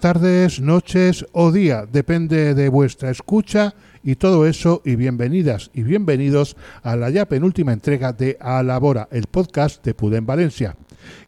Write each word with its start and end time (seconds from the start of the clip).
Tardes, 0.00 0.60
noches 0.60 1.26
o 1.32 1.52
día, 1.52 1.86
depende 1.86 2.54
de 2.54 2.68
vuestra 2.68 3.10
escucha 3.10 3.74
y 4.02 4.16
todo 4.16 4.46
eso 4.46 4.82
y 4.84 4.96
bienvenidas 4.96 5.70
y 5.74 5.82
bienvenidos 5.82 6.56
a 6.82 6.96
la 6.96 7.10
ya 7.10 7.26
penúltima 7.26 7.72
entrega 7.72 8.12
de 8.12 8.36
Alabora, 8.40 9.08
el 9.10 9.26
podcast 9.26 9.84
de 9.84 9.94
Puden 9.94 10.26
Valencia. 10.26 10.76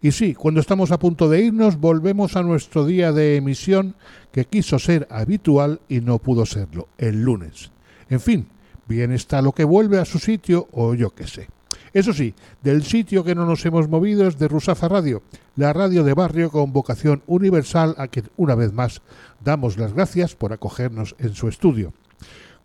Y 0.02 0.12
sí, 0.12 0.34
cuando 0.34 0.60
estamos 0.60 0.90
a 0.90 0.98
punto 0.98 1.28
de 1.28 1.40
irnos 1.40 1.78
volvemos 1.78 2.36
a 2.36 2.42
nuestro 2.42 2.84
día 2.84 3.12
de 3.12 3.36
emisión 3.36 3.94
que 4.32 4.44
quiso 4.44 4.78
ser 4.78 5.06
habitual 5.10 5.80
y 5.88 6.00
no 6.00 6.18
pudo 6.18 6.44
serlo, 6.44 6.88
el 6.98 7.22
lunes. 7.22 7.70
En 8.10 8.20
fin, 8.20 8.48
bien 8.86 9.12
está 9.12 9.42
lo 9.42 9.52
que 9.52 9.64
vuelve 9.64 9.98
a 9.98 10.04
su 10.04 10.18
sitio 10.18 10.68
o 10.72 10.94
yo 10.94 11.10
qué 11.10 11.26
sé. 11.26 11.48
Eso 11.92 12.12
sí, 12.12 12.34
del 12.62 12.82
sitio 12.82 13.24
que 13.24 13.34
no 13.34 13.46
nos 13.46 13.64
hemos 13.64 13.88
movido 13.88 14.26
es 14.26 14.38
de 14.38 14.48
Rusafa 14.48 14.88
Radio, 14.88 15.22
la 15.56 15.72
radio 15.72 16.04
de 16.04 16.14
barrio 16.14 16.50
con 16.50 16.72
vocación 16.72 17.22
universal 17.26 17.94
a 17.98 18.08
quien 18.08 18.28
una 18.36 18.54
vez 18.54 18.72
más 18.72 19.02
damos 19.44 19.78
las 19.78 19.92
gracias 19.92 20.34
por 20.34 20.52
acogernos 20.52 21.14
en 21.18 21.34
su 21.34 21.48
estudio. 21.48 21.92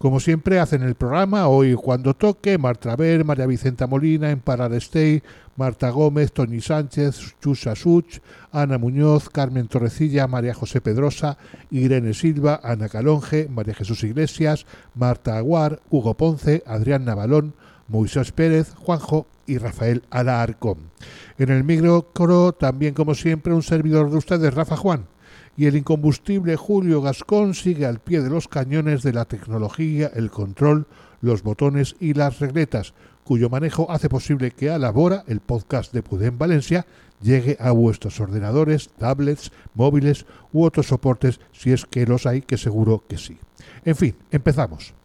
Como 0.04 0.20
siempre 0.20 0.60
hacen 0.60 0.84
el 0.84 0.96
programa, 0.96 1.48
hoy 1.48 1.76
cuando 1.76 2.14
toque, 2.14 2.58
Marta 2.58 2.94
Ver, 2.98 3.24
María 3.24 3.46
Vicenta 3.46 3.88
Molina, 3.88 4.32
Emparar 4.32 4.74
Stey, 4.82 5.24
Marta 5.56 5.92
Gómez, 5.92 6.34
Tony 6.34 6.60
Sánchez, 6.60 7.36
Chusa 7.42 7.74
Such, 7.74 8.20
Ana 8.52 8.78
Muñoz, 8.78 9.30
Carmen 9.30 9.70
Torrecilla, 9.70 10.28
María 10.28 10.54
José 10.54 10.82
Pedrosa, 10.82 11.38
Irene 11.72 12.14
Silva, 12.14 12.60
Ana 12.62 12.90
Calonge, 12.90 13.48
María 13.48 13.76
Jesús 13.76 14.04
Iglesias, 14.04 14.66
Marta 14.94 15.38
Aguar, 15.38 15.80
Hugo 15.90 16.16
Ponce, 16.16 16.64
Adrián 16.66 17.06
Navalón, 17.06 17.54
Moisés 17.94 18.32
Pérez, 18.32 18.74
Juanjo 18.74 19.28
y 19.46 19.60
Rafael 19.60 20.02
Alarcón. 20.10 20.80
En 21.38 21.52
el 21.52 21.64
micro 21.64 22.02
también 22.54 22.96
como 22.96 23.14
siempre, 23.14 23.54
un 23.54 23.62
servidor 23.62 24.10
de 24.10 24.18
ustedes, 24.18 24.52
Rafa 24.52 24.76
Juan. 24.76 25.06
Y 25.56 25.68
el 25.68 25.76
incombustible 25.76 26.56
Julio 26.56 27.04
Gascón 27.04 27.54
sigue 27.54 27.86
al 27.86 28.00
pie 28.00 28.22
de 28.22 28.32
los 28.32 28.48
cañones 28.48 29.04
de 29.04 29.14
la 29.14 29.26
tecnología, 29.26 30.10
el 30.16 30.32
control, 30.32 30.88
los 31.22 31.44
botones 31.44 31.96
y 32.00 32.16
las 32.16 32.40
regletas, 32.40 32.96
cuyo 33.24 33.48
manejo 33.52 33.92
hace 33.92 34.10
posible 34.10 34.50
que 34.50 34.72
a 34.72 34.80
Labora, 34.80 35.24
el 35.28 35.40
podcast 35.40 35.94
de 35.94 36.02
Pudén 36.02 36.40
Valencia, 36.40 36.88
llegue 37.22 37.58
a 37.60 37.70
vuestros 37.70 38.20
ordenadores, 38.20 38.90
tablets, 38.98 39.52
móviles 39.76 40.26
u 40.52 40.64
otros 40.64 40.88
soportes, 40.88 41.40
si 41.52 41.72
es 41.72 41.86
que 41.86 42.08
los 42.08 42.26
hay, 42.26 42.42
que 42.42 42.58
seguro 42.58 43.04
que 43.08 43.20
sí. 43.20 43.38
En 43.86 43.96
fin, 43.96 44.16
empezamos. 44.32 44.96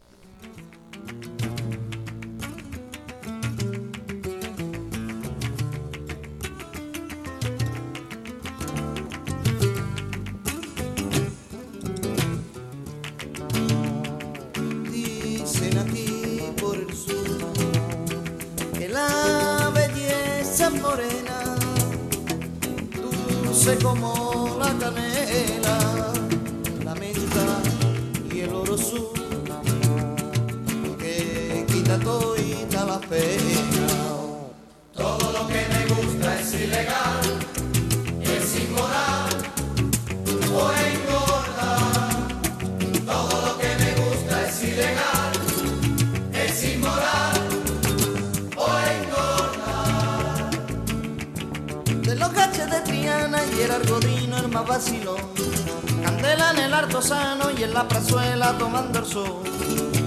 Como 23.82 24.56
la 24.58 24.72
canela, 24.78 25.78
la 26.84 26.94
menta 26.94 27.60
y 28.32 28.40
el 28.40 28.54
oro 28.54 28.78
sur, 28.78 29.12
que 30.98 31.66
quita 31.68 31.98
toda 31.98 32.86
la 32.86 32.98
pena. 33.00 33.86
Todo 34.94 35.32
lo 35.32 35.46
que 35.48 35.66
me 35.68 35.94
gusta 35.94 36.40
es 36.40 36.54
ilegal, 36.54 37.20
es 38.22 38.60
inmoral 38.60 39.27
El 53.56 53.70
argodino 53.70 54.38
el 54.38 54.48
más 54.48 54.66
vacilón. 54.66 55.20
Candela 56.04 56.52
en 56.52 56.58
el 56.58 56.74
artosano 56.74 57.50
y 57.50 57.64
en 57.64 57.74
la 57.74 57.86
prazuela 57.86 58.56
tomando 58.56 59.00
el 59.00 59.06
sol. 59.06 59.42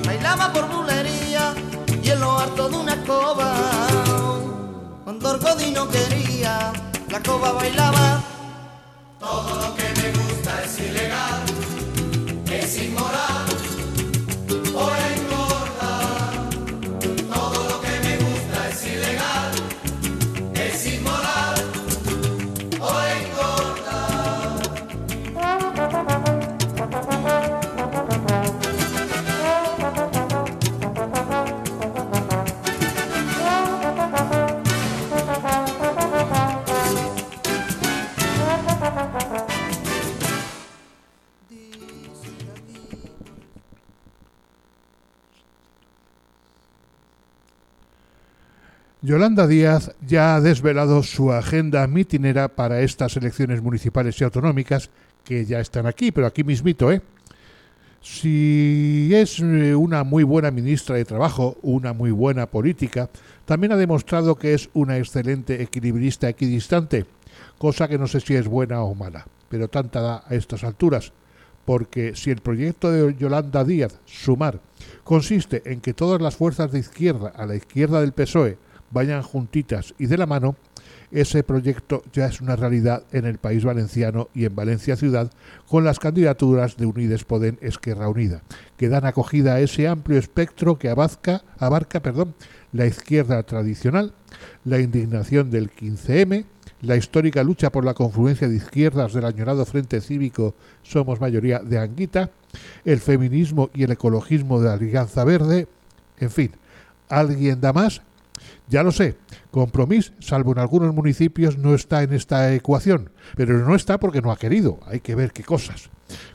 Bailaba 0.06 0.52
por 0.54 0.68
bulería 0.68 1.54
y 2.02 2.10
en 2.10 2.20
lo 2.20 2.40
harto 2.40 2.70
de 2.70 2.78
una 2.78 2.94
escoba. 2.94 3.54
Cuando 5.04 5.30
argodino 5.30 5.88
quería, 5.90 6.72
la 7.10 7.18
escoba 7.18 7.52
bailaba. 7.52 8.24
Todo 9.20 9.56
lo 9.56 9.76
que 9.76 10.02
me 10.02 10.12
gusta 10.12 10.64
es 10.64 10.80
ilegal, 10.80 11.42
es 12.50 12.78
inmoral 12.78 13.21
Yolanda 49.12 49.46
Díaz 49.46 49.92
ya 50.08 50.36
ha 50.36 50.40
desvelado 50.40 51.04
su 51.04 51.34
agenda 51.34 51.86
mitinera 51.86 52.48
para 52.48 52.80
estas 52.80 53.18
elecciones 53.18 53.62
municipales 53.62 54.22
y 54.22 54.24
autonómicas 54.24 54.90
que 55.26 55.46
ya 55.46 55.60
están 55.60 55.86
aquí, 55.86 56.14
pero 56.14 56.28
aquí 56.28 56.46
mismito, 56.46 56.90
¿eh? 56.94 57.02
Si 58.02 59.10
es 59.14 59.40
eh, 59.42 59.76
una 59.76 60.06
muy 60.06 60.24
buena 60.24 60.50
ministra 60.50 60.96
de 60.96 61.04
Trabajo, 61.04 61.58
una 61.62 61.92
muy 61.92 62.12
buena 62.12 62.46
política, 62.46 63.10
también 63.44 63.74
ha 63.74 63.76
demostrado 63.76 64.36
que 64.36 64.54
es 64.54 64.70
una 64.74 64.98
excelente 64.98 65.62
equilibrista 65.62 66.30
equidistante, 66.30 67.06
cosa 67.58 67.90
que 67.90 67.98
no 67.98 68.08
sé 68.08 68.22
si 68.22 68.36
es 68.36 68.48
buena 68.48 68.82
o 68.82 68.96
mala, 68.96 69.28
pero 69.50 69.68
tanta 69.68 70.00
da 70.00 70.24
a 70.26 70.36
estas 70.36 70.64
alturas, 70.64 71.12
porque 71.66 72.16
si 72.16 72.32
el 72.32 72.40
proyecto 72.40 72.90
de 72.90 73.14
Yolanda 73.18 73.66
Díaz, 73.66 74.00
Sumar, 74.06 74.62
consiste 75.04 75.64
en 75.66 75.82
que 75.82 75.94
todas 75.94 76.22
las 76.22 76.38
fuerzas 76.38 76.72
de 76.72 76.80
izquierda 76.80 77.34
a 77.36 77.46
la 77.46 77.56
izquierda 77.56 78.00
del 78.00 78.14
PSOE 78.14 78.71
vayan 78.92 79.24
juntitas 79.24 79.94
y 79.98 80.06
de 80.06 80.18
la 80.18 80.26
mano, 80.26 80.56
ese 81.12 81.44
proyecto 81.44 82.04
ya 82.14 82.26
es 82.28 82.40
una 82.40 82.56
realidad 82.56 83.04
en 83.12 83.26
el 83.26 83.38
país 83.38 83.66
valenciano 83.66 84.30
y 84.34 84.46
en 84.46 84.56
Valencia 84.56 84.96
ciudad 84.96 85.30
con 85.68 85.84
las 85.84 86.00
candidaturas 86.00 86.78
de 86.78 86.86
Unides 86.86 87.26
Podem 87.26 87.58
Esquerra 87.62 88.08
Unida, 88.08 88.44
que 88.78 88.88
dan 88.88 89.06
acogida 89.06 89.56
a 89.56 89.60
ese 89.60 89.88
amplio 89.88 90.18
espectro 90.18 90.80
que 90.80 90.90
abarca, 90.90 91.44
abarca 91.60 92.02
la 92.72 92.86
izquierda 92.86 93.44
tradicional, 93.44 94.14
la 94.64 94.80
indignación 94.80 95.52
del 95.52 95.70
15M, 95.70 96.46
la 96.82 96.96
histórica 96.96 97.44
lucha 97.44 97.72
por 97.72 97.86
la 97.86 97.94
confluencia 97.94 98.48
de 98.48 98.56
izquierdas 98.56 99.14
del 99.14 99.26
añorado 99.26 99.66
Frente 99.66 100.02
Cívico 100.02 100.56
Somos 100.82 101.20
Mayoría 101.20 101.60
de 101.60 101.78
Anguita, 101.78 102.32
el 102.86 103.00
feminismo 103.00 103.70
y 103.74 103.84
el 103.84 103.92
ecologismo 103.92 104.60
de 104.60 104.68
la 104.68 104.74
Alianza 104.74 105.24
Verde, 105.26 105.68
en 106.20 106.32
fin, 106.32 106.52
¿alguien 107.10 107.60
da 107.60 107.74
más? 107.74 108.02
Ya 108.72 108.84
lo 108.84 108.94
sé, 108.94 109.18
Compromís, 109.52 110.14
salvo 110.20 110.54
en 110.54 110.60
algunos 110.60 110.96
municipios, 110.96 111.58
no 111.58 111.76
está 111.76 112.04
en 112.04 112.14
esta 112.14 112.54
ecuación, 112.54 113.10
pero 113.36 113.58
no 113.58 113.76
está 113.76 114.00
porque 114.00 114.22
no 114.22 114.32
ha 114.32 114.38
querido, 114.38 114.80
hay 114.88 115.02
que 115.02 115.14
ver 115.14 115.34
qué 115.34 115.44
cosas. 115.44 115.90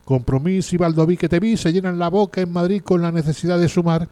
Compromís 0.05 0.71
y 0.75 0.77
Valdoví 0.77 1.17
que 1.17 1.31
te 1.31 1.41
vi 1.41 1.57
se 1.57 1.73
llenan 1.73 1.99
la 1.99 2.11
boca 2.11 2.43
en 2.43 2.53
Madrid 2.53 2.83
con 2.83 3.01
la 3.01 3.11
necesidad 3.11 3.59
de 3.59 3.71
sumar 3.71 4.11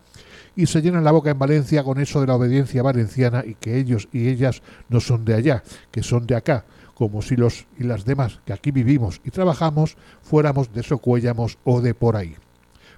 y 0.57 0.65
se 0.65 0.81
llenan 0.81 1.05
la 1.05 1.11
boca 1.11 1.33
en 1.33 1.39
Valencia 1.39 1.85
con 1.85 2.01
eso 2.01 2.23
de 2.23 2.29
la 2.29 2.37
obediencia 2.37 2.83
valenciana 2.83 3.45
y 3.47 3.57
que 3.57 3.77
ellos 3.77 4.09
y 4.11 4.29
ellas 4.29 4.63
no 4.89 5.01
son 5.01 5.27
de 5.27 5.35
allá, 5.35 5.63
que 5.91 6.03
son 6.03 6.27
de 6.27 6.37
acá, 6.37 6.65
como 6.95 7.21
si 7.21 7.37
los 7.37 7.67
y 7.79 7.85
las 7.85 8.07
demás 8.07 8.41
que 8.47 8.55
aquí 8.55 8.71
vivimos 8.71 9.21
y 9.23 9.33
trabajamos 9.33 9.99
fuéramos 10.23 10.73
de 10.73 10.83
Socuéllamos 10.83 11.59
o 11.65 11.83
de 11.83 11.93
por 11.93 12.17
ahí. 12.17 12.37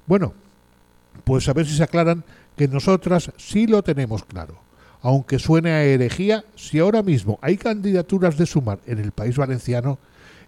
Bueno, 0.06 0.34
pues 1.24 1.48
a 1.48 1.52
ver 1.52 1.66
si 1.66 1.74
se 1.74 1.82
aclaran 1.82 2.22
que 2.56 2.68
nosotras 2.68 3.32
sí 3.38 3.66
lo 3.66 3.82
tenemos 3.82 4.24
claro 4.24 4.65
aunque 5.06 5.38
suene 5.38 5.70
a 5.70 5.84
herejía, 5.84 6.44
si 6.56 6.80
ahora 6.80 7.00
mismo 7.00 7.38
hay 7.40 7.56
candidaturas 7.56 8.36
de 8.36 8.44
sumar 8.44 8.80
en 8.86 8.98
el 8.98 9.12
país 9.12 9.36
valenciano, 9.36 10.00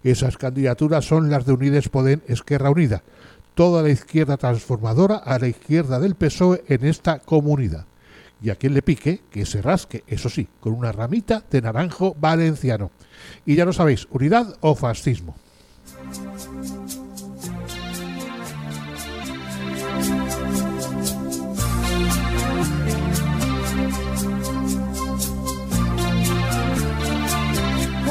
esas 0.03 0.35
candidaturas 0.35 1.05
son 1.05 1.29
las 1.29 1.45
de 1.45 1.53
Unides 1.53 1.87
Podem 1.87 2.19
Esquerra 2.27 2.69
Unida, 2.69 3.01
toda 3.55 3.81
la 3.81 3.89
izquierda 3.89 4.35
transformadora 4.35 5.15
a 5.15 5.39
la 5.39 5.47
izquierda 5.47 5.97
del 6.01 6.15
PSOE 6.15 6.65
en 6.67 6.85
esta 6.85 7.19
comunidad. 7.19 7.85
Y 8.41 8.49
a 8.49 8.55
quien 8.55 8.73
le 8.73 8.81
pique, 8.81 9.21
que 9.31 9.45
se 9.45 9.61
rasque, 9.61 10.03
eso 10.07 10.27
sí, 10.27 10.49
con 10.59 10.73
una 10.73 10.91
ramita 10.91 11.41
de 11.49 11.61
naranjo 11.61 12.13
valenciano. 12.19 12.91
Y 13.45 13.55
ya 13.55 13.63
lo 13.63 13.71
sabéis, 13.71 14.09
unidad 14.11 14.57
o 14.59 14.75
fascismo. 14.75 15.37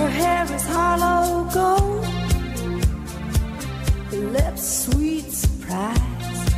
Her 0.08 0.14
hair 0.14 0.54
is 0.54 0.66
hollow 0.66 1.44
gold, 1.52 2.04
her 4.06 4.16
lips 4.16 4.86
sweet 4.86 5.30
surprise. 5.30 6.48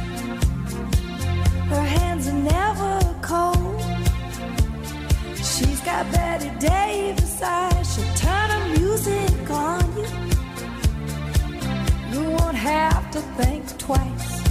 Her 1.69 1.83
hands 1.83 2.29
are 2.29 2.43
never 2.57 3.01
cold. 3.21 3.83
She's 5.35 5.81
got 5.81 6.13
Betty 6.13 6.53
Davis 6.61 7.43
eyes. 7.43 7.93
She'll 7.93 8.15
turn 8.15 8.51
her 8.51 8.69
music 8.79 9.51
on 9.51 9.85
you. 9.99 10.07
You 12.13 12.31
won't 12.31 12.57
have 12.57 13.11
to 13.11 13.21
think 13.41 13.67
twice. 13.79 14.43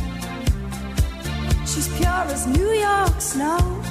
She's 1.71 1.87
pure 1.97 2.25
as 2.35 2.45
New 2.47 2.71
York 2.71 3.21
snow. 3.21 3.81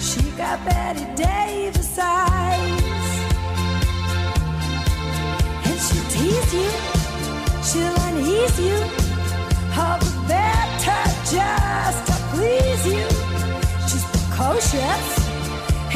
She 0.00 0.22
got 0.38 0.64
Betty 0.64 1.04
Davis 1.22 1.98
eyes. 1.98 2.91
Tease 6.22 6.54
you, 6.54 6.70
she'll 7.66 7.98
unease 8.06 8.60
you. 8.60 8.78
All 9.76 9.98
the 9.98 10.12
better 10.28 11.02
just 11.34 12.00
to 12.06 12.14
please 12.30 12.86
you. 12.86 13.06
She's 13.88 14.06
precocious, 14.12 15.04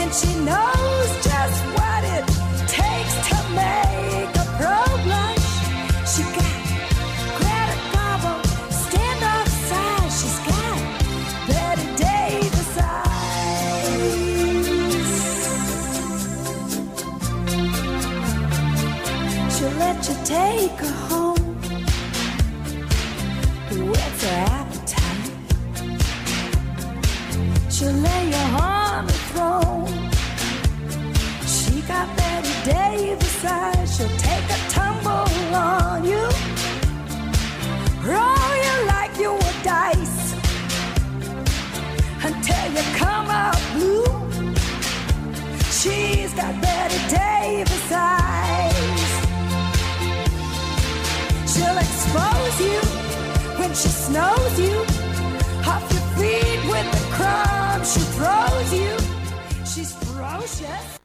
and 0.00 0.10
she 0.12 0.30
knows 0.42 1.08
just 1.22 1.58
what 1.78 2.02
it 2.16 2.26
takes 2.66 3.14
to 3.28 3.38
make 3.54 4.34
a 4.34 4.46
pro 4.58 4.82
blush. 5.04 5.46
She 6.12 6.22
got 6.34 6.55
let 19.96 20.08
you 20.08 20.16
take 20.24 20.78
her 20.78 20.92
home. 21.08 21.56
Whet's 23.90 24.22
her 24.24 24.38
appetite? 24.58 25.30
She'll 27.70 27.92
lay 27.92 28.28
you 28.28 28.44
on 28.60 29.06
the 29.06 29.18
throne. 29.30 29.86
She 31.46 31.80
got 31.82 32.06
Betty 32.16 32.54
Davis 32.70 33.44
eyes. 33.44 33.96
She'll 33.96 34.16
take 34.18 34.46
a 34.50 34.60
tumble 34.68 35.54
on 35.54 36.04
you. 36.04 36.28
Roll 38.10 38.52
you 38.66 38.74
like 38.86 39.18
you 39.18 39.32
were 39.32 39.58
dice 39.62 40.34
until 42.22 42.66
you 42.76 42.84
come 42.96 43.28
out 43.30 43.60
blue. 43.74 44.04
She's 45.70 46.34
got 46.34 46.60
Betty 46.60 47.00
Davis 47.08 47.92
eyes. 47.92 48.25
She'll 51.56 51.78
expose 51.78 52.60
you 52.60 52.80
when 53.58 53.70
she 53.70 53.88
snows 53.88 54.60
you. 54.60 54.76
Off 55.66 55.90
your 55.90 56.02
feet 56.18 56.60
with 56.70 56.86
the 56.92 57.02
crumbs 57.16 57.94
she 57.94 58.00
throws 58.16 58.72
you. 58.74 59.64
She's 59.64 59.94
ferocious. 60.04 60.95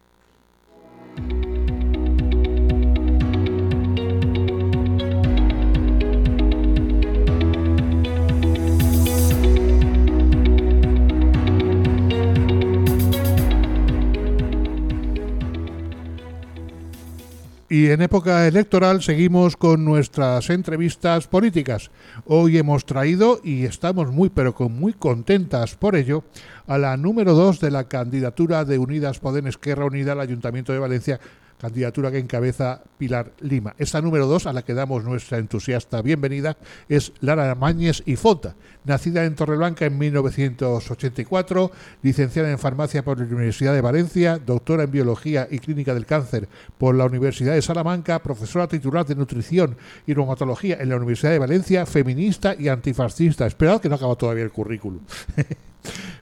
Y 17.71 17.89
en 17.89 18.01
época 18.01 18.45
electoral 18.49 19.01
seguimos 19.01 19.55
con 19.55 19.85
nuestras 19.85 20.49
entrevistas 20.49 21.27
políticas. 21.27 21.89
Hoy 22.25 22.57
hemos 22.57 22.83
traído, 22.83 23.39
y 23.45 23.63
estamos 23.63 24.11
muy 24.11 24.29
pero 24.29 24.53
con 24.53 24.73
muy 24.73 24.91
contentas 24.91 25.75
por 25.75 25.95
ello, 25.95 26.25
a 26.67 26.77
la 26.77 26.97
número 26.97 27.33
dos 27.33 27.61
de 27.61 27.71
la 27.71 27.85
candidatura 27.85 28.65
de 28.65 28.77
Unidas 28.77 29.19
Podemos 29.19 29.51
Esquerra 29.51 29.85
Unida 29.85 30.11
al 30.11 30.19
Ayuntamiento 30.19 30.73
de 30.73 30.79
Valencia, 30.79 31.21
candidatura 31.61 32.09
que 32.09 32.17
encabeza 32.17 32.81
Pilar 32.97 33.33
Lima. 33.39 33.75
Esta 33.77 34.01
número 34.01 34.25
dos, 34.25 34.47
a 34.47 34.53
la 34.53 34.63
que 34.63 34.73
damos 34.73 35.03
nuestra 35.03 35.37
entusiasta 35.37 36.01
bienvenida, 36.01 36.57
es 36.89 37.13
Lara 37.19 37.53
Mañez 37.53 38.01
y 38.07 38.15
Fota, 38.15 38.55
nacida 38.83 39.25
en 39.25 39.35
Torreblanca 39.35 39.85
en 39.85 39.95
1984, 39.99 41.71
licenciada 42.01 42.49
en 42.49 42.57
farmacia 42.57 43.03
por 43.03 43.19
la 43.19 43.25
Universidad 43.25 43.75
de 43.75 43.81
Valencia, 43.81 44.39
doctora 44.39 44.83
en 44.83 44.91
biología 44.91 45.47
y 45.51 45.59
clínica 45.59 45.93
del 45.93 46.07
cáncer 46.07 46.49
por 46.79 46.95
la 46.95 47.05
Universidad 47.05 47.53
de 47.53 47.61
Salamanca, 47.61 48.23
profesora 48.23 48.67
titular 48.67 49.05
de 49.05 49.13
nutrición 49.13 49.77
y 50.07 50.15
reumatología 50.15 50.77
en 50.79 50.89
la 50.89 50.95
Universidad 50.95 51.31
de 51.31 51.39
Valencia, 51.39 51.85
feminista 51.85 52.55
y 52.57 52.69
antifascista. 52.69 53.45
Esperad 53.45 53.79
que 53.79 53.89
no 53.89 53.95
acaba 53.95 54.15
todavía 54.15 54.43
el 54.43 54.51
currículum. 54.51 55.01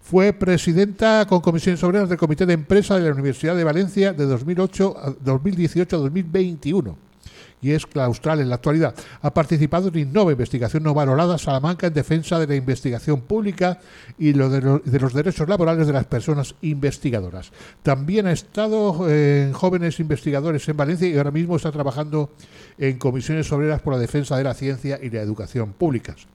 Fue 0.01 0.33
presidenta 0.33 1.25
con 1.27 1.41
comisiones 1.41 1.83
obreras 1.83 2.09
del 2.09 2.17
Comité 2.17 2.45
de 2.45 2.53
Empresa 2.53 2.97
de 2.97 3.07
la 3.07 3.13
Universidad 3.13 3.55
de 3.55 3.63
Valencia 3.63 4.13
de 4.13 4.25
2008 4.25 4.95
a 4.97 5.15
2018 5.21 5.95
a 5.95 5.99
2021 5.99 7.09
y 7.61 7.71
es 7.71 7.85
claustral 7.85 8.39
en 8.39 8.49
la 8.49 8.55
actualidad. 8.55 8.95
Ha 9.21 9.33
participado 9.33 9.89
en 9.89 9.99
Innova, 9.99 10.31
investigación 10.31 10.83
no 10.83 10.93
valorada 10.93 11.37
Salamanca 11.37 11.87
en 11.87 11.93
defensa 11.93 12.39
de 12.39 12.47
la 12.47 12.55
investigación 12.55 13.21
pública 13.21 13.79
y 14.17 14.31
de 14.31 14.99
los 14.99 15.13
derechos 15.13 15.47
laborales 15.49 15.87
de 15.87 15.93
las 15.93 16.05
personas 16.05 16.55
investigadoras. 16.61 17.51
También 17.83 18.27
ha 18.27 18.31
estado 18.31 19.09
eh, 19.09 19.47
en 19.47 19.53
jóvenes 19.53 19.99
investigadores 19.99 20.67
en 20.69 20.77
Valencia 20.77 21.07
y 21.07 21.17
ahora 21.17 21.31
mismo 21.31 21.55
está 21.55 21.71
trabajando 21.71 22.31
en 22.77 22.97
comisiones 22.97 23.51
obreras 23.51 23.81
por 23.81 23.93
la 23.93 23.99
defensa 23.99 24.37
de 24.37 24.43
la 24.43 24.53
ciencia 24.53 24.99
y 25.01 25.09
la 25.09 25.21
educación 25.21 25.73
públicas. 25.73 26.27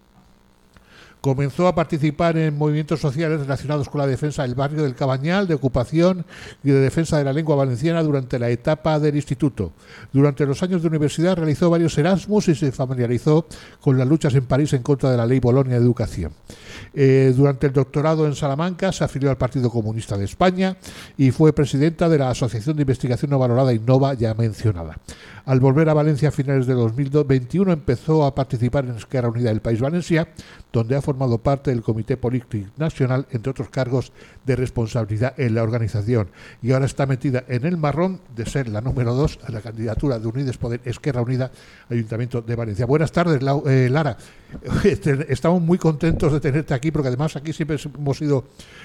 Comenzó 1.25 1.66
a 1.66 1.75
participar 1.75 2.37
en 2.37 2.54
movimientos 2.54 3.00
sociales 3.00 3.40
relacionados 3.40 3.88
con 3.88 3.99
la 3.99 4.07
defensa 4.07 4.43
del 4.43 4.54
barrio 4.54 4.83
del 4.83 4.95
Cabañal, 4.95 5.49
de 5.49 5.54
ocupación 5.54 6.26
y 6.62 6.69
de 6.69 6.81
defensa 6.81 7.16
de 7.16 7.25
la 7.25 7.33
lengua 7.33 7.57
valenciana 7.57 8.02
durante 8.02 8.38
la 8.38 8.50
etapa 8.50 9.00
del 9.00 9.16
instituto. 9.16 9.73
Durante 10.12 10.45
los 10.45 10.62
años 10.62 10.83
de 10.83 10.88
universidad 10.88 11.35
realizó 11.35 11.71
varios 11.71 11.97
Erasmus 11.97 12.49
y 12.49 12.54
se 12.54 12.73
familiarizó 12.73 13.47
con 13.81 13.97
las 13.97 14.07
luchas 14.07 14.35
en 14.35 14.45
París 14.45 14.75
en 14.75 14.83
contra 14.83 15.11
de 15.11 15.16
la 15.16 15.25
ley 15.25 15.40
Bolonia 15.40 15.78
de 15.78 15.83
Educación. 15.83 16.31
Eh, 16.93 17.33
durante 17.35 17.69
el 17.69 17.73
doctorado 17.73 18.26
en 18.26 18.35
Salamanca 18.35 18.93
se 18.93 19.04
afilió 19.04 19.31
al 19.31 19.38
Partido 19.38 19.71
Comunista 19.71 20.19
de 20.19 20.26
España 20.26 20.76
y 21.16 21.31
fue 21.31 21.54
presidenta 21.54 22.11
de 22.11 22.19
la 22.19 22.28
Asociación 22.28 22.76
de 22.76 22.83
Investigación 22.83 23.31
No 23.31 23.38
Valorada 23.38 23.73
Innova 23.73 24.12
ya 24.12 24.35
mencionada. 24.35 24.99
Al 25.47 25.61
volver 25.61 25.91
a 25.91 25.95
Valencia 25.95 26.31
a 26.31 26.33
finales 26.33 26.67
de 26.67 26.73
2021 26.73 27.71
empezó 27.71 28.25
a 28.25 28.35
participar 28.35 28.87
en 28.87 28.97
Esquerra 28.97 29.29
Unida 29.29 29.51
del 29.51 29.61
País 29.61 29.79
Valencia, 29.79 30.29
donde 30.73 30.97
ha 30.97 31.03
formado 31.03 31.37
parte 31.37 31.71
del 31.71 31.83
Comité 31.83 32.17
Político 32.17 32.71
Nacional, 32.79 33.27
entre 33.31 33.51
otros 33.51 33.69
cargos 33.69 34.11
de 34.47 34.57
responsabilidad 34.57 35.39
en 35.39 35.55
la 35.55 35.63
organización. 35.63 36.29
Y 36.63 36.73
ahora 36.73 36.87
está 36.87 37.05
metida 37.05 37.45
en 37.47 37.67
el 37.67 37.77
marrón 37.77 38.21
de 38.35 38.47
ser 38.47 38.69
la 38.69 38.81
número 38.81 39.13
dos 39.13 39.39
a 39.47 39.53
la 39.53 39.61
candidatura 39.61 40.19
de 40.19 40.27
Unides 40.27 40.57
Poder 40.57 40.81
Esquerra 40.87 41.21
Unida, 41.21 41.51
Ayuntamiento 41.91 42.41
de 42.41 42.57
Valencia. 42.57 42.87
Buenas 42.87 43.13
tardes, 43.13 43.41
eh, 43.67 43.89
Lara. 43.91 44.17
Este, 44.85 45.31
Estamos 45.31 45.61
muy 45.61 45.77
contentos 45.77 46.33
de 46.33 46.41
tenerte 46.41 46.73
aquí, 46.73 46.91
porque 46.91 47.09
además 47.09 47.37
aquí 47.37 47.53
siempre 47.53 47.77
hemos 47.99 48.17
sido 48.17 48.45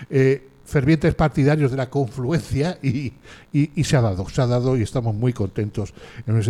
eh, 0.10 0.46
fervientes 0.70 1.16
partidarios 1.16 1.72
de 1.72 1.78
la 1.78 1.90
confluencia 1.90 2.78
y, 2.82 3.12
y- 3.52 3.84
se 3.84 3.98
ha 3.98 4.02
dado, 4.02 4.30
se 4.30 4.42
ha 4.42 4.48
dado 4.48 4.78
y 4.78 4.84
estamos 4.84 5.16
muy 5.16 5.34
contentos. 5.34 5.94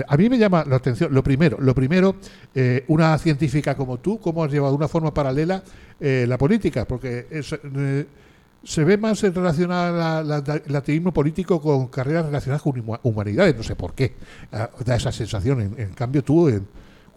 A 0.07 0.17
mí 0.17 0.29
me 0.29 0.37
llama 0.37 0.65
la 0.67 0.75
atención, 0.75 1.13
lo 1.13 1.23
primero, 1.23 1.57
lo 1.59 1.73
primero, 1.73 2.15
eh, 2.53 2.83
una 2.89 3.17
científica 3.17 3.75
como 3.75 3.97
tú, 3.99 4.19
cómo 4.19 4.43
has 4.43 4.51
llevado 4.51 4.73
de 4.73 4.77
una 4.77 4.87
forma 4.87 5.13
paralela 5.13 5.63
eh, 5.99 6.25
la 6.27 6.37
política, 6.37 6.85
porque 6.85 7.27
eh, 7.31 8.05
se 8.63 8.83
ve 8.83 8.97
más 8.97 9.21
relacionada 9.21 10.21
la- 10.23 10.41
la- 10.45 10.61
el 10.65 10.75
activismo 10.75 11.13
político 11.13 11.61
con 11.61 11.87
carreras 11.87 12.25
relacionadas 12.25 12.61
con 12.61 12.73
huma- 12.73 12.99
humanidades, 13.03 13.55
no 13.55 13.63
sé 13.63 13.75
por 13.75 13.93
qué, 13.93 14.13
ah, 14.51 14.69
da 14.85 14.95
esa 14.95 15.11
sensación. 15.11 15.61
En, 15.61 15.79
en 15.79 15.89
cambio 15.93 16.23
tú, 16.23 16.49
eh, 16.49 16.61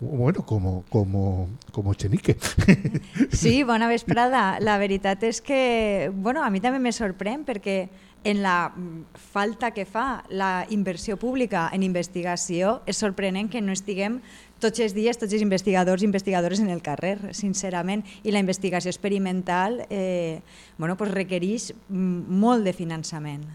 bueno, 0.03 0.45
como, 0.45 0.85
como, 0.89 1.49
como 1.71 1.95
Chenique. 1.95 2.37
Sí, 3.33 3.63
bona 3.63 3.89
vesprada. 3.89 4.59
La 4.61 4.79
veritat 4.79 5.23
és 5.23 5.41
que, 5.41 6.11
bueno, 6.15 6.43
a 6.43 6.51
mi 6.51 6.61
també 6.61 6.81
me 6.83 6.93
sorprèn 6.93 7.47
perquè 7.47 7.89
en 8.25 8.43
la 8.43 8.73
falta 9.15 9.73
que 9.73 9.85
fa 9.87 10.23
la 10.31 10.67
inversió 10.71 11.17
pública 11.19 11.69
en 11.75 11.83
investigació 11.83 12.81
és 12.87 12.99
sorprenent 12.99 13.51
que 13.51 13.63
no 13.63 13.75
estiguem 13.75 14.21
tots 14.63 14.79
els 14.79 14.95
dies, 14.95 15.19
tots 15.19 15.35
els 15.35 15.43
investigadors 15.43 16.03
i 16.03 16.07
investigadores 16.07 16.63
en 16.63 16.71
el 16.71 16.83
carrer, 16.83 17.17
sincerament, 17.35 18.05
i 18.23 18.31
la 18.31 18.43
investigació 18.43 18.93
experimental 18.95 19.83
eh, 19.91 20.41
bueno, 20.79 20.97
pues 20.97 21.11
requereix 21.11 21.73
mm, 21.89 22.39
molt 22.43 22.63
de 22.67 22.75
finançament. 22.77 23.47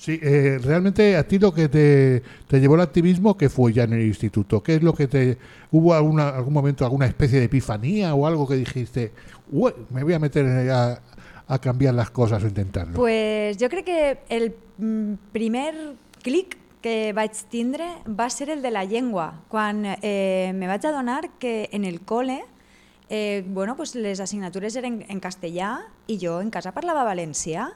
Sí, 0.00 0.18
eh, 0.22 0.58
realmente 0.62 1.14
a 1.14 1.28
ti 1.28 1.38
lo 1.38 1.52
que 1.52 1.68
te, 1.68 2.22
te 2.48 2.58
llevó 2.58 2.74
al 2.76 2.80
activismo, 2.80 3.36
que 3.36 3.50
fue 3.50 3.70
ya 3.74 3.84
en 3.84 3.92
el 3.92 4.06
instituto? 4.06 4.62
¿Qué 4.62 4.76
es 4.76 4.82
lo 4.82 4.94
que 4.94 5.06
te... 5.06 5.36
¿Hubo 5.70 5.92
alguna, 5.92 6.30
algún 6.30 6.54
momento 6.54 6.86
alguna 6.86 7.04
especie 7.04 7.38
de 7.38 7.44
epifanía 7.44 8.14
o 8.14 8.26
algo 8.26 8.48
que 8.48 8.54
dijiste, 8.54 9.12
"Ué, 9.52 9.74
me 9.90 10.02
voy 10.02 10.14
a 10.14 10.18
meter 10.18 10.46
a, 10.70 11.02
a 11.46 11.58
cambiar 11.58 11.92
las 11.92 12.10
cosas 12.10 12.42
o 12.42 12.46
intentarlo? 12.46 12.94
Pues 12.94 13.58
jo 13.60 13.68
crec 13.68 13.84
que 13.84 14.18
el 14.30 14.54
mm, 14.78 15.14
primer 15.32 15.74
clic 16.22 16.56
que 16.80 17.12
vaig 17.12 17.36
tindre 17.50 17.84
va 18.08 18.30
ser 18.30 18.48
el 18.48 18.62
de 18.62 18.70
la 18.70 18.86
llengua, 18.86 19.42
quan 19.48 19.84
eh, 19.84 20.52
me 20.54 20.66
vaig 20.66 20.86
adonar 20.86 21.28
que 21.38 21.68
en 21.72 21.84
el 21.84 22.00
col·le 22.00 22.40
eh, 23.10 23.44
bueno, 23.46 23.76
pues 23.76 23.94
les 23.96 24.20
assignatures 24.20 24.76
eren 24.80 25.04
en 25.10 25.20
castellà 25.20 25.80
i 26.08 26.16
jo 26.22 26.38
en 26.40 26.48
casa 26.48 26.72
parlava 26.72 27.04
valencià 27.04 27.72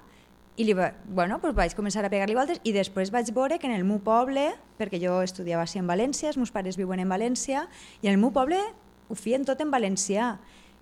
i 0.56 0.64
li 0.64 0.74
va, 0.76 0.92
bueno, 1.06 1.40
pues 1.42 1.54
vaig 1.56 1.74
començar 1.74 2.04
a 2.06 2.10
pegar-li 2.12 2.36
voltes 2.36 2.60
i 2.62 2.72
després 2.74 3.10
vaig 3.10 3.30
veure 3.34 3.58
que 3.58 3.66
en 3.66 3.74
el 3.74 3.84
meu 3.86 3.98
poble, 4.04 4.52
perquè 4.78 5.00
jo 5.02 5.18
estudiava 5.24 5.64
així 5.66 5.80
en 5.80 5.88
València, 5.90 6.30
els 6.30 6.38
meus 6.38 6.54
pares 6.54 6.78
viuen 6.78 7.02
en 7.02 7.10
València, 7.10 7.66
i 8.02 8.08
en 8.08 8.14
el 8.14 8.22
meu 8.22 8.30
poble 8.34 8.60
ho 9.08 9.16
feien 9.18 9.44
tot 9.44 9.60
en 9.60 9.72
valencià. 9.74 10.36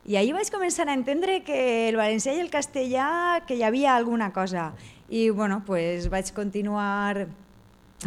I 0.05 0.19
ahir 0.19 0.35
vaig 0.35 0.51
començar 0.51 0.89
a 0.89 0.97
entendre 0.97 1.41
que 1.47 1.89
el 1.89 1.97
valencià 1.97 2.35
i 2.35 2.43
el 2.43 2.51
castellà, 2.51 3.41
que 3.47 3.57
hi 3.57 3.63
havia 3.63 3.95
alguna 3.97 4.33
cosa. 4.33 4.73
I 5.09 5.31
bueno, 5.31 5.63
pues 5.65 6.09
vaig 6.11 6.33
continuar 6.35 7.29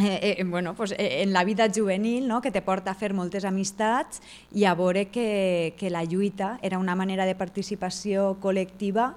eh, 0.02 0.36
eh, 0.38 0.44
bueno, 0.46 0.76
pues, 0.76 0.92
eh, 0.92 1.24
en 1.24 1.32
la 1.34 1.44
vida 1.46 1.68
juvenil, 1.74 2.28
no? 2.28 2.42
que 2.42 2.52
te 2.52 2.62
porta 2.62 2.92
a 2.92 3.00
fer 3.00 3.14
moltes 3.14 3.46
amistats 3.48 4.22
i 4.52 4.66
a 4.66 4.76
veure 4.76 5.08
que, 5.08 5.74
que 5.80 5.90
la 5.90 6.04
lluita 6.04 6.60
era 6.62 6.80
una 6.80 6.96
manera 7.00 7.26
de 7.26 7.36
participació 7.36 8.36
col·lectiva 8.44 9.14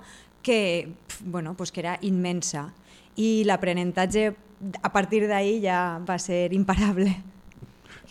que, 0.49 0.89
bueno, 1.27 1.53
pues 1.55 1.71
que 1.71 1.81
era 1.81 1.99
immensa. 2.01 2.73
I 3.21 3.45
l'aprenentatge 3.45 4.31
a 4.81 4.91
partir 4.95 5.27
d'ahí 5.29 5.59
ja 5.61 6.01
va 6.01 6.17
ser 6.17 6.55
imparable. 6.57 7.13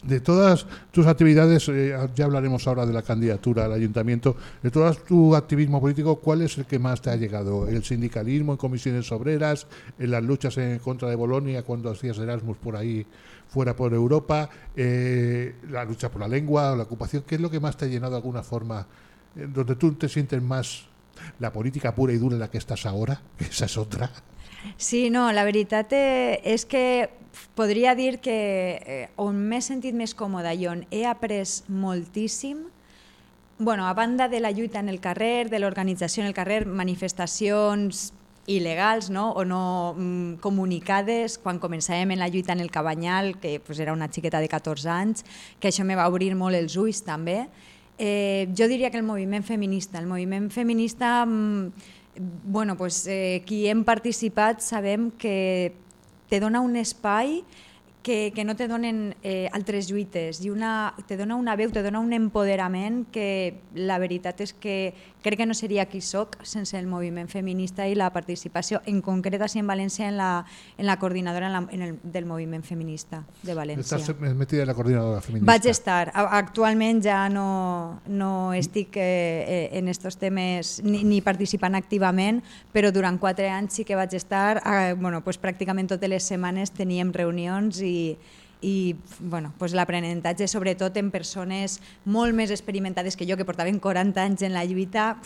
De 0.04 0.20
todas 0.22 0.68
tus 0.92 1.08
actividades, 1.08 1.68
eh, 1.70 1.98
ya 2.14 2.26
hablaremos 2.26 2.68
ahora 2.68 2.86
de 2.86 2.94
la 2.94 3.02
candidatura 3.02 3.66
al 3.66 3.74
ayuntamiento, 3.74 4.36
de 4.62 4.70
todo 4.70 4.94
tu 4.94 5.36
activismo 5.36 5.82
político, 5.82 6.18
¿cuál 6.18 6.44
es 6.44 6.60
el 6.60 6.66
que 6.66 6.78
más 6.78 7.02
te 7.02 7.10
ha 7.10 7.16
llegado? 7.16 7.68
¿El 7.68 7.84
sindicalismo 7.84 8.52
en 8.52 8.58
comisiones 8.58 9.12
obreras, 9.12 9.66
en 9.98 10.12
las 10.12 10.22
luchas 10.22 10.60
en 10.60 10.78
contra 10.78 11.10
de 11.10 11.16
Bolonia 11.16 11.64
cuando 11.64 11.90
hacías 11.90 12.20
Erasmus 12.20 12.58
por 12.58 12.76
ahí 12.76 13.04
fuera 13.48 13.76
por 13.76 13.96
Europa, 13.96 14.48
eh, 14.76 15.56
la 15.72 15.84
lucha 15.86 16.12
por 16.12 16.22
la 16.22 16.28
lengua, 16.28 16.76
la 16.76 16.84
ocupación? 16.84 17.24
¿Qué 17.26 17.34
es 17.34 17.42
lo 17.42 17.50
que 17.50 17.60
más 17.60 17.76
te 17.78 17.86
ha 17.86 17.88
llenado 17.88 18.12
de 18.12 18.18
alguna 18.18 18.44
forma, 18.44 18.86
eh, 19.36 19.48
donde 19.52 19.76
tú 19.76 19.94
te 19.94 20.08
sientes 20.08 20.40
más 20.40 20.86
la 21.40 21.52
política 21.54 21.96
pura 21.96 22.14
y 22.14 22.18
dura 22.18 22.36
en 22.36 22.40
la 22.40 22.50
que 22.50 22.58
estás 22.58 22.86
ahora? 22.86 23.22
Que 23.38 23.46
esa 23.46 23.66
es 23.66 23.78
otra. 23.78 24.12
Sí, 24.76 25.10
no, 25.10 25.32
la 25.32 25.46
veritat 25.46 25.94
eh, 25.94 26.42
és 26.44 26.66
que 26.66 27.10
podria 27.56 27.96
dir 27.96 28.18
que 28.20 28.38
eh, 28.82 29.10
on 29.22 29.38
m'he 29.50 29.62
sentit 29.62 29.96
més 29.96 30.16
còmoda 30.18 30.54
i 30.54 30.68
on 30.68 30.84
he 30.92 31.06
après 31.06 31.62
moltíssim, 31.70 32.66
bueno, 33.60 33.88
a 33.88 33.94
banda 33.94 34.28
de 34.28 34.40
la 34.40 34.52
lluita 34.52 34.80
en 34.80 34.90
el 34.90 35.00
carrer, 35.00 35.50
de 35.50 35.60
l'organització 35.60 36.22
en 36.22 36.28
el 36.28 36.36
carrer, 36.38 36.66
manifestacions 36.66 38.12
il·legals 38.48 39.10
no? 39.10 39.32
o 39.36 39.44
no 39.46 39.94
mm, 39.98 40.40
comunicades, 40.42 41.38
quan 41.42 41.60
començàvem 41.60 42.14
en 42.16 42.22
la 42.22 42.30
lluita 42.32 42.54
en 42.54 42.62
el 42.64 42.72
Cabanyal, 42.72 43.36
que 43.42 43.60
pues, 43.60 43.80
era 43.80 43.94
una 43.94 44.08
xiqueta 44.08 44.40
de 44.40 44.48
14 44.48 44.90
anys, 44.90 45.26
que 45.60 45.70
això 45.70 45.84
me 45.84 45.98
va 46.00 46.08
obrir 46.08 46.34
molt 46.36 46.56
els 46.56 46.78
ulls 46.80 47.04
també, 47.04 47.48
eh, 47.98 48.48
jo 48.58 48.68
diria 48.68 48.92
que 48.92 48.98
el 48.98 49.04
moviment 49.04 49.44
feminista, 49.44 50.00
el 50.00 50.08
moviment 50.08 50.52
feminista 50.52 51.26
mm, 51.26 51.72
bueno, 52.46 52.78
pues, 52.78 53.06
eh, 53.08 53.44
qui 53.46 53.68
hem 53.68 53.84
participat 53.86 54.62
sabem 54.62 55.12
que 55.12 55.74
te 56.30 56.40
dona 56.40 56.62
un 56.62 56.76
espai 56.76 57.44
que, 58.02 58.32
que 58.34 58.46
no 58.46 58.56
te 58.56 58.68
donen 58.68 59.16
eh, 59.22 59.50
altres 59.52 59.90
lluites 59.90 60.40
i 60.46 60.50
una, 60.50 60.94
te 61.08 61.18
dona 61.18 61.36
una 61.36 61.58
veu, 61.60 61.72
te 61.76 61.84
dona 61.84 62.00
un 62.00 62.14
empoderament 62.16 63.06
que 63.12 63.60
la 63.76 64.00
veritat 64.00 64.42
és 64.46 64.54
que 64.56 64.94
crec 65.28 65.44
que 65.44 65.46
no 65.46 65.56
seria 65.58 65.86
qui 65.92 66.00
soc 66.02 66.38
sense 66.48 66.78
el 66.80 66.88
moviment 66.88 67.28
feminista 67.28 67.88
i 67.88 67.96
la 67.96 68.10
participació, 68.16 68.80
en 68.88 69.02
concret 69.06 69.42
així 69.44 69.60
en 69.60 69.68
València, 69.68 70.08
en 70.08 70.18
la, 70.18 70.46
en 70.78 70.88
la 70.88 70.98
coordinadora 71.02 71.50
en 71.50 71.54
la, 71.54 71.62
en 71.76 71.84
el, 71.86 71.94
del 72.04 72.26
moviment 72.26 72.64
feminista 72.64 73.24
de 73.44 73.56
València. 73.58 74.00
Estás 74.00 74.36
metida 74.40 74.64
en 74.64 74.72
la 74.72 74.78
coordinadora 74.78 75.22
feminista. 75.22 75.52
Vaig 75.52 75.68
estar. 75.72 76.12
Actualment 76.16 77.04
ja 77.04 77.26
no, 77.30 78.02
no 78.08 78.32
estic 78.56 78.98
eh, 78.98 79.04
eh, 79.04 79.70
en 79.80 79.92
estos 79.92 80.18
temes 80.18 80.78
ni, 80.84 81.04
ni 81.04 81.22
participant 81.22 81.76
activament, 81.76 82.42
però 82.74 82.92
durant 82.96 83.20
quatre 83.20 83.52
anys 83.52 83.82
sí 83.82 83.88
que 83.88 84.00
vaig 84.00 84.16
estar, 84.18 84.62
eh, 84.64 84.96
bueno, 84.98 85.22
pues 85.26 85.42
pràcticament 85.42 85.92
totes 85.92 86.10
les 86.10 86.34
setmanes 86.34 86.72
teníem 86.72 87.14
reunions 87.14 87.84
i, 87.84 88.18
i 88.62 88.96
bueno, 89.20 89.54
pues 89.58 89.74
l'aprenentatge 89.78 90.48
sobretot 90.48 90.98
en 90.98 91.12
persones 91.12 91.80
molt 92.06 92.34
més 92.34 92.50
experimentades 92.52 93.16
que 93.16 93.28
jo, 93.30 93.38
que 93.38 93.46
portaven 93.46 93.80
40 93.80 94.24
anys 94.24 94.42
en 94.42 94.54
la 94.54 94.66
lluita, 94.66 95.18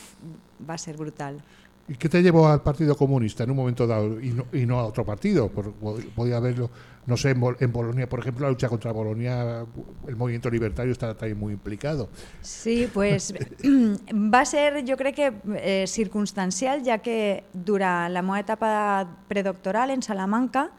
va 0.67 0.77
ser 0.77 0.97
brutal. 0.97 1.39
¿Y 1.87 1.95
qué 1.95 2.07
te 2.07 2.21
llevó 2.21 2.47
al 2.47 2.61
Partido 2.61 2.95
Comunista 2.95 3.43
en 3.43 3.51
un 3.51 3.57
momento 3.57 3.85
dado 3.87 4.21
y 4.21 4.29
no, 4.29 4.45
y 4.53 4.65
no 4.65 4.79
a 4.79 4.85
otro 4.85 5.03
partido? 5.03 5.49
Por- 5.49 5.73
pod- 5.73 6.05
podía 6.15 6.37
haberlo, 6.37 6.69
no 7.05 7.17
sé, 7.17 7.31
en, 7.31 7.41
Bol- 7.41 7.57
en 7.59 7.71
Bolonia, 7.73 8.07
por 8.07 8.19
ejemplo, 8.19 8.45
la 8.45 8.51
lucha 8.51 8.69
contra 8.69 8.93
Bolonia, 8.93 9.65
el 10.07 10.15
movimiento 10.15 10.49
libertario 10.49 10.91
está 10.93 11.13
también 11.17 11.37
muy 11.39 11.53
implicado. 11.53 12.07
Sí, 12.41 12.87
pues 12.93 13.33
va 14.13 14.45
ser, 14.45 14.85
jo 14.87 14.95
crec 14.95 15.15
que 15.15 15.33
eh, 15.57 15.85
circumstancial, 15.87 16.81
ja 16.85 16.99
que 16.99 17.43
durant 17.51 18.13
la 18.13 18.21
meva 18.21 18.39
etapa 18.39 19.17
predoctoral 19.27 19.89
en 19.89 20.01
Salamanca 20.03 20.69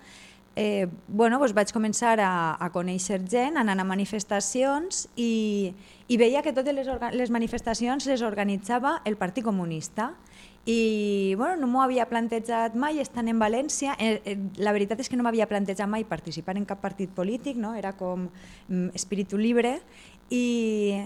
eh, 0.57 0.89
bueno, 1.09 1.39
doncs 1.39 1.55
vaig 1.57 1.73
començar 1.73 2.19
a, 2.21 2.33
a 2.61 2.69
conèixer 2.75 3.21
gent, 3.31 3.57
anant 3.61 3.81
a 3.81 3.87
manifestacions 3.89 5.07
i, 5.17 5.73
i 6.09 6.19
veia 6.21 6.43
que 6.45 6.53
totes 6.53 6.77
les, 6.77 6.89
les 7.17 7.33
manifestacions 7.33 8.07
les 8.11 8.23
organitzava 8.23 9.01
el 9.09 9.17
Partit 9.17 9.45
Comunista 9.45 10.13
i 10.65 11.35
bueno, 11.37 11.57
no 11.59 11.67
m'ho 11.67 11.83
havia 11.83 12.07
plantejat 12.07 12.77
mai 12.79 13.01
estant 13.03 13.27
en 13.33 13.41
València. 13.43 13.97
Eh, 13.99 14.21
eh, 14.25 14.37
la 14.63 14.75
veritat 14.77 15.01
és 15.03 15.11
que 15.11 15.19
no 15.19 15.25
m'havia 15.27 15.49
plantejat 15.51 15.91
mai 15.91 16.05
participar 16.07 16.55
en 16.61 16.69
cap 16.69 16.79
partit 16.85 17.11
polític, 17.11 17.59
no? 17.59 17.75
era 17.75 17.97
com 17.99 18.29
mm, 18.69 18.93
espíritu 18.95 19.41
libre 19.41 19.81
i, 20.31 21.03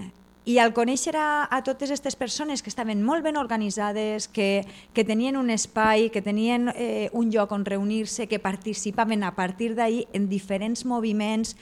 i 0.46 0.60
al 0.62 0.70
conèixer 0.70 1.16
a, 1.18 1.48
a 1.50 1.58
totes 1.66 1.90
aquestes 1.90 2.14
persones 2.14 2.62
que 2.62 2.70
estaven 2.70 3.02
molt 3.02 3.26
ben 3.26 3.36
organitzades, 3.36 4.28
que, 4.30 4.62
que 4.94 5.04
tenien 5.04 5.36
un 5.36 5.50
espai, 5.50 6.06
que 6.14 6.22
tenien 6.22 6.70
eh, 6.76 7.10
un 7.12 7.32
lloc 7.34 7.50
on 7.50 7.66
reunir-se, 7.66 8.28
que 8.30 8.38
participaven 8.38 9.26
a 9.26 9.34
partir 9.34 9.74
d'ahir 9.74 10.06
en 10.14 10.30
diferents 10.30 10.86
moviments, 10.86 11.56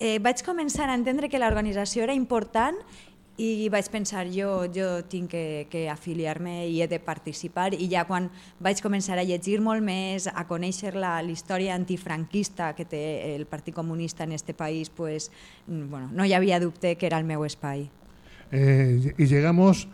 eh, 0.00 0.16
vaig 0.24 0.40
començar 0.40 0.88
a 0.88 0.96
entendre 0.96 1.28
que 1.28 1.38
l'organització 1.38 2.08
era 2.08 2.16
important 2.16 2.80
i 3.40 3.68
vaig 3.72 3.92
pensar, 3.92 4.24
jo, 4.32 4.64
jo 4.72 4.88
tinc 5.08 5.30
que, 5.32 5.44
que 5.68 5.84
afiliar-me 5.92 6.66
i 6.68 6.80
he 6.80 6.88
de 6.88 6.98
participar 7.00 7.70
i 7.76 7.88
ja 7.92 8.06
quan 8.08 8.32
vaig 8.60 8.80
començar 8.80 9.20
a 9.20 9.24
llegir 9.24 9.60
molt 9.60 9.84
més, 9.84 10.28
a 10.32 10.48
conèixer 10.48 10.96
la, 10.96 11.18
la 11.20 11.32
història 11.36 11.76
antifranquista 11.76 12.72
que 12.72 12.88
té 12.88 13.04
el 13.36 13.44
Partit 13.44 13.76
Comunista 13.76 14.24
en 14.24 14.32
este 14.32 14.56
país, 14.56 14.88
pues, 14.88 15.30
mm, 15.68 15.88
bueno, 15.92 16.08
no 16.12 16.24
hi 16.24 16.32
havia 16.32 16.60
dubte 16.60 16.96
que 16.96 17.08
era 17.08 17.20
el 17.20 17.28
meu 17.28 17.44
espai. 17.44 17.90
Eh, 18.52 19.14
y 19.16 19.26
llegamos, 19.26 19.88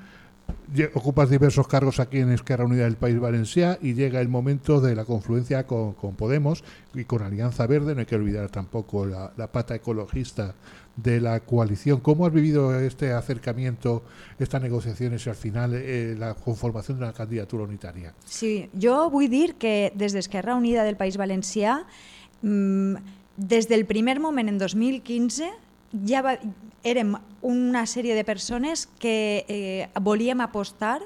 lle- 0.72 0.90
ocupas 0.94 1.28
diversos 1.28 1.66
cargos 1.68 2.00
aquí 2.00 2.18
en 2.18 2.30
Esquerra 2.30 2.64
Unida 2.64 2.84
del 2.84 2.96
País 2.96 3.18
Valencià 3.18 3.78
y 3.82 3.94
llega 3.94 4.20
el 4.20 4.28
momento 4.28 4.80
de 4.80 4.94
la 4.94 5.04
confluencia 5.04 5.66
con, 5.66 5.94
Podemos 6.16 6.64
y 6.94 7.04
con 7.04 7.22
Alianza 7.22 7.66
Verde, 7.66 7.94
no 7.94 8.00
hay 8.00 8.06
que 8.06 8.16
olvidar 8.16 8.48
tampoco 8.50 9.04
la, 9.06 9.30
pata 9.52 9.75
ecologista 9.75 10.54
de 10.96 11.20
la 11.20 11.40
coalición. 11.40 12.00
¿Cómo 12.00 12.25
has 12.26 12.32
vivido 12.32 12.78
este 12.80 13.12
acercamiento, 13.12 14.02
estas 14.38 14.62
negociaciones 14.62 15.26
y 15.26 15.28
al 15.28 15.36
final 15.36 15.75
eh, 15.75 16.14
la 16.18 16.32
conformación 16.34 16.98
de 16.98 17.04
una 17.04 17.12
candidatura 17.12 17.64
unitaria? 17.64 18.14
Sí, 18.25 18.70
jo 18.72 19.10
vull 19.10 19.28
dir 19.28 19.56
que 19.60 19.92
des 19.94 20.14
d'Esquerra 20.16 20.54
Unida 20.56 20.84
del 20.84 20.96
País 20.96 21.18
Valencià, 21.18 21.84
mm, 22.40 22.94
des 23.36 23.68
del 23.68 23.84
primer 23.84 24.20
moment, 24.20 24.48
en 24.48 24.56
2015, 24.56 25.50
ja 26.08 26.22
va, 26.22 26.38
érem 26.85 27.14
una 27.42 27.87
sèrie 27.87 28.14
de 28.14 28.25
persones 28.25 28.87
que 29.00 29.45
eh, 29.49 29.88
volíem 30.00 30.40
apostar 30.40 31.00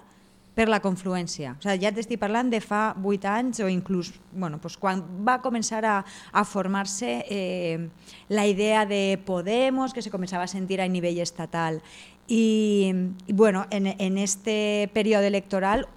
per 0.55 0.69
la 0.69 0.81
confluència. 0.83 1.55
O 1.57 1.63
sigui, 1.63 1.85
ja 1.85 1.93
t'estic 1.95 2.21
parlant 2.21 2.51
de 2.53 2.61
fa 2.61 2.91
8 2.99 3.29
anys 3.31 3.63
o 3.65 3.69
inclús 3.71 4.13
bueno, 4.33 4.59
doncs 4.61 4.77
quan 4.81 5.03
va 5.27 5.39
començar 5.41 5.81
a, 5.87 6.01
a 6.33 6.45
formar-se 6.45 7.21
eh, 7.31 7.89
la 8.29 8.47
idea 8.47 8.85
de 8.87 9.19
Podemos, 9.25 9.95
que 9.95 10.03
se 10.03 10.11
començava 10.11 10.45
a 10.45 10.53
sentir 10.53 10.81
a 10.81 10.89
nivell 10.89 11.23
estatal. 11.23 11.81
I, 12.29 12.93
i 13.27 13.33
bueno, 13.33 13.67
en, 13.71 13.89
en 13.97 14.19
este 14.19 14.91
període 14.93 15.27
electoral 15.27 15.89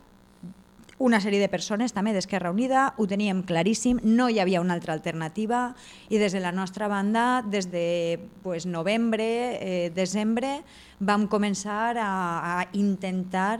una 1.03 1.19
sèrie 1.19 1.41
de 1.41 1.51
persones 1.51 1.91
també 1.91 2.13
d'Esquerra 2.15 2.53
Unida, 2.53 2.93
ho 2.95 3.05
teníem 3.11 3.41
claríssim, 3.43 3.99
no 4.07 4.29
hi 4.31 4.39
havia 4.39 4.61
una 4.63 4.77
altra 4.77 4.93
alternativa 4.95 5.73
i 6.07 6.19
des 6.21 6.31
de 6.31 6.39
la 6.39 6.53
nostra 6.55 6.87
banda, 6.87 7.43
des 7.43 7.67
de 7.73 8.21
pues, 8.41 8.65
novembre, 8.65 9.27
eh, 9.59 9.91
desembre, 9.91 10.61
vam 11.03 11.27
començar 11.27 11.97
a, 11.99 12.07
a 12.55 12.67
intentar 12.71 13.59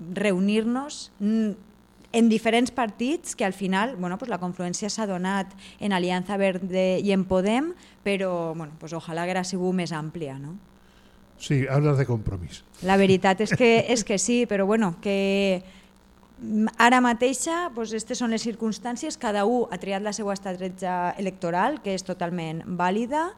reunir-nos. 0.00 1.12
En 1.20 2.28
diferents 2.28 2.74
partits 2.74 3.36
que 3.38 3.44
al 3.46 3.54
final 3.54 3.94
bueno, 3.94 4.18
pues 4.18 4.32
la 4.32 4.40
confluència 4.42 4.90
s'ha 4.90 5.06
donat 5.06 5.52
en 5.78 5.94
Aliança 5.94 6.34
Verde 6.34 6.98
i 6.98 7.14
en 7.14 7.22
Podem, 7.30 7.76
però 8.02 8.56
bueno, 8.56 8.74
pues 8.80 8.90
ojalà 8.98 9.22
haguera 9.22 9.46
sigut 9.46 9.76
més 9.78 9.94
àmplia. 9.94 10.34
No? 10.42 10.56
Sí, 11.38 11.62
hablas 11.70 11.96
de 11.96 12.10
compromís. 12.10 12.64
La 12.82 12.98
veritat 12.98 13.40
és 13.46 13.54
que, 13.56 13.84
és 13.86 14.02
que 14.04 14.18
sí, 14.18 14.42
però 14.50 14.66
bueno, 14.66 14.96
que 15.00 15.62
ara 16.78 17.00
mateixa 17.04 17.68
doncs, 17.74 17.90
aquestes 17.92 18.18
són 18.18 18.30
les 18.32 18.42
circumstàncies, 18.42 19.18
cada 19.20 19.44
un 19.44 19.66
ha 19.70 19.78
triat 19.78 20.02
la 20.02 20.12
seva 20.16 20.32
estratègia 20.32 21.14
electoral, 21.20 21.80
que 21.84 21.92
és 21.94 22.02
totalment 22.06 22.62
vàlida, 22.78 23.30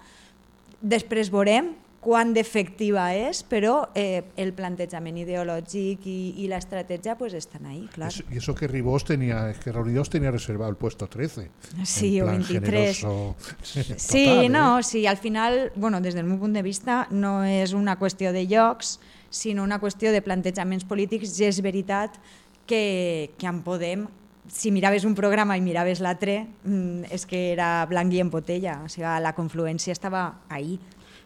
després 0.81 1.31
veurem 1.31 1.73
quan 2.03 2.33
d'efectiva 2.35 3.13
és, 3.15 3.45
però 3.47 3.85
eh, 3.95 4.25
el 4.43 4.51
plantejament 4.59 5.21
ideològic 5.23 6.03
i, 6.11 6.17
i 6.43 6.49
l'estratègia 6.51 7.15
pues, 7.15 7.33
estan 7.39 7.67
ahí, 7.71 7.85
clar. 7.95 8.09
Es- 8.11 8.25
y 8.29 8.39
eso 8.39 8.57
que 8.57 8.67
Ribós 8.67 9.05
tenía, 9.05 9.53
que 9.63 9.71
Unidos 9.71 10.11
tenía 10.11 10.33
reservado 10.33 10.69
el 10.71 10.77
puesto 10.77 11.07
13. 11.07 11.49
Sí, 11.85 12.21
o 12.21 12.25
plan 12.25 12.39
23. 12.43 12.97
generoso 12.99 13.37
Sí, 13.63 14.25
total, 14.27 14.45
¿eh? 14.45 14.49
no, 14.49 14.83
sí, 14.83 15.07
al 15.07 15.17
final, 15.17 15.71
bueno, 15.77 16.01
des 16.01 16.15
del 16.15 16.27
meu 16.27 16.39
punt 16.43 16.55
de 16.59 16.63
vista, 16.67 17.07
no 17.15 17.45
és 17.47 17.71
una 17.73 17.95
qüestió 17.99 18.33
de 18.35 18.49
llocs, 18.51 18.99
sinó 19.31 19.63
una 19.63 19.79
qüestió 19.79 20.11
de 20.11 20.23
plantejaments 20.27 20.83
polítics 20.85 21.39
i 21.39 21.47
és 21.47 21.63
veritat 21.63 22.19
que, 22.19 22.19
que 22.67 23.31
en 23.41 23.63
Podem, 23.63 24.07
si 24.49 24.71
miraves 24.71 25.05
un 25.05 25.15
programa 25.15 25.57
i 25.57 25.63
miraves 25.63 26.01
l'altre, 26.01 26.47
mm, 26.65 27.13
és 27.13 27.27
que 27.27 27.53
era 27.53 27.87
blanc 27.87 28.13
i 28.13 28.21
en 28.21 28.31
botella, 28.31 28.83
o 28.85 28.89
sigui, 28.89 29.07
la 29.07 29.35
confluència 29.35 29.93
estava 29.93 30.43
ahí. 30.49 30.79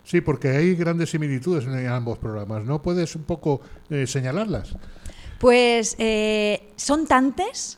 Sí, 0.04 0.20
porque 0.20 0.50
hay 0.50 0.74
grandes 0.76 1.10
similitudes 1.10 1.64
en 1.66 1.88
ambos 1.88 2.18
programas. 2.18 2.64
¿No 2.64 2.80
puedes 2.80 3.16
un 3.16 3.24
poco 3.24 3.60
eh, 3.90 4.06
señalarlas? 4.06 4.76
pues 5.38 5.96
eh, 5.98 6.72
són 6.76 7.04
tantes 7.06 7.76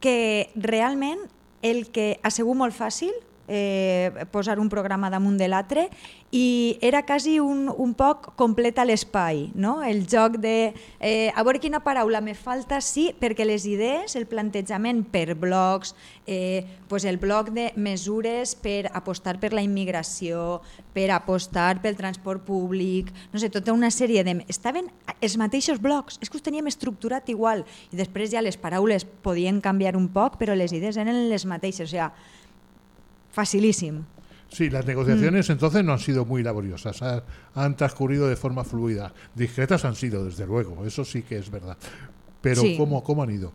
que 0.00 0.50
realment 0.56 1.20
el 1.62 1.90
que 1.92 2.18
ha 2.22 2.30
sigut 2.32 2.58
molt 2.58 2.74
fàcil 2.74 3.12
eh, 3.50 4.26
posar 4.30 4.60
un 4.62 4.68
programa 4.70 5.10
damunt 5.10 5.34
de 5.36 5.48
l'altre 5.50 5.88
i 6.30 6.78
era 6.86 7.02
quasi 7.02 7.40
un, 7.42 7.66
un 7.66 7.92
poc 7.98 8.30
completa 8.38 8.84
l'espai, 8.86 9.48
no? 9.58 9.80
el 9.82 10.04
joc 10.06 10.38
de 10.38 10.70
eh, 11.00 11.32
a 11.34 11.42
veure 11.42 11.58
quina 11.58 11.82
paraula 11.82 12.22
me 12.22 12.36
falta, 12.38 12.78
sí, 12.80 13.08
perquè 13.18 13.42
les 13.44 13.66
idees, 13.66 14.14
el 14.14 14.28
plantejament 14.30 15.02
per 15.10 15.34
blocs, 15.34 15.96
eh, 16.30 16.62
pues 16.86 17.04
el 17.04 17.18
bloc 17.18 17.50
de 17.50 17.72
mesures 17.74 18.54
per 18.54 18.86
apostar 18.94 19.40
per 19.42 19.50
la 19.52 19.66
immigració, 19.66 20.60
per 20.94 21.10
apostar 21.10 21.80
pel 21.82 21.98
transport 21.98 22.46
públic, 22.46 23.10
no 23.34 23.42
sé, 23.42 23.50
tota 23.50 23.74
una 23.74 23.90
sèrie 23.90 24.22
de... 24.22 24.38
Estaven 24.46 24.92
els 25.18 25.34
mateixos 25.40 25.82
blocs, 25.82 26.20
és 26.22 26.30
que 26.30 26.38
us 26.38 26.46
teníem 26.46 26.70
estructurat 26.70 27.26
igual 27.34 27.66
i 27.90 27.98
després 27.98 28.30
ja 28.30 28.46
les 28.46 28.58
paraules 28.60 29.02
podien 29.26 29.58
canviar 29.58 29.96
un 29.98 30.06
poc, 30.14 30.38
però 30.38 30.54
les 30.54 30.70
idees 30.70 31.00
eren 31.00 31.26
les 31.26 31.46
mateixes, 31.50 31.90
o 31.90 31.90
sigui, 31.90 32.38
facilíssim. 33.32 34.02
Sí, 34.48 34.68
las 34.68 34.84
negociaciones 34.84 35.48
Mm. 35.48 35.52
entonces 35.52 35.84
no 35.84 35.92
han 35.92 36.00
sido 36.00 36.24
muy 36.24 36.42
laboriosas, 36.42 37.00
ha- 37.02 37.22
han 37.54 37.76
transcurrido 37.76 38.28
de 38.28 38.34
forma 38.36 38.64
fluida. 38.64 39.12
Discretas 39.34 39.84
han 39.84 39.94
sido, 39.94 40.24
desde 40.24 40.44
luego, 40.46 40.84
eso 40.84 41.04
sí 41.04 41.22
que 41.22 41.38
es 41.38 41.50
verdad. 41.50 41.76
Pero 42.40 42.62
Sí. 42.62 42.74
¿cómo, 42.76 43.04
¿cómo 43.04 43.22
han 43.22 43.30
ido? 43.30 43.52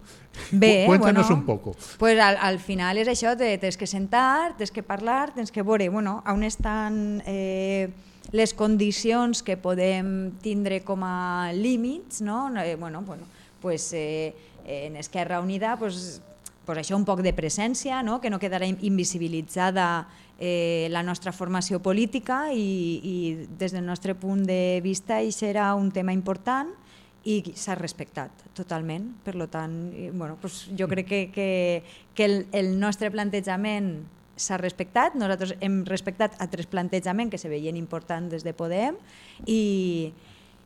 Bé, 0.51 0.83
Cu- 0.85 0.91
Cuéntanos 0.91 1.25
bueno, 1.27 1.39
un 1.41 1.45
poco. 1.45 1.75
Pues 1.97 2.19
al, 2.19 2.37
al 2.39 2.59
final 2.59 2.97
és 2.99 3.07
això, 3.09 3.35
te, 3.35 3.57
tens 3.57 3.77
que 3.77 3.87
sentar, 3.87 4.55
tens 4.57 4.69
que 4.71 4.83
parlar, 4.83 5.33
tens 5.33 5.51
que 5.51 5.63
veure 5.63 5.89
bueno, 5.89 6.23
on 6.27 6.43
estan 6.43 7.23
eh, 7.25 7.89
les 8.31 8.53
condicions 8.53 9.41
que 9.41 9.57
podem 9.57 10.31
tindre 10.39 10.83
com 10.85 11.01
a 11.03 11.51
límits, 11.51 12.21
no? 12.21 12.53
Eh, 12.61 12.75
bueno, 12.75 13.01
bueno, 13.01 13.23
pues, 13.59 13.91
eh, 13.93 14.35
en 14.67 14.95
Esquerra 14.97 15.41
Unida 15.41 15.77
pues, 15.77 16.21
pues 16.65 16.79
això 16.81 16.97
un 16.97 17.05
poc 17.05 17.21
de 17.21 17.33
presència, 17.33 18.01
no? 18.03 18.19
que 18.21 18.31
no 18.33 18.39
quedarà 18.41 18.65
in- 18.67 18.79
invisibilitzada 18.81 20.07
eh, 20.39 20.87
la 20.91 21.03
nostra 21.03 21.31
formació 21.31 21.79
política 21.79 22.49
i, 22.51 22.99
i 23.03 23.15
des 23.59 23.71
del 23.75 23.85
nostre 23.85 24.15
punt 24.15 24.43
de 24.45 24.81
vista 24.83 25.21
això 25.21 25.47
era 25.47 25.69
un 25.75 25.91
tema 25.91 26.13
important 26.13 26.73
i 27.25 27.39
s'ha 27.57 27.73
respectat 27.77 28.29
totalment. 28.53 29.07
Per 29.25 29.35
lo 29.35 29.47
tant, 29.49 29.77
i, 29.93 30.09
bueno, 30.11 30.37
doncs 30.41 30.65
jo 30.77 30.89
crec 30.91 31.07
que, 31.09 31.21
que, 31.33 31.47
que 32.13 32.25
el, 32.25 32.35
el 32.51 32.75
nostre 32.79 33.09
plantejament 33.13 33.95
s'ha 34.35 34.57
respectat, 34.59 35.15
nosaltres 35.15 35.55
hem 35.63 35.83
respectat 35.87 36.35
altres 36.43 36.67
plantejaments 36.67 37.31
que 37.31 37.39
se 37.39 37.49
veien 37.49 37.77
importants 37.79 38.33
des 38.33 38.43
de 38.43 38.51
Podem 38.53 38.97
i, 39.47 40.11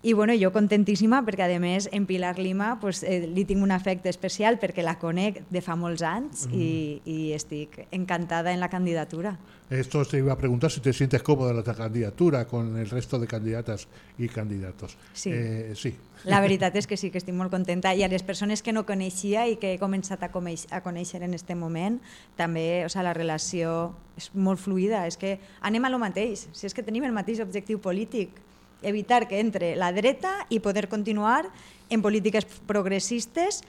i 0.02 0.14
bueno, 0.14 0.34
jo 0.40 0.54
contentíssima 0.56 1.20
perquè 1.28 1.50
a 1.52 1.60
més 1.60 1.90
en 1.92 2.06
Pilar 2.08 2.38
Lima 2.40 2.78
pues, 2.80 3.02
eh, 3.04 3.28
li 3.28 3.44
tinc 3.44 3.64
un 3.66 3.74
afecte 3.76 4.08
especial 4.08 4.56
perquè 4.60 4.84
la 4.86 4.96
conec 5.00 5.42
de 5.52 5.62
fa 5.62 5.76
molts 5.76 6.06
anys 6.08 6.46
i, 6.56 7.02
i 7.04 7.34
estic 7.36 7.82
encantada 7.92 8.54
en 8.54 8.64
la 8.64 8.70
candidatura. 8.70 9.36
Esto 9.70 10.04
te 10.06 10.18
iba 10.18 10.34
a 10.34 10.38
preguntar 10.38 10.72
si 10.72 10.80
te 10.80 10.94
sientes 10.94 11.22
cómoda 11.22 11.52
en 11.52 11.58
la 11.58 11.64
candidatura 11.64 12.48
con 12.48 12.78
el 12.78 12.90
resto 12.90 13.20
de 13.20 13.28
candidatas 13.28 13.88
y 14.18 14.28
candidatos. 14.30 14.98
Sí. 15.14 15.30
Eh, 15.32 15.74
sí. 15.76 15.94
La 16.26 16.40
veritat 16.42 16.76
és 16.80 16.88
que 16.88 16.98
sí, 16.98 17.12
que 17.12 17.20
estic 17.20 17.36
molt 17.36 17.52
contenta 17.52 17.92
i 17.94 18.02
a 18.04 18.10
les 18.12 18.24
persones 18.24 18.64
que 18.64 18.74
no 18.74 18.88
coneixia 18.88 19.46
i 19.52 19.60
que 19.60 19.76
he 19.76 19.80
començat 19.80 20.24
a, 20.24 20.32
a 20.32 20.82
conèixer 20.84 21.24
en 21.24 21.36
este 21.36 21.56
moment 21.56 22.00
també, 22.40 22.86
o 22.88 22.90
sigui, 22.90 23.04
la 23.04 23.14
relació 23.14 23.94
és 24.20 24.32
molt 24.34 24.60
fluida, 24.60 25.06
és 25.08 25.20
que 25.20 25.38
anem 25.62 25.86
a 25.86 25.92
lo 25.92 26.00
mateix, 26.00 26.48
si 26.52 26.68
és 26.68 26.76
que 26.76 26.84
tenim 26.84 27.04
el 27.04 27.16
mateix 27.16 27.40
objectiu 27.44 27.80
polític, 27.84 28.48
evitar 28.82 29.28
que 29.28 29.40
entre 29.40 29.76
la 29.76 29.92
dreta 29.92 30.46
i 30.50 30.60
poder 30.60 30.88
continuar 30.88 31.50
en 31.90 32.02
polítiques 32.02 32.46
progressistes 32.46 33.62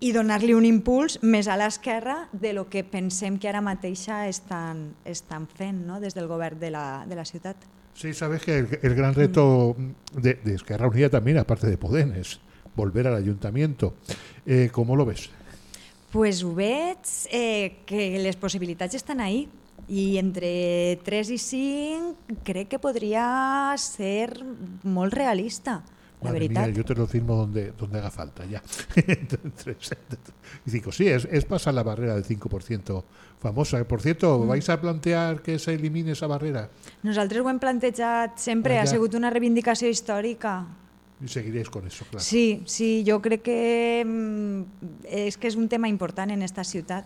i 0.00 0.12
donar-li 0.14 0.54
un 0.54 0.66
impuls 0.66 1.18
més 1.22 1.48
a 1.50 1.56
l'esquerra 1.58 2.28
de 2.32 2.52
lo 2.54 2.68
que 2.70 2.84
pensem 2.86 3.38
que 3.38 3.48
ara 3.50 3.62
mateixa 3.64 4.26
estan, 4.30 4.92
estan 5.04 5.48
fent 5.50 5.82
no? 5.86 5.98
des 6.00 6.14
del 6.14 6.28
govern 6.30 6.60
de 6.60 6.70
la, 6.70 7.04
de 7.08 7.18
la 7.18 7.24
ciutat. 7.26 7.56
Sí, 7.98 8.14
sabes 8.14 8.44
que 8.44 8.58
el, 8.58 8.78
el 8.82 8.94
gran 8.94 9.14
reto 9.14 9.74
de, 10.12 10.34
de 10.34 10.54
Esquerra 10.54 10.86
Unida 10.86 11.10
también, 11.10 11.38
aparte 11.38 11.66
de 11.66 11.76
Podem, 11.76 12.12
es 12.14 12.38
volver 12.76 13.08
al 13.08 13.16
ayuntamiento. 13.16 13.94
Eh, 14.46 14.70
¿Cómo 14.70 14.94
lo 14.94 15.04
ves? 15.04 15.30
Pues 16.12 16.44
ho 16.44 16.54
veig 16.54 17.02
eh, 17.30 17.82
que 17.84 18.18
les 18.22 18.36
possibilitats 18.36 18.94
estan 18.94 19.20
ahí 19.20 19.48
i 19.88 20.18
entre 20.18 20.98
3 21.04 21.30
i 21.30 21.38
5 21.38 22.42
crec 22.44 22.68
que 22.68 22.78
podria 22.78 23.74
ser 23.78 24.42
molt 24.82 25.14
realista, 25.14 25.82
la 26.20 26.32
Madre 26.32 26.48
mía, 26.48 26.66
yo 26.70 26.84
te 26.84 26.96
lo 26.96 27.06
firmo 27.06 27.36
donde, 27.36 27.70
donde 27.78 28.00
haga 28.00 28.10
falta, 28.10 28.44
ya. 28.44 28.60
Y 30.66 30.70
cinco. 30.70 30.90
Sí, 30.92 31.06
es, 31.06 31.26
es 31.30 31.44
pasar 31.44 31.74
la 31.74 31.82
barrera 31.84 32.14
del 32.16 32.24
5% 32.24 33.04
famosa. 33.38 33.82
Por 33.86 34.00
cierto, 34.02 34.38
Mm. 34.38 34.48
¿vais 34.48 34.68
a 34.68 34.80
plantear 34.80 35.42
que 35.42 35.58
se 35.58 35.74
elimine 35.74 36.12
esa 36.12 36.26
barrera? 36.26 36.68
Nosaltres 37.02 37.40
ho 37.40 37.48
hem 37.50 37.58
plantejat 37.60 38.36
sempre, 38.38 38.78
Ah, 38.78 38.82
ha 38.82 38.86
ja. 38.86 38.92
sigut 38.92 39.14
una 39.14 39.30
reivindicació 39.30 39.88
històrica. 39.88 40.66
Y 41.20 41.28
seguiréis 41.28 41.68
con 41.70 41.86
eso, 41.86 42.04
claro. 42.10 42.24
Sí, 42.24 42.62
sí, 42.66 43.04
jo 43.06 43.20
crec 43.20 43.42
que 43.42 44.04
mm, 44.04 44.62
és 45.06 45.36
que 45.36 45.48
és 45.48 45.56
un 45.56 45.68
tema 45.68 45.88
important 45.88 46.30
en 46.30 46.42
esta 46.42 46.62
ciutat. 46.64 47.04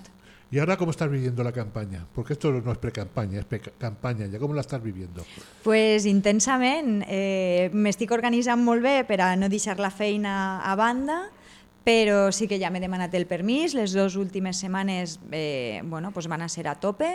¿Y 0.53 0.59
ahora 0.59 0.77
cómo 0.77 0.91
estás 0.91 1.09
viviendo 1.11 1.43
la 1.43 1.51
campaña? 1.51 2.05
Porque 2.15 2.35
esto 2.35 2.53
no 2.53 2.73
es 2.73 2.77
pre-campaña, 2.77 3.39
es 3.39 3.47
pre-campaña. 3.47 4.27
¿Ya 4.27 4.39
cómo 4.39 4.53
la 4.53 4.61
estás 4.61 4.83
viviendo? 4.83 5.25
pues 5.65 6.05
intensament. 6.05 7.05
Eh, 7.09 7.71
M'estic 7.73 8.13
organitzant 8.13 8.61
molt 8.61 8.85
bé 8.85 8.99
per 9.09 9.23
a 9.25 9.31
no 9.35 9.49
deixar 9.49 9.81
la 9.81 9.89
feina 9.89 10.61
a 10.61 10.75
banda, 10.77 11.31
però 11.89 12.29
sí 12.37 12.45
que 12.51 12.61
ja 12.61 12.69
m'he 12.69 12.85
demanat 12.85 13.15
el 13.17 13.25
permís. 13.25 13.73
Les 13.73 13.97
dues 13.97 14.13
últimes 14.21 14.61
setmanes 14.61 15.17
eh, 15.33 15.81
bueno, 15.89 16.13
pues 16.13 16.29
van 16.29 16.43
a 16.45 16.51
ser 16.53 16.69
a 16.69 16.75
tope 16.77 17.15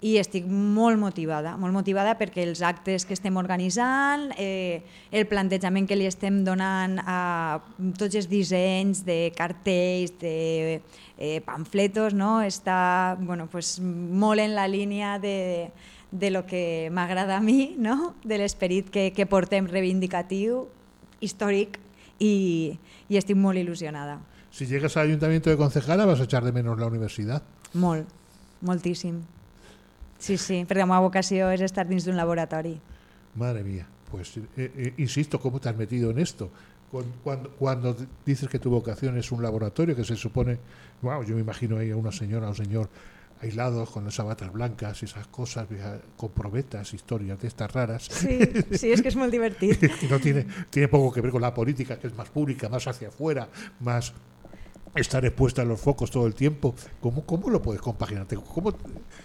i 0.00 0.14
estic 0.16 0.46
molt 0.48 0.96
motivada, 1.00 1.56
molt 1.60 1.74
motivada 1.76 2.14
perquè 2.16 2.46
els 2.46 2.62
actes 2.64 3.04
que 3.04 3.12
estem 3.12 3.36
organitzant, 3.36 4.30
eh, 4.40 4.80
el 5.12 5.26
plantejament 5.28 5.88
que 5.88 5.98
li 5.98 6.06
estem 6.08 6.40
donant 6.44 6.96
a 7.04 7.60
tots 8.00 8.16
els 8.16 8.30
dissenys 8.30 9.04
de 9.04 9.18
cartells, 9.36 10.14
de 10.22 10.80
eh, 11.18 11.40
pamfletos, 11.44 12.16
no? 12.16 12.40
està 12.40 13.18
bueno, 13.20 13.46
pues, 13.52 13.78
molt 13.80 14.40
en 14.40 14.56
la 14.56 14.66
línia 14.68 15.18
de, 15.20 15.68
de 16.10 16.30
lo 16.30 16.46
que 16.46 16.88
m'agrada 16.92 17.36
a 17.36 17.44
mi, 17.44 17.74
no? 17.76 18.14
de 18.24 18.40
l'esperit 18.40 18.88
que, 18.88 19.10
que 19.12 19.28
portem 19.28 19.68
reivindicatiu, 19.68 20.64
històric, 21.20 21.76
i, 22.20 22.78
i 23.08 23.20
estic 23.20 23.36
molt 23.36 23.60
il·lusionada. 23.60 24.16
Si 24.50 24.66
llegas 24.66 24.96
al 24.96 25.08
ayuntamiento 25.08 25.50
de 25.50 25.56
concejala, 25.60 26.08
vas 26.08 26.20
a 26.20 26.24
echar 26.24 26.42
de 26.44 26.52
menos 26.52 26.78
la 26.78 26.88
universidad. 26.88 27.42
Molt, 27.74 28.08
moltíssim. 28.60 29.20
Sí, 30.20 30.36
sí, 30.36 30.60
perquè 30.68 30.84
la 30.84 30.86
meva 30.90 31.00
vocació 31.08 31.48
és 31.50 31.62
estar 31.64 31.86
dins 31.88 32.04
d'un 32.04 32.18
laboratori. 32.18 32.74
Madre 33.40 33.64
mía, 33.64 33.86
pues 34.10 34.36
eh, 34.36 34.42
eh, 34.56 34.94
insisto, 34.98 35.40
¿cómo 35.40 35.58
te 35.60 35.68
has 35.70 35.76
metido 35.76 36.10
en 36.10 36.18
esto? 36.18 36.50
Cuando, 37.58 37.96
dices 38.26 38.48
que 38.48 38.58
tu 38.58 38.68
vocación 38.68 39.16
es 39.16 39.30
un 39.32 39.42
laboratorio, 39.42 39.94
que 39.94 40.04
se 40.04 40.16
supone, 40.16 40.58
wow, 41.02 41.22
yo 41.22 41.36
me 41.36 41.40
imagino 41.40 41.78
ahí 41.78 41.90
a 41.92 41.96
una 41.96 42.10
señora 42.12 42.46
o 42.46 42.50
un 42.50 42.56
señor 42.56 42.88
aislados 43.40 43.88
con 43.88 44.04
las 44.04 44.16
sabatas 44.16 44.52
blancas 44.52 45.00
y 45.00 45.06
esas 45.06 45.26
cosas, 45.28 45.66
con 46.16 46.30
probetas, 46.30 46.92
historias 46.92 47.40
de 47.40 47.48
estas 47.48 47.72
raras, 47.72 48.08
Sí, 48.10 48.38
sí, 48.76 48.90
és 48.92 49.00
que 49.00 49.08
és 49.08 49.16
molt 49.16 49.32
divertit. 49.36 49.80
que 49.80 50.08
no 50.10 50.18
tiene, 50.20 50.44
tiene 50.68 50.88
poco 50.88 51.12
que 51.14 51.22
ver 51.22 51.30
con 51.30 51.40
la 51.40 51.54
política, 51.54 51.96
que 51.98 52.08
es 52.08 52.14
más 52.14 52.28
pública, 52.28 52.68
más 52.68 52.86
hacia 52.86 53.08
afuera, 53.08 53.48
más... 53.80 54.12
estar 54.94 55.24
expuesta 55.24 55.62
a 55.62 55.64
los 55.64 55.80
focos 55.80 56.10
todo 56.10 56.26
el 56.26 56.34
tiempo. 56.34 56.74
¿Cómo, 57.00 57.24
cómo 57.24 57.48
lo 57.50 57.62
puedes 57.62 57.80
compaginar? 57.80 58.26
¿Cómo, 58.26 58.72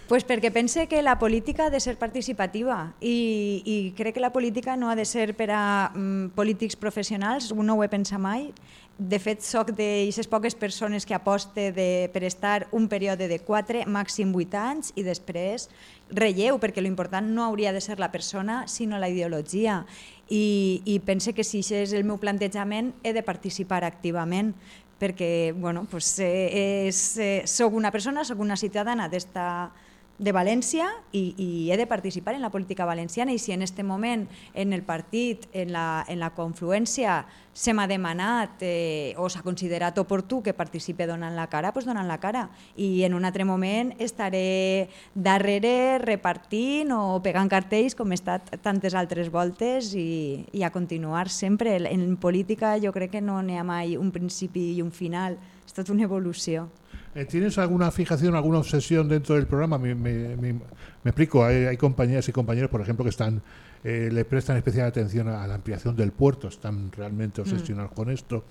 Pues 0.06 0.22
perquè 0.22 0.52
pense 0.54 0.86
que 0.86 1.02
la 1.02 1.18
política 1.18 1.66
ha 1.66 1.70
de 1.70 1.80
ser 1.80 1.98
participativa 1.98 2.94
i, 3.00 3.62
i 3.66 3.76
crec 3.98 4.14
que 4.14 4.22
la 4.22 4.30
política 4.30 4.76
no 4.76 4.86
ha 4.88 4.94
de 4.94 5.04
ser 5.04 5.34
per 5.34 5.50
a 5.50 5.90
mm, 5.90 6.30
polítics 6.38 6.76
professionals, 6.78 7.50
no 7.50 7.74
ho 7.74 7.82
he 7.82 7.90
pensat 7.90 8.22
mai. 8.22 8.52
De 8.96 9.18
fet, 9.18 9.42
sóc 9.42 9.74
d'aquestes 9.74 10.30
poques 10.30 10.54
persones 10.54 11.04
que 11.04 11.12
aposte 11.12 11.72
de, 11.74 12.08
per 12.14 12.22
estar 12.24 12.68
un 12.70 12.86
període 12.88 13.26
de 13.28 13.40
4, 13.42 13.82
màxim 13.90 14.30
8 14.30 14.56
anys 14.56 14.94
i 14.94 15.02
després 15.02 15.66
relleu, 16.08 16.56
perquè 16.62 16.80
l'important 16.80 17.26
no 17.26 17.42
hauria 17.44 17.74
de 17.74 17.82
ser 17.82 17.98
la 17.98 18.12
persona, 18.14 18.62
sinó 18.70 19.02
la 19.02 19.10
ideologia. 19.10 19.82
I, 20.30 20.82
i 20.86 20.96
pense 21.04 21.34
que 21.34 21.44
si 21.44 21.60
això 21.60 21.82
és 21.82 21.92
el 21.92 22.06
meu 22.06 22.16
plantejament, 22.22 22.94
he 23.02 23.12
de 23.12 23.26
participar 23.26 23.82
activament 23.84 24.54
perquè 25.00 25.52
bueno, 25.56 25.86
pues, 25.90 26.18
eh, 26.24 26.86
és, 26.88 27.00
eh, 27.18 27.42
una 27.74 27.90
persona, 27.92 28.24
soc 28.24 28.40
una 28.40 28.56
ciutadana 28.56 29.08
d'esta 29.08 29.70
de 30.18 30.32
València 30.32 30.88
i, 31.12 31.34
i 31.36 31.48
he 31.70 31.76
de 31.76 31.86
participar 31.86 32.34
en 32.34 32.42
la 32.42 32.50
política 32.50 32.86
valenciana 32.88 33.32
i 33.32 33.38
si 33.38 33.52
en 33.52 33.62
este 33.62 33.82
moment 33.84 34.26
en 34.54 34.72
el 34.72 34.82
partit, 34.82 35.46
en 35.52 35.72
la, 35.72 36.04
en 36.08 36.20
la 36.20 36.32
confluència, 36.34 37.24
se 37.56 37.72
m'ha 37.72 37.86
demanat 37.88 38.60
eh, 38.60 39.14
o 39.16 39.30
s'ha 39.32 39.40
considerat 39.40 39.96
oportú 39.98 40.42
que 40.44 40.52
participe 40.52 41.06
donant 41.08 41.32
la 41.36 41.46
cara, 41.48 41.72
doncs 41.72 41.88
donant 41.88 42.08
la 42.08 42.18
cara. 42.20 42.46
I 42.76 43.04
en 43.08 43.16
un 43.16 43.24
altre 43.24 43.46
moment 43.48 43.94
estaré 43.96 44.88
darrere 45.14 45.96
repartint 46.04 46.92
o 46.92 47.16
pegant 47.24 47.48
cartells 47.48 47.96
com 47.96 48.12
he 48.12 48.20
estat 48.20 48.58
tantes 48.60 48.94
altres 48.94 49.32
voltes 49.32 49.94
i, 49.96 50.44
i 50.52 50.64
a 50.64 50.72
continuar 50.72 51.30
sempre. 51.32 51.78
En 51.88 52.16
política 52.20 52.76
jo 52.82 52.92
crec 52.92 53.16
que 53.16 53.24
no 53.24 53.40
n'hi 53.40 53.56
ha 53.56 53.64
mai 53.64 53.96
un 53.96 54.12
principi 54.12 54.74
i 54.76 54.82
un 54.84 54.92
final, 54.92 55.40
és 55.66 55.72
tot 55.74 55.90
una 55.90 56.04
evolució. 56.04 56.68
Eh, 57.14 57.24
¿Tienes 57.24 57.58
alguna 57.58 57.90
fijación, 57.90 58.34
alguna 58.34 58.58
obsesión 58.58 59.08
dentro 59.08 59.34
del 59.34 59.46
programa? 59.46 59.78
Me, 59.78 59.94
me- 59.94 60.36
me- 60.36 60.52
me 60.52 61.10
explico, 61.10 61.44
hay, 61.44 61.64
hay 61.64 61.76
compañeras 61.76 62.28
y 62.28 62.32
compañeros, 62.32 62.70
por 62.70 62.80
ejemplo, 62.80 63.04
que 63.04 63.10
están 63.10 63.42
eh, 63.84 64.08
le 64.10 64.24
prestan 64.24 64.56
especial 64.56 64.86
atención 64.88 65.28
a 65.28 65.46
la 65.46 65.54
ampliación 65.54 65.94
del 65.94 66.10
puerto, 66.10 66.48
están 66.48 66.90
realmente 66.90 67.40
obsesionados 67.40 67.92
con 67.92 68.10
esto, 68.10 68.44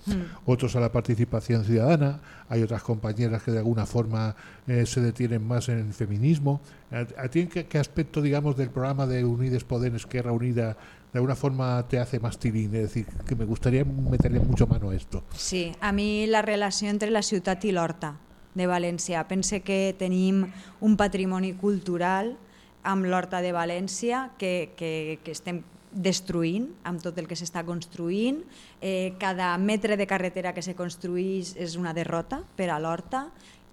otros 0.46 0.74
a 0.76 0.80
la 0.80 0.90
participación 0.90 1.62
ciudadana, 1.64 2.20
hay 2.48 2.62
otras 2.62 2.82
compañeras 2.82 3.42
que 3.42 3.50
de 3.50 3.58
alguna 3.58 3.84
forma 3.84 4.34
eh, 4.66 4.86
se 4.86 5.00
detienen 5.02 5.46
más 5.46 5.68
en 5.68 5.78
el 5.78 5.92
feminismo. 5.92 6.62
¿A, 6.90 7.24
a 7.24 7.28
ti 7.28 7.40
en 7.40 7.48
qué, 7.48 7.66
qué 7.66 7.78
aspecto, 7.78 8.22
digamos, 8.22 8.56
del 8.56 8.70
programa 8.70 9.06
de 9.06 9.24
Unides 9.26 9.64
Podem, 9.64 9.96
Esquerra 9.96 10.32
Unida, 10.32 10.76
de 11.12 11.18
alguna 11.18 11.36
forma 11.36 11.86
te 11.88 11.98
hace 11.98 12.20
más 12.20 12.38
tilín? 12.38 12.74
Es 12.74 12.82
decir, 12.82 13.06
que 13.26 13.34
me 13.34 13.44
gustaría 13.44 13.84
meterle 13.84 14.40
mucho 14.40 14.66
mano 14.66 14.90
a 14.90 14.94
esto. 14.94 15.24
Sí, 15.36 15.72
a 15.80 15.92
mi 15.92 16.26
la 16.26 16.42
relació 16.42 16.90
entre 16.90 17.10
la 17.10 17.22
ciutat 17.22 17.64
i 17.64 17.72
l'horta 17.72 18.16
de 18.56 18.66
València. 18.66 19.22
Pense 19.28 19.60
que 19.62 19.94
tenim 19.98 20.46
un 20.80 20.96
patrimoni 20.96 21.54
cultural 21.54 22.34
amb 22.82 23.06
l'horta 23.06 23.42
de 23.44 23.52
València 23.52 24.30
que, 24.38 24.72
que, 24.76 25.18
que 25.24 25.34
estem 25.34 25.62
destruint 25.96 26.68
amb 26.84 27.00
tot 27.02 27.16
el 27.18 27.28
que 27.28 27.36
s'està 27.38 27.64
construint. 27.64 28.42
Eh, 28.80 29.14
cada 29.20 29.54
metre 29.58 29.96
de 29.96 30.06
carretera 30.06 30.52
que 30.54 30.64
se 30.64 30.76
construeix 30.76 31.54
és 31.56 31.76
una 31.80 31.94
derrota 31.96 32.42
per 32.56 32.70
a 32.70 32.80
l'horta 32.80 33.26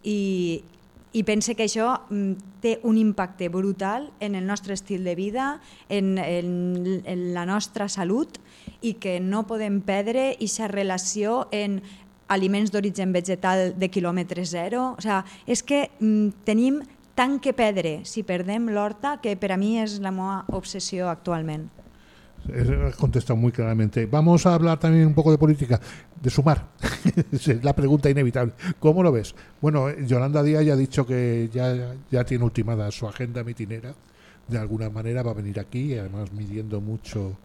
i, 0.04 0.64
i 1.14 1.22
pense 1.24 1.54
que 1.54 1.68
això 1.68 1.94
mm, 2.10 2.60
té 2.64 2.80
un 2.84 2.98
impacte 2.98 3.48
brutal 3.54 4.10
en 4.20 4.36
el 4.36 4.48
nostre 4.50 4.74
estil 4.74 5.04
de 5.06 5.14
vida, 5.16 5.62
en, 5.88 6.18
en, 6.18 7.04
en 7.06 7.28
la 7.36 7.46
nostra 7.46 7.88
salut 7.88 8.40
i 8.82 8.96
que 8.98 9.20
no 9.22 9.46
podem 9.48 9.80
perdre 9.86 10.32
aquesta 10.34 10.68
relació 10.72 11.48
en 11.52 11.82
aliments 12.34 12.74
d'origen 12.74 13.14
vegetal 13.14 13.76
de 13.78 13.92
quilòmetre 13.94 14.46
zero. 14.46 14.96
O 14.98 15.02
sea, 15.06 15.22
és 15.46 15.62
que 15.62 15.86
mm, 16.00 16.44
tenim 16.50 16.82
tant 17.14 17.38
que 17.40 17.54
perdre 17.54 18.02
si 18.10 18.26
perdem 18.26 18.72
l'horta 18.74 19.20
que 19.22 19.38
per 19.38 19.54
a 19.54 19.62
mi 19.62 19.78
és 19.84 20.00
la 20.02 20.12
meva 20.12 20.44
obsessió 20.50 21.12
actualment. 21.14 21.70
Has 22.52 22.96
contestado 22.96 23.38
muy 23.38 23.52
claramente. 23.52 24.06
Vamos 24.06 24.46
a 24.46 24.54
hablar 24.54 24.80
también 24.80 25.08
un 25.08 25.14
poco 25.14 25.32
de 25.32 25.38
política, 25.38 25.80
de 26.22 26.30
sumar. 26.30 26.68
es 27.32 27.64
la 27.64 27.74
pregunta 27.74 28.10
inevitable. 28.10 28.54
¿Cómo 28.80 29.02
lo 29.02 29.12
ves? 29.12 29.34
Bueno, 29.62 29.90
Yolanda 29.96 30.44
Díaz 30.44 30.66
ya 30.66 30.74
ha 30.74 30.78
dicho 30.78 31.06
que 31.06 31.50
ya, 31.54 31.96
ya 32.12 32.24
tiene 32.26 32.44
ultimada 32.44 32.92
su 32.92 33.08
agenda 33.08 33.44
mitinera. 33.44 33.94
De 34.48 34.58
alguna 34.58 34.90
manera 34.90 35.24
va 35.24 35.32
a 35.32 35.36
venir 35.36 35.60
aquí, 35.60 35.98
además 35.98 36.34
midiendo 36.34 36.82
mucho 36.82 37.38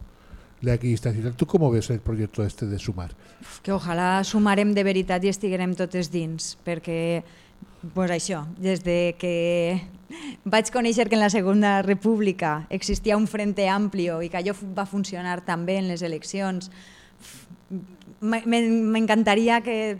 la 0.63 0.75
equidistancia. 0.75 1.31
¿Tú 1.33 1.47
cómo 1.47 1.71
ves 1.71 1.91
el 1.91 2.01
proyecto 2.01 2.45
este 2.45 2.67
de 2.67 2.79
sumar? 2.79 3.15
que 3.63 3.73
ojalà 3.73 4.25
sumarem 4.25 4.73
de 4.75 4.83
veritat 4.83 5.25
i 5.25 5.31
estiguerem 5.31 5.75
totes 5.79 6.11
dins, 6.13 6.57
perquè 6.67 7.23
pues 7.95 8.11
això, 8.11 8.43
des 8.59 8.83
de 8.83 9.15
que 9.19 9.81
vaig 10.45 10.71
conèixer 10.73 11.09
que 11.09 11.17
en 11.17 11.23
la 11.23 11.31
Segona 11.31 11.83
República 11.83 12.67
existia 12.71 13.17
un 13.17 13.27
frente 13.27 13.69
amplio 13.69 14.23
i 14.23 14.31
que 14.33 14.41
allò 14.41 14.55
va 14.77 14.87
funcionar 14.89 15.41
també 15.45 15.79
en 15.79 15.89
les 15.91 16.03
eleccions, 16.03 16.71
m'encantaria 18.21 19.61
que 19.63 19.97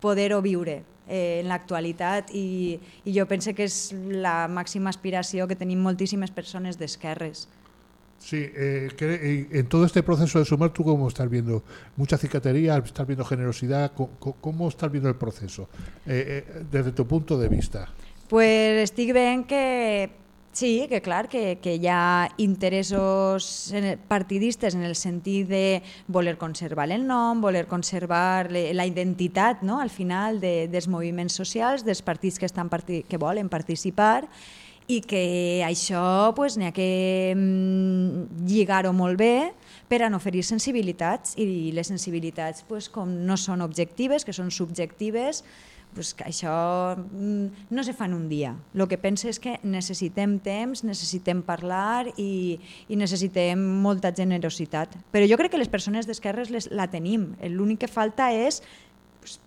poder-ho 0.00 0.40
viure 0.44 0.82
eh, 1.08 1.40
en 1.40 1.48
l'actualitat 1.48 2.32
i, 2.34 2.78
i 3.04 3.14
jo 3.14 3.26
penso 3.30 3.54
que 3.54 3.68
és 3.68 3.92
la 3.94 4.48
màxima 4.48 4.90
aspiració 4.92 5.48
que 5.48 5.56
tenim 5.56 5.80
moltíssimes 5.84 6.34
persones 6.34 6.80
d'esquerres. 6.80 7.46
Sí, 8.18 8.40
eh, 8.40 8.88
eh, 9.00 9.48
en 9.52 9.66
todo 9.68 9.84
este 9.84 10.02
proceso 10.02 10.38
de 10.38 10.46
sumar, 10.46 10.72
¿tú 10.72 10.82
cómo 10.82 11.08
estás 11.08 11.28
viendo? 11.28 11.62
¿Mucha 11.96 12.16
cicatería? 12.16 12.78
¿Estás 12.78 13.06
viendo 13.06 13.24
generosidad? 13.24 13.92
¿Cómo, 13.92 14.16
cómo 14.40 14.68
estás 14.68 14.90
viendo 14.90 15.10
el 15.10 15.16
proceso? 15.16 15.68
Desde 16.06 16.92
tu 16.92 17.06
punto 17.06 17.38
de 17.38 17.48
vista. 17.48 17.88
Pues 18.28 18.84
estic 18.84 19.12
veient 19.14 19.46
que 19.46 20.10
sí, 20.54 20.86
que 20.88 21.02
clar, 21.02 21.28
que, 21.28 21.58
que 21.60 21.74
hi 21.76 21.88
ha 21.90 22.30
interessos 22.38 23.74
partidistes 24.08 24.74
en 24.78 24.84
el 24.86 24.94
sentit 24.96 25.48
de 25.50 25.82
voler 26.06 26.38
conservar 26.38 26.90
el 26.94 27.06
nom, 27.06 27.42
voler 27.42 27.66
conservar 27.66 28.50
la 28.50 28.86
identitat 28.86 29.62
no? 29.62 29.80
al 29.80 29.90
final 29.90 30.40
de, 30.40 30.68
dels 30.70 30.88
moviments 30.88 31.34
socials, 31.34 31.84
dels 31.84 32.02
partits 32.06 32.38
que, 32.38 32.46
estan 32.46 32.70
parti 32.70 33.02
que 33.02 33.18
volen 33.18 33.50
participar 33.50 34.24
i 34.86 35.00
que 35.00 35.64
això 35.64 36.34
pues, 36.36 36.58
n'hi 36.60 36.68
ha 36.68 36.74
que 36.76 37.32
mm, 37.34 38.46
lligar-ho 38.46 38.92
molt 38.92 39.18
bé 39.18 39.52
per 39.88 40.02
a 40.04 40.10
no 40.12 40.20
ferir 40.20 40.44
sensibilitats 40.44 41.34
i 41.40 41.72
les 41.72 41.88
sensibilitats 41.88 42.64
pues, 42.68 42.90
com 42.92 43.10
no 43.26 43.38
són 43.40 43.64
objectives, 43.64 44.24
que 44.24 44.36
són 44.36 44.52
subjectives, 44.52 45.42
pues, 45.94 46.12
que 46.14 46.26
això 46.28 46.54
mm, 46.98 47.70
no 47.70 47.84
se 47.84 47.94
fa 47.96 48.08
en 48.10 48.14
un 48.14 48.28
dia. 48.28 48.54
El 48.74 48.86
que 48.90 48.98
penso 49.00 49.28
és 49.30 49.40
que 49.40 49.56
necessitem 49.62 50.38
temps, 50.44 50.84
necessitem 50.84 51.42
parlar 51.46 52.10
i, 52.20 52.58
i 52.88 52.98
necessitem 53.00 53.60
molta 53.84 54.12
generositat. 54.14 54.98
Però 55.14 55.28
jo 55.30 55.38
crec 55.40 55.54
que 55.54 55.62
les 55.62 55.72
persones 55.72 56.08
d'esquerres 56.10 56.52
les, 56.54 56.70
la 56.74 56.88
tenim. 56.92 57.32
L'únic 57.54 57.84
que 57.84 57.90
falta 57.90 58.32
és 58.34 58.60
pues, 59.22 59.38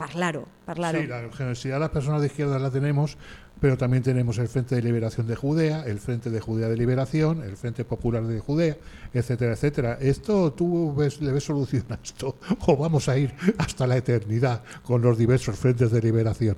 parlar-ho. 0.00 0.44
Parlar 0.66 0.94
Sí, 0.98 1.06
la 1.06 1.22
generosidad 1.32 1.76
de 1.76 1.86
las 1.86 1.94
personas 1.94 2.22
de 2.22 2.58
la 2.58 2.70
tenemos, 2.70 3.16
pero 3.62 3.78
también 3.78 4.02
tenemos 4.02 4.38
el 4.38 4.48
Frente 4.48 4.74
de 4.74 4.82
Liberación 4.82 5.28
de 5.28 5.36
Judea, 5.36 5.84
el 5.86 6.00
Frente 6.00 6.30
de 6.30 6.40
Judea 6.40 6.68
de 6.68 6.76
Liberación, 6.76 7.44
el 7.44 7.56
Frente 7.56 7.84
Popular 7.84 8.24
de 8.24 8.40
Judea, 8.40 8.76
etcétera, 9.14 9.52
etcétera. 9.52 9.98
¿Esto 10.00 10.52
tú 10.52 10.92
ves, 10.92 11.20
le 11.20 11.30
ves 11.30 11.44
solución 11.44 11.84
a 11.90 11.94
esto? 12.02 12.34
¿O 12.66 12.76
vamos 12.76 13.08
a 13.08 13.16
ir 13.16 13.32
hasta 13.58 13.86
la 13.86 13.96
eternidad 13.96 14.64
con 14.82 15.00
los 15.00 15.16
diversos 15.16 15.56
frentes 15.56 15.92
de 15.92 16.02
liberación? 16.02 16.56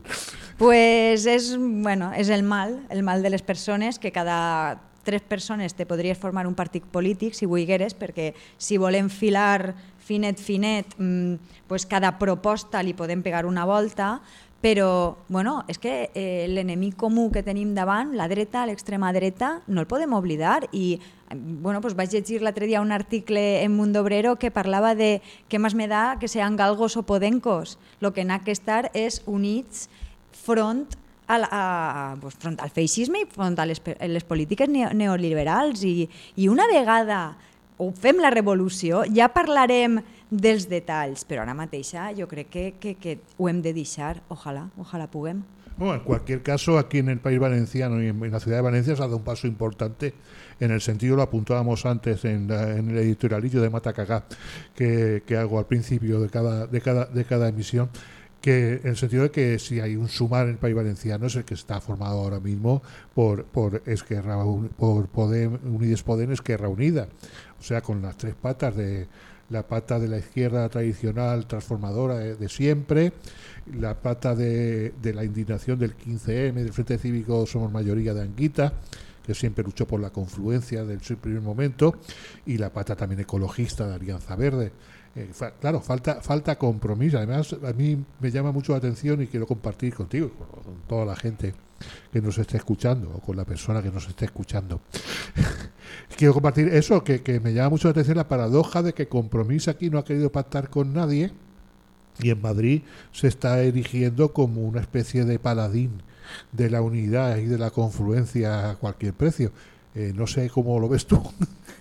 Pues 0.57 1.27
és, 1.27 1.59
bueno, 1.59 2.14
és 2.17 2.31
el 2.31 2.43
mal, 2.43 2.87
el 2.88 3.03
mal 3.03 3.21
de 3.21 3.29
les 3.29 3.43
persones, 3.43 3.99
que 3.99 4.11
cada 4.11 4.81
tres 5.05 5.21
persones 5.21 5.75
te 5.75 5.85
podries 5.85 6.17
formar 6.17 6.47
un 6.47 6.55
partit 6.55 6.87
polític, 6.88 7.35
si 7.37 7.45
volgueres, 7.45 7.93
perquè 7.93 8.33
si 8.57 8.79
volem 8.81 9.11
filar 9.12 9.75
finet, 10.05 10.40
finet, 10.40 10.97
mm, 10.97 11.69
pues 11.69 11.85
cada 11.85 12.17
proposta 12.17 12.81
li 12.83 12.95
podem 12.97 13.21
pegar 13.21 13.45
una 13.45 13.67
volta, 13.69 14.23
però 14.64 15.18
bueno, 15.29 15.59
és 15.68 15.77
que 15.77 16.09
eh, 16.16 16.46
l'enemic 16.48 16.94
comú 16.96 17.27
que 17.29 17.42
tenim 17.44 17.74
davant, 17.77 18.14
la 18.16 18.31
dreta, 18.33 18.62
l'extrema 18.64 19.11
dreta, 19.12 19.59
no 19.68 19.83
el 19.83 19.87
podem 19.90 20.14
oblidar. 20.16 20.70
I 20.72 21.03
bueno, 21.35 21.83
pues 21.85 21.92
vaig 21.98 22.09
llegir 22.14 22.40
l'altre 22.40 22.64
dia 22.64 22.81
un 22.81 22.88
article 22.96 23.61
en 23.62 23.77
Mundo 23.77 24.00
Obrero 24.00 24.37
que 24.40 24.48
parlava 24.50 24.94
de 24.96 25.20
què 25.53 25.61
més 25.61 25.77
me 25.77 25.85
da 25.90 26.16
que 26.16 26.33
sean 26.33 26.57
galgos 26.57 26.96
o 26.96 27.03
podencos. 27.05 27.77
Lo 28.00 28.14
que 28.16 28.24
n'ha 28.24 28.40
que 28.40 28.57
estar 28.57 28.88
és 28.94 29.20
units 29.27 29.90
front 30.33 30.87
a, 31.27 31.37
la- 31.38 31.50
a, 31.53 32.16
pues, 32.22 32.33
front 32.40 32.57
al 32.64 32.72
feixisme 32.72 33.20
i 33.20 33.29
front 33.29 33.61
a 33.61 33.66
les, 33.68 33.81
pe- 33.85 33.98
les 34.09 34.24
polítiques 34.24 34.68
neo- 34.72 34.94
neoliberals. 34.96 35.85
I, 35.85 36.09
i 36.40 36.48
una 36.48 36.64
vegada 36.72 37.37
ho 37.77 37.90
fem 37.92 38.16
la 38.22 38.31
revolució, 38.33 39.05
ja 39.12 39.29
parlarem 39.35 40.00
dels 40.37 40.68
detalls, 40.68 41.25
però 41.25 41.42
ara 41.47 41.55
mateixa 41.55 42.11
jo 42.16 42.27
crec 42.29 42.49
que, 42.51 42.64
que, 42.81 42.94
que 43.01 43.18
ho 43.38 43.49
hem 43.49 43.61
de 43.62 43.73
deixar, 43.77 44.23
ojalà, 44.29 44.68
ojalà 44.79 45.07
puguem. 45.11 45.42
Bueno, 45.77 45.94
en 45.94 46.01
cualquier 46.07 46.40
caso, 46.42 46.79
aquí 46.79 46.99
en 46.99 47.09
el 47.09 47.18
país 47.18 47.40
valenciano 47.40 48.01
y 48.01 48.07
en, 48.07 48.31
la 48.31 48.38
ciudad 48.38 48.59
de 48.59 48.62
Valencia 48.62 48.94
se 48.94 49.03
ha 49.03 49.07
dado 49.07 49.16
un 49.16 49.25
paso 49.25 49.49
importante 49.49 50.14
en 50.61 50.70
el 50.70 50.81
sentido, 50.81 51.16
lo 51.16 51.23
apuntábamos 51.23 51.85
antes 51.85 52.25
en, 52.25 52.47
la- 52.47 52.77
en 52.77 52.90
el 52.90 52.99
editorialillo 52.99 53.61
de 53.61 53.70
Matacagá 53.70 54.25
que, 54.75 55.25
que 55.27 55.37
hago 55.37 55.59
al 55.59 55.66
principio 55.66 56.20
de 56.20 56.29
cada, 56.31 56.68
de 56.68 56.81
cada, 56.81 57.07
de 57.07 57.25
cada 57.25 57.49
emisión, 57.49 57.90
que 58.40 58.75
en 58.85 58.88
el 58.90 58.97
sentido 58.97 59.25
de 59.25 59.31
que 59.33 59.59
si 59.59 59.81
hay 59.81 59.97
un 59.97 60.09
sumar 60.09 60.44
en 60.47 60.53
el 60.53 60.59
país 60.59 60.77
valenciano 60.77 61.27
es 61.27 61.35
el 61.35 61.44
que 61.44 61.55
está 61.55 61.81
formado 61.81 62.20
ahora 62.20 62.38
mismo 62.40 62.83
por 63.14 63.44
por 63.47 63.83
Esquerra 63.87 64.37
por 64.77 65.09
Podem, 65.09 65.59
Unides 65.64 66.03
Podem 66.03 66.31
Esquerra 66.31 66.68
Unida 66.68 67.09
o 67.59 67.62
sea 67.62 67.81
con 67.81 68.03
las 68.03 68.16
tres 68.18 68.35
patas 68.35 68.77
de 68.77 69.09
la 69.50 69.66
pata 69.66 69.98
de 69.98 70.09
la 70.09 70.18
izquierda 70.18 70.68
tradicional 70.68 71.46
transformadora 71.46 72.16
de, 72.16 72.48
siempre 72.48 73.12
la 73.78 73.94
pata 73.94 74.35
de, 74.35 74.92
de 75.02 75.14
la 75.14 75.24
indignación 75.24 75.78
del 75.78 75.96
15M 75.96 76.54
del 76.54 76.72
Frente 76.72 76.98
Cívico 76.98 77.46
Somos 77.46 77.70
Mayoría 77.70 78.14
de 78.14 78.22
Anguita 78.22 78.72
que 79.24 79.35
siempre 79.35 79.64
luchó 79.64 79.87
por 79.87 80.00
la 80.00 80.11
confluencia 80.11 80.85
del 80.85 80.98
primer 80.98 81.40
momento 81.40 81.94
y 82.44 82.59
la 82.59 82.70
pata 82.70 82.94
también 82.94 83.20
ecologista 83.20 83.87
de 83.87 83.94
Alianza 83.94 84.37
Verde 84.37 84.72
eh, 85.16 85.30
claro, 85.61 85.80
falta 85.80 86.20
falta 86.20 86.57
compromiso. 86.57 87.18
Además, 87.18 87.54
a 87.64 87.72
mí 87.72 88.04
me 88.18 88.30
llama 88.30 88.50
mucho 88.50 88.72
la 88.72 88.78
atención 88.78 89.22
y 89.22 89.28
quiero 89.28 89.46
compartir 89.46 89.94
contigo, 89.94 90.30
con 90.30 90.74
toda 90.88 91.04
la 91.04 91.14
gente 91.14 91.54
que 92.13 92.21
nos 92.21 92.39
esté 92.39 92.57
escuchando 92.57 93.11
o 93.11 93.21
con 93.21 93.37
la 93.37 93.45
persona 93.45 93.83
que 93.83 93.91
nos 93.91 94.09
esté 94.09 94.25
escuchando. 94.27 94.81
quiero 96.17 96.35
compartir 96.35 96.69
eso, 96.69 97.05
que, 97.05 97.23
que 97.23 97.41
me 97.41 97.53
llama 97.53 97.71
mucho 97.71 97.89
la 97.89 97.93
atención 97.93 98.17
la 98.17 98.29
paradoja 98.29 98.83
de 98.83 98.93
que 98.93 99.09
Compromís 99.09 99.69
aquí 99.69 99.91
no 99.91 99.99
ha 99.99 100.05
querido 100.05 100.31
pactar 100.31 100.71
con 100.71 100.93
nadie 100.93 101.33
y 102.21 102.31
en 102.31 102.41
Madrid 102.41 102.83
se 103.13 103.29
está 103.29 103.61
erigiendo 103.63 104.33
como 104.33 104.63
una 104.63 104.81
especie 104.81 105.25
de 105.25 105.39
paladín 105.39 106.03
de 106.53 106.71
la 106.71 106.81
unidad 106.81 107.37
y 107.39 107.47
de 107.47 107.59
la 107.59 107.71
confluencia 107.71 108.71
a 108.71 108.77
cualquier 108.77 109.15
precio. 109.15 109.53
Eh, 109.95 110.13
no 110.15 110.27
sé 110.27 110.51
cómo 110.51 110.79
lo 110.81 110.89
ves 110.89 111.07
tú. 111.07 111.23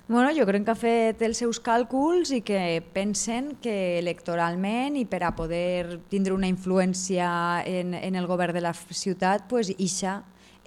Bueno, 0.06 0.32
jo 0.36 0.44
crec 0.44 0.66
que 0.68 0.72
ha 0.74 0.76
fet 0.76 1.22
els 1.24 1.39
seus 1.39 1.62
càlculs 1.63 2.34
i 2.36 2.42
que 2.44 2.82
pensen 2.92 3.54
que 3.63 4.02
electoralment 4.02 4.98
i 5.00 5.06
per 5.08 5.22
a 5.24 5.30
poder 5.32 6.02
tindre 6.12 6.36
una 6.36 6.50
influència 6.52 7.63
en, 7.63 7.94
en 7.96 8.18
el 8.20 8.28
govern 8.28 8.52
de 8.52 8.66
la 8.66 8.74
ciutat, 8.76 9.46
pues, 9.48 9.72
ixa 9.78 10.18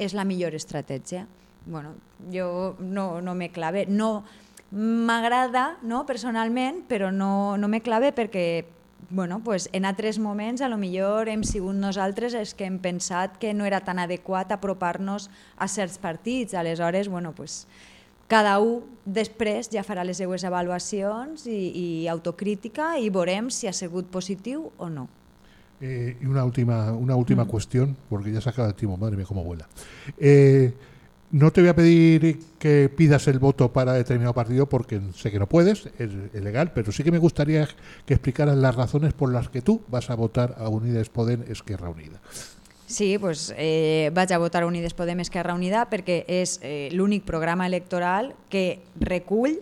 és 0.01 0.14
la 0.16 0.25
millor 0.25 0.57
estratègia. 0.57 1.27
Bueno, 1.66 1.92
jo 2.33 2.77
no, 2.81 3.20
no 3.20 3.35
me 3.35 3.51
clave, 3.53 3.85
no 3.85 4.25
m'agrada 4.72 5.77
no, 5.83 6.07
personalment, 6.09 6.87
però 6.88 7.12
no, 7.12 7.59
no 7.61 7.68
me 7.68 7.83
clave 7.85 8.14
perquè 8.16 8.64
bueno, 9.11 9.42
pues 9.44 9.68
en 9.72 9.85
altres 9.85 10.18
moments 10.18 10.62
a 10.62 10.68
lo 10.68 10.79
millor 10.81 11.29
hem 11.29 11.44
sigut 11.44 11.77
nosaltres 11.77 12.35
els 12.35 12.55
que 12.57 12.64
hem 12.66 12.81
pensat 12.83 13.37
que 13.38 13.53
no 13.55 13.68
era 13.68 13.83
tan 13.85 14.01
adequat 14.01 14.51
apropar-nos 14.51 15.29
a 15.57 15.68
certs 15.68 16.01
partits. 16.03 16.55
Aleshores, 16.55 17.09
bueno, 17.09 17.33
pues, 17.37 17.66
cada 18.27 18.59
un 18.59 18.83
després 19.07 19.71
ja 19.71 19.85
farà 19.87 20.03
les 20.05 20.19
seues 20.19 20.43
avaluacions 20.45 21.47
i, 21.47 21.61
i 21.71 21.87
autocrítica 22.11 22.97
i 22.99 23.11
veurem 23.15 23.51
si 23.55 23.71
ha 23.71 23.73
sigut 23.73 24.11
positiu 24.11 24.71
o 24.79 24.91
no. 24.91 25.07
Eh, 25.81 26.17
y 26.21 26.27
una 26.27 26.45
última, 26.45 26.93
una 26.93 27.17
última 27.17 27.45
cuestión, 27.45 27.97
porque 28.09 28.33
ya 28.33 28.41
se 28.41 28.49
acaba 28.49 28.69
el 28.69 28.75
tiempo, 28.75 28.97
madre 28.97 29.17
mía, 29.17 29.27
cómo 29.27 29.45
vuela. 29.45 29.69
Eh, 30.19 30.73
no 31.33 31.53
te 31.53 31.61
voy 31.61 31.69
a 31.69 31.77
pedir 31.77 32.39
que 32.59 32.89
pidas 32.89 33.29
el 33.29 33.39
voto 33.39 33.73
para 33.73 33.93
determinado 33.93 34.33
partido 34.33 34.67
porque 34.67 35.01
sé 35.15 35.31
que 35.31 35.39
no 35.39 35.47
puedes, 35.49 35.87
es, 35.99 36.11
es 36.33 36.43
legal, 36.43 36.73
pero 36.73 36.93
sí 36.93 37.03
que 37.03 37.12
me 37.12 37.19
gustaría 37.19 37.69
que 38.07 38.15
explicaras 38.15 38.57
las 38.57 38.75
razones 38.75 39.12
por 39.12 39.33
las 39.33 39.49
que 39.51 39.61
tú 39.61 39.83
vas 39.89 40.09
a 40.09 40.15
votar 40.15 40.55
a 40.59 40.69
Unides 40.69 41.11
Podem 41.11 41.43
Esquerra 41.49 41.91
Unida. 41.91 42.21
Sí, 42.87 43.18
pues, 43.18 43.53
eh, 43.57 44.12
vaig 44.14 44.31
a 44.33 44.38
votar 44.38 44.64
Unides 44.64 44.94
Podem 44.94 45.18
Esquerra 45.18 45.57
Unida 45.59 45.88
perquè 45.90 46.20
és 46.31 46.61
eh, 46.62 46.88
l'únic 46.94 47.25
programa 47.27 47.66
electoral 47.66 48.31
que 48.49 48.79
recull 49.03 49.59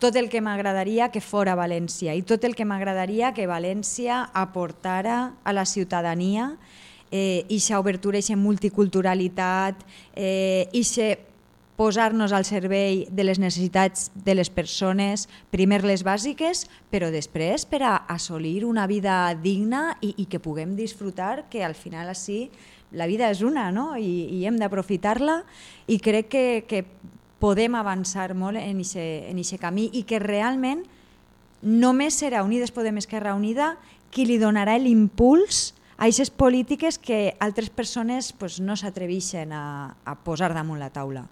tot 0.00 0.16
el 0.16 0.30
que 0.32 0.40
m'agradaria 0.40 1.10
que 1.12 1.20
fora 1.20 1.58
València 1.58 2.14
i 2.16 2.22
tot 2.24 2.46
el 2.48 2.56
que 2.56 2.64
m'agradaria 2.64 3.34
que 3.36 3.44
València 3.50 4.22
aportara 4.32 5.34
a 5.44 5.52
la 5.52 5.66
ciutadania 5.66 6.54
eh, 7.10 7.44
ixa 7.52 7.80
obertura, 7.80 8.16
ixa 8.16 8.36
multiculturalitat, 8.36 9.84
eh, 10.16 10.68
ixe 10.72 11.18
posar-nos 11.78 12.32
al 12.34 12.42
servei 12.42 13.04
de 13.14 13.22
les 13.22 13.38
necessitats 13.38 14.08
de 14.18 14.34
les 14.34 14.48
persones, 14.50 15.28
primer 15.54 15.84
les 15.86 16.02
bàsiques, 16.02 16.64
però 16.90 17.12
després 17.14 17.62
per 17.70 17.84
a 17.86 17.92
assolir 18.10 18.64
una 18.66 18.88
vida 18.90 19.30
digna 19.38 19.92
i, 20.02 20.10
i 20.18 20.26
que 20.26 20.42
puguem 20.42 20.74
disfrutar, 20.74 21.46
que 21.46 21.62
al 21.62 21.78
final 21.78 22.10
així 22.10 22.48
la 22.90 23.06
vida 23.06 23.30
és 23.30 23.44
una 23.46 23.68
no? 23.70 23.92
I, 23.94 24.26
i 24.40 24.42
hem 24.50 24.58
d'aprofitar-la 24.58 25.44
i 25.86 26.00
crec 26.02 26.32
que, 26.34 26.44
que 26.66 26.82
podem 27.38 27.78
avançar 27.78 28.34
molt 28.34 28.58
en 28.58 28.82
ixe 28.82 29.62
camí 29.62 29.86
i 29.94 30.02
que 30.02 30.18
realment 30.18 30.82
només 31.62 32.18
serà 32.18 32.42
Unides 32.42 32.74
Podem 32.74 32.98
Esquerra 32.98 33.38
Unida 33.38 33.76
qui 34.10 34.26
li 34.26 34.42
donarà 34.42 34.74
l'impuls 34.82 35.76
a 35.94 36.06
aquestes 36.10 36.34
polítiques 36.34 36.98
que 36.98 37.36
altres 37.38 37.70
persones 37.70 38.32
pues, 38.32 38.58
no 38.58 38.74
s'atreveixen 38.74 39.54
a, 39.54 39.94
a 40.02 40.18
posar 40.26 40.54
damunt 40.58 40.82
la 40.82 40.90
taula. 40.90 41.28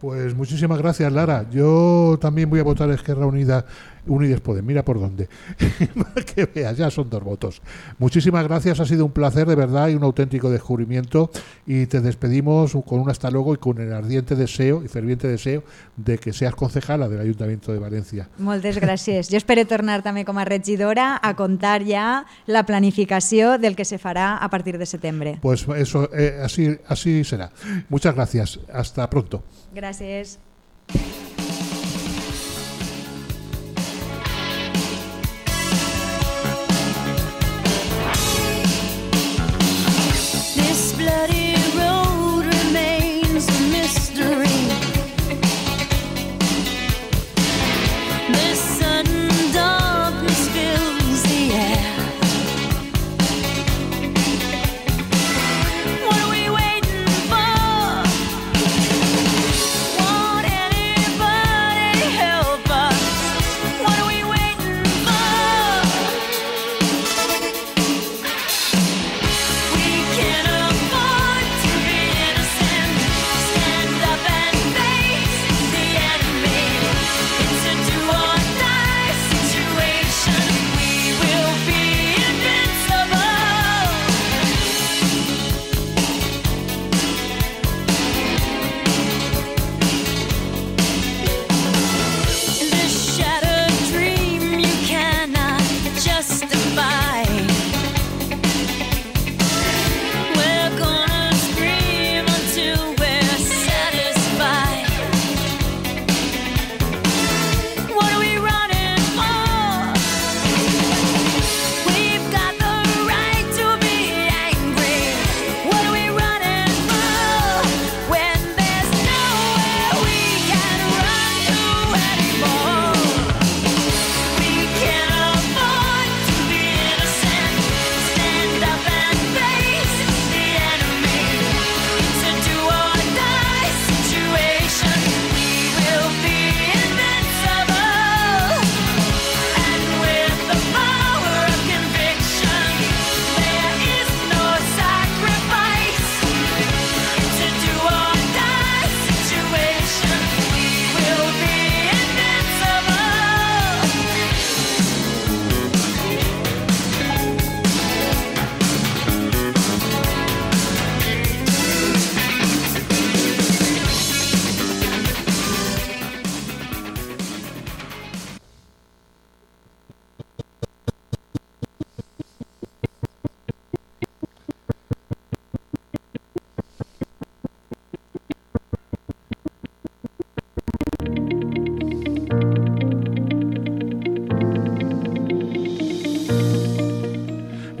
Pues 0.00 0.32
muchísimas 0.36 0.78
gracias, 0.78 1.12
Lara. 1.12 1.46
Yo 1.50 2.18
también 2.20 2.48
voy 2.48 2.60
a 2.60 2.62
votar 2.62 2.88
Esquerra 2.90 3.26
Unida, 3.26 3.66
Unides 4.08 4.40
Podem. 4.40 4.64
Mira 4.64 4.84
por 4.84 5.00
dónde. 5.00 5.28
Para 5.94 6.24
que 6.24 6.46
veas, 6.46 6.76
ya 6.76 6.90
son 6.90 7.08
dos 7.10 7.22
votos. 7.22 7.62
Muchísimas 7.98 8.44
gracias, 8.44 8.80
ha 8.80 8.86
sido 8.86 9.04
un 9.04 9.12
placer 9.12 9.46
de 9.46 9.54
verdad 9.54 9.88
y 9.88 9.94
un 9.94 10.02
auténtico 10.02 10.50
descubrimiento. 10.50 11.30
Y 11.66 11.86
te 11.86 12.00
despedimos 12.00 12.76
con 12.86 13.00
un 13.00 13.10
hasta 13.10 13.30
luego 13.30 13.54
y 13.54 13.58
con 13.58 13.80
el 13.80 13.92
ardiente 13.92 14.34
deseo 14.34 14.82
y 14.82 14.88
ferviente 14.88 15.28
deseo 15.28 15.62
de 15.96 16.18
que 16.18 16.32
seas 16.32 16.54
concejala 16.54 17.08
del 17.08 17.20
Ayuntamiento 17.20 17.72
de 17.72 17.78
Valencia. 17.78 18.28
Moltes 18.38 18.78
gràcies. 18.80 19.28
Jo 19.30 19.38
espero 19.38 19.64
tornar 19.68 20.00
també 20.06 20.24
com 20.24 20.38
a 20.38 20.46
regidora 20.48 21.18
a 21.22 21.34
contar 21.36 21.82
ja 21.86 22.24
la 22.46 22.64
planificació 22.66 23.56
del 23.58 23.76
que 23.76 23.84
se 23.84 23.98
farà 23.98 24.36
a 24.38 24.48
partir 24.50 24.78
de 24.78 24.86
setembre. 24.86 25.38
Pues 25.42 25.66
eso, 25.76 26.08
eh, 26.14 26.40
así, 26.42 26.78
así 26.86 27.24
será. 27.24 27.50
Muchas 27.88 28.14
gracias. 28.14 28.58
Hasta 28.72 29.08
pronto. 29.10 29.42
Gràcies. 29.74 30.38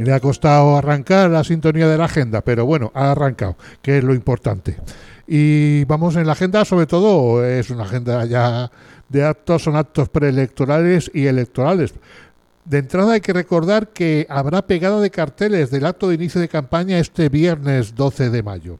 Le 0.08 0.14
ha 0.14 0.20
costado 0.20 0.74
arrancar 0.78 1.28
la 1.28 1.44
sintonía 1.44 1.86
de 1.86 1.98
la 1.98 2.06
agenda, 2.06 2.40
pero 2.40 2.64
bueno, 2.64 2.90
ha 2.94 3.10
arrancado, 3.10 3.58
que 3.82 3.98
es 3.98 4.04
lo 4.04 4.14
importante. 4.14 4.78
Y 5.26 5.84
vamos 5.84 6.16
en 6.16 6.26
la 6.26 6.32
agenda, 6.32 6.64
sobre 6.64 6.86
todo, 6.86 7.44
es 7.44 7.68
una 7.68 7.82
agenda 7.82 8.24
ya 8.24 8.70
de 9.06 9.22
actos, 9.22 9.64
son 9.64 9.76
actos 9.76 10.08
preelectorales 10.08 11.10
y 11.12 11.26
electorales. 11.26 11.92
De 12.64 12.78
entrada 12.78 13.12
hay 13.12 13.20
que 13.20 13.34
recordar 13.34 13.88
que 13.88 14.26
habrá 14.30 14.62
pegada 14.62 14.98
de 14.98 15.10
carteles 15.10 15.70
del 15.70 15.84
acto 15.84 16.08
de 16.08 16.14
inicio 16.14 16.40
de 16.40 16.48
campaña 16.48 16.98
este 16.98 17.28
viernes 17.28 17.94
12 17.94 18.30
de 18.30 18.42
mayo. 18.42 18.78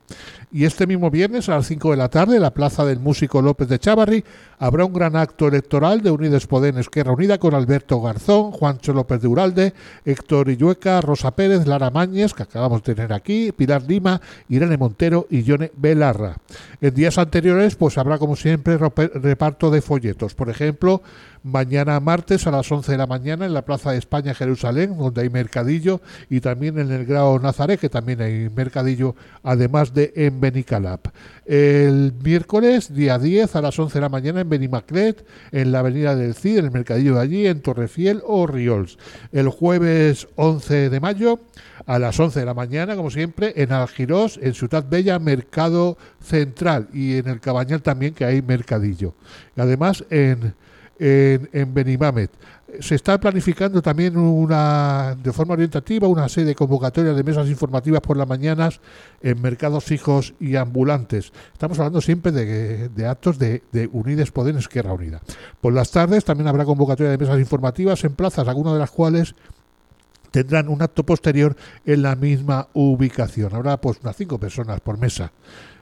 Y 0.50 0.64
este 0.64 0.86
mismo 0.86 1.10
viernes 1.10 1.50
a 1.50 1.56
las 1.56 1.66
5 1.66 1.90
de 1.90 1.96
la 1.98 2.08
tarde, 2.08 2.36
en 2.36 2.42
la 2.42 2.54
Plaza 2.54 2.82
del 2.86 3.00
Músico 3.00 3.42
López 3.42 3.68
de 3.68 3.78
Chávarri, 3.78 4.24
habrá 4.58 4.86
un 4.86 4.94
gran 4.94 5.14
acto 5.14 5.46
electoral 5.46 6.00
de 6.00 6.10
Unides 6.10 6.46
Podem 6.46 6.78
Esquerra 6.78 7.12
Unida 7.12 7.36
con 7.36 7.54
Alberto 7.54 8.00
Garzón, 8.00 8.52
Juancho 8.52 8.94
López 8.94 9.20
de 9.20 9.28
Uralde, 9.28 9.74
Héctor 10.06 10.48
Illueca, 10.48 11.02
Rosa 11.02 11.32
Pérez, 11.32 11.66
Lara 11.66 11.90
Mañez, 11.90 12.32
que 12.32 12.44
acabamos 12.44 12.82
de 12.82 12.94
tener 12.94 13.12
aquí, 13.12 13.52
Pilar 13.52 13.82
Lima, 13.82 14.22
Irene 14.48 14.78
Montero 14.78 15.26
y 15.28 15.42
Yone 15.42 15.70
Belarra. 15.76 16.36
En 16.80 16.94
días 16.94 17.18
anteriores, 17.18 17.76
pues 17.76 17.98
habrá 17.98 18.16
como 18.16 18.34
siempre 18.34 18.78
reparto 18.78 19.70
de 19.70 19.82
folletos. 19.82 20.34
Por 20.34 20.48
ejemplo, 20.48 21.02
mañana 21.42 22.00
martes 22.00 22.46
a 22.46 22.50
las 22.50 22.70
11 22.70 22.92
de 22.92 22.98
la 22.98 23.06
mañana 23.06 23.46
en 23.46 23.54
la 23.54 23.66
Plaza 23.66 23.92
de 23.92 23.98
España 23.98 24.34
Jerusalén, 24.34 24.96
donde 24.96 25.22
hay 25.22 25.30
mercadillo, 25.30 26.00
y 26.30 26.40
también 26.40 26.78
en 26.78 26.90
el 26.90 27.04
Grado 27.04 27.38
Nazaret, 27.38 27.78
que 27.78 27.88
también 27.88 28.20
hay 28.20 28.48
mercadillo, 28.48 29.14
además 29.42 29.92
de 29.94 30.12
Benicalap. 30.40 31.08
El 31.46 32.12
miércoles, 32.22 32.92
día 32.94 33.18
10, 33.18 33.56
a 33.56 33.62
las 33.62 33.78
11 33.78 33.94
de 33.94 34.00
la 34.00 34.08
mañana 34.08 34.40
en 34.40 34.48
Benimaclet, 34.48 35.24
en 35.52 35.72
la 35.72 35.80
Avenida 35.80 36.14
del 36.14 36.34
Cid, 36.34 36.58
en 36.58 36.66
el 36.66 36.70
mercadillo 36.70 37.14
de 37.14 37.20
allí, 37.20 37.46
en 37.46 37.60
Torrefiel 37.60 38.22
o 38.24 38.46
Riols. 38.46 38.98
El 39.32 39.48
jueves 39.48 40.28
11 40.36 40.90
de 40.90 41.00
mayo, 41.00 41.40
a 41.86 41.98
las 41.98 42.18
11 42.18 42.40
de 42.40 42.46
la 42.46 42.54
mañana, 42.54 42.96
como 42.96 43.10
siempre, 43.10 43.52
en 43.56 43.72
Algirós, 43.72 44.38
en 44.42 44.54
Ciudad 44.54 44.84
Bella, 44.88 45.18
Mercado 45.18 45.96
Central, 46.22 46.88
y 46.92 47.16
en 47.16 47.28
el 47.28 47.40
Cabañal 47.40 47.82
también, 47.82 48.14
que 48.14 48.24
hay 48.24 48.42
mercadillo. 48.42 49.14
Y 49.56 49.60
además, 49.60 50.04
en 50.10 50.54
en, 50.98 51.48
en 51.52 51.74
Benimamet. 51.74 52.30
Se 52.80 52.94
está 52.94 53.18
planificando 53.18 53.80
también 53.80 54.16
una, 54.16 55.16
de 55.22 55.32
forma 55.32 55.54
orientativa 55.54 56.06
una 56.06 56.28
serie 56.28 56.48
de 56.48 56.54
convocatorias 56.54 57.16
de 57.16 57.24
mesas 57.24 57.48
informativas 57.48 58.02
por 58.02 58.16
las 58.16 58.28
mañanas 58.28 58.80
en 59.22 59.40
mercados 59.40 59.84
fijos 59.84 60.34
y 60.38 60.56
ambulantes. 60.56 61.32
Estamos 61.52 61.78
hablando 61.78 62.02
siempre 62.02 62.30
de, 62.30 63.06
actos 63.06 63.38
de, 63.38 63.62
de 63.72 63.88
Unides 63.90 64.30
Podem 64.32 64.58
Esquerra 64.58 64.92
Unida. 64.92 65.22
Por 65.60 65.72
las 65.72 65.90
tardes 65.90 66.24
también 66.24 66.46
habrá 66.46 66.66
convocatoria 66.66 67.10
de 67.10 67.18
mesas 67.18 67.38
informativas 67.38 68.04
en 68.04 68.12
plazas, 68.12 68.46
algunas 68.46 68.74
de 68.74 68.80
las 68.80 68.90
cuales 68.90 69.34
tendrán 70.30 70.68
un 70.68 70.82
acto 70.82 71.04
posterior 71.04 71.56
en 71.86 72.02
la 72.02 72.16
misma 72.16 72.68
ubicación. 72.74 73.54
Habrá 73.54 73.80
pues 73.80 73.98
unas 74.02 74.16
cinco 74.16 74.38
personas 74.38 74.80
por 74.80 74.98
mesa. 74.98 75.32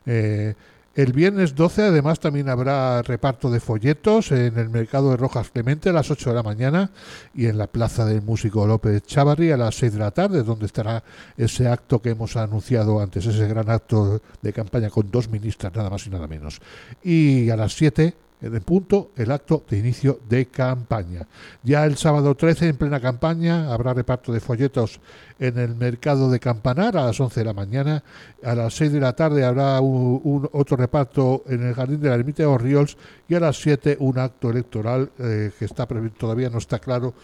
Eh, 0.06 0.54
el 0.96 1.12
viernes 1.12 1.54
12 1.54 1.82
además 1.82 2.20
también 2.20 2.48
habrá 2.48 3.02
reparto 3.02 3.50
de 3.50 3.60
folletos 3.60 4.32
en 4.32 4.58
el 4.58 4.70
mercado 4.70 5.10
de 5.10 5.18
Rojas 5.18 5.50
Clemente 5.50 5.90
a 5.90 5.92
las 5.92 6.10
8 6.10 6.30
de 6.30 6.34
la 6.34 6.42
mañana 6.42 6.90
y 7.34 7.46
en 7.46 7.58
la 7.58 7.66
plaza 7.66 8.06
del 8.06 8.22
músico 8.22 8.66
López 8.66 9.02
Chavarri 9.02 9.50
a 9.50 9.58
las 9.58 9.74
6 9.74 9.92
de 9.92 9.98
la 9.98 10.10
tarde, 10.10 10.42
donde 10.42 10.64
estará 10.64 11.04
ese 11.36 11.68
acto 11.68 12.00
que 12.00 12.10
hemos 12.10 12.34
anunciado 12.36 12.98
antes, 12.98 13.26
ese 13.26 13.46
gran 13.46 13.68
acto 13.68 14.22
de 14.40 14.52
campaña 14.54 14.88
con 14.88 15.10
dos 15.10 15.28
ministras 15.28 15.74
nada 15.74 15.90
más 15.90 16.06
y 16.06 16.10
nada 16.10 16.26
menos. 16.26 16.60
Y 17.04 17.50
a 17.50 17.56
las 17.56 17.74
7 17.74 18.14
en 18.40 18.60
punto 18.60 19.10
el 19.16 19.30
acto 19.30 19.64
de 19.68 19.78
inicio 19.78 20.20
de 20.28 20.46
campaña. 20.46 21.26
Ya 21.62 21.84
el 21.84 21.96
sábado 21.96 22.34
13, 22.34 22.68
en 22.68 22.76
plena 22.76 23.00
campaña, 23.00 23.72
habrá 23.72 23.94
reparto 23.94 24.32
de 24.32 24.40
folletos 24.40 25.00
en 25.38 25.58
el 25.58 25.74
mercado 25.74 26.30
de 26.30 26.40
Campanar 26.40 26.96
a 26.96 27.06
las 27.06 27.20
11 27.20 27.40
de 27.40 27.44
la 27.44 27.52
mañana. 27.52 28.02
A 28.42 28.54
las 28.54 28.74
6 28.74 28.92
de 28.92 29.00
la 29.00 29.14
tarde 29.14 29.44
habrá 29.44 29.80
otro 29.80 30.76
reparto 30.76 31.44
en 31.46 31.66
el 31.66 31.74
Jardín 31.74 32.00
de 32.00 32.08
la 32.08 32.14
Ermita 32.14 32.42
de 32.42 32.46
Orriols 32.46 32.96
y 33.28 33.34
a 33.34 33.40
las 33.40 33.56
7 33.60 33.96
un 34.00 34.18
acto 34.18 34.50
electoral 34.50 35.10
eh, 35.18 35.50
que 35.58 35.64
está 35.64 35.86
todavía 35.86 36.50
no 36.50 36.58
está 36.58 36.78
claro 36.78 37.14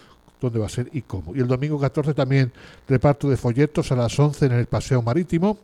dónde 0.40 0.58
va 0.58 0.66
a 0.66 0.70
ser 0.70 0.88
y 0.92 1.02
cómo. 1.02 1.34
Y 1.34 1.40
el 1.40 1.46
domingo 1.46 1.78
14 1.78 2.14
también 2.14 2.52
reparto 2.88 3.28
de 3.28 3.36
folletos 3.36 3.92
a 3.92 3.96
las 3.96 4.18
11 4.18 4.46
en 4.46 4.52
el 4.52 4.66
Paseo 4.66 5.02
Marítimo 5.02 5.58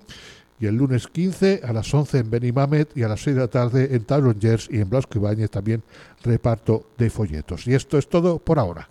y 0.61 0.66
el 0.66 0.77
lunes 0.77 1.07
15 1.07 1.62
a 1.64 1.73
las 1.73 1.92
11 1.92 2.18
en 2.18 2.31
Benimamet 2.31 2.97
y 2.97 3.03
a 3.03 3.09
las 3.09 3.21
6 3.23 3.37
de 3.37 3.42
la 3.42 3.49
tarde 3.49 3.94
en 3.94 4.05
Tablongers 4.05 4.68
y 4.71 4.81
en 4.81 4.90
Blasco 4.90 5.18
Ibáñez 5.18 5.51
también 5.51 5.83
reparto 6.23 6.87
de 6.97 7.11
folletos. 7.11 7.66
Y 7.66 7.75
esto 7.75 7.99
es 7.99 8.09
todo 8.09 8.38
por 8.38 8.59
ahora. 8.59 8.88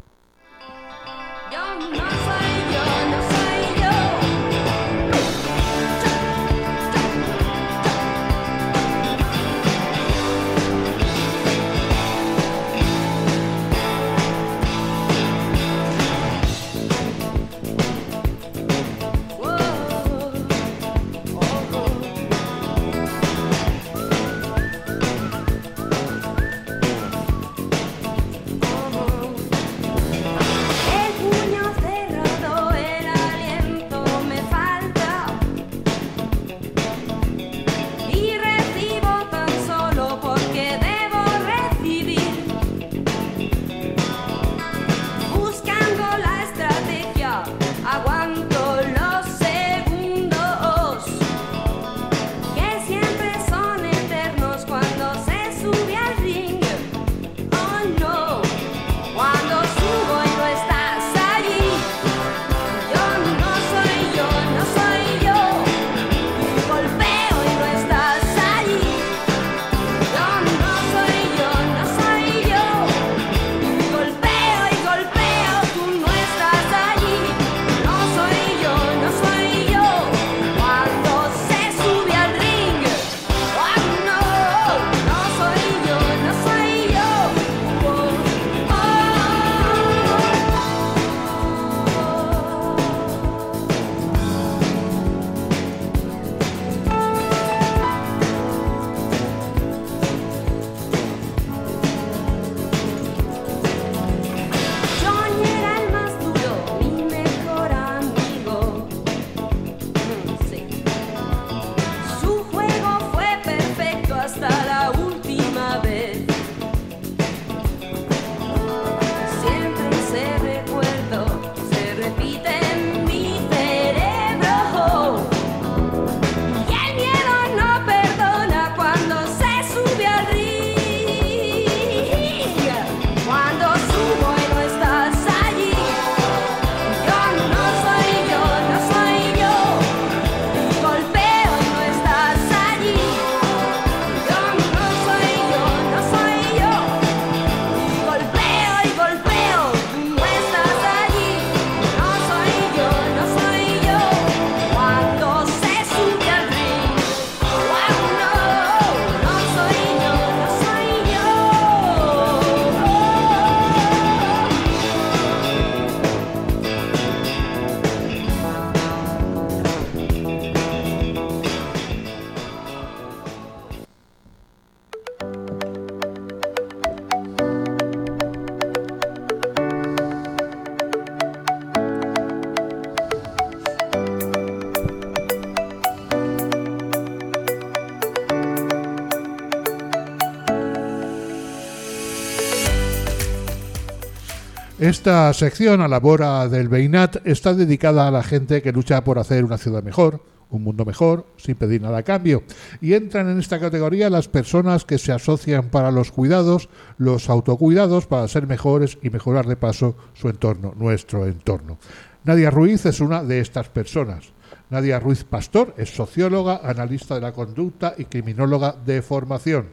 Esta 194.88 195.34
sección 195.34 195.82
a 195.82 195.90
la 195.90 196.00
bora 196.00 196.48
del 196.48 196.70
Beinat 196.70 197.18
está 197.28 197.54
dedicada 197.54 198.08
a 198.08 198.12
la 198.12 198.24
gente 198.24 198.62
que 198.62 198.72
lucha 198.72 199.04
por 199.04 199.20
hacer 199.20 199.44
una 199.44 199.58
ciudad 199.58 199.84
mejor, 199.84 200.24
un 200.50 200.64
mundo 200.64 200.86
mejor, 200.86 201.26
sin 201.36 201.56
pedir 201.56 201.82
nada 201.82 201.98
a 201.98 202.04
cambio. 202.04 202.44
Y 202.80 202.94
entran 202.94 203.28
en 203.28 203.38
esta 203.38 203.60
categoría 203.60 204.10
las 204.10 204.30
personas 204.30 204.86
que 204.86 204.98
se 204.98 205.12
asocian 205.12 205.72
para 205.72 205.92
los 205.92 206.14
cuidados, 206.14 206.70
los 206.98 207.30
autocuidados, 207.30 208.08
para 208.08 208.30
ser 208.30 208.48
mejores 208.48 208.98
y 209.02 209.10
mejorar 209.10 209.46
de 209.46 209.58
paso 209.58 209.98
su 210.14 210.30
entorno, 210.30 210.74
nuestro 210.78 211.26
entorno. 211.26 211.80
Nadia 212.24 212.50
Ruiz 212.50 212.86
es 212.86 213.02
una 213.02 213.26
de 213.26 213.42
estas 213.42 213.68
personas. 213.68 214.32
Nadia 214.70 215.02
Ruiz 215.02 215.26
Pastor 215.26 215.74
es 215.76 215.94
socióloga, 215.94 216.62
analista 216.64 217.16
de 217.16 217.22
la 217.22 217.34
conducta 217.34 217.94
y 217.98 218.06
criminóloga 218.06 218.74
de 218.86 219.02
formación. 219.02 219.68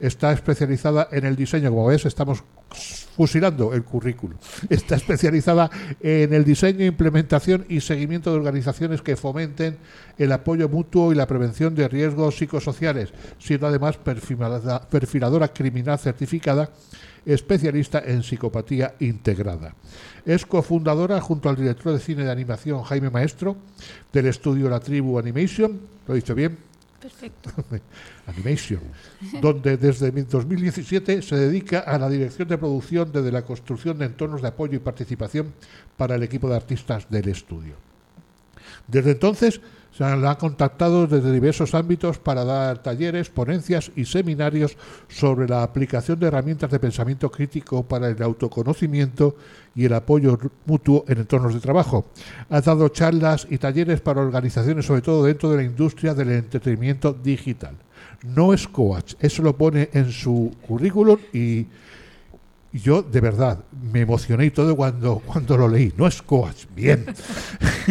Está 0.00 0.32
especializada 0.32 1.08
en 1.12 1.24
el 1.24 1.36
diseño, 1.36 1.70
como 1.70 1.86
ves, 1.86 2.04
estamos 2.04 2.42
fusilando 3.16 3.72
el 3.72 3.84
currículum. 3.84 4.36
Está 4.68 4.96
especializada 4.96 5.70
en 6.00 6.34
el 6.34 6.44
diseño, 6.44 6.84
implementación 6.84 7.64
y 7.68 7.80
seguimiento 7.80 8.30
de 8.30 8.38
organizaciones 8.38 9.02
que 9.02 9.16
fomenten 9.16 9.78
el 10.18 10.32
apoyo 10.32 10.68
mutuo 10.68 11.12
y 11.12 11.14
la 11.14 11.26
prevención 11.26 11.74
de 11.74 11.88
riesgos 11.88 12.36
psicosociales, 12.36 13.12
siendo 13.38 13.68
además 13.68 13.98
perfiladora 13.98 15.52
criminal 15.52 15.98
certificada, 15.98 16.70
especialista 17.24 18.02
en 18.04 18.22
psicopatía 18.22 18.94
integrada. 19.00 19.74
Es 20.26 20.44
cofundadora, 20.44 21.20
junto 21.20 21.48
al 21.48 21.56
director 21.56 21.92
de 21.92 22.00
cine 22.00 22.24
de 22.24 22.32
animación 22.32 22.82
Jaime 22.82 23.10
Maestro, 23.10 23.56
del 24.12 24.26
estudio 24.26 24.68
La 24.68 24.80
Tribu 24.80 25.18
Animation, 25.18 25.80
¿lo 26.06 26.14
he 26.14 26.16
dicho 26.16 26.34
bien? 26.34 26.58
Perfecto. 27.04 27.50
Animation, 28.26 28.80
donde 29.42 29.76
desde 29.76 30.10
2017 30.10 31.20
se 31.20 31.36
dedica 31.36 31.80
a 31.80 31.98
la 31.98 32.08
dirección 32.08 32.48
de 32.48 32.56
producción 32.56 33.12
desde 33.12 33.30
la 33.30 33.42
construcción 33.44 33.98
de 33.98 34.06
entornos 34.06 34.40
de 34.40 34.48
apoyo 34.48 34.76
y 34.76 34.78
participación 34.78 35.52
para 35.98 36.14
el 36.14 36.22
equipo 36.22 36.48
de 36.48 36.56
artistas 36.56 37.06
del 37.10 37.28
estudio. 37.28 37.74
Desde 38.88 39.10
entonces 39.10 39.60
se 39.96 40.02
la 40.02 40.30
han 40.30 40.36
contactado 40.36 41.06
desde 41.06 41.30
diversos 41.30 41.72
ámbitos 41.72 42.18
para 42.18 42.44
dar 42.44 42.82
talleres, 42.82 43.30
ponencias 43.30 43.92
y 43.94 44.04
seminarios 44.06 44.76
sobre 45.08 45.46
la 45.46 45.62
aplicación 45.62 46.18
de 46.18 46.26
herramientas 46.26 46.68
de 46.70 46.80
pensamiento 46.80 47.30
crítico 47.30 47.84
para 47.84 48.08
el 48.08 48.20
autoconocimiento 48.20 49.36
y 49.72 49.84
el 49.84 49.94
apoyo 49.94 50.36
mutuo 50.66 51.04
en 51.06 51.18
entornos 51.18 51.54
de 51.54 51.60
trabajo. 51.60 52.06
Ha 52.50 52.60
dado 52.60 52.88
charlas 52.88 53.46
y 53.48 53.58
talleres 53.58 54.00
para 54.00 54.20
organizaciones, 54.20 54.84
sobre 54.84 55.02
todo 55.02 55.24
dentro 55.24 55.50
de 55.50 55.58
la 55.58 55.62
industria 55.62 56.12
del 56.12 56.32
entretenimiento 56.32 57.12
digital. 57.12 57.76
No 58.24 58.52
es 58.52 58.66
coach, 58.66 59.14
eso 59.20 59.42
lo 59.42 59.56
pone 59.56 59.90
en 59.92 60.10
su 60.10 60.56
currículum 60.66 61.18
y 61.32 61.66
yo 62.80 63.02
de 63.02 63.20
verdad 63.20 63.64
me 63.92 64.00
emocioné 64.00 64.46
y 64.46 64.50
todo 64.50 64.74
cuando, 64.74 65.22
cuando 65.24 65.56
lo 65.56 65.68
leí. 65.68 65.92
No 65.96 66.06
es 66.06 66.20
coach, 66.20 66.64
bien. 66.74 67.06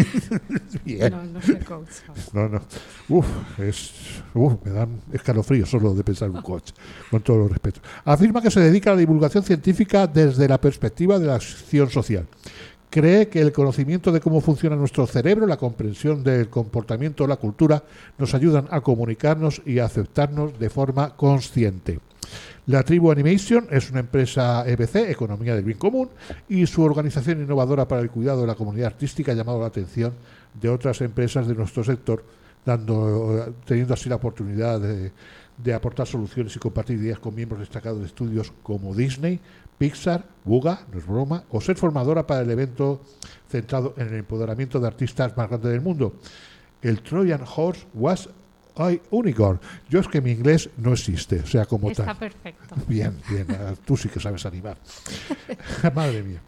bien. 0.86 1.12
No, 1.12 1.24
no 1.24 1.42
soy 1.42 1.56
coach. 1.56 1.88
No, 2.34 2.50
no. 2.50 2.62
Uf, 3.08 3.26
es, 3.60 3.92
uf, 4.34 4.56
me 4.66 4.72
dan 4.72 5.02
escalofríos 5.14 5.70
solo 5.70 5.94
de 5.94 6.04
pensar 6.04 6.30
en 6.30 6.36
un 6.36 6.42
coach, 6.42 6.72
con 7.10 7.22
todo 7.22 7.38
los 7.38 7.52
respeto. 7.52 7.80
Afirma 8.04 8.42
que 8.42 8.52
se 8.52 8.60
dedica 8.60 8.92
a 8.92 8.94
la 8.96 9.00
divulgación 9.00 9.44
científica 9.44 10.06
desde 10.06 10.48
la 10.48 10.60
perspectiva 10.60 11.18
de 11.18 11.28
la 11.28 11.36
acción 11.36 11.90
social. 11.90 12.28
Cree 12.90 13.28
que 13.28 13.42
el 13.42 13.52
conocimiento 13.52 14.12
de 14.12 14.20
cómo 14.20 14.42
funciona 14.42 14.76
nuestro 14.76 15.08
cerebro, 15.08 15.48
la 15.48 15.58
comprensión 15.58 16.24
del 16.24 16.50
comportamiento 16.50 17.26
la 17.26 17.38
cultura 17.38 17.84
nos 18.18 18.36
ayudan 18.36 18.68
a 18.70 18.82
comunicarnos 18.82 19.62
y 19.66 19.80
a 19.80 19.86
aceptarnos 19.86 20.60
de 20.60 20.70
forma 20.70 21.16
consciente. 21.16 22.00
La 22.66 22.84
Tribu 22.84 23.12
Animation 23.12 23.68
es 23.72 23.92
una 23.92 24.00
empresa 24.00 24.64
EBC, 24.66 25.10
Economía 25.10 25.54
del 25.54 25.66
Bien 25.66 25.78
Común, 25.78 26.10
y 26.48 26.66
su 26.66 26.82
organización 26.82 27.42
innovadora 27.42 27.90
para 27.90 28.02
el 28.02 28.10
cuidado 28.10 28.40
de 28.40 28.48
la 28.48 28.56
comunidad 28.56 28.88
artística 28.88 29.34
ha 29.34 29.36
llamado 29.36 29.60
la 29.60 29.68
atención 29.68 30.14
de 30.62 30.70
otras 30.70 31.02
empresas 31.02 31.46
de 31.46 31.56
nuestro 31.56 31.84
sector, 31.84 32.24
dando, 32.66 33.54
teniendo 33.66 33.94
así 33.94 34.08
la 34.08 34.16
oportunidad 34.16 34.80
de, 34.80 35.74
aportar 35.74 36.08
soluciones 36.08 36.56
y 36.56 36.60
compartir 36.60 37.00
ideas 37.00 37.20
con 37.20 37.36
miembros 37.36 37.60
destacados 37.60 38.00
de 38.00 38.06
estudios 38.06 38.54
como 38.64 38.96
Disney, 38.96 39.42
Pixar, 39.78 40.24
Buga, 40.46 40.86
no 40.90 41.00
es 41.00 41.06
broma, 41.06 41.44
o 41.50 41.60
ser 41.60 41.76
formadora 41.76 42.26
para 42.26 42.44
el 42.44 42.50
evento 42.50 43.02
centrado 43.50 43.94
en 43.98 44.08
el 44.08 44.16
empoderamiento 44.16 44.80
de 44.80 44.88
artistas 44.88 45.36
más 45.36 45.50
grande 45.50 45.70
del 45.70 45.82
mundo. 45.82 46.14
El 46.82 47.02
Trojan 47.02 47.44
Horse 47.44 47.86
was 47.94 48.30
a 48.76 48.92
unicorn. 49.12 49.60
Yo 49.90 50.00
es 50.00 50.08
que 50.08 50.22
mi 50.22 50.32
inglés 50.32 50.70
no 50.78 50.94
existe, 50.94 51.40
o 51.40 51.46
sea, 51.46 51.66
como 51.66 51.90
Está 51.90 52.06
tal. 52.06 52.18
perfecto. 52.18 52.76
Bien, 52.88 53.16
bien, 53.30 53.48
ah, 53.52 53.74
tú 53.86 53.96
sí 53.98 54.10
que 54.10 54.20
sabes 54.20 54.46
animar. 54.46 54.78
Madre 55.96 56.24
mía. 56.24 56.42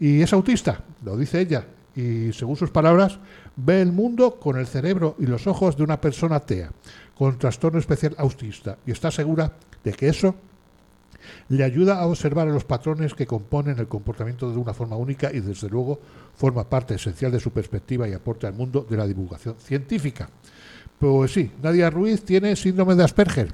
Y 0.00 0.22
es 0.22 0.32
autista, 0.32 0.82
lo 1.04 1.16
dice 1.16 1.40
ella, 1.40 1.66
y 1.94 2.32
según 2.32 2.56
sus 2.56 2.70
palabras, 2.70 3.18
ve 3.56 3.82
el 3.82 3.92
mundo 3.92 4.38
con 4.38 4.56
el 4.56 4.66
cerebro 4.66 5.16
y 5.18 5.26
los 5.26 5.46
ojos 5.46 5.76
de 5.76 5.82
una 5.82 6.00
persona 6.00 6.40
TEA, 6.40 6.70
con 7.16 7.38
trastorno 7.38 7.78
especial 7.78 8.14
autista, 8.18 8.78
y 8.86 8.92
está 8.92 9.10
segura 9.10 9.52
de 9.82 9.92
que 9.92 10.08
eso 10.08 10.36
le 11.48 11.64
ayuda 11.64 11.98
a 11.98 12.06
observar 12.06 12.46
los 12.46 12.64
patrones 12.64 13.14
que 13.14 13.26
componen 13.26 13.78
el 13.78 13.88
comportamiento 13.88 14.50
de 14.50 14.56
una 14.56 14.72
forma 14.74 14.96
única 14.96 15.32
y 15.32 15.40
desde 15.40 15.68
luego 15.68 16.00
forma 16.36 16.68
parte 16.68 16.94
esencial 16.94 17.32
de 17.32 17.40
su 17.40 17.50
perspectiva 17.50 18.08
y 18.08 18.12
aporte 18.12 18.46
al 18.46 18.54
mundo 18.54 18.86
de 18.88 18.96
la 18.96 19.06
divulgación 19.06 19.56
científica. 19.58 20.30
Pues 20.98 21.32
sí, 21.32 21.50
Nadia 21.62 21.90
Ruiz 21.90 22.24
tiene 22.24 22.56
síndrome 22.56 22.94
de 22.94 23.04
Asperger. 23.04 23.52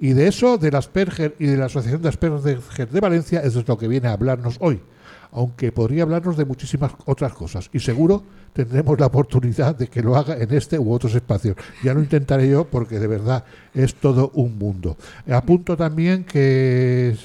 Y 0.00 0.12
de 0.12 0.28
eso, 0.28 0.58
del 0.58 0.76
Asperger 0.76 1.34
y 1.38 1.46
de 1.46 1.56
la 1.56 1.66
Asociación 1.66 2.02
de 2.02 2.08
Asperger 2.08 2.88
de 2.88 3.00
Valencia, 3.00 3.40
es 3.40 3.54
de 3.54 3.64
lo 3.66 3.76
que 3.78 3.88
viene 3.88 4.08
a 4.08 4.12
hablarnos 4.12 4.56
hoy. 4.60 4.80
Aunque 5.30 5.72
podría 5.72 6.04
hablarnos 6.04 6.36
de 6.36 6.44
muchísimas 6.44 6.92
otras 7.04 7.34
cosas. 7.34 7.68
Y 7.72 7.80
seguro 7.80 8.22
tendremos 8.54 8.98
la 8.98 9.06
oportunidad 9.06 9.76
de 9.76 9.88
que 9.88 10.02
lo 10.02 10.16
haga 10.16 10.36
en 10.38 10.52
este 10.54 10.78
u 10.78 10.90
otros 10.92 11.14
espacios. 11.14 11.56
Ya 11.82 11.92
lo 11.92 12.00
intentaré 12.00 12.48
yo 12.48 12.64
porque 12.64 12.98
de 12.98 13.06
verdad 13.06 13.44
es 13.74 13.94
todo 13.94 14.30
un 14.34 14.56
mundo. 14.56 14.96
Apunto 15.30 15.76
también 15.76 16.24
que 16.24 17.10
es, 17.10 17.20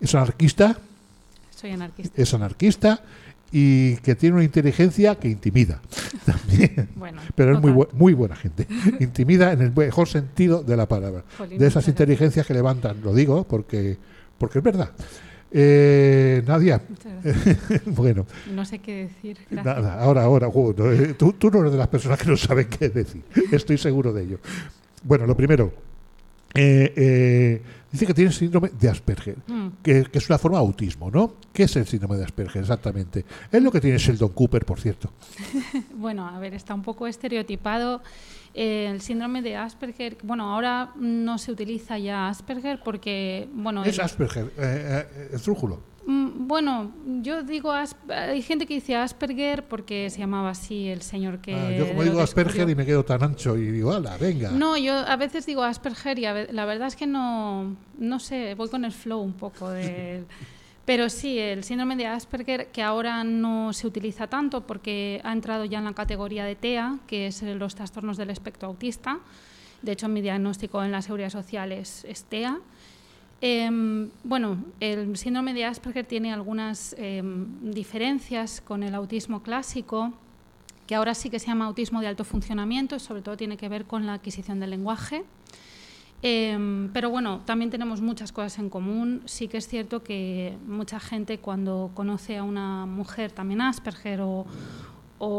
es 0.00 0.14
anarquista, 0.14 0.78
Soy 1.50 1.70
anarquista. 1.72 2.22
es 2.22 2.32
anarquista 2.34 3.00
y 3.52 3.96
que 3.96 4.14
tiene 4.14 4.36
una 4.36 4.44
inteligencia 4.44 5.14
que 5.16 5.28
intimida. 5.28 5.80
También. 6.24 6.88
Bueno, 6.96 7.20
Pero 7.34 7.54
es 7.54 7.60
muy, 7.60 7.70
bu- 7.72 7.88
muy 7.92 8.14
buena 8.14 8.34
gente. 8.36 8.66
Intimida 9.00 9.52
en 9.52 9.60
el 9.60 9.72
mejor 9.76 10.08
sentido 10.08 10.62
de 10.62 10.76
la 10.76 10.86
palabra. 10.88 11.22
Jolín, 11.36 11.58
De 11.58 11.66
esas 11.66 11.86
inteligencias 11.88 12.46
que 12.46 12.54
levantan. 12.54 13.00
Lo 13.02 13.12
digo 13.14 13.44
porque, 13.44 13.96
porque 14.38 14.58
es 14.60 14.64
verdad. 14.64 14.90
Eh, 15.54 16.42
Nadia, 16.46 16.80
bueno, 17.86 18.24
No 18.54 18.64
sé 18.64 18.78
qué 18.78 19.04
decir. 19.08 19.36
Gracias. 19.50 19.76
nada, 19.76 20.00
ahora, 20.00 20.22
ahora, 20.22 20.48
uh, 20.48 20.74
no, 20.76 20.90
eh, 20.90 21.12
tú, 21.14 21.34
tú 21.34 21.50
no 21.50 21.60
eres 21.60 21.72
de 21.72 21.78
las 21.78 21.88
personas 21.88 22.18
que 22.18 22.30
no 22.30 22.36
saben 22.38 22.68
qué 22.68 22.88
decir. 22.88 23.22
Estoy 23.50 23.76
seguro 23.76 24.14
de 24.14 24.22
ello. 24.22 24.38
Bueno, 25.04 25.26
lo 25.26 25.36
primero, 25.36 25.70
eh, 26.54 26.92
eh, 26.96 27.62
dice 27.90 28.06
que 28.06 28.14
tiene 28.14 28.30
síndrome 28.32 28.70
de 28.78 28.88
Asperger, 28.88 29.36
Mm. 29.46 29.68
que, 29.82 30.04
que 30.04 30.18
es 30.18 30.28
una 30.28 30.38
forma 30.38 30.58
de 30.58 30.64
autismo, 30.64 31.10
¿no? 31.10 31.34
¿Qué 31.52 31.64
es 31.64 31.76
el 31.76 31.86
síndrome 31.86 32.16
de 32.16 32.24
Asperger 32.24 32.62
exactamente? 32.62 33.24
Es 33.50 33.62
lo 33.62 33.70
que 33.70 33.80
tiene 33.80 33.98
Sheldon 33.98 34.30
Cooper, 34.30 34.64
por 34.64 34.80
cierto. 34.80 35.10
Bueno, 35.94 36.26
a 36.28 36.38
ver, 36.40 36.54
está 36.54 36.74
un 36.74 36.82
poco 36.82 37.06
estereotipado 37.06 38.02
eh, 38.54 38.88
el 38.90 39.00
síndrome 39.00 39.40
de 39.42 39.56
Asperger. 39.56 40.16
Bueno, 40.22 40.52
ahora 40.52 40.92
no 40.96 41.38
se 41.38 41.52
utiliza 41.52 41.98
ya 41.98 42.28
Asperger 42.28 42.80
porque, 42.84 43.48
bueno, 43.54 43.84
Es 43.84 43.98
el- 43.98 44.04
Asperger, 44.04 44.46
eh, 44.58 45.06
eh, 45.16 45.28
esdrújulo. 45.34 45.76
Mm, 45.76 45.91
Bueno, 46.04 46.92
yo 47.22 47.42
digo, 47.44 47.72
hay 47.72 48.42
gente 48.42 48.66
que 48.66 48.74
dice 48.74 48.96
Asperger 48.96 49.64
porque 49.68 50.10
se 50.10 50.18
llamaba 50.18 50.50
así 50.50 50.88
el 50.88 51.00
señor 51.02 51.40
que... 51.40 51.54
Ah, 51.54 51.70
yo 51.70 51.88
como 51.88 52.02
digo 52.02 52.20
Asperger 52.20 52.68
y 52.68 52.74
me 52.74 52.84
quedo 52.84 53.04
tan 53.04 53.22
ancho 53.22 53.56
y 53.56 53.70
digo, 53.70 53.92
ala, 53.92 54.16
venga. 54.18 54.50
No, 54.50 54.76
yo 54.76 54.94
a 54.94 55.16
veces 55.16 55.46
digo 55.46 55.62
Asperger 55.62 56.18
y 56.18 56.22
ve- 56.22 56.48
la 56.52 56.64
verdad 56.64 56.88
es 56.88 56.96
que 56.96 57.06
no, 57.06 57.76
no 57.98 58.18
sé, 58.18 58.54
voy 58.56 58.68
con 58.68 58.84
el 58.84 58.92
flow 58.92 59.20
un 59.20 59.32
poco 59.34 59.70
de... 59.70 60.24
Pero 60.84 61.08
sí, 61.08 61.38
el 61.38 61.62
síndrome 61.62 61.94
de 61.94 62.08
Asperger, 62.08 62.66
que 62.72 62.82
ahora 62.82 63.22
no 63.22 63.72
se 63.72 63.86
utiliza 63.86 64.26
tanto 64.26 64.66
porque 64.66 65.20
ha 65.22 65.32
entrado 65.32 65.64
ya 65.64 65.78
en 65.78 65.84
la 65.84 65.92
categoría 65.94 66.44
de 66.44 66.56
TEA, 66.56 66.98
que 67.06 67.28
es 67.28 67.40
eh, 67.44 67.54
los 67.54 67.76
trastornos 67.76 68.16
del 68.16 68.30
espectro 68.30 68.66
autista. 68.66 69.20
De 69.80 69.92
hecho, 69.92 70.08
mi 70.08 70.20
diagnóstico 70.22 70.82
en 70.82 70.90
la 70.90 71.00
seguridad 71.00 71.30
social 71.30 71.70
es, 71.70 72.04
es 72.04 72.24
TEA. 72.24 72.58
Em, 73.44 74.08
bueno, 74.22 74.64
el 74.78 75.16
síndrome 75.16 75.52
de 75.52 75.64
Asperger 75.64 76.06
tiene 76.06 76.32
algunas 76.32 76.94
em, 76.96 77.72
diferencias 77.72 78.60
con 78.60 78.84
el 78.84 78.94
autismo 78.94 79.42
clásico, 79.42 80.12
que 80.86 80.94
ahora 80.94 81.12
sí 81.14 81.28
que 81.28 81.40
se 81.40 81.48
llama 81.48 81.64
autismo 81.64 82.00
de 82.00 82.06
alto 82.06 82.24
funcionamiento, 82.24 82.94
y 82.94 83.00
sobre 83.00 83.20
todo 83.20 83.36
tiene 83.36 83.56
que 83.56 83.68
ver 83.68 83.84
con 83.84 84.06
la 84.06 84.14
adquisición 84.14 84.60
del 84.60 84.70
lenguaje. 84.70 85.24
Em, 86.22 86.90
pero 86.92 87.10
bueno, 87.10 87.40
también 87.44 87.68
tenemos 87.72 88.00
muchas 88.00 88.30
cosas 88.30 88.60
en 88.60 88.70
común. 88.70 89.22
Sí 89.24 89.48
que 89.48 89.56
es 89.56 89.66
cierto 89.66 90.04
que 90.04 90.56
mucha 90.68 91.00
gente 91.00 91.38
cuando 91.38 91.90
conoce 91.94 92.36
a 92.36 92.44
una 92.44 92.86
mujer 92.86 93.32
también 93.32 93.60
Asperger 93.60 94.20
o, 94.22 94.46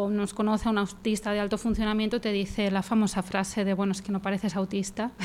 nos 0.10 0.34
conoce 0.34 0.68
a 0.68 0.72
un 0.72 0.78
autista 0.78 1.32
de 1.32 1.42
alto 1.42 1.58
funcionamiento 1.58 2.22
te 2.22 2.32
dice 2.32 2.72
la 2.72 2.84
famosa 2.84 3.22
frase 3.22 3.66
de, 3.66 3.74
bueno, 3.74 3.92
es 3.92 4.02
que 4.02 4.12
no 4.12 4.22
pareces 4.22 4.58
autista. 4.58 5.12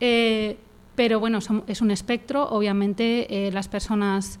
Eh, 0.00 0.56
pero 0.98 1.20
bueno, 1.20 1.38
es 1.68 1.80
un 1.80 1.90
espectro. 1.92 2.48
Obviamente 2.50 3.46
eh, 3.46 3.52
las 3.52 3.68
personas 3.68 4.40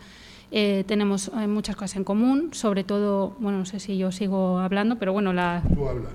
Eh, 0.50 0.82
tenemos 0.86 1.28
eh, 1.28 1.46
muchas 1.46 1.76
cosas 1.76 1.96
en 1.96 2.04
común, 2.04 2.54
sobre 2.54 2.82
todo, 2.82 3.36
bueno, 3.38 3.58
no 3.58 3.66
sé 3.66 3.80
si 3.80 3.98
yo 3.98 4.10
sigo 4.10 4.58
hablando, 4.58 4.96
pero 4.96 5.12
bueno, 5.12 5.34
la... 5.34 5.62
Tú 5.74 5.86
habla. 5.86 6.08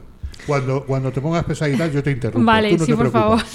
Cuando, 0.47 0.83
cuando 0.85 1.11
te 1.11 1.21
pongas 1.21 1.45
pesadita 1.45 1.85
yo 1.87 2.01
te 2.01 2.09
interrumpo. 2.09 2.43
Vale, 2.43 2.75
no 2.75 2.83
sí, 2.83 2.93
por 2.93 3.11
favor. 3.11 3.41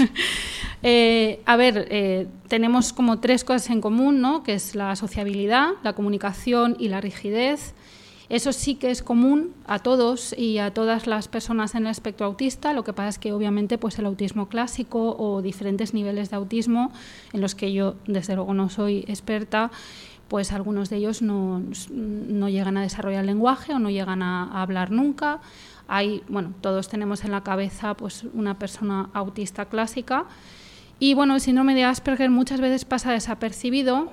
Eh, 0.85 1.41
a 1.45 1.57
ver, 1.57 1.89
eh, 1.91 2.29
tenemos 2.47 2.93
como 2.93 3.19
tres 3.19 3.43
cosas 3.43 3.69
en 3.71 3.81
común, 3.81 4.21
¿no? 4.21 4.45
Que 4.45 4.55
es 4.55 4.77
la 4.77 4.95
sociabilidad, 4.95 5.71
la 5.83 5.95
comunicación 5.95 6.77
y 6.79 6.87
la 6.87 7.01
rigidez. 7.01 7.75
Eso 8.29 8.53
sí 8.53 8.75
que 8.75 8.91
es 8.91 9.03
común 9.03 9.55
a 9.67 9.79
todos 9.79 10.35
y 10.37 10.59
a 10.59 10.75
todas 10.75 11.07
las 11.07 11.29
personas 11.29 11.75
en 11.75 11.87
el 11.87 11.91
espectro 11.91 12.27
autista. 12.27 12.75
Lo 12.75 12.85
que 12.85 12.93
pasa 12.93 13.09
es 13.09 13.19
que 13.19 13.33
obviamente 13.33 13.79
pues 13.79 13.99
el 13.99 14.05
autismo 14.05 14.49
clásico 14.49 15.17
o 15.19 15.41
diferentes 15.41 15.95
niveles 15.95 16.29
de 16.29 16.37
autismo 16.37 16.93
en 17.33 17.41
los 17.41 17.55
que 17.55 17.73
yo 17.73 17.97
desde 18.07 18.35
luego 18.35 18.53
no 18.53 18.69
soy 18.69 19.05
experta, 19.09 19.71
pues 20.29 20.53
algunos 20.53 20.91
de 20.91 20.97
ellos 20.97 21.23
no, 21.23 21.63
llegan 22.49 22.77
a 22.77 22.83
desarrollar 22.83 23.25
lenguaje 23.25 23.73
o 23.73 23.79
no 23.79 23.89
llegan 23.89 24.23
a, 24.23 24.45
a 24.45 24.61
hablar 24.61 24.91
nunca. 24.91 25.41
Hay, 25.87 26.23
bueno, 26.29 26.53
todos 26.61 26.89
tenemos 26.89 27.25
en 27.25 27.31
la 27.31 27.43
cabeza 27.43 27.95
pues 27.95 28.25
una 28.35 28.59
persona 28.59 29.09
autista 29.15 29.65
clásica 29.65 30.27
y 31.01 31.15
bueno, 31.15 31.35
el 31.35 31.41
síndrome 31.41 31.75
de 31.75 31.85
Asperger 31.85 32.29
muchas 32.29 32.61
veces 32.61 32.85
pasa 32.85 33.13
desapercibido 33.13 34.13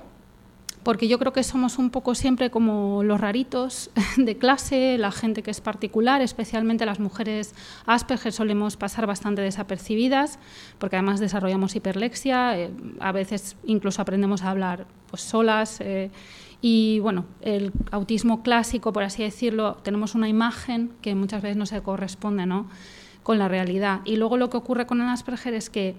porque 0.86 1.08
yo 1.08 1.18
creo 1.18 1.32
que 1.32 1.42
somos 1.42 1.78
un 1.78 1.90
poco 1.90 2.14
siempre 2.14 2.48
como 2.48 3.02
los 3.02 3.20
raritos 3.20 3.90
de 4.16 4.38
clase, 4.38 4.98
la 4.98 5.10
gente 5.10 5.42
que 5.42 5.50
es 5.50 5.60
particular, 5.60 6.22
especialmente 6.22 6.86
las 6.86 7.00
mujeres 7.00 7.56
Asperger 7.86 8.32
solemos 8.32 8.76
pasar 8.76 9.04
bastante 9.04 9.42
desapercibidas, 9.42 10.38
porque 10.78 10.94
además 10.94 11.18
desarrollamos 11.18 11.74
hiperlexia, 11.74 12.56
eh, 12.56 12.70
a 13.00 13.10
veces 13.10 13.56
incluso 13.64 14.00
aprendemos 14.00 14.42
a 14.42 14.50
hablar 14.52 14.86
pues, 15.10 15.22
solas. 15.22 15.80
eh, 15.80 16.12
y 16.62 17.00
bueno, 17.00 17.24
el 17.40 17.72
autismo 17.90 18.44
clásico, 18.44 18.92
por 18.92 19.02
así 19.02 19.24
decirlo, 19.24 19.78
tenemos 19.82 20.14
una 20.14 20.28
imagen 20.28 20.92
que 21.02 21.16
muchas 21.16 21.42
veces 21.42 21.56
no 21.56 21.66
se 21.66 21.82
corresponde 21.82 22.46
¿no? 22.46 22.68
con 23.24 23.40
la 23.40 23.48
realidad. 23.48 24.02
Y 24.04 24.14
luego 24.14 24.36
lo 24.36 24.50
que 24.50 24.56
ocurre 24.56 24.86
con 24.86 25.00
el 25.00 25.08
Asperger 25.08 25.52
es 25.52 25.68
que 25.68 25.96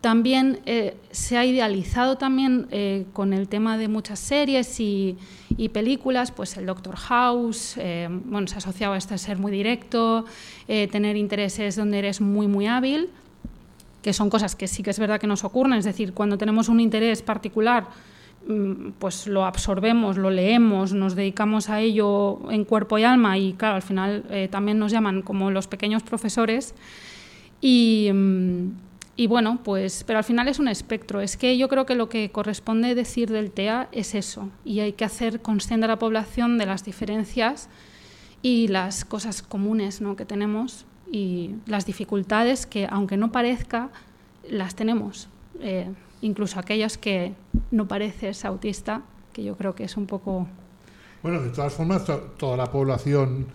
también 0.00 0.60
eh, 0.64 0.96
se 1.10 1.36
ha 1.36 1.44
idealizado 1.44 2.16
también 2.16 2.68
eh, 2.70 3.04
con 3.12 3.32
el 3.34 3.48
tema 3.48 3.76
de 3.76 3.88
muchas 3.88 4.18
series 4.18 4.80
y, 4.80 5.18
películas, 5.74 6.32
pues 6.32 6.56
el 6.56 6.64
Doctor 6.64 6.96
House, 6.96 7.74
eh, 7.76 8.08
bueno, 8.10 8.46
se 8.46 8.54
ha 8.54 8.58
asociado 8.58 8.94
a 8.94 8.96
esto 8.96 9.12
de 9.12 9.18
ser 9.18 9.36
muy 9.36 9.52
directo, 9.52 10.24
eh, 10.68 10.88
tener 10.88 11.16
intereses 11.16 11.76
donde 11.76 11.98
eres 11.98 12.22
muy, 12.22 12.46
muy 12.46 12.66
hábil, 12.66 13.10
que 14.00 14.14
son 14.14 14.30
cosas 14.30 14.56
que 14.56 14.66
sí 14.68 14.82
que 14.82 14.88
es 14.88 14.98
verdad 14.98 15.20
que 15.20 15.26
nos 15.26 15.44
ocurren, 15.44 15.74
es 15.74 15.84
decir, 15.84 16.14
cuando 16.14 16.38
tenemos 16.38 16.70
un 16.70 16.80
interés 16.80 17.20
particular, 17.20 17.88
mm, 18.48 18.92
pues 18.98 19.26
lo 19.26 19.44
absorbemos, 19.44 20.16
lo 20.16 20.30
leemos, 20.30 20.94
nos 20.94 21.14
dedicamos 21.14 21.68
a 21.68 21.82
ello 21.82 22.40
en 22.50 22.64
cuerpo 22.64 22.96
y 22.96 23.04
alma 23.04 23.36
y 23.36 23.52
claro, 23.52 23.74
al 23.74 23.82
final 23.82 24.24
también 24.50 24.78
nos 24.78 24.92
llaman 24.92 25.20
como 25.20 25.50
los 25.50 25.66
pequeños 25.66 26.02
profesores 26.02 26.74
y... 27.60 28.08
mm, 28.10 28.89
y 29.20 29.26
bueno, 29.26 29.58
pues, 29.62 30.02
pero 30.06 30.18
al 30.18 30.24
final 30.24 30.48
es 30.48 30.58
un 30.58 30.66
espectro. 30.68 31.20
Es 31.20 31.36
que 31.36 31.58
yo 31.58 31.68
creo 31.68 31.84
que 31.84 31.94
lo 31.94 32.08
que 32.08 32.30
corresponde 32.30 32.94
decir 32.94 33.30
del 33.30 33.50
TEA 33.50 33.88
es 33.92 34.14
eso. 34.14 34.48
Y 34.64 34.80
hay 34.80 34.94
que 34.94 35.04
hacer 35.04 35.42
consciente 35.42 35.84
a 35.84 35.88
la 35.88 35.98
población 35.98 36.56
de 36.56 36.64
las 36.64 36.84
diferencias 36.86 37.68
y 38.40 38.68
las 38.68 39.04
cosas 39.04 39.42
comunes 39.42 40.00
¿no? 40.00 40.16
que 40.16 40.24
tenemos 40.24 40.86
y 41.12 41.50
las 41.66 41.84
dificultades 41.84 42.64
que, 42.64 42.86
aunque 42.90 43.18
no 43.18 43.30
parezca, 43.30 43.90
las 44.48 44.74
tenemos. 44.74 45.28
Eh, 45.60 45.90
incluso 46.22 46.58
aquellos 46.58 46.96
que 46.96 47.34
no 47.70 47.86
pareces 47.86 48.46
autista, 48.46 49.02
que 49.34 49.44
yo 49.44 49.54
creo 49.54 49.74
que 49.74 49.84
es 49.84 49.98
un 49.98 50.06
poco... 50.06 50.48
Bueno, 51.22 51.42
de 51.42 51.50
todas 51.50 51.74
formas, 51.74 52.06
to- 52.06 52.32
toda 52.38 52.56
la 52.56 52.66
población 52.72 53.48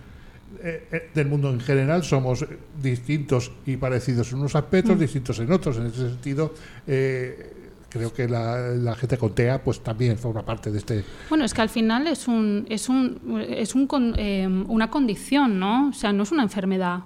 eh, 0.64 0.88
eh, 0.92 1.10
del 1.14 1.28
mundo 1.28 1.50
en 1.52 1.60
general 1.60 2.04
somos 2.04 2.42
eh, 2.44 2.48
distintos 2.82 3.52
y 3.66 3.78
parecidos 3.78 4.32
en 4.32 4.40
unos 4.40 4.56
aspectos, 4.56 5.00
distintos 5.00 5.40
en 5.40 5.52
otros. 5.52 5.78
En 5.78 5.88
ese 5.88 6.10
sentido, 6.10 6.54
eh, 6.88 7.54
creo 7.90 8.14
que 8.14 8.28
la, 8.28 8.70
la 8.70 8.96
gente 8.96 9.18
con 9.18 9.34
TEA 9.34 9.64
pues 9.64 9.82
también 9.82 10.18
forma 10.18 10.44
parte 10.46 10.72
de 10.72 10.78
este... 10.80 11.04
Bueno, 11.30 11.46
es 11.46 11.54
que 11.54 11.62
al 11.62 11.70
final 11.70 12.08
es, 12.08 12.28
un, 12.28 12.66
es, 12.70 12.90
un, 12.90 13.42
es 13.50 13.74
un 13.76 13.88
con- 13.88 14.14
eh, 14.18 14.48
una 14.68 14.90
condición, 14.90 15.60
¿no? 15.60 15.90
O 15.90 15.94
sea, 15.94 16.12
no 16.12 16.24
es 16.24 16.32
una 16.32 16.44
enfermedad. 16.44 17.00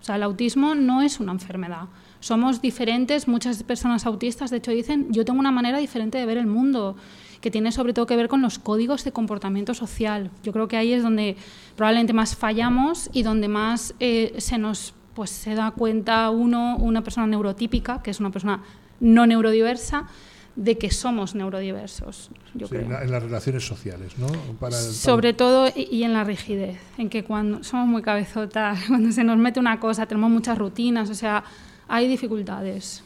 O 0.00 0.04
sea, 0.04 0.16
el 0.16 0.22
autismo 0.22 0.74
no 0.74 1.02
es 1.02 1.20
una 1.20 1.32
enfermedad. 1.32 1.82
Somos 2.20 2.60
diferentes, 2.62 3.28
muchas 3.28 3.62
personas 3.62 4.06
autistas, 4.06 4.50
de 4.50 4.58
hecho, 4.58 4.70
dicen, 4.70 5.06
yo 5.10 5.24
tengo 5.24 5.40
una 5.40 5.50
manera 5.52 5.78
diferente 5.78 6.18
de 6.18 6.26
ver 6.26 6.36
el 6.38 6.46
mundo, 6.46 6.96
que 7.40 7.50
tiene 7.50 7.72
sobre 7.72 7.92
todo 7.94 8.06
que 8.06 8.16
ver 8.16 8.28
con 8.28 8.42
los 8.42 8.58
códigos 8.58 9.04
de 9.04 9.12
comportamiento 9.12 9.72
social. 9.74 10.30
Yo 10.42 10.52
creo 10.52 10.68
que 10.68 10.76
ahí 10.76 10.92
es 10.92 11.02
donde 11.02 11.36
probablemente 11.76 12.12
más 12.12 12.36
fallamos 12.36 13.08
y 13.12 13.22
donde 13.22 13.48
más 13.48 13.94
eh, 14.00 14.34
se 14.38 14.58
nos 14.58 14.94
pues, 15.14 15.30
se 15.30 15.54
da 15.54 15.70
cuenta 15.72 16.28
uno, 16.30 16.76
una 16.78 17.02
persona 17.02 17.26
neurotípica, 17.26 18.02
que 18.02 18.10
es 18.10 18.20
una 18.20 18.30
persona 18.30 18.62
no 19.00 19.26
neurodiversa, 19.26 20.06
de 20.56 20.76
que 20.76 20.90
somos 20.90 21.34
neurodiversos, 21.34 22.30
yo 22.54 22.66
sí, 22.66 22.70
creo. 22.74 22.82
en, 22.86 22.92
la- 22.92 23.02
en 23.04 23.10
las 23.10 23.22
relaciones 23.22 23.64
sociales, 23.66 24.18
¿no? 24.18 24.26
Para 24.58 24.76
el- 24.78 24.84
Sobre 24.92 25.32
todo 25.32 25.68
y 25.74 25.88
y 25.90 26.02
en 26.04 26.12
la 26.12 26.24
rigidez, 26.24 26.78
en 26.98 27.08
que 27.08 27.24
cuando 27.24 27.62
somos 27.64 27.86
muy 27.86 28.02
cabezotas, 28.02 28.80
cuando 28.88 29.12
se 29.12 29.24
nos 29.24 29.38
mete 29.38 29.60
una 29.60 29.78
cosa, 29.80 30.06
tenemos 30.06 30.28
muchas 30.30 30.58
rutinas, 30.58 31.08
o 31.08 31.14
sea, 31.14 31.44
hay 31.88 32.06
dificultades. 32.08 33.02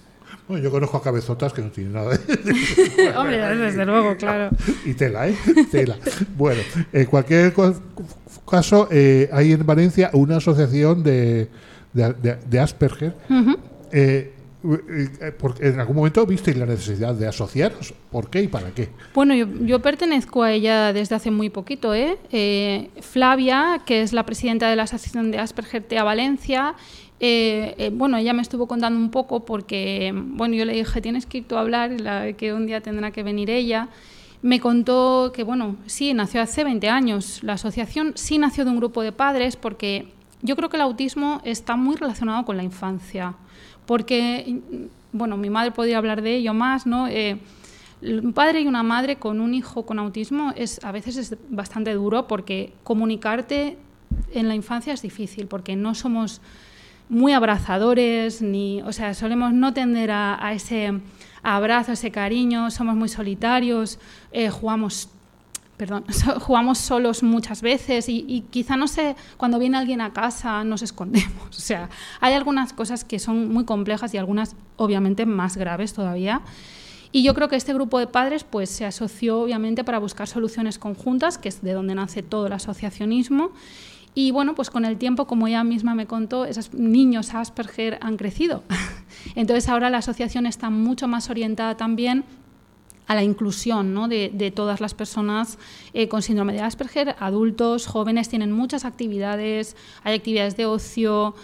Bueno, 0.47 0.62
yo 0.62 0.70
conozco 0.70 0.97
a 0.99 1.03
cabezotas 1.03 1.53
que 1.53 1.62
no 1.62 1.70
tienen 1.70 1.95
nada 1.95 2.11
de... 2.16 2.18
Hombre, 3.16 3.38
desde 3.57 3.86
luego, 3.86 4.16
claro. 4.16 4.51
y 4.84 4.92
tela, 4.95 5.28
¿eh? 5.28 5.34
Tela. 5.70 5.97
Bueno, 6.36 6.61
en 6.92 7.07
cualquier 7.07 7.55
caso, 8.49 8.88
eh, 8.90 9.28
hay 9.32 9.53
en 9.53 9.64
Valencia 9.64 10.11
una 10.12 10.36
asociación 10.36 11.03
de, 11.03 11.49
de, 11.92 12.12
de- 12.14 12.36
de 12.47 12.61
Asperger. 12.61 13.14
Eh, 13.92 14.30
eh, 15.20 15.32
porque 15.38 15.66
en 15.68 15.78
algún 15.78 15.95
momento 15.97 16.24
visteis 16.24 16.57
la 16.57 16.64
necesidad 16.64 17.14
de 17.14 17.26
asociaros. 17.26 17.92
¿Por 18.11 18.30
qué 18.30 18.42
y 18.42 18.49
para 18.49 18.70
qué? 18.70 18.88
Bueno, 19.14 19.34
yo, 19.34 19.47
yo 19.61 19.80
pertenezco 19.80 20.42
a 20.42 20.53
ella 20.53 20.92
desde 20.95 21.14
hace 21.14 21.30
muy 21.30 21.51
poquito. 21.51 21.95
¿eh? 21.95 22.16
Eh, 22.32 22.88
Flavia, 23.03 23.82
que 23.84 24.01
es 24.01 24.12
la 24.14 24.24
presidenta 24.24 24.70
de 24.70 24.76
la 24.76 24.84
Asociación 24.84 25.30
de 25.30 25.38
Asperger 25.38 25.82
TEA 25.82 26.03
Valencia, 26.03 26.74
eh, 27.21 27.75
eh, 27.79 27.91
bueno, 27.93 28.17
ella 28.17 28.33
me 28.33 28.43
estuvo 28.43 28.67
contando 28.67 28.99
un 28.99 29.11
poco 29.11 29.45
porque, 29.45 30.12
bueno, 30.15 30.55
yo 30.55 30.65
le 30.65 30.73
dije, 30.75 31.01
tienes 31.01 31.27
que 31.27 31.39
ir 31.39 31.45
tú 31.49 31.57
a 31.57 31.61
hablar, 31.61 32.01
la- 32.01 32.33
que 32.35 32.53
un 32.53 32.67
día 32.67 32.81
tendrá 32.81 33.11
que 33.11 33.23
venir 33.23 33.51
ella. 33.51 33.89
Me 34.43 34.61
contó 34.61 35.33
que, 35.35 35.43
bueno, 35.43 35.77
sí, 35.87 36.12
nació 36.12 36.43
hace 36.43 36.65
20 36.65 36.89
años. 36.89 37.43
La 37.43 37.55
asociación 37.55 38.12
sí 38.15 38.37
nació 38.39 38.65
de 38.65 38.71
un 38.73 38.77
grupo 38.77 39.03
de 39.03 39.12
padres 39.12 39.57
porque 39.57 40.09
yo 40.43 40.55
creo 40.57 40.69
que 40.69 40.77
el 40.77 40.83
autismo 40.83 41.41
está 41.45 41.77
muy 41.77 41.97
relacionado 41.97 42.45
con 42.45 42.57
la 42.59 42.62
infancia. 42.62 43.35
Porque, 43.87 44.61
bueno, 45.12 45.37
mi 45.37 45.49
madre 45.49 45.71
podría 45.71 45.97
hablar 45.99 46.21
de 46.21 46.37
ello 46.37 46.53
más, 46.53 46.87
¿no? 46.87 47.09
Eh, 47.09 47.39
un 48.03 48.35
padre 48.35 48.61
y 48.61 48.67
una 48.67 48.83
madre 48.83 49.17
con 49.17 49.41
un 49.41 49.55
hijo 49.55 49.87
con 49.87 49.99
autismo 49.99 50.53
a 50.83 50.93
veces 50.93 51.17
es 51.17 51.37
bastante 51.49 51.95
duro 51.95 52.27
porque 52.27 52.75
comunicarte 52.83 53.79
en 54.35 54.49
la 54.49 54.55
infancia 54.55 54.93
es 54.93 55.01
difícil 55.01 55.47
porque 55.47 55.75
no 55.75 55.95
somos 55.95 56.43
muy 57.09 57.33
abrazadores 57.33 58.43
ni 58.43 58.83
o 58.83 58.93
sea 58.93 59.15
solemos 59.15 59.53
no 59.53 59.75
tender 59.75 60.11
a, 60.11 60.53
ese 60.53 61.01
abrazo 61.43 61.93
ese 61.93 62.11
cariño 62.11 62.71
somos 62.71 62.97
muy 62.97 63.09
solitarios 63.09 63.99
eh, 64.33 64.51
jugamos 64.51 65.11
perdón, 65.77 66.05
jugamos 66.41 66.79
solos 66.79 67.23
muchas 67.23 67.63
veces 67.63 68.09
y, 68.09 68.25
y 68.29 68.43
quizá 68.43 68.77
no 68.77 68.87
sé, 68.87 69.17
cuando 69.37 69.59
viene 69.59 69.77
alguien 69.77 70.01
a 70.01 70.13
casa 70.13 70.63
nos 70.65 70.83
escondemos. 70.83 71.35
O 71.49 71.67
sea, 71.67 71.89
hay 72.21 72.35
algunas 72.35 72.73
cosas 72.73 73.05
que 73.05 73.19
son 73.19 73.53
muy 73.53 73.65
complejas 73.65 74.13
y 74.13 74.19
algunas 74.19 74.55
obviamente 74.77 75.25
más 75.25 75.57
graves 75.57 75.95
todavía. 75.95 76.43
Y 77.11 77.23
yo 77.23 77.33
creo 77.33 77.49
que 77.49 77.55
este 77.55 77.73
grupo 77.73 78.01
de 78.01 78.09
padres 78.09 78.43
pues, 78.43 78.69
se 78.69 78.85
asoció 78.85 79.41
obviamente 79.41 79.85
para 79.85 80.01
buscar 80.01 80.27
soluciones 80.27 80.79
conjuntas, 80.79 81.39
que 81.39 81.49
es 81.49 81.63
de 81.63 81.73
donde 81.73 81.95
nace 81.95 82.25
todo 82.25 82.49
el 82.49 82.53
asociacionismo. 82.53 83.53
Y 84.15 84.31
bueno, 84.31 84.55
pues 84.55 84.71
con 84.71 84.85
el 84.85 84.97
tiempo, 84.97 85.27
como 85.27 85.47
ella 85.49 85.65
misma 85.65 85.95
me 85.95 86.07
contó, 86.07 86.45
esos 86.45 86.73
niños 86.73 87.35
Asperger 87.35 87.99
han 88.01 88.17
crecido. 88.17 88.62
Entonces 89.35 89.69
ahora 89.69 89.91
la 89.91 89.99
asociación 89.99 90.47
está 90.47 90.71
mucho 90.71 91.09
más 91.09 91.31
orientada 91.31 91.77
también 91.77 92.25
a 93.07 93.15
la 93.15 93.23
inclusión 93.23 93.93
¿no? 93.93 94.09
de, 94.09 94.53
todas 94.55 94.81
las 94.81 94.95
personas 94.95 95.59
eh, 95.93 96.09
con 96.09 96.23
síndrome 96.23 96.55
de 96.55 96.62
Asperger, 96.62 97.17
adultos, 97.19 97.87
jóvenes, 97.87 98.29
tienen 98.29 98.51
muchas 98.51 98.85
actividades, 98.85 99.77
hay 100.05 100.15
actividades 100.15 100.57
de 100.57 100.65
ocio, 100.65 101.35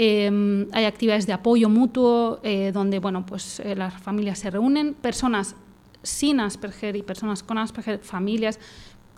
eh, 0.00 0.66
hay 0.70 0.84
actividades 0.84 1.26
de 1.26 1.32
apoyo 1.32 1.68
mutuo, 1.68 2.38
eh, 2.44 2.70
donde 2.72 3.00
bueno, 3.00 3.26
pues, 3.26 3.58
eh, 3.58 3.74
las 3.74 4.00
familias 4.00 4.38
se 4.38 4.48
reúnen, 4.48 4.94
personas 4.94 5.56
sin 6.04 6.38
Asperger 6.38 6.94
y 6.94 7.02
personas 7.02 7.42
con 7.42 7.58
Asperger, 7.58 7.98
familias 7.98 8.60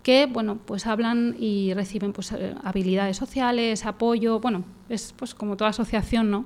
que 0.03 0.27
bueno, 0.27 0.59
pues 0.65 0.87
hablan 0.87 1.37
y 1.39 1.75
reciben 1.75 2.13
pues, 2.13 2.33
eh, 2.33 2.55
habilidades 2.65 3.17
sociales, 3.17 3.85
apoyo, 3.85 4.41
bueno, 4.41 4.65
es 4.89 5.13
pues 5.17 5.35
como 5.35 5.57
toda 5.57 5.71
asociación, 5.71 6.31
¿no? 6.31 6.45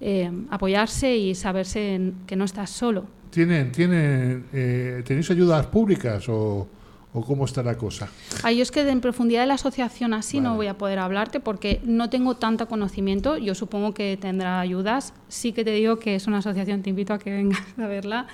Eh, 0.00 0.30
apoyarse 0.50 1.16
y 1.16 1.34
saberse 1.34 1.94
en- 1.94 2.14
que 2.26 2.36
no 2.36 2.44
estás 2.44 2.70
solo. 2.70 3.04
¿Tienen, 3.30 3.72
tienen, 3.72 4.46
eh, 4.52 5.02
¿Tenéis 5.06 5.30
ayudas 5.30 5.66
públicas 5.66 6.28
o, 6.28 6.68
¿O 7.16 7.20
cómo 7.24 7.44
está 7.44 7.62
la 7.62 7.76
cosa? 7.78 8.08
Ay, 8.42 8.56
yo 8.56 8.64
es 8.64 8.72
que 8.72 8.80
en 8.80 9.00
profundidad 9.00 9.42
de 9.42 9.46
la 9.46 9.54
asociación 9.54 10.12
así 10.14 10.40
no 10.40 10.48
Vale. 10.48 10.56
voy 10.56 10.66
a 10.66 10.76
poder 10.76 10.98
hablarte 10.98 11.38
porque 11.38 11.80
no 11.84 12.10
tengo 12.10 12.34
tanto 12.34 12.66
conocimiento. 12.66 13.36
Yo 13.36 13.54
supongo 13.54 13.94
que 13.94 14.16
tendrá 14.20 14.58
ayudas. 14.58 15.14
Sí 15.28 15.52
que 15.52 15.62
te 15.64 15.70
digo 15.70 16.00
que 16.00 16.16
es 16.16 16.26
una 16.26 16.38
asociación, 16.38 16.82
te 16.82 16.90
invito 16.90 17.12
a 17.14 17.20
que 17.20 17.30
vengas 17.30 17.62
a 17.78 17.86
verla. 17.86 18.26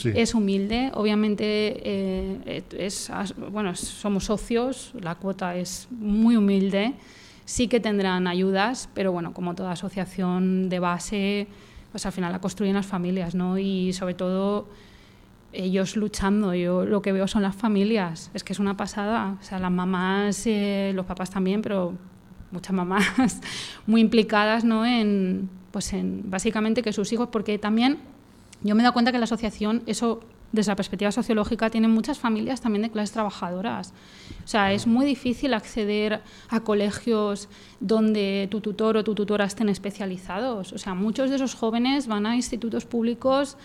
Sí. 0.00 0.12
Es 0.14 0.34
humilde, 0.34 0.90
obviamente 0.94 1.44
eh, 1.84 2.62
es, 2.78 3.12
bueno, 3.50 3.74
somos 3.76 4.24
socios, 4.24 4.92
la 5.00 5.14
cuota 5.14 5.56
es 5.56 5.88
muy 5.90 6.36
humilde. 6.36 6.94
Sí 7.44 7.68
que 7.68 7.80
tendrán 7.80 8.26
ayudas, 8.26 8.88
pero 8.94 9.12
bueno, 9.12 9.34
como 9.34 9.54
toda 9.54 9.72
asociación 9.72 10.68
de 10.68 10.78
base, 10.78 11.48
pues 11.90 12.06
al 12.06 12.12
final 12.12 12.32
la 12.32 12.40
construyen 12.40 12.76
las 12.76 12.86
familias, 12.86 13.34
¿no? 13.34 13.58
Y 13.58 13.92
sobre 13.92 14.14
todo 14.14 14.68
ellos 15.52 15.96
luchando. 15.96 16.54
Yo 16.54 16.84
lo 16.84 17.02
que 17.02 17.12
veo 17.12 17.26
son 17.26 17.42
las 17.42 17.56
familias. 17.56 18.30
Es 18.34 18.44
que 18.44 18.52
es 18.52 18.58
una 18.58 18.76
pasada. 18.76 19.36
O 19.40 19.42
sea, 19.42 19.58
las 19.58 19.70
mamás, 19.70 20.46
eh, 20.46 20.92
los 20.94 21.06
papás 21.06 21.30
también, 21.30 21.60
pero 21.62 21.94
muchas 22.50 22.72
mamás 22.72 23.40
muy 23.86 24.00
implicadas, 24.00 24.64
¿no? 24.64 24.86
En, 24.86 25.50
pues 25.70 25.92
en 25.92 26.30
básicamente 26.30 26.82
que 26.82 26.92
sus 26.92 27.12
hijos, 27.12 27.28
porque 27.30 27.58
también 27.58 27.98
yo 28.62 28.74
me 28.74 28.82
he 28.82 28.84
dado 28.84 28.92
cuenta 28.92 29.12
que 29.12 29.18
la 29.18 29.24
asociación, 29.24 29.82
eso 29.86 30.20
desde 30.52 30.72
la 30.72 30.76
perspectiva 30.76 31.12
sociológica, 31.12 31.70
tiene 31.70 31.88
muchas 31.88 32.18
familias 32.18 32.60
también 32.60 32.82
de 32.82 32.90
clases 32.90 33.12
trabajadoras. 33.12 33.92
O 34.44 34.48
sea, 34.48 34.72
es 34.72 34.86
muy 34.86 35.06
difícil 35.06 35.54
acceder 35.54 36.20
a 36.48 36.60
colegios 36.60 37.48
donde 37.78 38.48
tu 38.50 38.60
tutor 38.60 38.96
o 38.96 39.04
tu 39.04 39.14
tutora 39.14 39.44
estén 39.44 39.68
especializados. 39.68 40.72
O 40.72 40.78
sea, 40.78 40.94
muchos 40.94 41.30
de 41.30 41.36
esos 41.36 41.54
jóvenes 41.54 42.06
van 42.06 42.26
a 42.26 42.34
institutos 42.34 42.84
públicos 42.84 43.56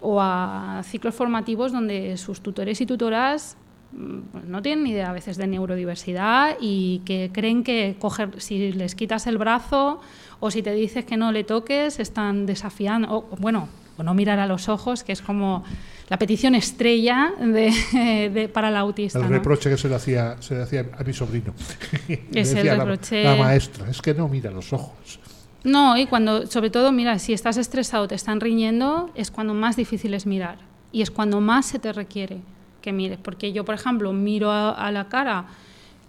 o 0.00 0.20
a 0.20 0.82
ciclos 0.84 1.14
formativos 1.14 1.72
donde 1.72 2.16
sus 2.18 2.40
tutores 2.40 2.80
y 2.80 2.86
tutoras 2.86 3.56
mm, 3.92 4.18
pues 4.30 4.44
no 4.44 4.62
tienen 4.62 4.84
ni 4.84 4.90
idea 4.90 5.10
a 5.10 5.12
veces 5.12 5.36
de 5.38 5.46
neurodiversidad 5.46 6.56
y 6.60 7.00
que 7.04 7.30
creen 7.32 7.64
que 7.64 7.96
coger, 7.98 8.40
si 8.40 8.72
les 8.72 8.94
quitas 8.94 9.26
el 9.26 9.38
brazo 9.38 10.00
o 10.40 10.50
si 10.50 10.62
te 10.62 10.72
dices 10.72 11.04
que 11.04 11.16
no 11.16 11.32
le 11.32 11.42
toques, 11.42 11.98
están 11.98 12.46
desafiando, 12.46 13.08
o, 13.12 13.36
bueno, 13.38 13.68
o 13.98 14.02
no 14.02 14.14
mirar 14.14 14.38
a 14.38 14.46
los 14.46 14.68
ojos, 14.68 15.02
que 15.04 15.12
es 15.12 15.20
como 15.20 15.64
la 16.08 16.18
petición 16.18 16.54
estrella 16.54 17.32
de, 17.38 18.30
de- 18.32 18.48
para 18.48 18.68
el 18.68 18.76
autista. 18.76 19.18
El 19.18 19.24
¿no? 19.26 19.30
reproche 19.30 19.68
que 19.68 19.76
se 19.76 19.88
le 19.88 19.94
hacía, 19.96 20.36
se 20.40 20.54
le 20.54 20.62
hacía 20.62 20.86
a 20.98 21.02
mi 21.04 21.12
sobrino. 21.12 21.52
Es 22.32 22.50
el 22.50 22.54
decía 22.56 22.76
la- 22.76 22.84
reproche- 22.84 23.24
La, 23.24 23.36
maestra, 23.36 23.90
es 23.90 24.00
que 24.00 24.14
no 24.14 24.28
mira 24.28 24.50
los 24.50 24.72
ojos. 24.72 25.18
No, 25.64 25.98
y 25.98 26.06
cuando, 26.06 26.46
sobre 26.46 26.70
todo, 26.70 26.92
mira, 26.92 27.18
si 27.18 27.32
estás 27.32 27.56
estresado, 27.56 28.06
te 28.08 28.14
están 28.14 28.40
riñendo, 28.40 29.10
es 29.16 29.30
cuando 29.30 29.52
más 29.54 29.76
difícil 29.76 30.14
es 30.14 30.24
mirar. 30.24 30.58
Y 30.92 31.02
es 31.02 31.10
cuando 31.10 31.40
más 31.40 31.66
se 31.66 31.78
te 31.78 31.92
requiere 31.92 32.38
que 32.80 32.92
mires. 32.92 33.18
Porque 33.20 33.52
yo, 33.52 33.64
por 33.64 33.74
ejemplo, 33.74 34.12
miro 34.12 34.50
a, 34.52 34.70
a 34.70 34.90
la 34.92 35.08
cara, 35.08 35.46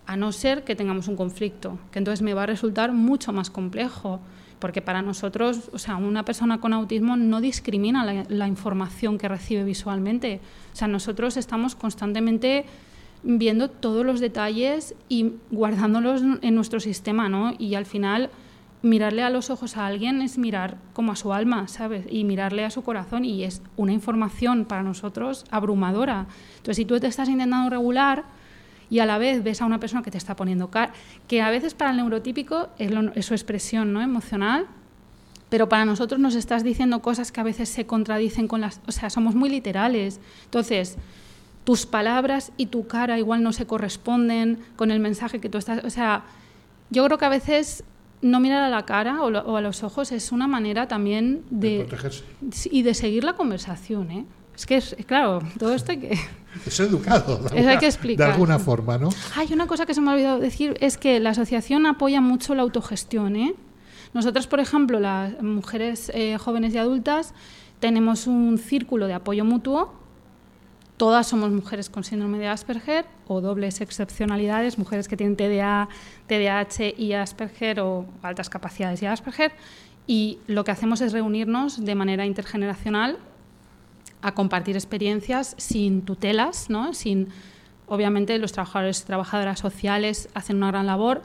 a 0.05 0.15
no 0.15 0.31
ser 0.31 0.63
que 0.63 0.75
tengamos 0.75 1.07
un 1.07 1.15
conflicto, 1.17 1.77
que 1.91 1.99
entonces 1.99 2.21
me 2.21 2.33
va 2.35 2.43
a 2.43 2.45
resultar 2.45 2.93
mucho 2.93 3.33
más 3.33 3.49
complejo. 3.49 4.21
Porque 4.59 4.81
para 4.81 5.01
nosotros, 5.01 5.69
o 5.73 5.79
sea, 5.79 5.95
una 5.95 6.25
persona 6.25 6.59
con 6.59 6.73
autismo 6.73 7.15
no 7.15 7.41
discrimina 7.41 8.25
la, 8.27 8.47
información 8.47 9.17
que 9.17 9.27
recibe 9.27 9.63
visualmente. 9.63 10.41
O 10.73 10.75
sea, 10.75 10.87
nosotros 10.87 11.37
estamos 11.37 11.75
constantemente 11.75 12.65
viendo 13.23 13.69
todos 13.69 14.05
los 14.05 14.19
detalles 14.19 14.95
y 15.07 15.33
guardándolos 15.51 16.21
en 16.41 16.55
nuestro 16.55 16.79
sistema, 16.79 17.29
¿no? 17.29 17.53
Y 17.57 17.75
al 17.75 17.85
final 17.85 18.29
mirarle 18.81 19.23
a 19.23 19.29
los 19.29 19.49
ojos 19.49 19.77
a 19.77 19.85
alguien 19.85 20.21
es 20.21 20.37
mirar 20.37 20.77
como 20.93 21.11
a 21.11 21.15
su 21.15 21.33
alma, 21.33 21.67
¿sabes? 21.67 22.05
Y 22.09 22.23
mirarle 22.23 22.63
a 22.65 22.69
su 22.69 22.83
corazón 22.83 23.25
y 23.25 23.43
es 23.43 23.61
una 23.75 23.91
información 23.91 24.65
para 24.65 24.83
nosotros 24.83 25.45
abrumadora. 25.51 26.27
Entonces, 26.57 26.77
si 26.77 26.85
tú 26.85 26.99
te 26.99 27.07
estás 27.07 27.29
intentando 27.29 27.69
regular 27.69 28.25
y 28.89 28.99
a 28.99 29.05
la 29.05 29.17
vez 29.17 29.43
ves 29.43 29.61
a 29.61 29.65
una 29.65 29.79
persona 29.79 30.01
que 30.03 30.11
te 30.11 30.17
está 30.17 30.35
poniendo 30.35 30.69
cara, 30.69 30.93
que 31.27 31.41
a 31.41 31.49
veces 31.51 31.73
para 31.73 31.91
el 31.91 31.97
neurotípico 31.97 32.69
es, 32.77 32.91
lo- 32.91 33.11
es 33.13 33.25
su 33.25 33.33
expresión 33.33 33.93
¿no? 33.93 34.01
emocional, 34.01 34.65
pero 35.49 35.67
para 35.69 35.85
nosotros 35.85 36.19
nos 36.19 36.35
estás 36.35 36.63
diciendo 36.63 37.01
cosas 37.01 37.31
que 37.31 37.39
a 37.41 37.43
veces 37.43 37.69
se 37.69 37.85
contradicen 37.85 38.47
con 38.47 38.61
las... 38.61 38.81
O 38.87 38.91
sea, 38.91 39.09
somos 39.09 39.33
muy 39.33 39.49
literales. 39.49 40.19
Entonces, 40.45 40.95
tus 41.63 41.85
palabras 41.87 42.51
y 42.57 42.67
tu 42.67 42.85
cara 42.87 43.17
igual 43.17 43.41
no 43.41 43.51
se 43.51 43.65
corresponden 43.65 44.59
con 44.75 44.91
el 44.91 44.99
mensaje 44.99 45.39
que 45.39 45.49
tú 45.49 45.57
estás... 45.57 45.83
O 45.85 45.89
sea, 45.89 46.23
yo 46.91 47.03
creo 47.05 47.17
que 47.17 47.25
a 47.25 47.29
veces 47.29 47.83
no 48.21 48.39
mirar 48.39 48.61
a 48.63 48.69
la 48.69 48.85
cara 48.85 49.21
o, 49.23 49.29
lo- 49.31 49.41
o 49.41 49.55
a 49.57 49.61
los 49.61 49.81
ojos 49.83 50.11
es 50.11 50.31
una 50.31 50.47
manera 50.47 50.87
también 50.87 51.41
De 51.49 51.69
de... 51.79 51.79
protegerse. 51.85 52.23
y 52.71 52.81
de 52.83 52.93
seguir 52.93 53.23
la 53.23 53.33
conversación, 53.33 54.11
¿eh? 54.11 54.25
Es 54.59 54.65
que, 54.65 54.75
es, 54.75 54.93
claro, 55.07 55.39
todo 55.57 55.73
esto 55.73 55.93
hay 55.93 55.99
que... 55.99 56.19
Es 56.67 56.77
educado. 56.81 57.37
de 57.37 57.45
Eso 57.45 57.53
hay 57.55 57.59
alguna- 57.59 57.79
que 57.79 57.85
explicar. 57.85 58.27
De 58.27 58.33
alguna 58.33 58.59
forma, 58.59 58.97
¿no? 58.97 59.07
Hay 59.37 59.53
una 59.53 59.67
cosa 59.67 59.85
que 59.85 59.93
se 59.93 60.01
me 60.01 60.09
ha 60.11 60.13
olvidado 60.15 60.39
decir, 60.39 60.75
es 60.81 60.97
que 60.97 61.21
la 61.21 61.29
asociación 61.29 61.85
apoya 61.85 62.19
mucho 62.19 62.55
la 62.55 62.63
autogestión. 62.63 63.37
¿eh? 63.37 63.53
Nosotras, 64.13 64.47
por 64.47 64.59
ejemplo, 64.59 64.99
las 64.99 65.41
mujeres 65.41 66.11
eh, 66.13 66.37
jóvenes 66.37 66.73
y 66.73 66.77
adultas, 66.77 67.33
tenemos 67.79 68.27
un 68.27 68.57
círculo 68.57 69.07
de 69.07 69.13
apoyo 69.13 69.45
mutuo. 69.45 69.93
Todas 70.97 71.27
somos 71.27 71.51
mujeres 71.51 71.89
con 71.89 72.03
síndrome 72.03 72.39
de 72.39 72.47
Asperger 72.47 73.05
o 73.27 73.39
dobles 73.39 73.79
excepcionalidades, 73.79 74.77
mujeres 74.77 75.07
que 75.07 75.15
tienen 75.15 75.37
TDA, 75.37 75.87
TDAH 76.27 76.95
y 76.97 77.13
Asperger 77.13 77.79
o 77.79 78.05
altas 78.21 78.49
capacidades 78.49 79.01
y 79.01 79.05
Asperger. 79.05 79.53
Y 80.07 80.39
lo 80.47 80.65
que 80.65 80.71
hacemos 80.71 80.99
es 80.99 81.13
reunirnos 81.13 81.85
de 81.85 81.95
manera 81.95 82.25
intergeneracional 82.25 83.17
a 84.21 84.33
compartir 84.33 84.75
experiencias 84.75 85.55
sin 85.57 86.01
tutelas, 86.01 86.69
¿no? 86.69 86.93
sin 86.93 87.29
obviamente 87.87 88.37
los 88.37 88.51
trabajadores 88.51 89.01
y 89.01 89.05
trabajadoras 89.05 89.59
sociales 89.59 90.29
hacen 90.33 90.57
una 90.57 90.67
gran 90.67 90.85
labor, 90.85 91.23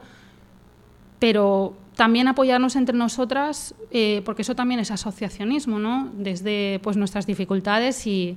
pero 1.19 1.77
también 1.95 2.27
apoyarnos 2.27 2.77
entre 2.77 2.97
nosotras, 2.97 3.75
eh, 3.91 4.23
porque 4.25 4.43
eso 4.43 4.55
también 4.55 4.81
es 4.81 4.91
asociacionismo, 4.91 5.79
¿no? 5.79 6.11
Desde 6.15 6.81
pues, 6.83 6.97
nuestras 6.97 7.27
dificultades 7.27 8.07
y 8.07 8.37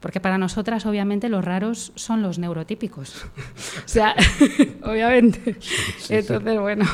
porque 0.00 0.20
para 0.20 0.38
nosotras 0.38 0.86
obviamente 0.86 1.28
los 1.28 1.44
raros 1.44 1.92
son 1.94 2.22
los 2.22 2.38
neurotípicos. 2.38 3.24
o 3.84 3.88
sea, 3.88 4.14
obviamente. 4.82 5.56
Entonces, 6.08 6.60
bueno. 6.60 6.84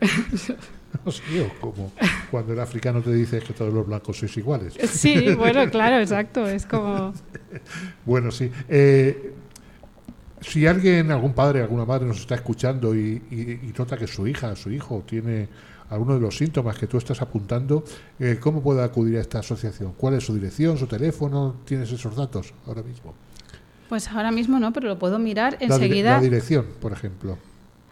No 1.04 1.10
sé, 1.10 1.22
o 1.40 1.60
como 1.60 1.92
cuando 2.30 2.52
el 2.52 2.60
africano 2.60 3.00
te 3.00 3.12
dice 3.12 3.40
que 3.40 3.52
todos 3.52 3.72
los 3.72 3.86
blancos 3.86 4.18
sois 4.18 4.36
iguales. 4.36 4.74
Sí, 4.90 5.34
bueno, 5.34 5.68
claro, 5.70 5.98
exacto. 5.98 6.46
Es 6.46 6.66
como. 6.66 7.12
Bueno, 8.04 8.30
sí. 8.30 8.50
Eh, 8.68 9.32
si 10.40 10.66
alguien, 10.66 11.10
algún 11.10 11.34
padre, 11.34 11.60
alguna 11.62 11.84
madre 11.84 12.06
nos 12.06 12.18
está 12.18 12.34
escuchando 12.34 12.94
y, 12.94 13.22
y- 13.30 13.60
y 13.68 13.74
nota 13.78 13.96
que 13.96 14.06
su 14.06 14.26
hija, 14.26 14.56
su 14.56 14.70
hijo 14.70 15.02
tiene 15.06 15.48
alguno 15.90 16.14
de 16.14 16.20
los 16.20 16.36
síntomas 16.36 16.78
que 16.78 16.86
tú 16.86 16.96
estás 16.98 17.20
apuntando, 17.22 17.84
eh, 18.18 18.38
¿cómo 18.40 18.62
puede 18.62 18.82
acudir 18.82 19.18
a 19.18 19.20
esta 19.20 19.40
asociación? 19.40 19.92
¿Cuál 19.96 20.14
es 20.14 20.24
su 20.24 20.34
dirección, 20.34 20.78
su 20.78 20.86
teléfono? 20.86 21.56
¿Tienes 21.66 21.92
esos 21.92 22.16
datos 22.16 22.54
ahora 22.66 22.82
mismo? 22.82 23.14
Pues 23.88 24.08
ahora 24.08 24.30
mismo 24.32 24.58
no, 24.58 24.72
pero 24.72 24.88
lo 24.88 24.98
puedo 24.98 25.18
mirar 25.18 25.52
La, 25.52 25.58
dire- 25.58 25.74
enseguida. 25.74 26.12
la 26.12 26.20
dirección, 26.20 26.66
por 26.80 26.92
ejemplo. 26.92 27.36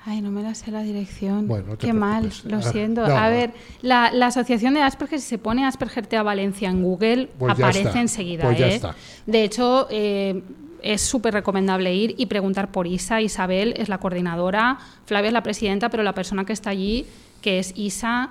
Ay, 0.07 0.22
no 0.22 0.30
me 0.30 0.42
la 0.42 0.55
sé 0.55 0.70
la 0.70 0.82
dirección. 0.82 1.46
Bueno, 1.46 1.66
no 1.68 1.76
te 1.76 1.86
Qué 1.86 1.92
mal, 1.92 2.32
lo 2.44 2.57
Ah, 2.57 2.62
siento. 2.62 3.07
no, 3.07 3.14
a 3.14 3.28
ver, 3.28 3.53
la, 3.82 4.11
la 4.12 4.26
asociación 4.28 4.72
de 4.74 4.80
Asperger, 4.82 5.20
si 5.20 5.26
se 5.28 5.38
pone 5.38 5.66
Asperger 5.66 6.07
TEA 6.07 6.22
Valencia 6.22 6.70
en 6.70 6.82
Google, 6.82 7.28
Pues 7.38 7.53
aparece 7.53 7.98
enseguida. 7.98 8.44
pues 8.44 8.61
¿eh? 8.61 8.80
De 9.26 9.44
hecho, 9.44 9.88
eh, 9.90 10.42
es 10.82 11.03
súper 11.03 11.34
recomendable 11.34 11.94
ir 11.94 12.14
y 12.16 12.26
preguntar 12.26 12.70
por 12.72 12.86
Isa. 12.86 13.20
Isabel 13.20 13.74
es 13.76 13.90
la 13.90 13.98
coordinadora, 13.98 14.78
Flavia 15.05 15.28
es 15.28 15.34
la 15.34 15.42
presidenta, 15.42 15.90
pero 15.90 16.03
la 16.03 16.14
persona 16.14 16.46
que 16.46 16.55
está 16.55 16.70
allí, 16.70 17.05
que 17.42 17.59
es 17.59 17.74
Isa, 17.76 18.30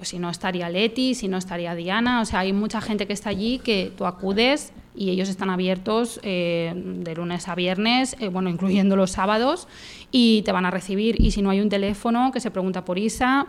o 0.00 0.04
si 0.04 0.18
no 0.18 0.30
estaría 0.30 0.68
Leti, 0.70 1.14
si 1.14 1.28
no 1.28 1.36
estaría 1.36 1.74
Diana, 1.74 2.20
o 2.20 2.24
sea, 2.24 2.40
hay 2.40 2.52
mucha 2.52 2.80
gente 2.80 3.06
que 3.06 3.12
está 3.12 3.30
allí 3.30 3.58
que 3.58 3.92
tú 3.96 4.06
acudes 4.06 4.72
y 4.96 5.10
ellos 5.10 5.28
están 5.28 5.50
abiertos 5.50 6.20
eh, 6.22 6.72
de 6.74 7.14
lunes 7.14 7.48
a 7.48 7.54
viernes, 7.54 8.16
eh, 8.20 8.28
bueno, 8.28 8.48
incluyendo 8.48 8.94
los 8.96 9.10
sábados, 9.10 9.66
y 10.12 10.42
te 10.42 10.52
van 10.52 10.66
a 10.66 10.70
recibir. 10.70 11.20
Y 11.20 11.32
si 11.32 11.42
no 11.42 11.50
hay 11.50 11.60
un 11.60 11.68
teléfono, 11.68 12.30
que 12.32 12.38
se 12.40 12.50
pregunta 12.52 12.84
por 12.84 12.96
Isa 12.98 13.46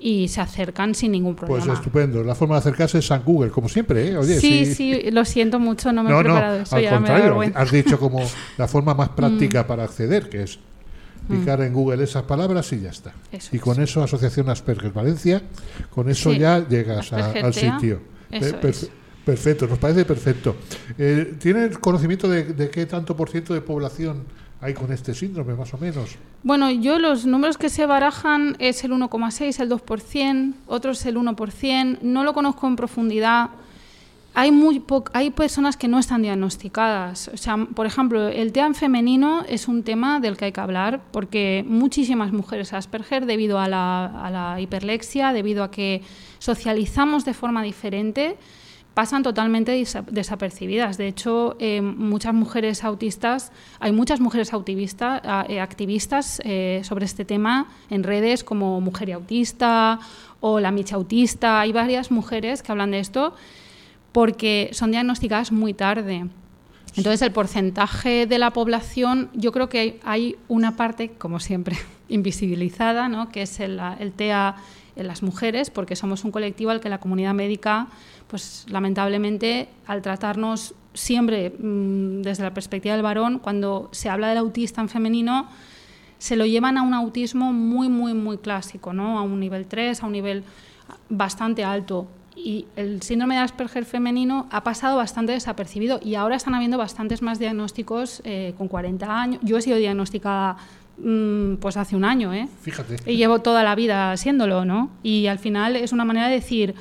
y 0.00 0.28
se 0.28 0.40
acercan 0.40 0.94
sin 0.94 1.12
ningún 1.12 1.34
Pues 1.36 1.46
problema. 1.48 1.74
estupendo. 1.74 2.22
La 2.24 2.34
forma 2.34 2.56
de 2.56 2.60
acercarse 2.60 2.98
es 2.98 3.06
San 3.06 3.22
Google, 3.24 3.50
como 3.50 3.68
siempre. 3.68 4.08
¿eh? 4.08 4.16
Oye, 4.16 4.40
sí, 4.40 4.66
sí, 4.66 5.10
lo 5.12 5.24
siento 5.24 5.58
mucho, 5.60 5.92
no 5.92 6.02
me 6.02 6.10
he 6.10 6.12
No, 6.12 6.18
no, 6.18 6.24
preparado 6.24 6.56
eso, 6.62 6.76
al 6.76 6.82
ya 6.82 6.90
me 7.00 7.08
contrario. 7.08 7.36
Mm. 7.36 7.52
has 7.54 7.70
dicho 7.70 7.98
como 7.98 8.20
la 8.58 8.68
forma 8.68 8.94
más 8.94 9.08
práctica 9.10 9.66
para 9.66 9.84
acceder, 9.84 10.28
que 10.28 10.42
es 10.42 10.58
picar 11.28 11.60
en 11.62 11.72
Google 11.72 12.04
esas 12.04 12.22
palabras 12.24 12.72
y 12.72 12.80
ya 12.80 12.90
está. 12.90 13.12
Eso 13.32 13.54
y 13.54 13.58
con 13.58 13.80
eso, 13.80 14.02
Asociación 14.02 14.48
Asperger 14.50 14.92
Valencia, 14.92 15.42
con 15.90 16.08
eso 16.08 16.32
Sí. 16.32 16.38
ya 16.38 16.66
llegas 16.68 17.12
a- 17.12 17.30
al 17.32 17.54
sitio. 17.54 18.00
eso 18.30 18.56
Per- 18.60 18.70
es. 18.70 18.90
Perfecto, 19.24 19.66
nos 19.66 19.78
parece 19.78 20.06
perfecto. 20.06 20.56
Eh, 20.96 21.34
¿Tienen 21.38 21.74
conocimiento 21.74 22.28
de, 22.30 22.44
de 22.44 22.70
qué 22.70 22.86
tanto 22.86 23.14
por 23.14 23.28
ciento 23.28 23.52
de 23.52 23.60
población 23.60 24.24
hay 24.62 24.72
con 24.72 24.90
este 24.90 25.14
síndrome, 25.14 25.52
más 25.54 25.74
o 25.74 25.76
menos? 25.78 26.16
Bueno, 26.42 26.70
yo 26.70 26.98
los 26.98 27.26
números 27.26 27.58
que 27.58 27.68
se 27.68 27.84
barajan 27.84 28.56
es 28.58 28.82
el 28.84 28.92
1,6, 28.92 29.60
el 29.60 29.68
2%, 29.68 30.54
otros 30.66 31.04
el 31.04 31.18
1%, 31.18 31.98
no 32.00 32.24
lo 32.24 32.32
conozco 32.32 32.66
en 32.66 32.76
profundidad. 32.76 33.50
Hay, 34.38 34.52
muy 34.52 34.80
hay 35.14 35.30
personas 35.30 35.76
que 35.76 35.88
no 35.88 35.98
están 35.98 36.22
diagnosticadas. 36.22 37.26
O 37.34 37.36
sea, 37.36 37.56
por 37.56 37.86
ejemplo, 37.86 38.28
el 38.28 38.52
TEA 38.52 38.66
en 38.66 38.76
femenino 38.76 39.42
es 39.48 39.66
un 39.66 39.82
tema 39.82 40.20
del 40.20 40.36
que 40.36 40.44
hay 40.44 40.52
que 40.52 40.60
hablar 40.60 41.00
porque 41.10 41.64
muchísimas 41.66 42.32
mujeres 42.32 42.72
Asperger, 42.72 43.26
debido 43.26 43.58
a 43.58 43.66
la, 43.66 44.04
a 44.06 44.30
la 44.30 44.60
hiperlexia, 44.60 45.32
debido 45.32 45.64
a 45.64 45.72
que 45.72 46.02
socializamos 46.38 47.24
de 47.24 47.34
forma 47.34 47.64
diferente, 47.64 48.36
pasan 48.94 49.24
totalmente 49.24 49.84
desapercibidas. 50.12 50.98
De 50.98 51.08
hecho, 51.08 51.56
eh, 51.58 51.80
muchas 51.80 52.32
mujeres 52.32 52.84
autistas, 52.84 53.50
hay 53.80 53.90
muchas 53.90 54.20
mujeres 54.20 54.52
autistas, 54.52 55.20
eh, 55.48 55.60
activistas 55.60 56.40
eh, 56.44 56.82
sobre 56.84 57.06
este 57.06 57.24
tema 57.24 57.66
en 57.90 58.04
redes 58.04 58.44
como 58.44 58.80
Mujer 58.80 59.08
y 59.08 59.12
Autista 59.12 59.98
o 60.38 60.60
La 60.60 60.70
Micha 60.70 60.94
Autista. 60.94 61.58
Hay 61.58 61.72
varias 61.72 62.12
mujeres 62.12 62.62
que 62.62 62.70
hablan 62.70 62.92
de 62.92 63.00
esto 63.00 63.34
porque 64.18 64.70
son 64.72 64.90
diagnosticadas 64.90 65.52
muy 65.52 65.74
tarde. 65.74 66.26
Entonces, 66.96 67.22
el 67.22 67.30
porcentaje 67.30 68.26
de 68.26 68.40
la 68.40 68.52
población, 68.52 69.30
yo 69.32 69.52
creo 69.52 69.68
que 69.68 70.00
hay 70.02 70.34
una 70.48 70.74
parte, 70.74 71.10
como 71.10 71.38
siempre, 71.38 71.76
invisibilizada, 72.08 73.08
¿no? 73.08 73.28
que 73.28 73.42
es 73.42 73.60
el, 73.60 73.80
TEA 74.16 74.56
en 74.96 75.06
las 75.06 75.22
mujeres, 75.22 75.70
porque 75.70 75.94
somos 75.94 76.24
un 76.24 76.32
colectivo 76.32 76.72
al 76.72 76.80
que 76.80 76.88
la 76.88 76.98
comunidad 76.98 77.32
médica, 77.32 77.86
pues 78.26 78.66
lamentablemente, 78.68 79.68
al 79.86 80.02
tratarnos 80.02 80.74
siempre 80.94 81.50
mmm, 81.50 82.22
desde 82.22 82.42
la 82.42 82.52
perspectiva 82.52 82.96
del 82.96 83.04
varón, 83.04 83.38
cuando 83.38 83.88
se 83.92 84.08
habla 84.08 84.30
del 84.30 84.38
autista 84.38 84.80
en 84.80 84.88
femenino, 84.88 85.48
se 86.18 86.34
lo 86.34 86.44
llevan 86.44 86.76
a 86.76 86.82
un 86.82 86.92
autismo 86.92 87.52
muy, 87.52 87.88
muy, 87.88 88.14
muy 88.14 88.38
clásico, 88.38 88.92
¿no? 88.92 89.16
a 89.16 89.22
un 89.22 89.38
nivel 89.38 89.68
3, 89.68 90.02
a 90.02 90.06
un 90.06 90.12
nivel 90.12 90.42
bastante 91.08 91.62
alto 91.62 92.08
y 92.44 92.66
el 92.76 93.02
síndrome 93.02 93.34
de 93.34 93.40
Asperger 93.40 93.84
femenino 93.84 94.46
ha 94.50 94.62
pasado 94.62 94.96
bastante 94.96 95.32
desapercibido 95.32 96.00
y 96.02 96.14
ahora 96.14 96.36
están 96.36 96.54
habiendo 96.54 96.78
bastantes 96.78 97.22
más 97.22 97.38
diagnósticos 97.38 98.22
eh, 98.24 98.54
con 98.56 98.68
40 98.68 99.20
años. 99.20 99.40
Yo 99.42 99.58
he 99.58 99.62
sido 99.62 99.76
diagnosticada 99.76 100.56
mmm, 100.98 101.56
pues 101.56 101.76
hace 101.76 101.96
un 101.96 102.04
año, 102.04 102.32
¿eh? 102.32 102.48
Fíjate. 102.62 102.96
Y 103.06 103.16
llevo 103.16 103.40
toda 103.40 103.62
la 103.62 103.74
vida 103.74 104.16
siéndolo, 104.16 104.64
¿no? 104.64 104.90
Y 105.02 105.26
al 105.26 105.38
final 105.38 105.76
es 105.76 105.92
una 105.92 106.04
manera 106.04 106.28
de 106.28 106.34
decir, 106.34 106.74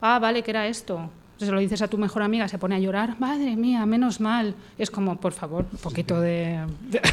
ah, 0.00 0.18
vale, 0.18 0.42
que 0.42 0.50
era 0.50 0.66
esto. 0.66 1.10
Se 1.38 1.52
lo 1.52 1.60
dices 1.60 1.80
a 1.82 1.88
tu 1.88 1.98
mejor 1.98 2.22
amiga, 2.24 2.48
se 2.48 2.58
pone 2.58 2.74
a 2.74 2.78
llorar, 2.80 3.14
madre 3.20 3.54
mía, 3.54 3.86
menos 3.86 4.20
mal. 4.20 4.56
Es 4.76 4.90
como, 4.90 5.20
por 5.20 5.32
favor, 5.32 5.66
un 5.70 5.78
poquito 5.78 6.20
de... 6.20 6.58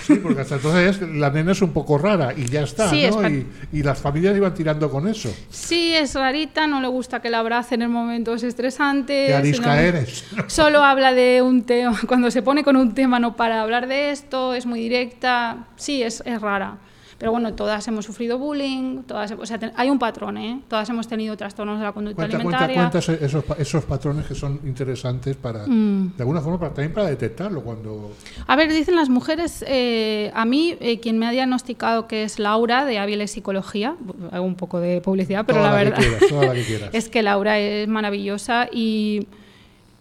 Sí, 0.01 0.15
porque 0.15 0.41
hasta 0.41 0.55
entonces 0.55 0.99
la 1.13 1.29
nena 1.29 1.51
es 1.51 1.61
un 1.61 1.71
poco 1.73 1.99
rara 1.99 2.33
y 2.35 2.45
ya 2.47 2.61
está, 2.63 2.89
Sí, 2.89 3.05
es 3.05 3.15
¿no? 3.15 3.21
pa- 3.21 3.29
Y, 3.29 3.47
y 3.71 3.83
las 3.83 3.99
familias 4.01 4.35
iban 4.35 4.51
tirando 4.55 4.89
con 4.89 5.07
eso. 5.07 5.31
Sí, 5.51 5.93
es 5.93 6.15
rarita, 6.15 6.65
no 6.65 6.81
le 6.81 6.87
gusta 6.87 7.21
que 7.21 7.29
la 7.29 7.37
abracen 7.39 7.83
en 7.83 7.91
momentos 7.91 8.41
estresantes. 8.41 9.27
Qué 9.27 9.35
arisca 9.35 9.79
eres. 9.79 10.25
Solo 10.47 10.83
habla 10.83 11.13
de 11.13 11.43
un 11.43 11.61
tema, 11.63 11.95
cuando 12.07 12.31
se 12.31 12.41
pone 12.41 12.63
con 12.63 12.75
un 12.77 12.95
tema 12.95 13.19
no 13.19 13.35
para 13.35 13.61
hablar 13.61 13.87
de 13.87 14.09
esto, 14.09 14.55
es 14.55 14.65
muy 14.65 14.79
directa, 14.79 15.67
sí, 15.75 16.01
es, 16.01 16.23
es 16.25 16.41
rara. 16.41 16.77
Pero 17.17 17.31
bueno, 17.31 17.53
todas 17.53 17.87
hemos 17.87 18.03
sufrido 18.03 18.37
bullying, 18.37 19.03
todas, 19.03 19.31
o 19.31 19.45
sea, 19.45 19.57
hay 19.77 19.89
un 19.89 19.97
patrón, 19.97 20.37
¿eh? 20.37 20.59
Todas 20.67 20.89
hemos 20.89 21.07
tenido 21.07 21.37
trastornos 21.37 21.79
de 21.79 21.85
la 21.85 21.93
conducta 21.93 22.17
Cuenta, 22.23 22.41
cuenta, 22.43 22.65
alimentaria. 22.65 23.01
cuenta 23.01 23.25
esos, 23.25 23.43
pa- 23.45 23.55
esos 23.57 23.85
patrones 23.85 24.25
que 24.25 24.35
son 24.35 24.59
interesantes 24.65 25.37
para, 25.37 25.65
Mm. 25.65 26.17
de 26.17 26.21
alguna 26.23 26.41
forma, 26.41 26.59
para, 26.59 26.73
también 26.73 26.93
para 26.93 27.07
detectarlo 27.07 27.61
cuando... 27.61 28.11
A 28.47 28.55
ver, 28.57 28.69
dicen 28.71 28.97
las 28.97 29.07
mujeres, 29.07 29.63
eh, 29.65 30.29
a 30.33 30.43
mí 30.43 30.75
eh, 30.81 30.99
quien 30.99 31.17
me 31.17 31.25
ha 31.25 31.31
diagnosticado 31.31 32.05
que 32.07 32.23
es 32.23 32.37
Laura 32.37 32.83
de 32.85 32.99
Ávila 32.99 33.27
Psicología, 33.27 33.95
hago 34.31 34.45
un 34.45 34.55
poco 34.55 34.81
de 34.81 34.99
publicidad, 34.99 35.45
pero 35.45 35.59
toda 35.59 35.69
la 35.71 35.77
la 35.77 35.83
verdad 35.83 35.97
que 35.99 36.07
quieras, 36.09 36.29
toda 36.29 36.45
la 36.47 36.53
que 36.53 36.63
quieras. 36.67 36.89
es 36.91 37.07
que 37.07 37.23
Laura 37.23 37.57
es 37.59 37.87
maravillosa 37.87 38.67
y, 38.71 39.27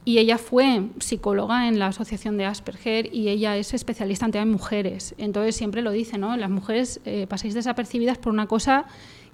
y 0.04 0.18
ella 0.18 0.36
fue 0.36 0.82
psicóloga 0.98 1.66
en 1.68 1.78
la 1.78 1.86
Asociación 1.86 2.36
de 2.36 2.44
Asperger 2.44 3.14
y 3.14 3.28
ella 3.28 3.56
es 3.56 3.72
especialista 3.72 4.26
en 4.26 4.32
tema 4.32 4.44
de 4.44 4.52
mujeres. 4.52 5.14
Entonces 5.16 5.56
siempre 5.56 5.80
lo 5.80 5.92
dice, 5.92 6.18
¿no? 6.18 6.36
Las 6.36 6.50
mujeres 6.50 7.00
eh, 7.06 7.26
pasáis 7.26 7.54
desapercibidas 7.54 8.18
por 8.18 8.32
una 8.32 8.46
cosa 8.46 8.84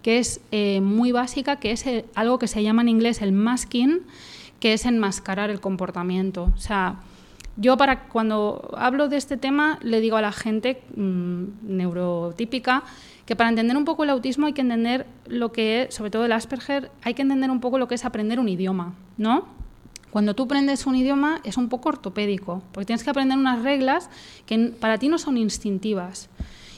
que 0.03 0.19
es 0.19 0.41
eh, 0.53 0.81
muy 0.81 1.11
básica, 1.13 1.57
que 1.57 1.73
es 1.73 1.87
eh, 1.87 2.05
algo 2.15 2.39
que 2.39 2.47
se 2.47 2.63
llama 2.63 2.83
en 2.83 2.89
inglés 2.89 3.21
el 3.21 3.33
masking, 3.33 4.03
que 4.61 4.73
es 4.73 4.87
enmascarar 4.87 5.51
el 5.51 5.61
comportamiento. 5.61 6.53
O 6.55 6.61
sea, 6.61 7.01
yo 7.57 7.77
para 7.77 8.05
cuando 8.05 8.71
hablo 8.77 9.09
de 9.09 9.17
este 9.17 9.37
tema 9.37 9.79
le 9.83 10.01
digo 10.01 10.17
a 10.17 10.23
la 10.23 10.33
gente 10.33 10.83
mm, 10.95 11.45
neurotípica 11.63 12.85
que 13.27 13.35
para 13.35 13.51
entender 13.51 13.77
un 13.77 13.85
poco 13.85 14.05
el 14.05 14.11
autismo 14.11 14.47
hay 14.47 14.53
que 14.53 14.61
entender 14.61 15.07
lo 15.27 15.51
que 15.51 15.83
es, 15.83 15.95
sobre 15.95 16.11
todo 16.11 16.25
el 16.25 16.33
Asperger, 16.33 16.93
hay 17.03 17.15
que 17.15 17.23
entender 17.23 17.51
un 17.51 17.61
poco 17.61 17.79
lo 17.79 17.89
que 17.89 17.97
es 17.97 18.05
aprender 18.05 18.39
un 18.39 18.49
idioma, 18.49 18.95
¿no? 19.19 19.61
Cuando 20.11 20.35
tú 20.35 20.45
aprendes 20.45 20.87
un 20.87 20.97
idioma 20.97 21.41
es 21.45 21.57
un 21.57 21.69
poco 21.69 21.89
ortopédico, 21.89 22.63
porque 22.73 22.87
tienes 22.87 23.05
que 23.05 23.11
aprender 23.11 23.39
unas 23.39 23.63
reglas 23.63 24.11
que 24.47 24.59
para 24.81 24.99
ti 24.99 25.09
no 25.09 25.19
son 25.19 25.37
instintivas. 25.37 26.29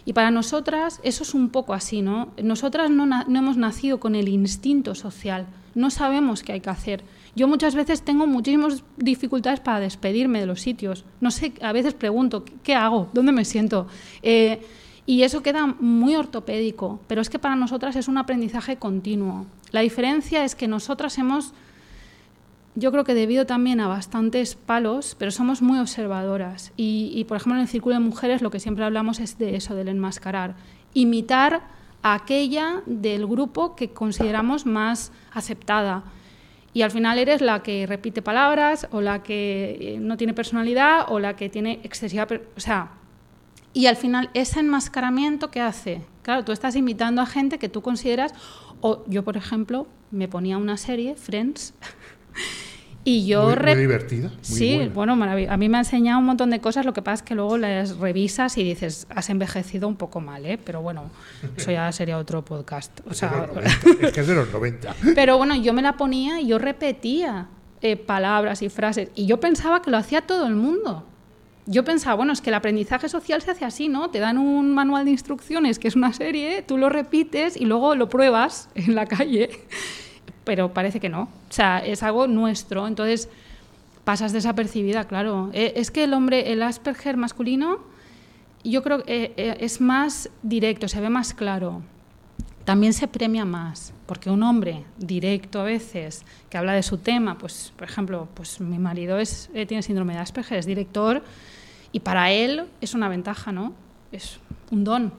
Y 0.04 0.12
para 0.12 0.30
nosotras 0.30 1.00
eso 1.02 1.22
es 1.22 1.34
un 1.34 1.48
poco 1.48 1.74
así, 1.74 2.02
¿no? 2.02 2.28
Nosotras 2.42 2.90
no, 2.90 3.04
hemos 3.26 3.56
nacido 3.56 4.00
con 4.00 4.14
el 4.14 4.28
instinto 4.28 4.94
social, 4.94 5.46
no 5.74 5.90
sabemos 5.90 6.42
qué 6.42 6.52
hay 6.52 6.60
que 6.60 6.70
hacer. 6.70 7.04
Yo 7.34 7.48
muchas 7.48 7.74
veces 7.74 8.02
tengo 8.02 8.26
muchísimas 8.26 8.84
dificultades 8.96 9.60
para 9.60 9.80
despedirme 9.80 10.40
de 10.40 10.46
los 10.46 10.60
sitios. 10.60 11.04
No 11.20 11.30
sé, 11.30 11.54
a 11.62 11.72
veces 11.72 11.94
pregunto, 11.94 12.44
¿qué, 12.44 12.52
qué 12.62 12.74
hago? 12.74 13.08
¿Dónde 13.14 13.32
me 13.32 13.46
siento? 13.46 13.86
Eh, 14.22 14.60
y 15.06 15.22
eso 15.22 15.42
queda 15.42 15.66
muy 15.66 16.14
ortopédico, 16.14 17.00
pero 17.06 17.22
es 17.22 17.30
que 17.30 17.38
para 17.38 17.56
nosotras 17.56 17.96
es 17.96 18.06
un 18.06 18.18
aprendizaje 18.18 18.76
continuo. 18.76 19.46
La 19.70 19.80
diferencia 19.80 20.44
es 20.44 20.54
que 20.54 20.68
nosotras 20.68 21.16
hemos 21.16 21.54
yo 22.74 22.90
creo 22.90 23.04
que 23.04 23.14
debido 23.14 23.46
también 23.46 23.80
a 23.80 23.88
bastantes 23.88 24.54
palos, 24.54 25.14
pero 25.18 25.30
somos 25.30 25.60
muy 25.60 25.78
observadoras. 25.78 26.72
Y, 26.76 27.12
y, 27.14 27.24
por 27.24 27.36
ejemplo, 27.36 27.56
en 27.56 27.62
el 27.62 27.68
Círculo 27.68 27.94
de 27.94 28.00
Mujeres 28.00 28.40
lo 28.40 28.50
que 28.50 28.60
siempre 28.60 28.84
hablamos 28.84 29.20
es 29.20 29.38
de 29.38 29.56
eso, 29.56 29.74
del 29.74 29.88
enmascarar. 29.88 30.54
Imitar 30.94 31.62
a 32.02 32.14
aquella 32.14 32.82
del 32.86 33.26
grupo 33.26 33.76
que 33.76 33.90
consideramos 33.90 34.66
más 34.66 35.12
aceptada. 35.32 36.04
Y 36.74 36.82
al 36.82 36.90
final 36.90 37.18
eres 37.18 37.40
la 37.40 37.62
que 37.62 37.86
repite 37.86 38.22
palabras, 38.22 38.88
o 38.90 39.00
la 39.00 39.22
que 39.22 39.76
eh, 39.78 39.98
no 40.00 40.16
tiene 40.16 40.32
personalidad, 40.32 41.06
o 41.08 41.18
la 41.18 41.36
que 41.36 41.48
tiene 41.48 41.80
excesiva... 41.82 42.26
O 42.56 42.60
sea, 42.60 42.92
y 43.74 43.86
al 43.86 43.96
final 43.96 44.30
ese 44.34 44.60
enmascaramiento, 44.60 45.50
¿qué 45.50 45.60
hace? 45.60 46.02
Claro, 46.22 46.44
tú 46.44 46.52
estás 46.52 46.76
imitando 46.76 47.20
a 47.20 47.26
gente 47.26 47.58
que 47.58 47.68
tú 47.68 47.82
consideras... 47.82 48.32
O 48.84 49.04
yo, 49.06 49.22
por 49.22 49.36
ejemplo, 49.36 49.86
me 50.10 50.26
ponía 50.26 50.58
una 50.58 50.76
serie, 50.76 51.14
Friends, 51.14 51.72
y 53.04 53.26
yo... 53.26 53.46
muy, 53.56 53.56
muy 53.64 53.74
divertida. 53.74 54.28
Muy 54.28 54.36
sí, 54.42 54.76
buena. 54.76 54.92
bueno, 54.94 55.16
marav- 55.16 55.48
a 55.50 55.56
mí 55.56 55.68
me 55.68 55.76
ha 55.78 55.80
enseñado 55.80 56.20
un 56.20 56.26
montón 56.26 56.50
de 56.50 56.60
cosas, 56.60 56.84
lo 56.86 56.92
que 56.92 57.02
pasa 57.02 57.22
es 57.24 57.28
que 57.28 57.34
luego 57.34 57.58
las 57.58 57.96
revisas 57.98 58.56
y 58.58 58.62
dices, 58.64 59.06
has 59.10 59.28
envejecido 59.30 59.88
un 59.88 59.96
poco 59.96 60.20
mal, 60.20 60.46
¿eh? 60.46 60.58
Pero 60.64 60.82
bueno, 60.82 61.10
eso 61.56 61.70
ya 61.72 61.90
sería 61.92 62.18
otro 62.18 62.44
podcast. 62.44 63.00
O 63.08 63.14
sea, 63.14 63.48
los 63.54 63.64
90, 63.84 64.06
es 64.06 64.12
que 64.12 64.20
es 64.20 64.26
de 64.26 64.34
los 64.34 64.52
90. 64.52 64.94
pero 65.14 65.36
bueno, 65.38 65.54
yo 65.56 65.72
me 65.72 65.82
la 65.82 65.96
ponía 65.96 66.40
y 66.40 66.46
yo 66.46 66.58
repetía 66.58 67.48
eh, 67.80 67.96
palabras 67.96 68.62
y 68.62 68.68
frases 68.68 69.08
y 69.16 69.26
yo 69.26 69.40
pensaba 69.40 69.82
que 69.82 69.90
lo 69.90 69.96
hacía 69.96 70.20
todo 70.22 70.46
el 70.46 70.54
mundo. 70.54 71.06
Yo 71.66 71.84
pensaba, 71.84 72.16
bueno, 72.16 72.32
es 72.32 72.40
que 72.40 72.50
el 72.50 72.54
aprendizaje 72.54 73.08
social 73.08 73.40
se 73.40 73.52
hace 73.52 73.64
así, 73.64 73.88
¿no? 73.88 74.10
Te 74.10 74.18
dan 74.18 74.36
un 74.36 74.74
manual 74.74 75.04
de 75.04 75.12
instrucciones, 75.12 75.78
que 75.78 75.86
es 75.86 75.94
una 75.94 76.12
serie, 76.12 76.62
tú 76.62 76.76
lo 76.76 76.88
repites 76.88 77.56
y 77.56 77.66
luego 77.66 77.94
lo 77.94 78.08
pruebas 78.08 78.68
en 78.74 78.96
la 78.96 79.06
calle, 79.06 79.48
pero 80.44 80.72
parece 80.72 81.00
que 81.00 81.08
no. 81.08 81.22
O 81.22 81.52
sea, 81.52 81.78
es 81.78 82.02
algo 82.02 82.26
nuestro, 82.26 82.86
entonces 82.86 83.28
pasas 84.04 84.32
desapercibida, 84.32 85.04
claro. 85.04 85.50
Eh, 85.52 85.74
es 85.76 85.90
que 85.90 86.04
el 86.04 86.14
hombre, 86.14 86.52
el 86.52 86.62
Asperger 86.62 87.16
masculino, 87.16 87.80
yo 88.64 88.82
creo 88.82 89.02
que 89.02 89.12
eh, 89.12 89.32
eh, 89.36 89.56
es 89.60 89.80
más 89.80 90.30
directo, 90.42 90.88
se 90.88 91.00
ve 91.00 91.10
más 91.10 91.34
claro 91.34 91.82
también 92.64 92.92
se 92.92 93.08
premia 93.08 93.44
más, 93.44 93.92
porque 94.06 94.30
un 94.30 94.42
hombre 94.42 94.84
directo 94.96 95.60
a 95.60 95.64
veces, 95.64 96.24
que 96.48 96.58
habla 96.58 96.72
de 96.74 96.82
su 96.82 96.98
tema, 96.98 97.36
pues 97.36 97.72
por 97.76 97.88
ejemplo, 97.88 98.28
pues 98.34 98.60
mi 98.60 98.78
marido 98.78 99.18
es, 99.18 99.50
tiene 99.66 99.82
síndrome 99.82 100.14
de 100.14 100.20
Asperger, 100.20 100.58
es 100.58 100.66
director, 100.66 101.22
y 101.90 102.00
para 102.00 102.30
él 102.30 102.66
es 102.80 102.94
una 102.94 103.08
ventaja, 103.08 103.52
¿no? 103.52 103.72
Es 104.12 104.38
un 104.70 104.84
don. 104.84 105.12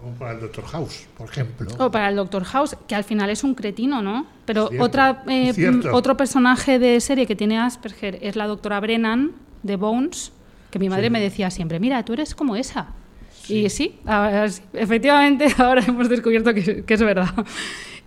Como 0.00 0.14
para 0.14 0.32
el 0.32 0.40
Doctor 0.40 0.64
House, 0.64 1.06
por 1.16 1.28
ejemplo. 1.28 1.68
O 1.78 1.90
para 1.90 2.08
el 2.08 2.16
Doctor 2.16 2.44
House, 2.44 2.76
que 2.86 2.94
al 2.94 3.04
final 3.04 3.28
es 3.30 3.44
un 3.44 3.54
cretino, 3.54 4.00
¿no? 4.00 4.26
Pero 4.46 4.68
Cierto, 4.68 4.84
otra, 4.84 5.22
eh, 5.28 5.52
mm, 5.52 5.92
otro 5.92 6.16
personaje 6.16 6.78
de 6.78 7.00
serie 7.00 7.26
que 7.26 7.36
tiene 7.36 7.58
Asperger 7.58 8.18
es 8.22 8.34
la 8.36 8.46
doctora 8.46 8.80
Brennan 8.80 9.32
de 9.62 9.76
Bones, 9.76 10.32
que 10.70 10.78
mi 10.78 10.88
madre 10.88 11.04
Sí. 11.06 11.10
me 11.10 11.20
decía 11.20 11.50
siempre, 11.50 11.78
mira, 11.80 12.02
tú 12.04 12.14
eres 12.14 12.34
como 12.34 12.56
esa. 12.56 12.88
Y 13.48 13.68
sí, 13.68 13.98
ahora 14.06 14.48
sí, 14.48 14.62
efectivamente 14.72 15.46
ahora 15.58 15.82
hemos 15.86 16.08
descubierto 16.08 16.54
que, 16.54 16.84
que 16.84 16.94
es 16.94 17.00
verdad. 17.02 17.28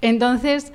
Entonces, 0.01 0.71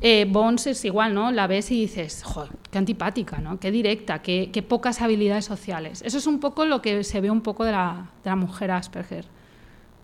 eh, 0.00 0.26
Bones 0.28 0.66
es 0.66 0.84
igual, 0.84 1.14
¿no? 1.14 1.30
La 1.32 1.46
ves 1.46 1.70
y 1.70 1.80
dices, 1.80 2.22
joder, 2.24 2.50
qué 2.70 2.78
antipática, 2.78 3.38
¿no? 3.38 3.58
Qué 3.58 3.70
directa, 3.70 4.20
qué, 4.20 4.50
qué 4.52 4.62
pocas 4.62 5.00
habilidades 5.00 5.44
sociales. 5.46 6.02
Eso 6.04 6.18
es 6.18 6.26
un 6.26 6.40
poco 6.40 6.64
lo 6.66 6.82
que 6.82 7.04
se 7.04 7.20
ve 7.20 7.30
un 7.30 7.40
poco 7.40 7.64
de 7.64 7.72
la, 7.72 8.10
de 8.22 8.30
la 8.30 8.36
mujer 8.36 8.70
Asperger. 8.70 9.24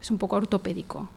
Es 0.01 0.11
un 0.11 0.19
poco 0.19 0.37
ortopédico. 0.37 1.09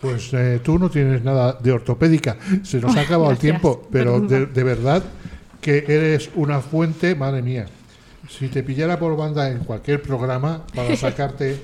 Pues 0.00 0.32
eh, 0.32 0.60
tú 0.62 0.78
no 0.78 0.88
tienes 0.88 1.22
nada 1.22 1.52
de 1.60 1.72
ortopédica. 1.72 2.36
Se 2.62 2.80
nos 2.80 2.96
ha 2.96 3.02
acabado 3.02 3.30
el 3.30 3.38
tiempo, 3.38 3.86
pero 3.90 4.20
de, 4.20 4.64
verdad 4.64 5.02
que 5.60 5.84
eres 5.86 6.30
una 6.34 6.60
fuente, 6.60 7.14
madre 7.14 7.42
mía. 7.42 7.66
Si 8.28 8.48
te 8.48 8.62
pillara 8.62 8.98
por 8.98 9.16
banda 9.16 9.50
en 9.50 9.58
cualquier 9.58 10.00
programa 10.00 10.62
para 10.74 10.96
sacarte 10.96 11.60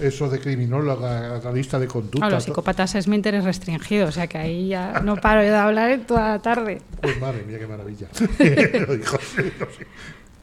eso 0.00 0.28
de 0.28 0.38
criminóloga, 0.38 1.36
analista 1.36 1.78
de 1.80 1.88
conducta, 1.88 2.26
A 2.26 2.30
los 2.30 2.44
psicópatas 2.44 2.94
es 2.94 3.08
mi 3.08 3.16
interés 3.16 3.42
restringido, 3.42 4.06
o 4.06 4.12
sea 4.12 4.28
que 4.28 4.38
ahí 4.38 4.68
ya 4.68 5.00
no 5.00 5.16
paro 5.16 5.40
de 5.40 5.54
hablar 5.54 5.90
en 5.90 6.04
toda 6.04 6.28
la 6.28 6.38
tarde. 6.38 6.80
pues 7.00 7.20
madre 7.20 7.42
mía, 7.44 7.58
qué 7.58 7.66
maravilla. 7.66 8.06
Lo 8.86 8.96
dijo, 8.96 9.18
sí, 9.18 9.42
lo 9.58 9.66
sé. 9.66 9.86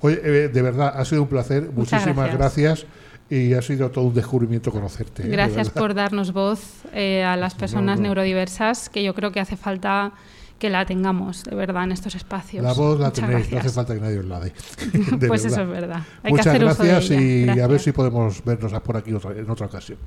Oye, 0.01 0.19
eh, 0.23 0.47
de 0.49 0.61
verdad, 0.61 0.93
ha 0.95 1.05
sido 1.05 1.21
un 1.21 1.29
placer. 1.29 1.69
Muchas 1.73 2.01
Muchísimas 2.01 2.33
gracias. 2.33 2.85
Y 3.29 3.53
ha 3.53 3.61
sido 3.61 3.89
todo 3.89 4.05
un 4.05 4.13
descubrimiento 4.13 4.71
conocerte. 4.71 5.23
¿eh? 5.23 5.27
Gracias 5.29 5.69
por 5.71 5.93
darnos 5.95 6.31
voz 6.31 6.83
eh, 6.93 7.23
a 7.23 7.35
las 7.35 7.55
personas 7.55 7.97
no. 7.99 8.03
neurodiversas, 8.03 8.89
que 8.89 9.03
yo 9.03 9.15
creo 9.15 9.31
que 9.31 9.39
hace 9.39 9.57
falta 9.57 10.11
que 10.59 10.69
la 10.69 10.85
tengamos, 10.85 11.43
de 11.43 11.55
verdad, 11.55 11.83
en 11.85 11.91
estos 11.91 12.15
espacios. 12.15 12.63
La 12.63 12.73
voz 12.73 12.99
la 12.99 13.07
Muchas 13.07 13.27
tenéis, 13.27 13.51
no 13.51 13.57
hace 13.57 13.69
falta 13.69 13.93
que 13.95 13.99
nadie 13.99 14.19
os 14.19 14.25
la 14.25 14.39
dé. 14.39 14.53
De 15.17 15.27
pues 15.27 15.43
eso 15.43 15.61
es 15.63 15.67
verdad. 15.67 16.03
Hay 16.23 16.31
Muchas 16.31 16.45
que 16.45 16.49
hacer 16.51 16.65
uso 16.65 16.83
de 16.83 16.89
gracias 16.89 17.11
ella. 17.19 17.55
y 17.55 17.59
a 17.59 17.67
ver 17.67 17.79
si 17.79 17.91
podemos 17.91 18.43
vernos 18.45 18.71
por 18.81 18.95
aquí 18.97 19.11
otra- 19.11 19.31
en 19.35 19.49
otra 19.49 19.65
ocasión. 19.65 19.97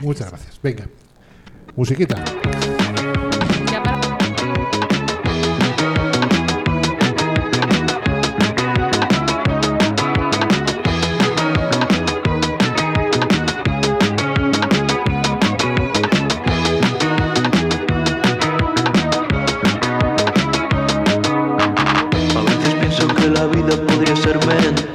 Muchas 0.00 0.28
gracias. 0.30 0.58
Venga, 0.62 0.86
musiquita. 1.76 2.24
Ser 24.24 24.38
mentira. 24.46 24.93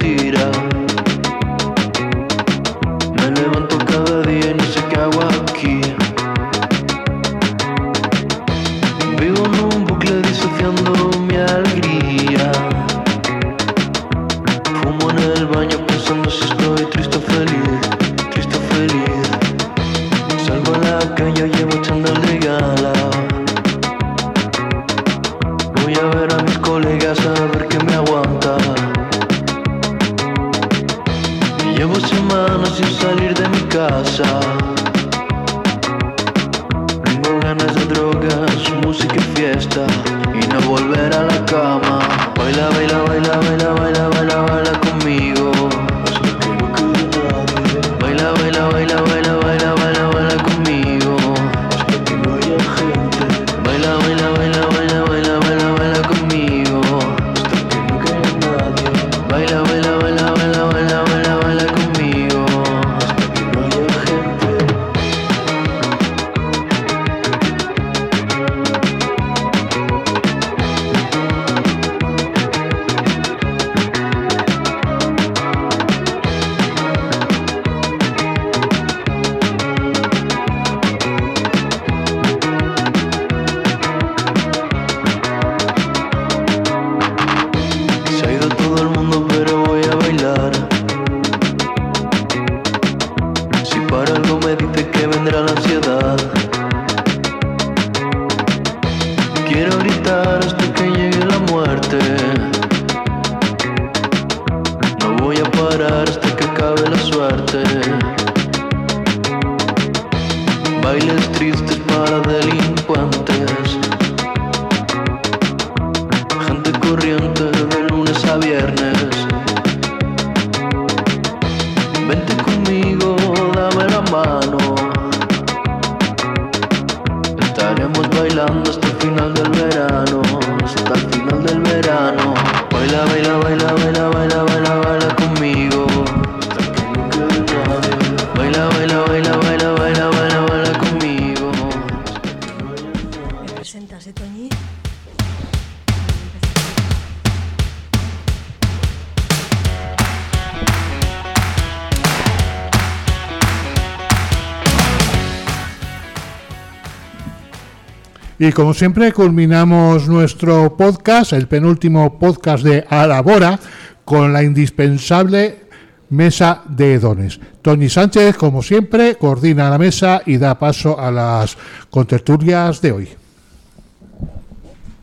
Y 158.50 158.52
como 158.52 158.74
siempre, 158.74 159.12
culminamos 159.12 160.08
nuestro 160.08 160.76
podcast, 160.76 161.34
el 161.34 161.46
penúltimo 161.46 162.18
podcast 162.18 162.64
de 162.64 162.84
Alabora, 162.90 163.60
con 164.04 164.32
la 164.32 164.42
indispensable 164.42 165.66
mesa 166.08 166.60
de 166.68 166.98
dones. 166.98 167.38
Tony 167.62 167.88
Sánchez, 167.88 168.36
como 168.36 168.60
siempre, 168.60 169.14
coordina 169.14 169.70
la 169.70 169.78
mesa 169.78 170.22
y 170.26 170.36
da 170.36 170.58
paso 170.58 170.98
a 170.98 171.12
las 171.12 171.56
contertulias 171.90 172.82
de 172.82 172.90
hoy. 172.90 173.08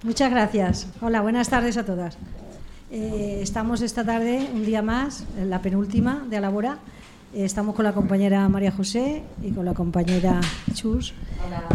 Muchas 0.03 0.29
gracias. 0.29 0.87
Hola, 0.99 1.21
buenas 1.21 1.47
tardes 1.47 1.77
a 1.77 1.85
todas. 1.85 2.17
Eh, 2.91 3.39
estamos 3.41 3.79
esta 3.79 4.03
tarde, 4.03 4.45
un 4.53 4.65
día 4.65 4.81
más, 4.81 5.23
en 5.39 5.49
la 5.49 5.61
penúltima 5.61 6.25
de 6.29 6.35
Alabora. 6.35 6.79
Eh, 7.37 7.45
estamos 7.45 7.75
con 7.75 7.85
la 7.85 7.93
compañera 7.93 8.49
María 8.49 8.71
José 8.71 9.21
y 9.43 9.51
con 9.51 9.63
la 9.63 9.75
compañera 9.75 10.41
Chus. 10.73 11.13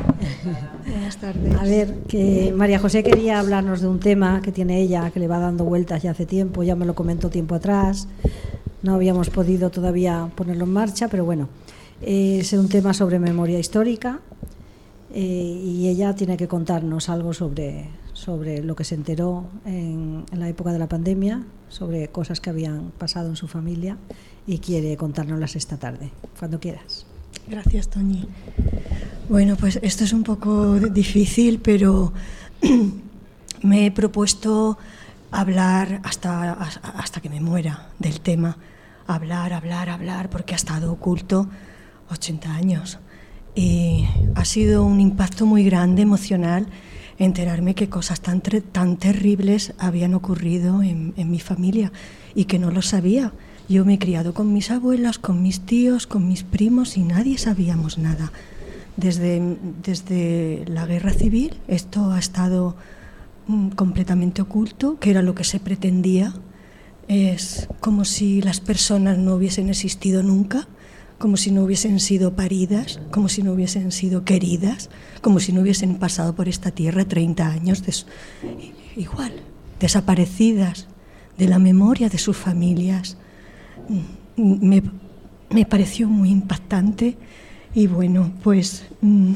Buenas 0.89 1.17
tardes. 1.19 1.55
A 1.55 1.63
ver, 1.63 1.99
que 2.09 2.53
María 2.57 2.81
José 2.81 3.05
quería 3.05 3.39
hablarnos 3.39 3.81
de 3.81 3.87
un 3.87 4.01
tema 4.01 4.43
que 4.43 4.51
tiene 4.51 4.81
ella, 4.81 5.13
que 5.13 5.21
le 5.21 5.29
va 5.29 5.39
dando 5.39 5.63
vueltas 5.65 6.03
ya 6.03 6.11
hace 6.11 6.27
tiempo, 6.27 6.65
ya 6.65 6.75
me 6.75 6.85
lo 6.85 6.97
comentó 6.97 7.31
tiempo 7.31 7.55
atrás. 7.55 8.09
No 8.83 8.95
habíamos 8.95 9.31
podido 9.31 9.71
todavía 9.71 10.29
ponerlo 10.35 10.65
en 10.65 10.73
marcha, 10.73 11.07
pero 11.07 11.25
bueno, 11.25 11.49
es 12.01 12.53
un 12.55 12.69
tema 12.69 12.93
sobre 12.93 13.21
memoria 13.21 13.61
histórica 13.61 14.19
eh, 15.15 15.21
y 15.21 15.87
ella 15.87 16.13
tiene 16.17 16.37
que 16.37 16.49
contarnos 16.49 17.09
algo 17.09 17.33
sobre, 17.33 17.89
sobre 18.15 18.65
lo 18.65 18.75
que 18.75 18.83
se 18.83 18.97
enteró 18.97 19.45
en, 19.65 20.25
en 20.33 20.41
la 20.41 20.49
época 20.49 20.73
de 20.73 20.81
la 20.81 20.89
pandemia, 20.89 21.45
sobre 21.69 22.09
cosas 22.09 22.41
que 22.41 22.51
habían 22.51 22.91
pasado 22.99 23.29
en 23.29 23.37
su 23.37 23.47
familia 23.47 23.97
y 24.47 24.59
quiere 24.59 24.97
contárnoslas 24.97 25.57
esta 25.57 25.77
tarde, 25.77 26.11
cuando 26.39 26.59
quieras. 26.59 27.07
Gracias, 27.49 27.89
Toñi. 27.89 28.27
Bueno, 29.29 29.57
pues 29.57 29.79
esto 29.83 30.05
es 30.05 30.13
un 30.13 30.23
poco 30.23 30.79
difícil, 30.79 31.61
pero 31.61 32.13
me 33.63 33.87
he 33.87 33.91
propuesto 33.91 34.79
hablar 35.31 36.01
hasta, 36.05 36.53
hasta 36.53 37.21
que 37.21 37.31
me 37.31 37.41
muera 37.41 37.89
del 37.99 38.21
tema. 38.21 38.57
Hablar, 39.07 39.53
hablar, 39.53 39.89
hablar, 39.89 40.31
porque 40.31 40.55
ha 40.55 40.57
estado 40.57 40.93
oculto 40.93 41.49
80 42.11 42.55
años. 42.55 42.99
Y 43.55 44.07
ha 44.35 44.45
sido 44.45 44.85
un 44.85 45.01
impacto 45.01 45.47
muy 45.47 45.65
grande 45.65 46.03
emocional 46.03 46.67
enterarme 47.19 47.75
que 47.75 47.89
cosas 47.89 48.21
tan, 48.21 48.41
tan 48.41 48.97
terribles 48.97 49.75
habían 49.79 50.15
ocurrido 50.15 50.83
en, 50.83 51.15
en 51.17 51.31
mi 51.31 51.41
familia 51.41 51.93
y 52.35 52.45
que 52.47 52.59
no 52.59 52.71
lo 52.71 52.83
sabía. 52.83 53.33
Yo 53.73 53.87
me 53.87 53.95
he 53.95 53.99
criado 53.99 54.35
con 54.35 54.53
mis 54.53 54.71
abuelas, 54.71 55.17
con 55.17 55.43
mis 55.43 55.61
tíos, 55.61 56.07
con 56.07 56.29
mis 56.29 56.43
primos 56.43 56.99
y 56.99 57.05
nadie 57.05 57.39
sabíamos 57.39 57.97
nada. 57.97 58.31
Desde, 58.99 59.41
desde 59.83 60.65
la 60.67 60.85
guerra 60.85 61.15
civil 61.15 61.55
esto 61.69 62.11
ha 62.11 62.19
estado 62.19 62.77
mm, 63.47 63.69
completamente 63.69 64.43
oculto, 64.43 64.99
que 65.01 65.09
era 65.09 65.23
lo 65.23 65.35
que 65.35 65.45
se 65.45 65.59
pretendía. 65.59 66.35
Es 67.09 67.67
como 67.81 68.05
si 68.05 68.43
las 68.43 68.61
personas 68.61 69.17
no 69.17 69.37
hubiesen 69.37 69.71
existido 69.71 70.23
nunca, 70.23 70.69
como 71.17 71.39
si 71.39 71.51
no 71.51 71.63
hubiesen 71.63 71.99
sido 71.99 72.37
paridas, 72.37 73.01
como 73.11 73.31
si 73.31 73.43
no 73.43 73.55
hubiesen 73.55 73.91
sido 73.91 74.23
queridas, 74.23 74.91
como 75.23 75.41
si 75.41 75.55
no 75.55 75.63
hubiesen 75.63 75.95
pasado 75.95 76.35
por 76.35 76.47
esta 76.47 76.73
tierra 76.73 77.07
30 77.07 77.47
años 77.47 77.83
igual, 78.97 79.33
desaparecidas 79.81 80.89
de 81.39 81.49
la 81.49 81.59
memoria 81.59 82.11
de 82.11 82.19
sus 82.19 82.37
familias. 82.37 83.17
Me, 84.37 84.83
me 85.51 85.67
pareció 85.67 86.09
muy 86.09 86.31
impactante 86.31 87.17
y 87.75 87.87
bueno, 87.87 88.33
pues 88.43 88.87
mm, 89.01 89.33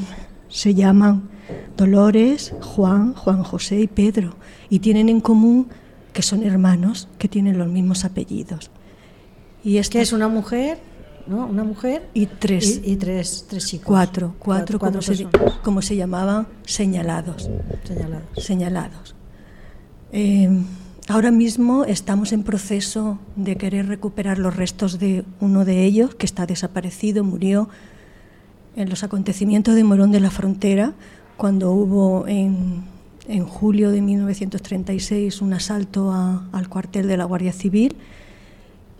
se 0.49 0.74
llaman 0.74 1.28
Dolores, 1.76 2.55
Juan, 2.61 3.14
Juan 3.14 3.42
José 3.42 3.80
y 3.80 3.86
Pedro 3.86 4.36
y 4.68 4.78
tienen 4.80 5.09
en 5.09 5.20
común 5.20 5.68
que 6.12 6.22
son 6.22 6.42
hermanos, 6.42 7.09
que 7.18 7.28
tienen 7.28 7.59
los 7.59 7.68
mismos 7.68 8.05
apellidos. 8.05 8.70
Y 9.62 9.74
Que 9.74 9.80
estas 9.80 10.03
es 10.03 10.12
una 10.12 10.28
mujer, 10.28 10.78
¿no? 11.26 11.47
Una 11.47 11.62
mujer 11.62 12.09
y 12.14 12.26
tres, 12.26 12.80
y, 12.82 12.92
y 12.92 12.97
tres, 12.97 13.44
tres 13.49 13.66
chicos. 13.66 13.86
cuatro, 13.86 14.34
cuatro, 14.38 14.78
como, 14.78 15.03
se, 15.03 15.26
personas 15.26 15.59
como 15.62 15.82
se 15.82 15.97
llamaban, 15.97 16.47
señalados. 16.64 17.51
señaladas. 17.84 18.22
señalados. 18.38 19.14
Eh, 20.12 20.49
ahora 21.09 21.31
mismo 21.31 21.85
estamos 21.85 22.33
en 22.33 22.43
proceso 22.43 23.19
de 23.37 23.57
querer 23.57 23.87
recuperar 23.89 24.39
los 24.39 24.57
restos 24.57 24.99
de 24.99 25.25
uno 25.41 25.65
de 25.65 25.85
ellos, 25.85 26.15
que 26.15 26.27
está 26.27 26.47
desaparecido, 26.47 27.25
murió 27.25 27.69
en 28.77 28.91
los 28.91 29.03
acontecimientos 29.05 29.75
de 29.75 29.85
Morón 29.85 30.13
de 30.13 30.21
la 30.21 30.31
Frontera, 30.31 30.93
cuando 31.37 31.73
hubo 31.73 32.27
en, 32.27 32.85
en 33.29 33.45
julio 33.45 33.91
de 33.91 34.01
1936 34.03 35.41
un 35.43 35.53
asalto 35.55 36.13
a- 36.13 36.49
al 36.53 36.69
cuartel 36.69 37.07
de 37.09 37.17
la 37.17 37.25
Guardia 37.25 37.53
Civil 37.53 37.97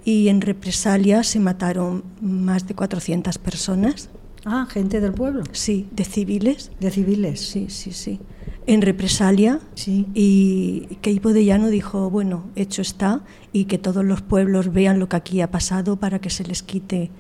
y 0.05 0.29
en 0.29 0.41
represalia 0.41 1.23
se 1.25 1.41
mataron 1.41 2.05
más 2.21 2.67
de 2.67 2.75
400 2.75 3.39
personas, 3.39 4.09
Ah, 4.49 4.65
gente 4.71 5.01
del 5.01 5.13
pueblo, 5.13 5.43
sí, 5.51 5.89
de 5.91 6.05
civiles. 6.05 6.71
de 6.79 6.91
civiles. 6.93 7.41
Sí, 7.41 7.67
sí, 7.69 7.91
sí. 7.91 8.21
En 8.67 8.83
represalia. 8.83 9.61
Sí. 9.75 10.07
Y 10.15 10.97
Keipo 11.01 11.33
de 11.33 11.45
Llano 11.45 11.69
dijo, 11.69 12.11
bueno, 12.11 12.45
hecho 12.57 12.83
está, 12.83 13.23
y 13.53 13.67
que 13.67 13.79
todos 13.79 14.05
los 14.05 14.23
pueblos 14.23 14.73
vean 14.73 14.99
lo 14.99 15.09
que 15.09 15.17
aquí 15.17 15.41
ha 15.41 15.51
pasado 15.51 15.97
para 15.97 16.19
que 16.21 16.31
se 16.31 16.45
les 16.45 16.63
quite 16.63 17.11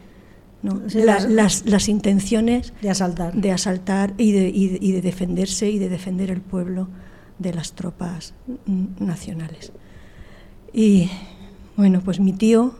¿no? 0.62 0.80
Sí, 0.88 0.98
La- 0.98 1.14
las- 1.20 1.30
las, 1.30 1.66
las 1.66 1.88
intenciones 1.88 2.72
De 2.82 2.90
asaltar. 2.90 3.32
de 3.34 3.52
asaltar 3.52 4.14
y 4.18 4.32
de, 4.32 4.48
y 4.48 4.78
y 4.80 4.92
de 4.92 5.02
defenderse 5.02 5.70
y 5.70 5.78
de 5.78 5.88
defender 5.88 6.30
el 6.30 6.40
pueblo 6.40 6.88
de 7.38 7.52
las 7.54 7.72
tropas 7.74 8.34
nacionales. 8.98 9.70
Y 10.72 11.10
bueno, 11.76 12.00
pues 12.04 12.18
mi 12.20 12.32
tío, 12.32 12.74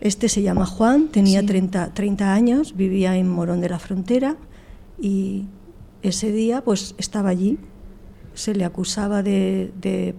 este 0.00 0.28
se 0.28 0.42
llama 0.42 0.66
Juan, 0.66 1.08
tenía 1.08 1.40
Sí. 1.40 1.46
30, 1.46 1.92
30 1.94 2.32
años, 2.32 2.74
vivía 2.76 3.16
en 3.16 3.28
Morón 3.28 3.60
de 3.60 3.68
la 3.68 3.78
Frontera 3.78 4.36
y 5.00 5.44
ese 6.02 6.32
día 6.32 6.62
pues 6.64 6.94
estaba 6.98 7.28
allí, 7.28 7.58
se 8.34 8.54
le 8.54 8.64
acusaba 8.64 9.22
de, 9.22 9.72
de, 9.80 10.14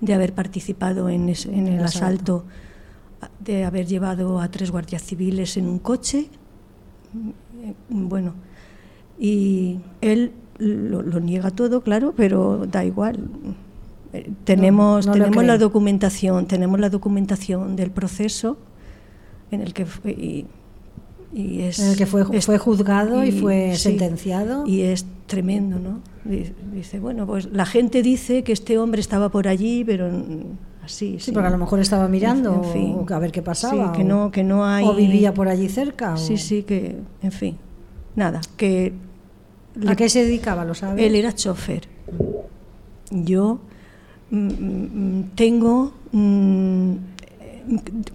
de 0.00 0.14
haber 0.14 0.32
participado 0.34 1.08
en, 1.08 1.28
ese- 1.28 1.52
en 1.54 1.66
el 1.68 1.74
El 1.74 1.84
asalto. 1.84 2.44
asalto, 2.44 3.32
de 3.40 3.64
haber 3.64 3.86
llevado 3.86 4.40
a 4.40 4.50
tres 4.50 4.70
guardias 4.70 5.02
civiles 5.02 5.56
en 5.56 5.66
un 5.68 5.78
coche 5.78 6.28
eh, 7.62 7.74
bueno, 7.88 8.34
y 9.18 9.78
él 10.00 10.32
lo, 10.58 11.02
lo 11.02 11.20
niega 11.20 11.50
todo, 11.50 11.82
claro, 11.82 12.12
pero 12.16 12.66
da 12.66 12.84
igual. 12.84 13.28
Eh, 14.12 14.30
Tenemos, 14.44 15.06
no 15.06 15.12
tenemos 15.12 15.44
la 15.44 15.58
documentación, 15.58 16.46
tenemos 16.46 16.80
la 16.80 16.90
documentación 16.90 17.76
del 17.76 17.90
proceso 17.90 18.58
en 19.50 19.60
el 19.60 19.72
que 19.74 19.86
fue 19.86 20.10
y, 20.12 20.46
y 21.34 21.62
es 21.62 21.78
En 21.78 21.88
el 21.88 21.96
que 21.96 22.06
fue, 22.06 22.24
es- 22.32 22.46
fue 22.46 22.58
juzgado 22.58 23.24
y, 23.24 23.28
y- 23.28 23.32
fue 23.32 23.72
sí, 23.74 23.82
sentenciado. 23.82 24.66
y 24.66 24.82
es 24.82 25.06
tremendo, 25.26 25.78
¿no? 25.78 26.00
Di- 26.24 26.52
Dice, 26.74 27.00
bueno, 27.00 27.26
pues 27.26 27.46
la 27.52 27.64
gente 27.66 28.02
dice 28.02 28.42
que 28.44 28.52
este 28.52 28.78
hombre 28.78 29.00
estaba 29.00 29.28
por 29.30 29.48
allí, 29.48 29.82
pero 29.84 30.10
así. 30.84 31.16
sí, 31.18 31.32
porque 31.32 31.46
a 31.48 31.50
lo 31.50 31.58
mejor 31.58 31.80
estaba 31.80 32.06
mirando 32.08 32.54
En 32.54 32.64
fin. 32.72 32.96
o 32.98 33.06
a 33.14 33.18
ver 33.18 33.32
qué 33.32 33.42
pasaba. 33.42 33.92
Sí, 33.92 33.98
que 33.98 34.04
o- 34.04 34.08
no, 34.08 34.30
que 34.30 34.44
no 34.44 34.64
hay. 34.66 34.84
o 34.86 34.94
vivía 34.94 35.32
por 35.34 35.48
allí 35.48 35.68
cerca. 35.68 36.14
o- 36.14 36.16
Sí, 36.16 36.36
sí, 36.36 36.62
que, 36.64 36.96
en 37.22 37.32
fin, 37.32 37.56
nada, 38.14 38.40
que 38.56 38.92
¿A 39.80 39.84
le- 39.90 39.96
qué 39.96 40.08
se 40.10 40.24
dedicaba, 40.24 40.64
lo 40.64 40.74
sabes? 40.74 41.02
él 41.04 41.14
era 41.14 41.34
chofer. 41.34 41.88
Yo 43.10 43.58
mm, 44.30 44.36
mm, 44.38 45.30
tengo, 45.34 45.92
mm, 46.12 46.92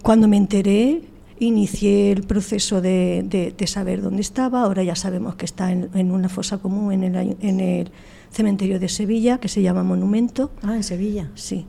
cuando 0.02 0.28
me 0.28 0.36
enteré, 0.36 1.02
inicié 1.40 2.12
el 2.12 2.22
proceso 2.24 2.80
de, 2.80 3.24
de- 3.26 3.54
de 3.56 3.66
saber 3.66 4.02
dónde 4.02 4.20
estaba. 4.22 4.62
Ahora 4.62 4.82
ya 4.82 4.94
sabemos 4.96 5.34
que 5.36 5.44
está 5.44 5.70
en, 5.72 5.88
en 5.94 6.10
una 6.12 6.28
fosa 6.28 6.58
común 6.58 6.92
en 6.92 7.14
el, 7.14 7.36
en 7.40 7.60
el 7.60 7.90
cementerio 8.30 8.78
de 8.80 8.88
Sevilla, 8.88 9.38
que 9.38 9.48
se 9.48 9.62
llama 9.62 9.82
Monumento. 9.82 10.50
Ah, 10.62 10.76
en 10.76 10.82
Sevilla. 10.82 11.30
Sí. 11.34 11.66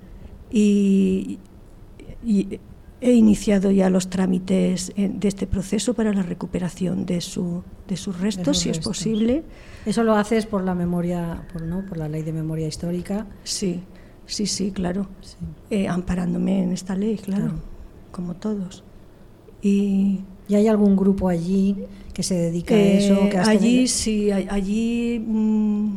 Y, 0.52 1.40
y 2.26 2.60
he 3.02 3.14
iniciado 3.14 3.72
ya 3.72 3.90
los 3.90 4.10
trámites 4.10 4.92
eh, 4.98 5.10
de 5.14 5.28
este 5.28 5.48
proceso 5.48 5.94
para 5.94 6.12
la 6.14 6.22
recuperación 6.24 7.06
de, 7.06 7.22
su, 7.22 7.64
de 7.88 7.96
sus 7.96 8.20
restos, 8.20 8.58
si 8.60 8.70
es 8.70 8.80
posible. 8.80 9.44
Eso 9.86 10.04
lo 10.04 10.16
haces 10.16 10.46
por 10.46 10.64
la 10.64 10.76
memoria, 10.76 11.48
por, 11.54 11.62
¿no? 11.62 11.86
por 11.86 11.98
la 11.98 12.10
ley 12.10 12.24
de 12.24 12.34
memoria 12.34 12.68
histórica. 12.68 13.26
Sí, 13.44 13.82
sí, 14.26 14.46
sí, 14.48 14.72
claro. 14.72 15.08
Sí. 15.22 15.36
Eh, 15.70 15.88
amparándome 15.88 16.64
en 16.64 16.74
esta 16.74 16.96
ley, 16.96 17.16
claro, 17.18 17.44
Claro. 17.44 17.60
como 18.12 18.36
todos. 18.36 18.84
Y 19.62 20.22
¿Y 20.48 20.56
hay 20.56 20.68
algún 20.68 20.96
grupo 20.96 21.30
allí 21.30 21.76
que 22.14 22.24
se 22.24 22.34
dedica 22.36 22.74
a 22.74 22.78
eh, 22.80 22.98
eso? 23.06 23.30
Que 23.30 23.38
allí 23.38 23.60
tenido- 23.60 23.88
sí, 23.88 24.32
allí 24.32 25.20
mm, 25.24 25.90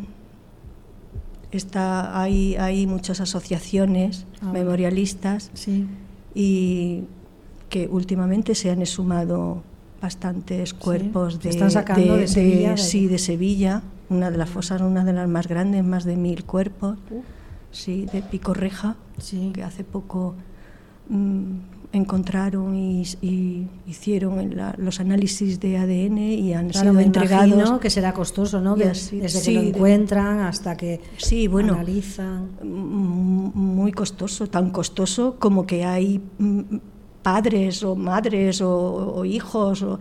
está, 1.53 2.21
hay, 2.21 2.57
hay 2.57 2.87
muchas 2.87 3.21
asociaciones 3.21 4.27
Ah. 4.41 4.53
memorialistas 4.53 5.51
Sí. 5.55 5.87
y 6.35 7.05
que 7.69 7.89
últimamente 7.89 8.55
se 8.55 8.71
han 8.71 8.81
exhumado 8.83 9.63
bastantes 10.01 10.75
cuerpos 10.75 11.41
de, 11.41 11.51
están 11.51 11.71
sacando 11.71 12.17
de 12.17 12.27
Sevilla, 12.27 12.73
de 12.73 12.77
sí 12.77 13.07
de 13.07 13.19
Sevilla 13.19 13.83
una 14.11 14.31
de 14.31 14.37
las 14.37 14.51
fosas 14.51 14.81
una 14.83 15.05
de 15.05 15.13
las 15.13 15.29
más 15.29 15.47
grandes 15.47 15.85
más 15.85 16.05
de 16.05 16.17
mil 16.17 16.45
cuerpos 16.45 16.99
sí 17.71 18.07
de 18.13 18.21
Picorreja 18.23 18.97
Sí. 19.19 19.51
que 19.55 19.63
hace 19.63 19.85
poco 19.85 20.35
mm, 21.09 21.53
encontraron 21.93 22.75
y, 22.75 23.03
y 23.21 23.67
hicieron 23.87 24.57
la- 24.57 24.75
los 24.79 24.99
análisis 25.01 25.61
de 25.61 25.77
ADN 25.77 26.19
y 26.19 26.55
han 26.55 26.69
Claro, 26.71 26.85
sido 26.91 26.93
me 26.95 27.03
entregados 27.05 27.79
que 27.81 27.91
será 27.91 28.13
costoso, 28.15 28.61
¿no? 28.61 28.75
Así- 28.91 29.19
desde 29.19 29.41
sí, 29.41 29.53
que 29.55 29.61
lo 29.61 29.69
encuentran 29.69 30.41
hasta 30.41 30.77
que 30.77 31.01
Sí, 31.19 31.49
bueno. 31.49 31.75
analizan. 31.75 32.49
Muy 32.63 33.93
costoso, 33.93 34.47
tan 34.47 34.71
costoso 34.71 35.37
como 35.39 35.67
que 35.67 35.85
hay 35.85 36.21
padres 37.23 37.83
o 37.85 37.95
madres 37.95 38.61
o, 38.61 39.15
o 39.17 39.25
hijos 39.25 39.83
o- 39.83 39.99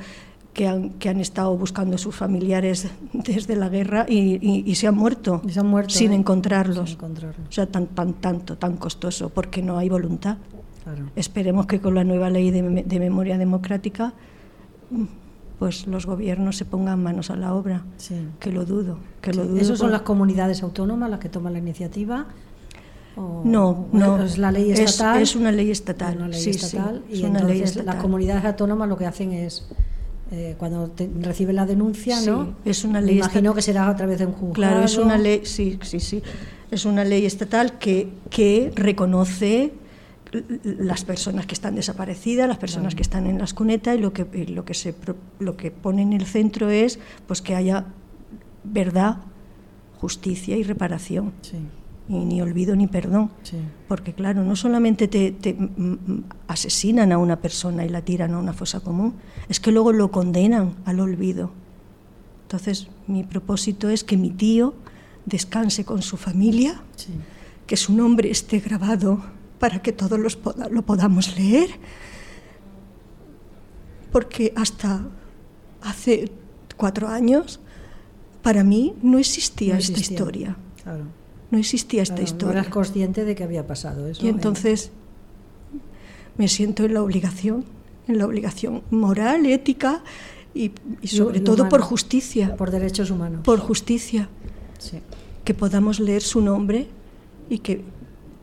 que, 0.54 0.68
han, 0.68 0.90
que 1.00 1.08
han 1.08 1.20
estado 1.22 1.56
buscando 1.58 1.96
a 1.96 1.98
sus 1.98 2.14
familiares 2.16 2.88
desde 3.14 3.56
la 3.56 3.70
guerra 3.70 4.06
y, 4.08 4.36
y- 4.46 4.64
y 4.66 4.76
se 4.76 4.88
han 4.88 4.96
muerto, 4.96 5.42
se 5.48 5.60
han 5.60 5.68
muerto, 5.68 5.94
sin 5.94 6.12
¿eh? 6.12 6.16
encontrarlos. 6.16 6.90
Sin 6.90 6.98
encontrarlos. 6.98 7.48
O 7.48 7.52
sea, 7.52 7.66
tan, 7.68 7.88
tan, 7.88 8.14
tanto, 8.16 8.58
tan 8.58 8.76
costoso, 8.78 9.30
porque 9.30 9.62
no 9.62 9.78
hay 9.78 9.88
voluntad. 9.90 10.38
Claro. 10.84 11.10
Esperemos 11.16 11.66
que 11.68 11.80
con 11.80 11.94
la 11.96 12.04
nueva 12.04 12.30
ley 12.30 12.50
de, 12.52 12.64
me- 12.64 12.84
de 12.84 13.00
memoria 13.00 13.38
democrática 13.38 14.14
pues 15.60 15.86
los 15.86 16.08
gobiernos 16.08 16.58
se 16.58 16.66
pongan 16.66 17.02
manos 17.04 17.30
a 17.30 17.36
la 17.36 17.54
obra, 17.54 17.84
Sí. 17.98 18.16
que 18.40 18.52
lo 18.52 18.66
dudo. 18.66 18.98
Que 19.22 19.32
lo 19.32 19.46
dudo 19.46 19.60
¿Esas 19.62 19.78
son 19.78 19.92
las 19.92 20.02
comunidades 20.02 20.64
autónomas 20.64 21.10
las 21.10 21.20
que 21.20 21.30
toman 21.30 21.54
la 21.54 21.60
iniciativa? 21.60 22.26
¿O- 23.16 23.44
No, 23.46 23.86
no. 23.92 24.24
¿Es 24.24 24.40
la 24.40 24.52
ley 24.52 24.72
Es- 24.72 24.80
estatal? 24.80 25.22
es 25.22 25.36
una 25.36 25.52
ley 25.52 25.70
estatal, 25.70 26.18
Una 26.18 26.30
ley 26.30 26.42
sí, 26.42 26.54
sí, 26.54 26.66
estatal. 26.66 27.04
es 27.12 27.20
y 27.20 27.24
una 27.26 27.40
ley 27.44 27.58
entonces 27.58 27.70
estatal. 27.78 27.86
las 27.86 27.96
comunidades 28.04 28.44
autónomas 28.46 28.90
lo 28.90 28.98
que 28.98 29.06
hacen 29.06 29.34
es, 29.34 29.68
eh, 30.32 30.56
cuando 30.58 30.88
te- 30.90 31.10
reciben 31.22 31.56
la 31.58 31.68
denuncia, 31.68 32.18
Sí, 32.20 32.30
¿no? 32.32 32.56
es 32.66 32.84
una 32.84 33.00
Me 33.00 33.06
ley 33.08 33.18
imagino 33.20 33.52
estatal. 33.52 33.56
que 33.56 33.62
será 33.62 33.88
a 33.90 33.96
través 33.96 34.18
de 34.18 34.26
un 34.26 34.32
juzgado. 34.34 34.54
Claro, 34.54 34.84
es 34.84 34.98
una 34.98 35.18
ley, 35.20 35.42
sí, 35.44 35.78
sí, 35.84 36.00
sí. 36.00 36.24
Es 36.72 36.86
una 36.86 37.04
ley 37.04 37.26
estatal 37.28 37.78
que, 37.78 38.10
que 38.32 38.72
reconoce 38.76 39.74
las 40.64 41.04
personas 41.04 41.46
que 41.46 41.54
están 41.54 41.76
desaparecidas, 41.76 42.48
las 42.48 42.58
personas 42.58 42.96
que 42.96 43.02
están 43.02 43.28
en 43.28 43.38
las 43.38 43.54
cunetas 43.54 43.98
y 43.98 44.00
lo 44.00 44.14
que, 44.14 44.26
y 44.34 44.46
lo 44.48 44.64
que 44.64 44.74
se 44.74 44.96
lo 45.40 45.58
que 45.58 45.72
pone 45.72 46.02
en 46.02 46.14
el 46.14 46.26
centro 46.26 46.70
es 46.70 47.00
pues 47.28 47.42
que 47.42 47.56
haya 47.56 47.86
verdad, 48.64 49.18
justicia 50.00 50.56
y 50.58 50.64
reparación. 50.64 51.34
Sí, 51.42 51.58
Y 52.08 52.26
ni 52.26 52.42
olvido 52.42 52.76
ni 52.76 52.88
perdón. 52.88 53.32
sí. 53.44 53.58
Porque 53.88 54.14
claro, 54.14 54.44
no 54.44 54.56
solamente 54.56 55.08
te, 55.08 55.32
te, 55.32 55.58
asesinan 56.48 57.12
a 57.12 57.18
una 57.18 57.38
persona 57.42 57.86
y 57.86 57.90
la 57.90 58.02
tiran 58.02 58.34
a 58.34 58.40
una 58.40 58.54
fosa 58.54 58.80
común, 58.80 59.16
es 59.50 59.60
que 59.60 59.72
luego 59.72 59.92
lo 59.92 60.12
condenan 60.12 60.76
al 60.86 61.00
olvido. 61.00 61.52
Entonces, 62.44 62.88
mi 63.08 63.24
propósito 63.24 63.90
es 63.90 64.04
que 64.04 64.18
mi 64.18 64.30
tío 64.30 64.74
descanse 65.26 65.86
con 65.86 66.02
su 66.02 66.18
familia, 66.18 66.82
sí. 66.96 67.12
que 67.68 67.78
su 67.78 67.94
nombre 67.94 68.30
esté 68.30 68.60
grabado 68.60 69.22
para 69.62 69.82
que 69.82 69.92
todos 69.94 70.20
los 70.20 70.36
poda- 70.36 70.68
lo 70.70 70.82
podamos 70.82 71.38
leer, 71.38 71.70
porque 74.12 74.52
hasta 74.56 75.06
hace 75.82 76.32
cuatro 76.78 77.08
años, 77.08 77.60
para 78.42 78.64
mí 78.64 78.94
no 79.02 79.18
existía 79.20 79.74
No 79.76 79.80
esta 79.80 80.00
historia. 80.00 80.58
Claro. 80.84 81.06
No 81.52 81.58
existía 81.58 82.02
esta 82.02 82.16
Claro, 82.16 82.28
no 82.30 82.34
historia. 82.36 82.60
eras 82.62 82.68
consciente 82.74 83.24
de 83.26 83.36
que 83.36 83.44
había 83.44 83.68
pasado 83.68 84.08
eso. 84.08 84.24
Y 84.24 84.28
¿eh? 84.28 84.32
entonces 84.32 84.92
me 86.38 86.48
siento 86.48 86.84
en 86.86 86.94
la 86.94 87.04
obligación, 87.04 87.66
en 88.08 88.18
la 88.18 88.26
obligación 88.26 88.82
moral, 88.90 89.46
ética 89.46 90.04
y, 90.54 90.72
y 91.02 91.08
sobre 91.08 91.40
todo 91.40 91.70
por 91.70 91.82
justicia, 91.82 92.56
por 92.58 92.72
derechos 92.72 93.12
humanos. 93.12 93.42
por 93.44 93.60
justicia, 93.60 94.28
Sí. 94.80 94.98
que 95.46 95.54
podamos 95.54 96.00
leer 96.00 96.24
su 96.24 96.42
nombre 96.42 96.88
y 97.50 97.60
que, 97.60 97.84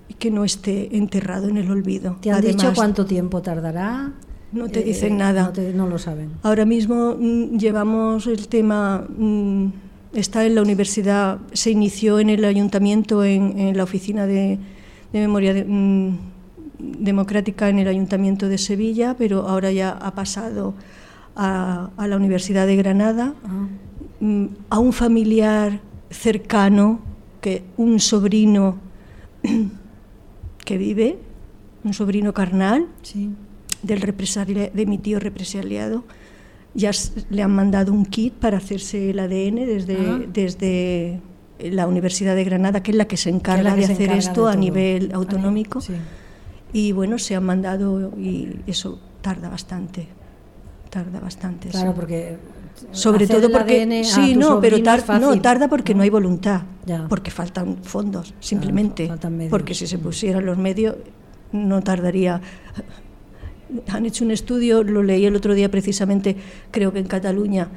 y 0.08 0.14
que 0.14 0.30
no 0.30 0.44
esté 0.44 0.96
enterrado 0.96 1.48
en 1.48 1.56
el 1.58 1.70
olvido. 1.70 2.16
¿Te 2.20 2.30
han 2.30 2.40
dicho 2.40 2.72
cuánto 2.74 3.04
tiempo 3.06 3.42
tardará? 3.42 4.12
No 4.52 4.68
te 4.68 4.80
Eh, 4.80 4.84
dicen 4.84 5.18
nada. 5.18 5.44
No, 5.44 5.52
te- 5.52 5.72
no 5.74 5.86
lo 5.86 5.98
saben. 5.98 6.30
Ahora 6.42 6.64
mismo 6.64 7.16
mm, 7.18 7.58
llevamos 7.58 8.26
el 8.26 8.48
tema, 8.48 9.04
mm, 9.16 9.66
está 10.14 10.46
en 10.46 10.54
la 10.54 10.62
universidad, 10.62 11.38
se 11.52 11.70
inició 11.70 12.18
en 12.18 12.30
el 12.30 12.44
ayuntamiento, 12.44 13.22
en, 13.24 13.58
en 13.58 13.76
la 13.76 13.82
oficina 13.84 14.26
de, 14.26 14.58
de 15.12 15.20
memoria 15.20 15.52
de- 15.52 15.64
mm, 15.64 16.18
democrática 16.78 17.68
en 17.68 17.78
el 17.80 17.88
ayuntamiento 17.88 18.48
de 18.48 18.56
Sevilla, 18.56 19.14
pero 19.18 19.46
ahora 19.48 19.70
ya 19.72 19.90
ha 19.90 20.14
pasado 20.14 20.74
a, 21.36 21.90
a 21.96 22.06
la 22.08 22.16
Universidad 22.16 22.66
de 22.66 22.76
Granada, 22.76 23.34
Ah, 23.44 23.66
a 24.70 24.78
un 24.80 24.92
familiar 24.92 25.80
cercano, 26.10 27.00
que 27.40 27.62
un 27.76 28.00
sobrino 28.00 28.76
que 30.68 30.76
vive, 30.76 31.16
un 31.82 31.94
sobrino 31.94 32.34
carnal, 32.34 32.88
sí. 33.02 33.30
del 33.82 34.02
represalia- 34.02 34.70
de 34.70 34.84
mi 34.84 34.98
tío 34.98 35.18
represaliado, 35.18 36.04
ya 36.74 36.90
le 37.30 37.42
han 37.42 37.52
mandado 37.54 37.90
un 37.94 38.04
kit 38.04 38.34
para 38.34 38.58
hacerse 38.58 39.08
el 39.10 39.18
ADN 39.18 39.64
desde, 39.64 39.96
Ah. 39.96 40.20
desde 40.30 41.20
la 41.58 41.86
Universidad 41.86 42.36
de 42.36 42.44
Granada, 42.44 42.82
que 42.82 42.90
es 42.90 42.96
la 42.98 43.06
que 43.06 43.16
se 43.16 43.30
encarga 43.30 43.74
que 43.74 43.80
de 43.80 43.86
se 43.86 43.92
hacer 43.94 44.02
encarga 44.10 44.18
esto 44.18 44.46
de 44.46 44.52
a 44.52 44.56
nivel 44.56 45.10
autonómico. 45.14 45.80
Sí. 45.80 45.94
Y 46.74 46.92
bueno, 46.92 47.18
se 47.18 47.34
han 47.34 47.44
mandado 47.46 48.12
y 48.18 48.60
eso 48.66 49.00
tarda 49.22 49.48
bastante. 49.48 50.06
Tarda 50.90 51.18
bastante. 51.18 51.70
Claro, 51.70 51.92
sí. 51.92 51.96
porque. 51.96 52.36
Sobre 52.92 53.24
hacer 53.24 53.36
todo 53.36 53.46
el 53.46 53.52
porque 53.52 53.82
ADN 53.82 54.04
sí, 54.04 54.34
no, 54.36 54.60
pero 54.60 54.76
sobrino 54.76 54.94
es 54.94 55.04
tar- 55.04 55.20
no, 55.20 55.40
tarda 55.40 55.68
porque 55.68 55.94
no, 55.94 55.98
¿no? 55.98 56.02
hay 56.04 56.10
voluntad, 56.10 56.62
Ya. 56.86 57.06
porque 57.08 57.30
faltan 57.30 57.78
fondos, 57.82 58.34
simplemente. 58.40 59.08
faltan 59.08 59.36
medios. 59.36 59.50
Porque 59.50 59.74
si 59.74 59.86
se 59.86 59.98
pusieran 59.98 60.44
los 60.46 60.58
medios 60.58 60.96
no 61.52 61.82
tardaría. 61.82 62.40
Han 63.88 64.06
hecho 64.06 64.24
un 64.24 64.30
estudio, 64.30 64.82
lo 64.82 65.02
leí 65.02 65.26
el 65.26 65.36
otro 65.36 65.54
día 65.54 65.70
precisamente, 65.70 66.36
creo 66.70 66.92
que 66.92 66.98
en 67.00 67.06
Cataluña. 67.06 67.68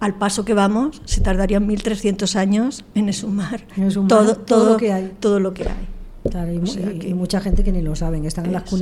Al 0.00 0.14
paso 0.14 0.44
que 0.44 0.52
vamos, 0.54 1.00
se 1.04 1.20
tardarían 1.20 1.66
1.300 1.68 2.34
años 2.34 2.84
en 2.96 3.08
exhumar, 3.08 3.64
En 3.76 3.84
exhumar 3.84 4.08
todo, 4.08 4.34
todo 4.36 4.70
lo 4.72 4.76
que 4.76 4.92
hay. 4.92 5.12
Todo 5.20 5.38
lo 5.38 5.54
que 5.54 5.62
hay. 5.62 6.28
Claro, 6.28 6.52
y, 6.52 6.56
mu- 6.58 6.64
O 6.64 6.66
sea 6.66 6.90
y- 6.92 6.98
que- 6.98 7.08
y 7.10 7.14
mucha 7.14 7.40
gente 7.40 7.62
que 7.62 7.70
ni 7.70 7.82
lo 7.82 7.94
saben, 7.94 8.24
están 8.24 8.46
en 8.46 8.52
las 8.52 8.62
Eh, 8.64 8.66
sí. 8.68 8.76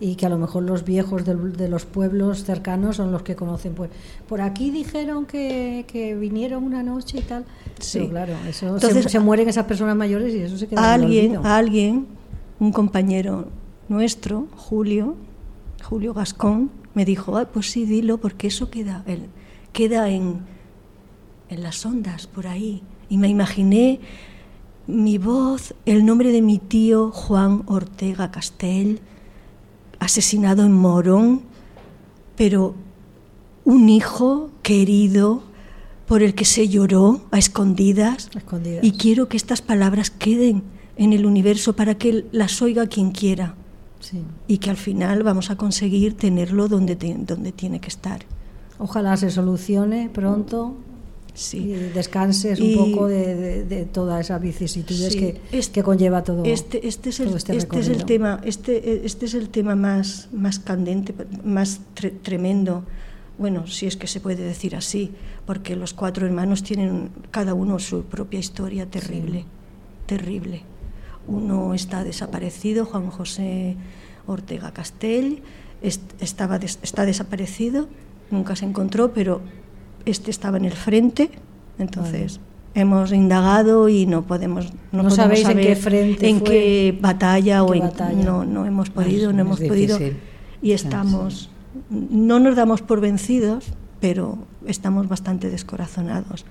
Y 0.00 0.14
que 0.14 0.26
a 0.26 0.28
lo 0.28 0.38
mejor 0.38 0.62
los 0.62 0.84
viejos 0.84 1.24
del- 1.24 1.56
de 1.56 1.68
los 1.68 1.84
pueblos 1.84 2.44
cercanos 2.44 2.96
son 2.96 3.10
los 3.10 3.22
que 3.22 3.34
conocen. 3.34 3.74
Pues 3.74 3.90
por 4.28 4.40
aquí 4.40 4.70
dijeron 4.70 5.26
que, 5.26 5.84
que 5.88 6.14
vinieron 6.14 6.62
una 6.64 6.82
noche 6.84 7.18
y 7.18 7.22
tal. 7.22 7.44
Sí. 7.80 7.98
Pero 7.98 8.10
claro, 8.10 8.32
eso 8.48 8.66
Entonces, 8.74 9.04
se, 9.04 9.08
se 9.10 9.20
mueren 9.20 9.48
esas 9.48 9.64
personas 9.66 9.96
mayores 9.96 10.32
y 10.34 10.38
eso 10.38 10.56
se 10.56 10.68
queda 10.68 10.80
a 10.92 10.94
en 10.94 11.02
alguien, 11.02 11.36
alguien, 11.44 12.06
un 12.60 12.70
compañero 12.72 13.48
nuestro, 13.88 14.46
Julio, 14.56 15.16
Julio 15.82 16.14
Gascón, 16.14 16.70
me 16.94 17.04
dijo, 17.04 17.36
"Ah, 17.36 17.46
pues 17.52 17.70
sí, 17.70 17.84
dilo, 17.84 18.18
porque 18.18 18.46
eso 18.48 18.70
queda, 18.70 19.02
el- 19.06 19.26
queda 19.72 20.10
en, 20.10 20.40
en 21.48 21.62
las 21.62 21.84
ondas, 21.86 22.26
por 22.26 22.46
ahí. 22.46 22.82
Y 23.08 23.16
me 23.18 23.28
imaginé 23.28 24.00
mi 24.86 25.18
voz, 25.18 25.74
el 25.86 26.04
nombre 26.06 26.30
de 26.32 26.42
mi 26.42 26.58
tío 26.58 27.10
Juan 27.10 27.62
Ortega 27.66 28.30
Castell, 28.30 29.00
asesinado 30.08 30.64
en 30.64 30.72
Morón, 30.72 31.42
pero 32.36 32.74
un 33.64 33.88
hijo 33.88 34.50
querido 34.62 35.42
por 36.06 36.22
el 36.22 36.34
que 36.34 36.44
se 36.44 36.68
lloró 36.68 37.20
a 37.30 37.38
escondidas. 37.38 38.30
Escondidas. 38.34 38.82
Y 38.82 38.92
quiero 38.92 39.28
que 39.28 39.36
estas 39.36 39.60
palabras 39.62 40.10
queden 40.10 40.62
en 40.96 41.12
el 41.12 41.26
universo 41.26 41.74
para 41.76 41.96
que 41.96 42.24
las 42.32 42.60
oiga 42.62 42.86
quien 42.86 43.12
quiera 43.12 43.54
Sí. 44.00 44.22
y 44.46 44.58
que 44.58 44.70
al 44.70 44.76
final 44.76 45.22
vamos 45.22 45.50
a 45.50 45.56
conseguir 45.56 46.14
tenerlo 46.16 46.68
donde, 46.68 46.96
te- 46.96 47.14
donde 47.18 47.52
tiene 47.52 47.80
que 47.80 47.88
estar. 47.88 48.20
Ojalá 48.78 49.16
se 49.16 49.30
solucione 49.30 50.08
pronto 50.08 50.76
y 51.54 51.66
descanses 51.94 52.58
Y- 52.58 52.74
un 52.74 52.92
poco 52.92 53.06
de, 53.08 53.34
de- 53.36 53.64
de 53.64 53.84
todas 53.84 54.20
esas 54.20 54.40
vicisitudes 54.40 55.12
Sí, 55.12 55.18
que, 55.18 55.40
este- 55.52 55.72
que 55.72 55.82
conlleva 55.82 56.22
todo. 56.24 56.44
Este, 56.44 56.86
este 56.86 57.10
es 57.10 57.20
el, 57.20 57.28
este 57.36 57.56
este 57.56 57.78
es 57.80 57.88
el 57.88 58.04
tema, 58.04 58.40
este, 58.44 59.06
este 59.06 59.26
es 59.26 59.34
el 59.34 59.48
tema 59.48 59.74
más, 59.76 60.28
más 60.32 60.58
candente, 60.58 61.14
más 61.44 61.80
tre- 61.96 62.12
tremendo. 62.22 62.84
Bueno, 63.38 63.66
si 63.68 63.86
es 63.86 63.96
que 63.96 64.06
se 64.08 64.20
puede 64.20 64.42
decir 64.42 64.74
así, 64.74 65.12
porque 65.46 65.76
los 65.76 65.94
cuatro 65.94 66.26
hermanos 66.26 66.62
tienen 66.64 67.10
cada 67.30 67.54
uno 67.54 67.78
su 67.78 68.02
propia 68.02 68.40
historia 68.40 68.86
terrible, 68.86 69.44
terrible. 70.06 70.62
Uno 71.26 71.72
está 71.74 72.02
desaparecido, 72.04 72.84
Juan 72.84 73.10
José 73.10 73.76
Ortega 74.26 74.72
Castell, 74.72 75.42
est- 75.82 76.20
estaba 76.20 76.58
des- 76.58 76.78
está 76.82 77.04
desaparecido, 77.06 77.86
nunca 78.30 78.56
se 78.56 78.64
encontró, 78.64 79.12
pero 79.12 79.40
este 80.04 80.30
estaba 80.30 80.56
en 80.56 80.64
el 80.64 80.72
frente, 80.72 81.30
entonces 81.78 82.40
hemos 82.74 83.12
indagado 83.12 83.88
y 83.88 84.06
no 84.06 84.22
podemos 84.22 84.66
no, 84.92 85.02
No 85.02 85.08
podemos 85.08 85.14
sabéis 85.14 85.40
en 85.40 85.46
saber 85.46 85.66
qué 85.66 85.76
frente 85.76 86.28
en 86.28 86.38
fue, 86.40 86.48
qué 86.48 86.98
batalla 87.00 87.62
o 87.64 87.74
en 87.74 87.80
batalla. 87.80 88.24
no 88.24 88.44
no 88.44 88.66
hemos 88.66 88.90
podido 88.90 89.30
es- 89.30 89.36
no 89.36 89.42
hemos 89.42 89.60
podido. 89.60 89.98
Y 90.62 90.72
estamos 90.72 91.50
no 91.90 92.38
nos 92.40 92.56
damos 92.56 92.82
por 92.82 93.00
vencidos 93.00 93.64
pero 94.00 94.38
estamos 94.66 95.08
bastante 95.08 95.50
descorazonados. 95.50 96.44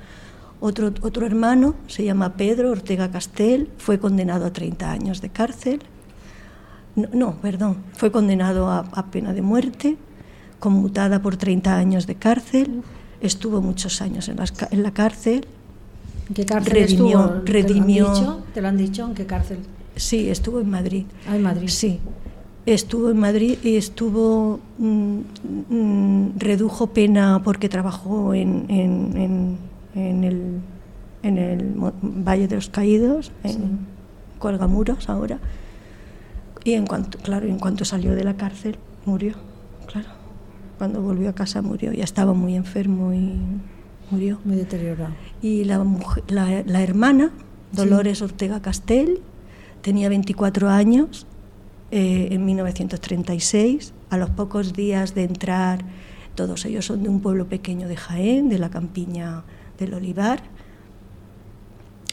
Otro, 0.59 0.87
otro 1.01 1.25
hermano 1.25 1.75
se 1.87 2.03
llama 2.03 2.33
Pedro 2.33 2.71
Ortega 2.71 3.09
Castel 3.11 3.69
fue 3.77 3.99
condenado 3.99 4.45
a 4.47 4.51
30 4.51 4.91
años 4.91 5.21
de 5.21 5.29
cárcel. 5.29 5.81
No, 6.95 7.07
no, 7.13 7.35
perdón, 7.41 7.77
fue 7.93 8.11
condenado 8.11 8.67
a, 8.69 8.79
a 8.79 9.05
pena 9.11 9.31
de 9.33 9.41
muerte, 9.43 9.97
conmutada 10.59 11.21
por 11.21 11.37
30 11.37 11.77
años 11.77 12.07
de 12.07 12.15
cárcel, 12.15 12.81
estuvo 13.21 13.61
muchos 13.61 14.01
años 14.01 14.27
en, 14.29 14.37
las 14.37 14.53
en 14.71 14.83
la 14.83 14.91
cárcel, 14.91 15.45
¿En 16.29 16.33
qué 16.35 16.45
cárcel 16.45 16.73
redimió- 16.73 17.19
estuvo? 17.25 17.43
¿Te 17.43 17.63
lo 17.63 17.75
han 17.81 17.87
dicho? 17.87 18.43
¿Te 18.53 18.61
lo 18.61 18.67
han 18.67 18.77
dicho? 18.77 19.05
¿En 19.05 19.13
qué 19.15 19.25
cárcel? 19.25 19.59
sí, 19.95 20.29
estuvo 20.29 20.59
en 20.59 20.69
Madrid. 20.69 21.05
Ah, 21.27 21.35
en 21.35 21.41
Madrid. 21.43 21.67
Sí, 21.69 21.99
estuvo 22.67 23.09
en 23.09 23.17
Madrid 23.17 23.57
y 23.63 23.77
estuvo, 23.77 24.59
mm, 24.77 25.19
mm, 25.69 26.29
redujo 26.37 26.87
pena 26.87 27.41
porque 27.43 27.67
trabajó 27.69 28.33
en, 28.35 28.65
en- 28.69 29.17
en- 29.17 29.57
en 29.95 30.23
el, 30.23 30.41
en 31.23 31.37
el 31.39 31.73
Valle 32.03 32.47
de 32.47 32.55
los 32.55 32.69
Caídos, 32.69 33.31
en 33.43 33.79
Colgamuros 34.37 35.09
ahora. 35.09 35.39
Y 36.63 36.73
en 36.73 36.85
cuanto, 36.85 37.17
claro, 37.19 37.47
en 37.47 37.57
cuanto 37.57 37.85
salió 37.85 38.13
de 38.13 38.23
la 38.23 38.35
cárcel, 38.35 38.77
murió, 39.05 39.33
claro. 39.87 40.09
Cuando 40.77 41.01
volvió 41.01 41.29
a 41.29 41.33
casa 41.33 41.61
murió, 41.61 41.91
ya 41.91 42.03
estaba 42.03 42.33
muy 42.33 42.55
enfermo 42.55 43.13
y 43.13 43.33
murió. 44.11 44.39
Muy 44.45 44.55
deteriorado. 44.55 45.13
Y 45.41 45.63
la, 45.65 45.79
mujer- 45.83 46.23
la, 46.27 46.63
la 46.65 46.81
hermana, 46.83 47.31
Dolores 47.71 48.21
Ortega 48.21 48.61
Castell, 48.61 49.19
tenía 49.81 50.07
24 50.09 50.69
años 50.69 51.25
eh, 51.91 52.29
en 52.31 52.45
1936. 52.45 53.93
A 54.09 54.17
los 54.17 54.29
pocos 54.29 54.73
días 54.73 55.15
de 55.15 55.23
entrar, 55.23 55.83
todos 56.35 56.63
ellos 56.65 56.85
son 56.85 57.03
de 57.03 57.09
un 57.09 57.21
pueblo 57.21 57.47
pequeño 57.47 57.87
de 57.87 57.97
Jaén, 57.97 58.49
de 58.49 58.59
la 58.59 58.69
campiña 58.69 59.43
del 59.79 59.93
Olivar. 59.95 60.41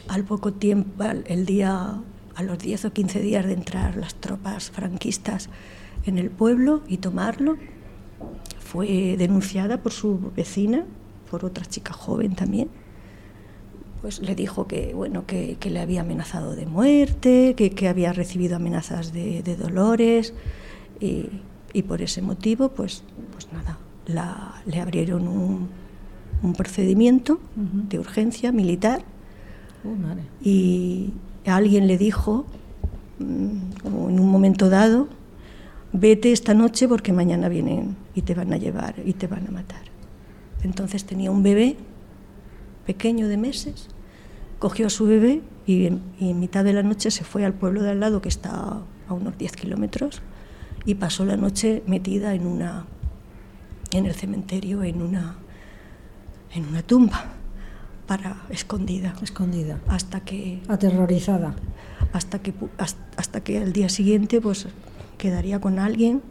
Al 0.07 0.23
poco 0.23 0.53
tiempo, 0.53 1.03
el 1.03 1.45
día, 1.45 1.95
a 2.35 2.43
los 2.43 2.57
10 2.59 2.85
o 2.85 2.93
15 2.93 3.19
días 3.21 3.45
de 3.45 3.53
entrar 3.53 3.95
las 3.95 4.15
tropas 4.15 4.69
franquistas 4.71 5.49
en 6.05 6.17
el 6.19 6.29
pueblo 6.29 6.81
y 6.87 6.97
tomarlo, 6.97 7.57
fue 8.65 9.15
denunciada 9.17 9.77
por 9.81 9.93
su 9.93 10.31
vecina, 10.35 10.83
por 11.31 11.45
otra 11.45 11.65
chica 11.65 11.93
joven 11.93 12.35
también, 12.35 12.67
pues 14.01 14.19
le 14.19 14.35
dijo 14.35 14.67
que, 14.67 14.93
bueno, 14.93 15.25
que, 15.25 15.55
que 15.59 15.69
le 15.69 15.79
había 15.79 16.01
amenazado 16.01 16.55
de 16.55 16.65
muerte, 16.65 17.53
que, 17.55 17.69
que 17.71 17.87
había 17.87 18.11
recibido 18.11 18.55
amenazas 18.57 19.13
de, 19.13 19.41
de 19.43 19.55
dolores 19.55 20.33
y, 20.99 21.27
y 21.73 21.83
por 21.83 22.01
ese 22.01 22.21
motivo, 22.21 22.69
pues, 22.69 23.03
pues 23.31 23.47
nada, 23.53 23.77
la- 24.07 24.61
le 24.65 24.79
abrieron 24.81 25.27
un, 25.27 25.69
un 26.43 26.53
procedimiento 26.53 27.39
de 27.55 27.99
urgencia 27.99 28.51
militar 28.51 29.03
Uh, 29.83 29.95
madre. 29.95 30.23
y 30.43 31.13
alguien 31.45 31.85
le 31.85 31.99
dijo, 31.99 32.45
mm, 33.19 33.81
como 33.83 34.09
en 34.09 34.19
un 34.19 34.29
momento 34.31 34.67
dado, 34.71 35.07
vete 35.99 36.31
esta 36.31 36.53
noche 36.53 36.87
porque 36.87 37.13
mañana 37.13 37.49
vienen 37.49 37.95
y 38.13 38.21
te 38.21 38.33
van 38.33 38.51
a 38.53 38.57
llevar 38.57 38.95
y 39.05 39.13
te 39.13 39.27
van 39.27 39.47
a 39.47 39.51
matar. 39.51 39.81
Entonces 40.63 41.05
tenía 41.05 41.31
un 41.31 41.43
bebé 41.43 41.77
pequeño 42.85 43.27
de 43.27 43.37
meses, 43.37 43.87
cogió 44.59 44.87
a 44.87 44.89
su 44.89 45.05
bebé 45.05 45.41
y 45.65 45.85
en, 45.85 46.01
y 46.19 46.29
en 46.31 46.39
mitad 46.39 46.63
de 46.63 46.73
la 46.73 46.83
noche 46.83 47.11
se 47.11 47.23
fue 47.23 47.45
al 47.45 47.53
pueblo 47.53 47.81
de 47.81 47.91
al 47.91 47.99
lado, 47.99 48.21
que 48.21 48.29
está 48.29 48.81
a 49.07 49.13
unos 49.13 49.37
10 49.37 49.51
kilómetros, 49.53 50.21
y 50.85 50.95
pasó 50.95 51.25
la 51.25 51.37
noche 51.37 51.83
metida 51.87 52.33
en 52.33 52.45
una 52.45 52.85
en 53.91 54.05
el 54.05 54.13
cementerio, 54.13 54.83
en 54.83 55.01
una 55.01 55.37
en 56.53 56.65
una 56.67 56.81
tumba, 56.83 57.25
para 58.07 58.43
escondida, 58.49 59.13
Escondida. 59.21 59.79
hasta 59.87 60.21
que 60.21 60.61
Aterrorizada. 60.67 61.55
hasta 62.13 62.39
que 62.39 62.53
hasta 63.17 63.41
que 63.41 63.57
al 63.59 63.73
día 63.73 63.89
siguiente 63.89 64.41
pues 64.41 64.67
quedaría 65.15 65.59
con 65.59 65.79
alguien 65.79 66.21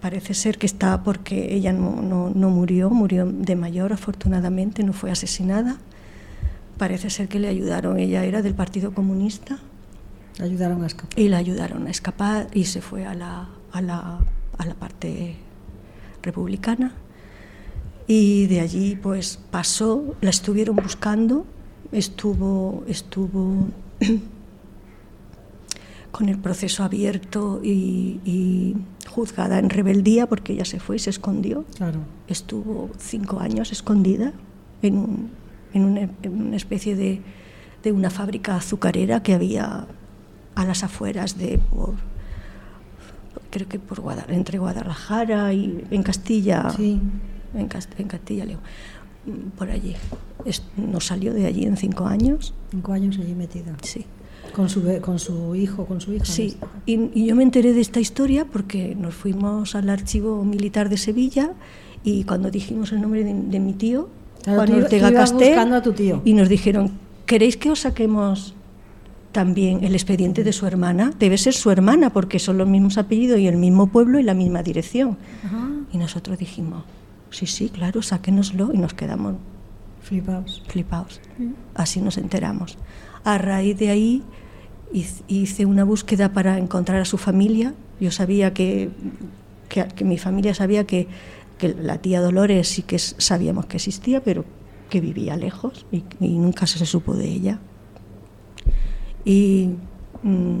parece 0.00 0.32
ser 0.34 0.56
que 0.58 0.66
está 0.66 1.02
porque 1.02 1.54
ella 1.54 1.72
no, 1.72 2.00
no- 2.02 2.30
no 2.34 2.50
murió 2.50 2.88
murió 2.90 3.26
de 3.26 3.56
mayor 3.56 3.92
afortunadamente 3.92 4.82
no 4.82 4.92
fue 4.92 5.10
asesinada 5.10 5.76
parece 6.78 7.10
ser 7.10 7.28
que 7.28 7.38
le 7.38 7.48
ayudaron 7.48 7.98
ella 7.98 8.24
era 8.24 8.40
del 8.42 8.54
partido 8.54 8.92
comunista 8.94 9.58
Ayudaron 10.40 10.82
a 10.84 10.86
escapar. 10.86 11.18
y 11.18 11.28
la 11.28 11.36
ayudaron 11.36 11.86
a 11.86 11.90
escapar 11.90 12.46
y 12.54 12.64
se 12.64 12.80
fue 12.80 13.04
a 13.04 13.12
la, 13.14 13.48
a 13.72 13.82
la, 13.82 14.20
a 14.56 14.64
la 14.64 14.74
parte 14.74 15.36
republicana. 16.22 16.92
Y 18.06 18.46
de 18.46 18.60
allí 18.60 18.96
pues 18.96 19.38
pasó, 19.50 20.14
la 20.22 20.30
estuvieron 20.30 20.76
buscando, 20.76 21.44
estuvo, 21.92 22.84
estuvo 22.88 23.66
con 26.12 26.28
el 26.28 26.38
proceso 26.38 26.82
abierto 26.84 27.60
y, 27.62 28.20
y 28.24 28.76
juzgada 29.08 29.58
en 29.58 29.70
rebeldía 29.70 30.26
porque 30.28 30.52
ella 30.54 30.64
se 30.64 30.80
fue 30.80 30.96
y 30.96 30.98
se 30.98 31.10
escondió. 31.10 31.64
Claro. 31.76 32.00
Estuvo 32.28 32.90
cinco 32.98 33.40
años 33.40 33.70
escondida 33.72 34.32
en, 34.82 34.96
un- 34.98 35.30
en 35.72 35.84
una, 35.84 36.00
en 36.22 36.42
una 36.48 36.56
especie 36.56 36.96
de, 36.96 37.20
de 37.82 37.92
una 37.92 38.10
fábrica 38.10 38.56
azucarera 38.56 39.22
que 39.22 39.34
había 39.34 39.86
a 40.56 40.64
las 40.64 40.82
afueras 40.82 41.38
de 41.38 41.58
por, 41.58 41.94
creo 43.50 43.68
que 43.68 43.78
por 43.78 44.00
Guada- 44.00 44.26
entre 44.28 44.58
Guadalajara 44.58 45.52
y 45.52 45.84
en 45.90 46.02
Castilla 46.02 46.70
Sí. 46.70 47.00
en, 47.54 47.68
Cas- 47.68 47.88
en 47.98 48.08
Castilla 48.08 48.44
León 48.44 48.60
por 49.56 49.70
allí 49.70 49.94
Es- 50.44 50.62
no 50.76 50.98
salió 51.00 51.32
de 51.34 51.46
allí 51.46 51.64
en 51.66 51.76
cinco 51.76 52.06
años 52.06 52.52
Cinco 52.70 52.92
años 52.92 53.18
allí 53.18 53.34
metida. 53.34 53.76
sí 53.82 54.06
Con 54.52 54.68
su, 54.68 54.82
con 55.00 55.18
su 55.18 55.54
hijo, 55.54 55.86
con 55.86 56.00
su 56.00 56.12
hija. 56.12 56.24
Sí, 56.24 56.56
y, 56.86 57.10
y 57.14 57.26
yo 57.26 57.36
me 57.36 57.42
enteré 57.42 57.72
de 57.72 57.80
esta 57.80 58.00
historia 58.00 58.44
porque 58.44 58.94
nos 58.94 59.14
fuimos 59.14 59.74
al 59.74 59.88
archivo 59.90 60.44
militar 60.44 60.88
de 60.88 60.96
Sevilla 60.96 61.52
y 62.04 62.24
cuando 62.24 62.50
dijimos 62.50 62.92
el 62.92 63.00
nombre 63.00 63.24
de, 63.24 63.34
de 63.34 63.60
mi 63.60 63.72
tío, 63.74 64.08
Claro, 64.42 64.66
Juan 64.66 64.82
Ortega 64.82 65.12
Castel, 65.12 65.58
a 65.58 65.82
tu 65.82 65.92
tío. 65.92 66.22
y 66.24 66.32
nos 66.32 66.48
dijeron, 66.48 66.92
¿queréis 67.26 67.58
que 67.58 67.70
os 67.70 67.80
saquemos 67.80 68.54
también 69.32 69.84
el 69.84 69.92
expediente 69.94 70.44
de 70.44 70.52
su 70.54 70.66
hermana? 70.66 71.12
Debe 71.18 71.36
ser 71.36 71.52
su 71.52 71.70
hermana 71.70 72.10
porque 72.10 72.38
son 72.38 72.56
los 72.56 72.66
mismos 72.66 72.96
apellidos 72.96 73.38
y 73.38 73.46
el 73.48 73.56
mismo 73.58 73.88
pueblo 73.88 74.18
y 74.18 74.22
la 74.22 74.32
misma 74.32 74.62
dirección. 74.62 75.18
Ajá. 75.44 75.68
Y 75.92 75.98
nosotros 75.98 76.38
dijimos, 76.38 76.84
sí, 77.30 77.46
sí, 77.46 77.68
claro, 77.68 78.00
sáquenoslo 78.00 78.70
y 78.72 78.78
nos 78.78 78.94
quedamos 78.94 79.34
Flipaos. 80.02 80.62
flipaos. 80.68 81.20
Así 81.74 82.00
nos 82.00 82.16
enteramos. 82.16 82.78
A 83.24 83.36
raíz 83.36 83.78
de 83.78 83.90
ahí 83.90 84.22
hice 84.92 85.66
una 85.66 85.84
búsqueda 85.84 86.32
para 86.32 86.58
encontrar 86.58 87.00
a 87.00 87.04
su 87.04 87.18
familia. 87.18 87.74
Yo 88.00 88.10
sabía 88.10 88.52
que, 88.52 88.90
que, 89.68 90.04
mi 90.04 90.18
familia 90.18 90.54
sabía 90.54 90.84
que, 90.84 91.06
que 91.58 91.74
la 91.74 91.98
tía 91.98 92.20
Dolores 92.20 92.68
sí 92.68 92.82
que 92.82 92.98
sabíamos 92.98 93.66
que 93.66 93.76
existía, 93.76 94.22
pero 94.22 94.44
que 94.88 95.00
vivía 95.00 95.36
lejos 95.36 95.86
y, 95.92 96.02
nunca 96.20 96.66
se 96.66 96.84
supo 96.84 97.14
de 97.14 97.28
ella. 97.28 97.58
Y 99.24 99.70
mm, 100.22 100.58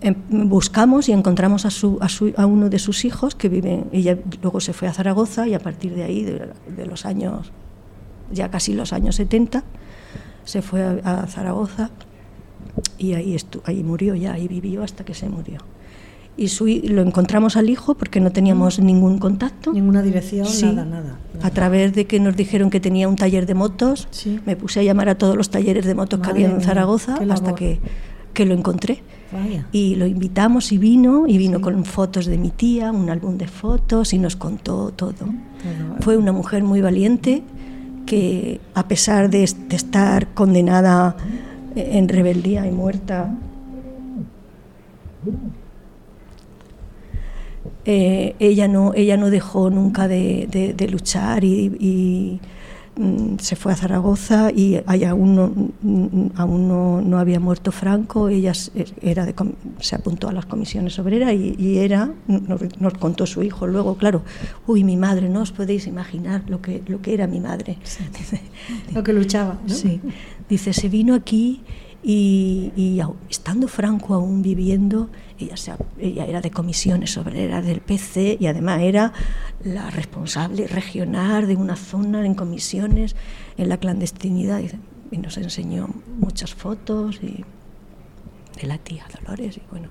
em- 0.00 0.48
buscamos 0.48 1.08
y 1.08 1.12
encontramos 1.12 1.64
a, 1.64 2.46
uno 2.46 2.68
de 2.68 2.78
sus 2.78 3.04
hijos 3.04 3.34
que 3.34 3.48
vive, 3.48 3.84
ella 3.92 4.18
luego 4.42 4.60
se 4.60 4.72
fue 4.72 4.88
a 4.88 4.92
Zaragoza 4.92 5.46
y 5.46 5.54
a 5.54 5.60
partir 5.60 5.94
de 5.94 6.02
ahí, 6.02 6.24
de, 6.24 6.86
los 6.86 7.06
años, 7.06 7.52
ya 8.32 8.50
casi 8.50 8.72
los 8.72 8.92
años 8.92 9.16
70, 9.16 9.62
se 10.44 10.60
fue 10.60 11.00
a 11.04 11.26
Zaragoza 11.28 11.90
y 12.98 13.14
ahí, 13.14 13.36
ahí 13.64 13.82
murió 13.84 14.14
ya, 14.14 14.32
ahí 14.34 14.48
vivió 14.48 14.82
hasta 14.82 15.04
que 15.04 15.14
se 15.14 15.28
murió. 15.28 15.58
Y 16.34 16.48
su, 16.48 16.66
lo 16.66 17.02
encontramos 17.02 17.56
al 17.56 17.68
hijo 17.68 17.94
porque 17.94 18.18
no 18.18 18.32
teníamos 18.32 18.78
ningún 18.78 19.18
contacto. 19.18 19.72
Ninguna 19.72 20.00
dirección, 20.00 20.46
Sí. 20.46 20.64
nada, 20.64 20.84
nada. 20.86 21.18
A 21.42 21.50
través 21.50 21.92
de 21.92 22.06
que 22.06 22.20
nos 22.20 22.36
dijeron 22.36 22.70
que 22.70 22.80
tenía 22.80 23.06
un 23.06 23.16
taller 23.16 23.44
de 23.44 23.54
motos, 23.54 24.08
Sí. 24.10 24.40
me 24.46 24.56
puse 24.56 24.80
a 24.80 24.82
llamar 24.82 25.10
a 25.10 25.16
todos 25.16 25.36
los 25.36 25.50
talleres 25.50 25.84
de 25.84 25.94
motos 25.94 26.20
que 26.20 26.28
Madre 26.28 26.44
había 26.46 26.56
en 26.56 26.62
Zaragoza 26.62 27.18
hasta 27.30 27.54
que, 27.54 27.80
que 28.32 28.46
lo 28.46 28.54
encontré. 28.54 29.02
Vaya. 29.30 29.66
Y 29.72 29.94
lo 29.96 30.06
invitamos 30.06 30.72
y 30.72 30.78
vino, 30.78 31.26
y 31.26 31.36
vino 31.36 31.60
con 31.60 31.84
fotos 31.84 32.24
de 32.26 32.38
mi 32.38 32.50
tía, 32.50 32.92
un 32.92 33.10
álbum 33.10 33.36
de 33.36 33.46
fotos 33.48 34.14
y 34.14 34.18
nos 34.18 34.36
contó 34.36 34.90
todo. 34.90 35.12
Todo. 35.12 35.28
Fue 36.00 36.16
una 36.16 36.32
mujer 36.32 36.62
muy 36.64 36.80
valiente 36.80 37.42
que 38.06 38.60
a 38.74 38.88
pesar 38.88 39.30
de, 39.30 39.48
de 39.68 39.76
estar 39.76 40.28
condenada 40.34 41.16
en 41.76 42.08
rebeldía 42.08 42.66
y 42.66 42.70
muerta, 42.70 43.34
eh, 47.84 48.34
ella, 48.38 48.68
no, 48.68 48.92
ella 48.94 49.16
no 49.16 49.30
dejó 49.30 49.70
nunca 49.70 50.08
de, 50.08 50.46
de- 50.50 50.72
luchar 50.88 51.44
y, 51.44 52.40
se 53.38 53.56
fue 53.56 53.72
a 53.72 53.76
Zaragoza 53.76 54.50
y 54.54 54.78
ahí 54.86 55.04
aún 55.04 55.34
no, 55.34 55.52
mm, 55.82 56.26
aún 56.36 56.68
no, 56.68 57.00
no 57.00 57.18
había 57.18 57.40
muerto 57.40 57.72
Franco, 57.72 58.28
ella 58.28 58.50
s- 58.50 58.70
era 59.00 59.24
de 59.24 59.34
se 59.80 59.96
apuntó 59.96 60.28
a 60.28 60.32
las 60.32 60.44
comisiones 60.44 60.98
obreras 60.98 61.32
y, 61.32 61.54
y 61.58 61.78
era, 61.78 62.12
nos, 62.28 62.60
nos 62.80 62.92
contó 62.94 63.24
su 63.24 63.42
hijo 63.42 63.66
luego, 63.66 63.96
claro, 63.96 64.22
uy, 64.66 64.84
mi 64.84 64.96
madre, 64.98 65.30
no 65.30 65.40
os 65.40 65.52
podéis 65.52 65.86
imaginar 65.86 66.42
lo 66.48 66.60
que, 66.60 66.82
lo 66.86 67.00
que 67.00 67.14
era 67.14 67.26
mi 67.26 67.40
madre. 67.40 67.78
Dice, 68.18 68.40
Lo 68.94 69.02
que 69.02 69.12
luchaba, 69.14 69.58
¿no? 69.66 69.74
Sí. 69.74 69.98
Dice, 70.50 70.74
se 70.74 70.88
vino 70.90 71.14
aquí 71.14 71.62
y, 72.04 72.72
y 72.76 73.00
estando 73.30 73.68
Franco 73.68 74.12
aún 74.14 74.42
viviendo, 74.42 75.08
ella, 75.44 75.56
se 75.56 75.72
ella 75.98 76.24
era 76.26 76.40
de 76.40 76.50
comisiones 76.50 77.16
obreras 77.18 77.64
del 77.64 77.80
PC 77.80 78.36
y 78.40 78.46
además 78.46 78.80
era 78.80 79.12
la 79.64 79.90
responsable 79.90 80.66
regional 80.66 81.46
de 81.46 81.56
una 81.56 81.76
zona 81.76 82.24
en 82.24 82.34
comisiones 82.34 83.16
en 83.56 83.68
la 83.68 83.76
clandestinidad. 83.76 84.60
Y 85.10 85.18
nos 85.18 85.36
enseñó 85.36 85.88
muchas 86.18 86.54
fotos 86.54 87.20
y 87.22 87.44
de 88.60 88.66
la 88.66 88.78
tía 88.78 89.04
Dolores 89.24 89.56
y 89.58 89.62
bueno, 89.70 89.88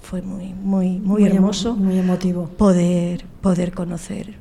fue 0.00 0.22
muy, 0.22 0.52
muy, 0.54 0.98
muy, 0.98 1.24
hermoso 1.24 1.74
Muy 1.74 1.98
emotivo. 1.98 2.46
poder, 2.48 3.24
poder 3.40 3.72
conocer 3.72 4.34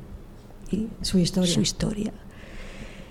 y 0.72 0.88
Su 1.02 1.18
historia. 1.20 1.54
su 1.54 1.62
historia. 1.62 2.14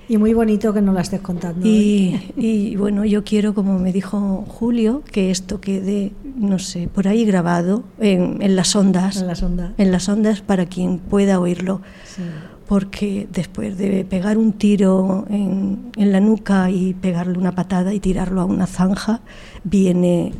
Y 0.08 0.18
muy 0.18 0.34
bonito 0.34 0.72
que 0.72 0.80
nos 0.80 0.94
la 0.94 1.00
estés 1.00 1.20
contando. 1.20 1.66
¿eh? 1.66 1.68
Y, 1.68 2.20
y, 2.36 2.76
bueno, 2.76 3.04
yo 3.04 3.24
quiero, 3.24 3.54
como 3.54 3.78
me 3.78 3.92
dijo 3.92 4.44
Julio, 4.46 5.02
que 5.10 5.30
esto 5.30 5.60
quede, 5.60 6.12
no 6.36 6.58
sé, 6.58 6.88
por 6.88 7.08
ahí 7.08 7.24
grabado 7.24 7.82
en, 7.98 8.40
en 8.40 8.54
las 8.56 8.76
ondas, 8.76 9.16
En 9.20 9.26
las 9.26 9.42
ondas. 9.42 9.72
en 9.78 9.90
las 9.92 10.08
ondas 10.08 10.40
para 10.42 10.66
quien 10.66 10.98
pueda 10.98 11.40
oírlo, 11.40 11.80
Sí. 12.04 12.22
porque 12.68 13.26
después 13.32 13.78
de 13.78 14.04
pegar 14.04 14.38
un 14.38 14.52
tiro 14.52 15.26
en, 15.28 15.90
en 15.96 16.12
la 16.12 16.20
nuca 16.20 16.70
y 16.70 16.94
pegarle 16.94 17.36
una 17.38 17.54
patada 17.54 17.92
y 17.92 17.98
tirarlo 18.00 18.40
a 18.40 18.44
una 18.44 18.66
zanja, 18.66 19.20
viene 19.64 20.32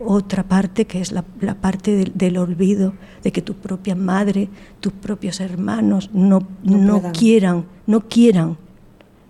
otra 0.00 0.44
parte 0.44 0.86
que 0.86 1.00
es 1.00 1.12
la, 1.12 1.24
la 1.40 1.54
parte 1.54 1.94
del, 1.94 2.12
del 2.14 2.38
olvido, 2.38 2.94
de 3.22 3.32
que 3.32 3.42
tu 3.42 3.54
propia 3.54 3.94
madre, 3.94 4.48
tus 4.80 4.92
propios 4.94 5.40
hermanos 5.40 6.10
no, 6.14 6.42
No 6.64 7.12
quieran, 7.12 7.66
no 7.86 8.00
quieran, 8.08 8.56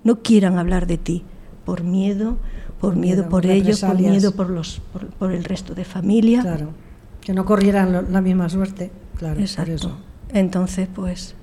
no 0.05 0.21
quieran 0.23 0.59
hablar 0.59 0.87
de 0.87 0.99
ti 0.99 1.25
por 1.65 1.83
miedo, 1.85 2.39
por, 2.81 2.97
miedo, 2.97 3.19
miedo, 3.19 3.29
por 3.29 3.47
ellos, 3.47 3.81
por 3.81 3.97
miedo 3.99 4.33
por 4.33 4.51
los, 4.51 4.81
por, 4.93 5.07
por 5.09 5.33
el 5.33 5.45
resto 5.45 5.75
de 5.75 5.85
familia. 5.85 6.41
Claro. 6.43 6.71
Que 7.21 7.35
no 7.35 7.45
corrieran 7.45 8.07
la 8.13 8.21
misma 8.21 8.49
suerte. 8.49 8.91
Claro, 9.17 9.35
por 9.35 9.43
Exacto. 9.43 9.73
eso. 9.73 9.99
Entonces, 10.33 10.89
pues, 10.95 11.35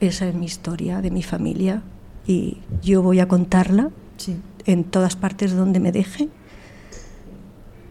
esa 0.00 0.28
es 0.28 0.34
mi 0.34 0.44
historia 0.46 1.00
de 1.00 1.10
mi 1.10 1.22
familia 1.22 1.82
y 2.26 2.58
yo 2.82 3.02
voy 3.02 3.20
a 3.20 3.28
contarla 3.28 3.90
Sí. 4.18 4.36
en 4.66 4.84
todas 4.84 5.16
partes 5.16 5.54
donde 5.56 5.80
me 5.80 5.92
dejen 5.92 6.28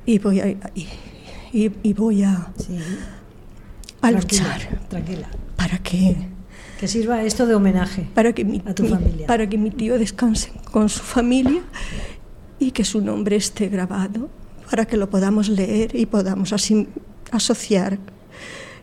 y 0.06 0.20
voy 0.20 0.40
a, 0.40 0.49
y, 0.49 0.88
y- 1.53 1.72
y 1.84 1.94
voy 1.94 2.24
a, 2.24 2.52
Sí. 2.57 2.78
a 4.02 4.11
luchar 4.11 4.80
Tranquila. 4.90 5.28
para 5.56 5.78
que 5.80 6.16
Que 6.80 6.88
sirva 6.88 7.23
esto 7.23 7.45
de 7.45 7.56
homenaje. 7.56 8.07
para 8.14 8.31
que 8.34 8.45
mi, 8.45 8.61
A 8.65 8.73
tu 8.73 8.84
mi- 8.84 8.89
familia. 8.89 9.27
para 9.27 9.47
que 9.49 9.57
mi 9.57 9.69
tío 9.72 9.97
descanse 9.99 10.51
con 10.72 10.88
su 10.89 11.01
familia 11.03 11.61
y 12.60 12.72
que 12.72 12.84
su 12.85 13.01
nombre 13.01 13.35
esté 13.35 13.68
grabado 13.68 14.30
para 14.69 14.85
que 14.85 14.95
lo 14.97 15.10
podamos 15.10 15.49
leer 15.49 15.95
y 15.95 16.06
podamos 16.06 16.53
así 16.53 16.88
asociar 17.31 17.97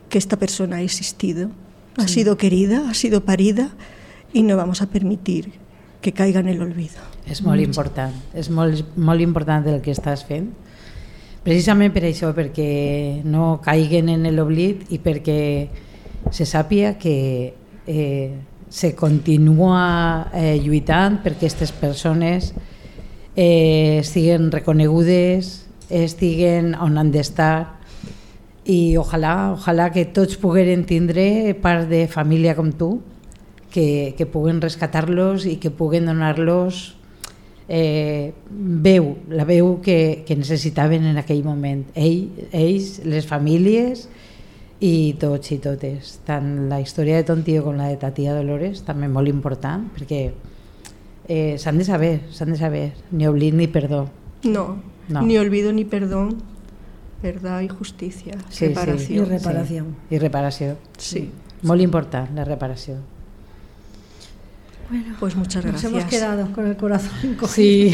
que 0.09 0.17
esta 0.17 0.37
persona 0.37 0.77
ha 0.77 0.81
existido, 0.81 1.49
ha 1.97 2.07
sido 2.07 2.37
querida, 2.37 2.89
ha 2.89 2.93
sido 2.93 3.23
parida 3.25 3.71
y 4.33 4.43
no 4.43 4.57
vamos 4.57 4.81
a 4.81 4.87
permitir 4.89 5.53
que 6.01 6.11
caiga 6.13 6.39
en 6.41 6.47
el 6.49 6.61
olvido. 6.61 6.99
És 7.25 7.41
molt 7.41 7.59
important, 7.61 8.13
és 8.33 8.49
molt, 8.49 8.85
molt 8.95 9.19
important 9.21 9.65
el 9.67 9.81
que 9.81 9.91
estàs 9.91 10.23
fent. 10.27 10.51
Precisament 11.43 11.91
per 11.93 12.03
això, 12.07 12.29
perquè 12.35 13.23
no 13.23 13.59
caiguen 13.63 14.07
en 14.09 14.23
l'oblit 14.35 14.85
i 14.91 14.99
perquè 14.99 15.67
se 16.31 16.45
sàpia 16.45 16.97
que 16.99 17.55
eh, 17.87 18.35
se 18.69 18.93
continua 18.95 20.29
eh, 20.35 20.59
lluitant 20.59 21.21
perquè 21.23 21.47
aquestes 21.47 21.71
persones 21.71 22.51
eh, 23.35 23.99
estiguen 24.01 24.51
reconegudes, 24.51 25.67
estiguen 25.89 26.73
on 26.75 26.99
han 26.99 27.13
d'estar 27.13 27.77
i 28.67 28.97
ojalà, 28.99 29.53
ojalà 29.55 29.87
que 29.95 30.09
tots 30.11 30.35
pogueren 30.41 30.83
tindre 30.85 31.55
part 31.63 31.87
de 31.87 32.03
família 32.11 32.57
com 32.57 32.73
tu, 32.75 32.97
que, 33.71 34.13
que 34.17 34.27
puguen 34.27 34.59
rescatar-los 34.59 35.47
i 35.47 35.55
que 35.61 35.71
puguen 35.71 36.09
donar-los 36.09 36.97
eh, 37.69 38.33
veu, 38.49 39.13
la 39.29 39.45
veu 39.47 39.77
que, 39.83 40.25
que 40.27 40.35
necessitaven 40.35 41.05
en 41.07 41.19
aquell 41.19 41.43
moment. 41.45 41.85
Ell, 41.95 42.27
ells, 42.51 42.97
les 43.07 43.27
famílies 43.27 44.07
i 44.79 45.15
tots 45.19 45.51
i 45.51 45.57
totes. 45.57 46.19
Tant 46.25 46.67
la 46.69 46.79
història 46.81 47.15
de 47.17 47.23
ton 47.23 47.43
tio 47.43 47.63
com 47.65 47.75
la 47.77 47.87
de 47.89 47.97
ta 47.97 48.11
tia 48.13 48.35
Dolores, 48.35 48.83
també 48.85 49.07
molt 49.09 49.27
important, 49.27 49.87
perquè 49.95 50.31
eh, 51.27 51.57
s'han 51.57 51.77
de 51.77 51.83
saber, 51.85 52.21
s'han 52.31 52.51
de 52.53 52.57
saber, 52.57 52.91
ni 53.11 53.27
oblit 53.27 53.53
ni 53.53 53.67
perdó. 53.67 54.07
No, 54.43 54.77
No. 55.09 55.21
ni 55.21 55.37
olvido 55.37 55.71
ni 55.71 55.85
perdón, 55.85 56.37
verdad 57.23 57.61
y 57.61 57.69
justicia, 57.69 58.33
Sí, 58.49 58.67
reparación. 58.67 59.25
Y 59.25 59.29
reparación. 59.29 59.95
Sí. 60.09 60.15
I 60.15 60.19
reparació. 60.19 60.75
Sí. 60.97 61.31
Molt 61.63 61.81
important, 61.81 62.35
la 62.35 62.43
reparació. 62.45 62.97
Pues 65.19 65.35
muchas 65.35 65.65
Nos 65.65 65.71
gracias. 65.73 65.91
hemos 65.91 66.05
quedado 66.05 66.51
con 66.53 66.67
el 66.67 66.77
corazón 66.77 67.11
encogido. 67.23 67.47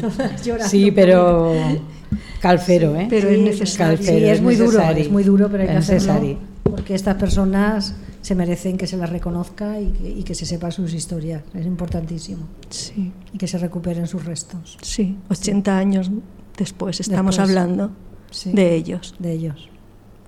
Todas 0.00 0.42
llorando. 0.44 0.68
sí, 0.70 0.90
però 0.90 1.52
cal 2.42 2.58
fer-ho, 2.58 2.94
eh? 2.96 3.06
Pero 3.08 3.28
Sí, 3.28 3.34
es 3.36 3.40
necesario. 3.40 3.96
Cal 3.96 4.04
Sí, 4.06 4.24
es 4.24 4.40
muy 4.42 4.56
duro, 4.56 4.80
es 4.82 5.10
muy 5.10 5.22
duro, 5.24 5.48
pero 5.50 5.62
hay 5.62 5.68
que 5.70 5.76
hacerlo 5.76 6.38
porque 6.64 6.94
estas 6.94 7.16
personas 7.16 7.94
se 8.22 8.34
merecen 8.34 8.76
que 8.78 8.86
se 8.86 8.96
las 8.96 9.10
reconozca 9.10 9.80
y 9.80 9.88
que, 9.92 10.08
y 10.08 10.22
que 10.22 10.34
se 10.34 10.46
sepa 10.46 10.70
sus 10.70 10.92
historias. 10.94 11.42
Es 11.54 11.66
importantísimo. 11.66 12.46
Sí, 12.70 13.12
Y 13.32 13.38
que 13.38 13.46
se 13.46 13.58
recuperen 13.58 14.06
sus 14.06 14.24
restos 14.24 14.78
sí, 14.82 15.16
80 15.28 15.76
años 15.76 16.10
después 16.56 17.00
estamos 17.00 17.36
Después. 17.36 17.48
hablando 17.58 17.90
Sí. 18.30 18.52
de 18.52 18.74
ellos, 18.74 19.14
de 19.18 19.32
ellos. 19.32 19.68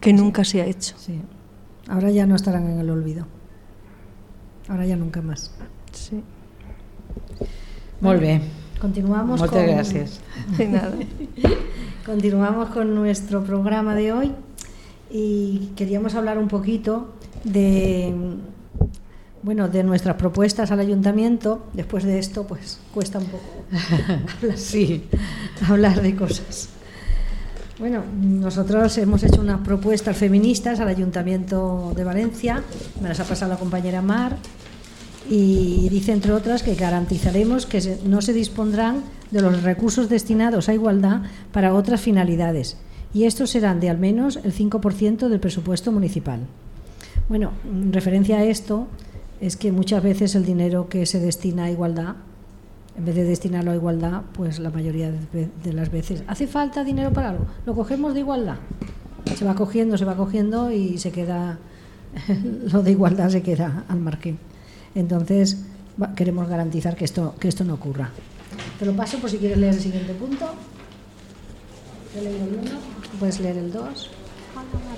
que 0.01 0.13
nunca 0.13 0.45
se 0.45 0.61
ha 0.63 0.67
hecho. 0.67 0.95
Sí. 0.99 1.21
Ahora 1.89 2.11
ya 2.11 2.27
no 2.27 2.35
estarán 2.37 2.69
en 2.71 2.79
el 2.79 2.91
olvido. 2.91 3.27
Ahora 4.69 4.85
ya 4.87 4.97
nunca 4.97 5.21
más. 5.23 5.51
Sí, 5.93 6.23
Molt 8.01 8.21
bé, 8.21 8.41
Continuamos 8.81 9.41
moltes 9.41 9.65
con, 9.65 9.75
gràcies. 9.79 10.21
de 10.59 10.69
nada. 10.69 10.97
Continuamos 12.05 12.69
con 12.69 12.95
nuestro 12.95 13.43
programa 13.45 13.95
de 13.95 14.13
hoy 14.13 14.33
y 15.11 15.71
queríamos 15.75 16.15
hablar 16.15 16.37
un 16.37 16.49
poquito 16.49 17.15
de 17.45 18.13
bueno, 19.43 19.69
de 19.69 19.85
nuestras 19.85 20.17
propuestas 20.17 20.71
al 20.71 20.81
ayuntamiento. 20.81 21.65
Después 21.73 22.05
de 22.05 22.19
esto, 22.19 22.47
pues 22.47 22.79
cuesta 22.93 23.19
un 23.19 23.25
poco 23.27 23.45
hablar, 24.43 24.59
Sí, 24.59 25.05
hablar 25.67 26.03
de 26.03 26.15
cosas. 26.15 26.69
Bueno, 27.79 28.03
nosotros 28.21 28.99
hemos 28.99 29.23
hecho 29.23 29.41
unas 29.41 29.61
propuestas 29.61 30.15
feministas 30.15 30.81
al 30.81 30.89
Ayuntamiento 30.89 31.93
de 31.97 32.05
Valencia, 32.05 32.63
me 33.01 33.09
las 33.09 33.19
ha 33.19 33.25
pasado 33.25 33.53
la 33.53 33.59
compañera 33.59 34.03
Mar, 34.03 34.37
y 35.29 35.89
dice, 35.89 36.13
entre 36.13 36.33
otras, 36.33 36.63
que 36.63 36.75
garantizaremos 36.75 37.67
que 37.67 37.99
no 38.05 38.21
se 38.21 38.33
dispondrán 38.33 39.03
de 39.31 39.41
los 39.41 39.63
recursos 39.63 40.09
destinados 40.09 40.69
a 40.69 40.75
igualdad 40.75 41.23
para 41.53 41.75
otras 41.75 42.01
finalidades, 42.01 42.77
y 43.13 43.25
estos 43.25 43.51
serán 43.51 43.81
de 43.81 43.91
al 43.91 43.99
menos 43.99 44.37
el 44.43 44.55
5% 44.55 45.29
del 45.29 45.41
presupuesto 45.41 45.93
municipal. 45.93 46.41
Bueno, 47.29 47.53
en 47.65 47.93
referencia 47.93 48.39
a 48.39 48.45
esto, 48.45 48.87
es 49.41 49.57
que 49.57 49.73
muchas 49.73 50.03
veces 50.03 50.35
el 50.35 50.45
dinero 50.45 50.89
que 50.89 51.07
se 51.07 51.21
destina 51.21 51.65
a 51.65 51.71
igualdad 51.71 52.17
en 52.97 53.05
vez 53.05 53.15
de 53.15 53.25
destinarlo 53.25 53.73
a 53.73 53.75
igualdad, 53.75 54.23
pues 54.33 54.59
la 54.59 54.71
mayoría 54.71 55.11
de 55.11 55.73
las 55.73 55.91
veces 55.91 56.23
hace 56.29 56.47
falta 56.47 56.85
dinero 56.85 57.13
para 57.13 57.31
algo, 57.31 57.47
lo 57.67 57.75
cogemos 57.75 58.15
de 58.15 58.21
igualdad. 58.21 58.57
Se 59.37 59.45
va 59.45 59.55
cogiendo, 59.55 59.99
se 59.99 60.05
va 60.05 60.17
cogiendo 60.17 60.71
y 60.71 60.99
se 60.99 61.11
queda, 61.11 61.59
lo 62.73 62.83
de 62.83 62.93
igualdad 62.93 63.31
se 63.31 63.43
queda 63.43 63.85
al 63.89 63.99
margen. 63.99 64.39
Entonces, 64.95 65.59
queremos 66.17 66.49
garantizar 66.49 66.97
que 66.97 67.05
esto, 67.05 67.35
que 67.39 67.49
esto 67.49 67.65
no 67.65 67.75
ocurra. 67.75 68.11
Te 68.79 68.87
lo 68.87 68.93
paso 68.95 69.19
por 69.19 69.31
si 69.31 69.39
quieres 69.39 69.59
leer 69.59 69.75
el 69.75 69.81
siguiente 69.81 70.13
punto. 70.15 70.47
He 72.17 72.23
leído 72.23 72.45
el 72.47 72.55
uno, 72.63 72.79
puedes 73.19 73.41
leer 73.41 73.59
el 73.59 73.73
dos. 73.73 74.11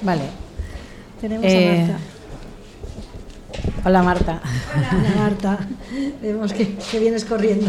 vale. 0.02 0.22
Tenemos 1.20 1.46
Eh, 1.46 1.82
a 1.82 1.86
Marta. 1.88 1.98
Hola 3.84 4.02
Marta. 4.02 4.40
Hola, 4.76 5.14
Marta, 5.16 5.58
vemos 6.20 6.52
que, 6.52 6.74
que 6.74 6.98
vienes 6.98 7.24
corriendo. 7.24 7.66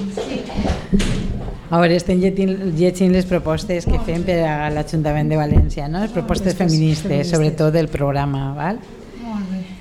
A 1.69 1.79
veure, 1.81 1.97
estem 1.99 2.19
llegint, 2.23 3.11
les 3.11 3.25
propostes 3.27 3.85
que 3.85 3.99
fem 4.07 4.21
per 4.23 4.37
a 4.47 4.69
l'Ajuntament 4.71 5.27
de 5.27 5.35
València, 5.35 5.89
no? 5.91 5.99
les 5.99 6.13
propostes 6.15 6.55
feministes, 6.55 7.27
sobretot 7.29 7.73
del 7.75 7.89
programa. 7.91 8.53
¿vale? 8.55 8.79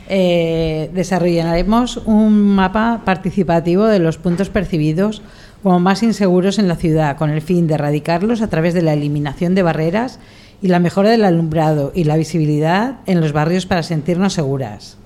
Eh, 0.08 0.90
desarrollaremos 0.94 1.96
un 2.06 2.54
mapa 2.54 3.02
participativo 3.04 3.86
de 3.86 3.98
los 3.98 4.18
puntos 4.18 4.50
percibidos 4.50 5.22
como 5.62 5.80
más 5.80 6.02
inseguros 6.04 6.60
en 6.60 6.68
la 6.68 6.76
ciudad, 6.76 7.16
con 7.16 7.30
el 7.30 7.42
fin 7.42 7.66
de 7.66 7.74
erradicarlos 7.74 8.40
a 8.40 8.48
través 8.48 8.72
de 8.72 8.82
la 8.82 8.92
eliminación 8.92 9.54
de 9.56 9.62
barreras 9.62 10.20
y 10.62 10.68
la 10.68 10.78
mejora 10.78 11.10
del 11.10 11.24
alumbrado 11.24 11.92
y 11.94 12.04
la 12.04 12.16
visibilidad 12.16 12.98
en 13.06 13.20
los 13.20 13.32
barrios 13.32 13.66
para 13.66 13.82
sentirnos 13.82 14.34
seguras. 14.34 14.96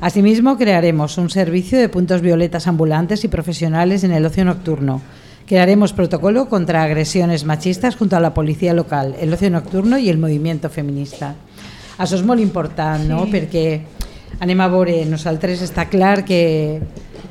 Asimismo, 0.00 0.58
crearemos 0.58 1.16
un 1.16 1.30
servicio 1.30 1.78
de 1.78 1.88
puntos 1.88 2.20
violetas 2.20 2.66
ambulantes 2.66 3.24
y 3.24 3.28
profesionales 3.28 4.04
en 4.04 4.12
el 4.12 4.26
ocio 4.26 4.44
nocturno. 4.44 5.00
Crearemos 5.46 5.94
protocolo 5.94 6.48
contra 6.48 6.82
agresiones 6.82 7.44
machistas 7.44 7.96
junto 7.96 8.16
a 8.16 8.20
la 8.20 8.34
policía 8.34 8.74
local, 8.74 9.14
el 9.20 9.32
ocio 9.32 9.50
nocturno 9.50 9.98
i 9.98 10.10
el 10.10 10.18
moviment 10.18 10.68
feminista. 10.68 11.36
Això 11.94 12.18
és 12.18 12.24
molt 12.26 12.42
important, 12.42 13.04
no? 13.06 13.22
perquè 13.30 13.64
anem 14.42 14.60
a 14.60 14.68
veure, 14.72 14.96
nosaltres 15.06 15.62
està 15.62 15.86
clar 15.86 16.24
que 16.26 16.42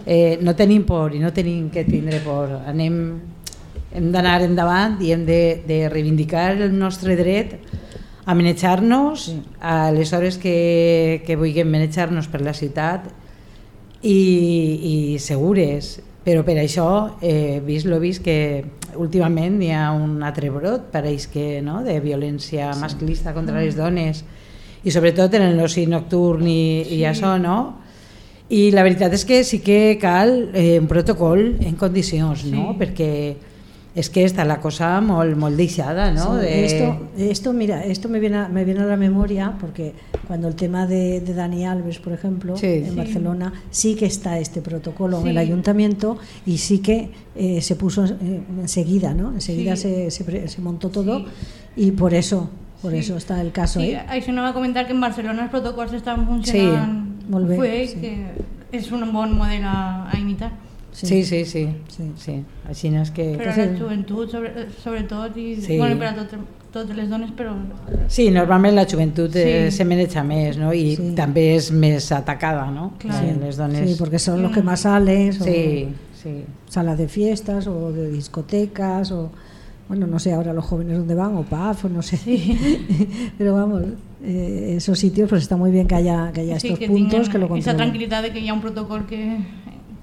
eh, 0.06 0.38
no 0.41 0.56
tenim 0.56 0.85
por 0.88 1.15
i 1.15 1.19
no 1.19 1.34
tenim 1.35 1.69
que 1.73 1.84
tindre 1.84 2.22
por. 2.23 2.52
Anem, 2.69 2.99
hem 3.94 4.11
d'anar 4.14 4.40
endavant 4.45 5.02
i 5.03 5.11
hem 5.11 5.26
de, 5.27 5.41
de 5.68 5.84
reivindicar 5.91 6.53
el 6.56 6.77
nostre 6.77 7.18
dret 7.19 7.57
a 8.23 8.35
manejar-nos 8.40 9.34
a 9.60 9.91
les 9.91 10.14
hores 10.15 10.40
que, 10.40 11.22
que 11.27 11.35
vulguem 11.35 11.68
manejar-nos 11.68 12.30
per 12.31 12.40
la 12.41 12.56
ciutat 12.56 13.10
i, 14.02 14.15
i 14.15 14.95
segures. 15.19 15.98
Però 16.23 16.45
per 16.48 16.56
això 16.61 16.88
he 17.19 17.60
vist 17.65 17.84
lo 17.91 17.99
vist 17.99 18.23
que 18.23 18.64
últimament 18.95 19.57
hi 19.60 19.73
ha 19.76 19.90
un 19.91 20.22
altre 20.23 20.48
brot 20.53 20.88
pareix 20.94 21.27
que 21.27 21.60
no, 21.65 21.81
de 21.84 21.98
violència 21.99 22.69
masclista 22.80 23.34
contra 23.35 23.60
les 23.60 23.76
dones 23.76 24.23
i 24.84 24.91
sobretot 24.91 25.34
en 25.39 25.57
l'oci 25.57 25.85
nocturn 25.88 26.47
i, 26.47 26.81
i 26.97 27.03
això 27.07 27.38
no 27.41 27.80
i 28.49 28.69
la 28.76 28.84
veritat 28.84 29.14
és 29.15 29.23
que 29.26 29.43
sí 29.47 29.60
que 29.64 29.97
cal 30.01 30.49
eh, 30.53 30.77
un 30.80 30.88
protocol 30.91 31.55
en 31.64 31.76
condicions 31.80 32.43
no? 32.51 32.73
perquè 32.77 33.35
és 33.93 34.10
que 34.10 34.23
està 34.26 34.41
la 34.43 34.57
cosa 34.60 34.88
molt, 35.05 35.38
molt 35.38 35.55
deixada 35.55 36.07
no? 36.11 36.34
Sí, 36.39 36.45
de... 36.47 36.65
esto, 36.65 36.88
esto, 37.15 37.53
mira, 37.53 37.84
esto 37.85 38.10
me 38.10 38.19
viene, 38.19 38.38
a, 38.38 38.47
me 38.49 38.65
viene 38.65 38.81
a 38.81 38.85
la 38.89 38.97
memoria 38.97 39.53
porque 39.61 39.93
cuando 40.26 40.47
el 40.47 40.55
tema 40.55 40.88
de, 40.88 41.22
de 41.22 41.34
Dani 41.35 41.64
Alves, 41.68 41.99
por 41.99 42.11
ejemplo, 42.11 42.57
Sí. 42.57 42.65
en 42.65 42.89
Sí. 42.89 42.95
Barcelona, 42.95 43.53
sí 43.69 43.93
que 43.95 44.07
está 44.07 44.39
este 44.39 44.61
protocolo 44.64 45.18
en 45.18 45.23
Sí. 45.26 45.30
el 45.30 45.38
ayuntamiento 45.38 46.18
y 46.45 46.57
sí 46.57 46.80
que 46.80 47.11
eh, 47.35 47.61
se 47.61 47.76
puso 47.76 48.03
eh, 48.05 48.41
enseguida, 48.61 49.14
¿no? 49.14 49.31
Enseguida 49.31 49.76
Sí. 49.76 50.10
se, 50.10 50.11
se, 50.11 50.47
se 50.47 50.61
montó 50.61 50.89
todo 50.89 51.26
y 51.76 51.91
por 51.91 52.15
eso, 52.15 52.49
por 52.84 52.91
Sí. 52.91 52.99
eso 52.99 53.15
está 53.18 53.39
el 53.41 53.51
caso. 53.51 53.80
Sí, 53.80 53.91
¿eh? 53.95 54.03
això 54.11 54.31
no 54.35 54.43
va 54.43 54.53
comentar 54.53 54.85
que 54.85 54.93
en 54.93 55.01
Barcelona 55.01 55.43
els 55.47 55.51
protocols 55.51 55.93
estan 55.93 56.27
funcionant 56.27 57.23
molt 57.31 57.47
bé, 57.47 57.57
bé, 57.57 57.88
sí. 57.88 57.99
que 58.01 58.77
és 58.77 58.91
un 58.91 59.07
bon 59.14 59.34
model 59.39 59.64
a, 59.64 60.10
a 60.11 60.19
imitar. 60.19 60.51
Sí, 60.91 61.23
sí, 61.23 61.45
sí. 61.45 61.64
Sí. 61.89 62.11
sí. 62.18 62.35
Així 62.69 62.91
no 62.93 63.01
és 63.01 63.10
que... 63.10 63.31
Però 63.39 63.49
la 63.57 63.72
joventut, 63.80 64.30
sobre, 64.30 64.68
sobretot, 64.84 65.38
i 65.41 65.55
Sí. 65.55 65.77
bueno, 65.80 65.97
per 65.97 66.11
a 66.11 66.15
tot, 66.19 66.35
totes 66.72 66.95
les 66.95 67.10
dones, 67.10 67.31
però... 67.31 67.55
Sí, 68.07 68.27
normalment 68.30 68.76
la 68.76 68.85
joventut 68.85 69.34
eh, 69.35 69.72
Sí. 69.72 69.77
se 69.77 69.85
maneja 69.85 70.23
més, 70.23 70.57
no? 70.57 70.72
I 70.73 70.95
Sí. 70.95 71.14
també 71.15 71.55
és 71.55 71.72
més 71.72 72.11
atacada, 72.11 72.69
no? 72.69 72.91
Claro. 72.99 73.26
Sí, 73.26 73.39
les 73.41 73.57
dones... 73.57 73.89
Sí, 73.89 73.95
porque 73.97 74.19
son 74.19 74.43
los 74.43 74.51
que 74.51 74.61
más 74.61 74.81
salen, 74.81 75.30
o 75.30 75.43
Sí, 75.43 75.88
sí. 76.22 76.43
salas 76.69 76.97
de 76.99 77.07
fiestas 77.07 77.65
o 77.68 77.91
de 77.91 78.11
discotecas 78.11 79.11
o 79.11 79.31
bueno, 79.93 80.07
no 80.07 80.17
sé 80.17 80.33
ahora 80.33 80.53
los 80.53 80.65
jóvenes 80.65 80.97
dónde 80.97 81.13
van 81.13 81.35
o 81.35 81.43
PAF 81.43 81.85
o 81.85 81.89
no 81.89 82.01
sé. 82.01 82.17
Pero 83.37 83.53
vamos, 83.53 83.83
eh, 84.23 84.73
esos 84.77 84.97
sitios 84.97 85.29
pues 85.29 85.43
está 85.43 85.55
muy 85.55 85.69
bien 85.71 85.85
que 85.87 85.93
haya 85.95 86.31
que 86.33 86.41
haya 86.41 86.59
sí, 86.59 86.67
estos 86.67 86.79
que 86.79 86.87
puntos 86.87 87.29
que 87.29 87.37
lo 87.37 87.45
Esa 87.45 87.71
controlen. 87.73 87.77
tranquil·litat 87.77 88.21
de 88.23 88.31
que 88.33 88.39
hi 88.39 88.49
ha 88.49 88.53
un 88.55 88.61
protocol 88.61 89.05
que 89.05 89.37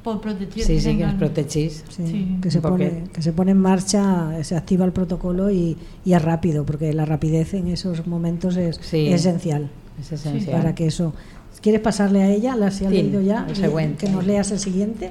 protegir. 0.02 0.62
Sí, 0.64 0.80
sí, 0.80 0.96
que 0.96 1.02
ens 1.02 1.14
protegís. 1.14 1.84
Sí, 1.88 2.06
Sí. 2.06 2.36
que 2.40 2.50
se 2.50 2.60
pone 2.60 3.04
que 3.12 3.20
se 3.20 3.32
pone 3.32 3.50
en 3.50 3.58
marcha, 3.58 4.42
se 4.44 4.54
activa 4.56 4.84
el 4.84 4.92
protocolo 4.92 5.50
y, 5.50 5.76
y 6.04 6.12
es 6.14 6.22
rápido 6.22 6.64
porque 6.64 6.92
la 6.92 7.04
rapidez 7.04 7.54
en 7.54 7.66
esos 7.68 8.06
momentos 8.06 8.56
es 8.56 8.78
Sí. 8.80 9.08
esencial 9.08 9.68
És 10.00 10.12
essencial. 10.12 10.56
para 10.56 10.74
que 10.74 10.86
eso. 10.86 11.12
¿Quieres 11.60 11.80
pasarle 11.82 12.22
a 12.22 12.30
ella? 12.30 12.54
¿La 12.56 12.68
has 12.68 12.76
Sí, 12.76 12.86
leído 12.86 13.20
ya? 13.20 13.44
Que 13.98 14.08
nos 14.08 14.24
leas 14.24 14.50
el 14.52 14.60
siguiente. 14.60 15.10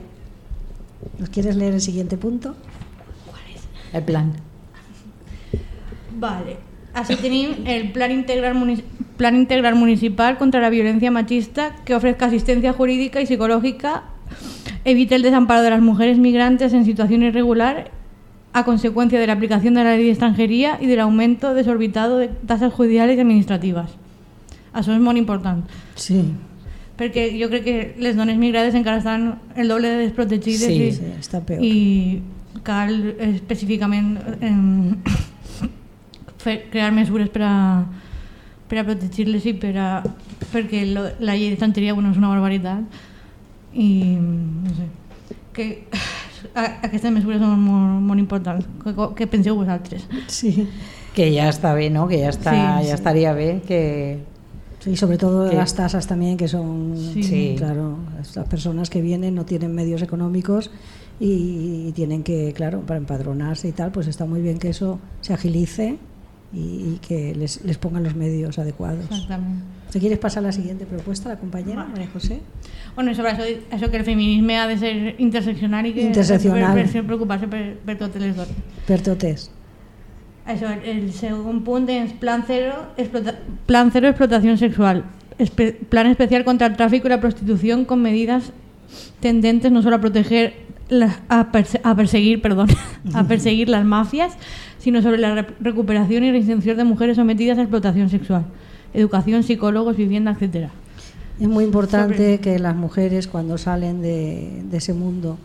¿Nos 1.19 1.29
quieres 1.29 1.55
leer 1.57 1.73
el 1.75 1.81
siguiente 1.81 2.15
punto? 2.17 2.55
El 3.93 4.03
plan. 4.03 4.33
Vale. 6.19 6.57
Así 6.93 7.15
tenim 7.15 7.65
el 7.65 7.91
Plan 7.91 8.11
Integral, 8.11 8.55
Plan 9.17 9.35
Integral 9.35 9.75
Municipal 9.75 10.37
contra 10.37 10.59
la 10.59 10.69
Violencia 10.69 11.11
Machista 11.11 11.75
que 11.85 11.95
ofrezca 11.95 12.25
asistencia 12.25 12.73
jurídica 12.73 13.21
y 13.21 13.25
psicológica, 13.27 14.03
evite 14.85 15.15
el 15.15 15.21
desamparo 15.21 15.61
de 15.61 15.69
las 15.69 15.81
mujeres 15.81 16.17
migrantes 16.17 16.73
en 16.73 16.85
situación 16.85 17.23
irregular 17.23 17.91
a 18.53 18.65
consecuencia 18.65 19.19
de 19.19 19.27
la 19.27 19.33
aplicación 19.33 19.75
de 19.75 19.83
la 19.83 19.95
ley 19.95 20.03
de 20.05 20.09
extranjería 20.09 20.77
y 20.81 20.87
del 20.87 20.99
aumento 21.01 21.53
desorbitado 21.53 22.17
de 22.17 22.29
tasas 22.29 22.73
judiciales 22.73 23.17
y 23.17 23.21
administrativas. 23.21 23.91
Això 24.73 24.93
és 24.93 25.01
molt 25.01 25.17
important. 25.17 25.63
Sí, 25.95 26.23
Perquè 26.99 27.29
jo 27.39 27.47
crec 27.47 27.63
que 27.63 27.95
les 27.97 28.17
dones 28.17 28.35
migrades 28.37 28.75
encara 28.75 28.97
estan 28.99 29.39
el 29.55 29.69
doble 29.71 29.87
de 29.87 30.01
desprotegides 30.03 30.67
Sí, 30.67 30.73
i, 30.83 30.91
sí, 30.91 31.05
está 31.17 31.39
peor. 31.39 31.63
i 31.63 32.21
cal 32.67 33.15
específicament 33.23 34.17
em, 34.41 34.97
fer, 36.39 36.69
crear 36.71 36.91
mesures 36.95 37.29
per 37.33 37.43
a, 37.45 37.53
per 38.69 38.79
a 38.81 38.85
protegir-les 38.87 39.45
i 39.49 39.53
per 39.59 39.73
a, 39.77 39.89
perquè 40.53 40.85
lo, 40.89 41.07
la 41.19 41.35
llei 41.35 41.51
d'estrangeria 41.51 41.93
bueno, 41.97 42.11
és 42.13 42.17
una 42.21 42.29
barbaritat 42.31 42.83
i 43.73 43.89
no 44.17 44.71
sé 44.77 44.87
que 45.53 45.65
a, 46.55 46.63
aquestes 46.87 47.11
mesures 47.11 47.41
són 47.41 47.59
molt, 47.61 47.99
molt 48.07 48.21
importants 48.23 48.65
què, 48.85 48.93
què 49.19 49.27
penseu 49.29 49.57
vosaltres? 49.59 50.07
sí. 50.27 50.67
Que 51.09 51.25
ja 51.33 51.47
està 51.49 51.71
bé, 51.73 51.87
no? 51.89 52.03
Que 52.07 52.19
ja, 52.21 52.29
està, 52.29 52.51
Sí, 52.53 52.59
ja 52.61 52.83
sí. 52.85 52.91
estaria 52.93 53.31
bé 53.33 53.61
que... 53.67 54.19
Sí, 54.79 54.95
sobre 54.95 55.17
todo 55.17 55.49
Que- 55.49 55.55
las 55.57 55.73
tasas 55.75 56.05
también, 56.07 56.37
que 56.37 56.47
son, 56.47 56.93
Sí. 56.95 57.55
Claro, 57.57 57.97
estas 58.21 58.47
personas 58.47 58.89
que 58.91 59.01
vienen 59.01 59.33
no 59.35 59.43
tienen 59.43 59.73
medios 59.75 60.01
económicos 60.03 60.69
y, 61.19 61.87
y 61.89 61.91
tienen 61.93 62.23
que, 62.23 62.53
claro, 62.55 62.81
para 62.81 62.99
empadronarse 62.99 63.67
y 63.67 63.71
tal, 63.73 63.91
pues 63.91 64.07
está 64.07 64.25
muy 64.25 64.39
bien 64.41 64.59
que 64.59 64.69
eso 64.69 64.99
se 65.19 65.33
agilice 65.33 65.97
y, 66.53 66.57
y 66.95 66.99
que 67.07 67.35
les, 67.35 67.63
les 67.63 67.77
pongan 67.77 68.03
los 68.03 68.15
medios 68.15 68.57
adecuados. 68.59 69.05
Exactament. 69.05 69.63
¿Te 69.91 69.99
quieres 69.99 70.19
pasar 70.19 70.43
a 70.43 70.47
la 70.47 70.51
siguiente 70.51 70.85
propuesta, 70.85 71.29
la 71.29 71.37
compañera 71.37 71.77
Vale. 71.81 71.91
María 71.91 72.07
José? 72.13 72.41
Bueno, 72.95 73.13
sobre 73.15 73.31
això, 73.31 73.45
això 73.71 73.89
que 73.89 73.97
el 73.97 74.03
feminisme 74.05 74.57
ha 74.59 74.67
de 74.67 74.77
ser 74.77 75.15
interseccional 75.17 75.87
i 75.87 75.93
que 75.93 76.03
Interseccional. 76.03 76.75
Per, 76.77 76.85
per 76.91 77.03
preocupar-se 77.07 77.47
per, 77.49 77.63
per 77.85 77.95
totes 77.97 78.21
les 78.21 78.35
dones. 78.37 78.53
Pertotes. 78.85 79.49
Això, 80.45 80.69
el 80.85 81.11
segon 81.13 81.63
punt 81.65 81.89
és 81.89 82.13
plan 82.21 82.43
cero, 82.45 82.75
explota, 82.97 83.35
plan 83.65 83.89
cero 83.91 84.07
explotación 84.09 84.57
sexual. 84.57 85.03
Espe- 85.39 85.73
plan 85.89 86.07
especial 86.07 86.43
contra 86.45 86.67
el 86.67 86.75
tráfico 86.75 87.07
y 87.07 87.09
la 87.09 87.19
prostitución 87.21 87.85
con 87.85 88.01
medidas 88.01 88.51
tendentes 89.21 89.71
no 89.71 89.81
solo 89.81 89.95
a 89.97 90.01
proteger 90.01 90.53
la- 90.89 91.19
a, 91.29 91.51
perse- 91.51 91.79
a 91.83 91.95
perseguir, 91.95 92.41
perdón, 92.41 92.67
a 93.13 93.23
perseguir 93.25 93.69
las 93.69 93.85
mafias, 93.85 94.33
sino 94.79 95.01
sobre 95.01 95.17
la 95.19 95.35
re- 95.35 95.47
recuperación 95.59 96.23
y 96.23 96.31
reinserción 96.31 96.77
de 96.77 96.83
mujeres 96.83 97.15
sometidas 97.15 97.57
a 97.57 97.61
explotación 97.61 98.09
sexual, 98.09 98.45
educación, 98.93 99.43
psicólogos, 99.43 99.95
vivienda, 99.97 100.31
etcétera. 100.31 100.71
Es 101.39 101.47
muy 101.47 101.63
importante 101.63 102.15
Sobre- 102.17 102.39
que 102.39 102.59
las 102.59 102.75
mujeres 102.75 103.27
cuando 103.27 103.57
salen 103.57 104.01
de, 104.01 104.61
de 104.69 104.77
ese 104.77 104.93
mundo 104.93 105.37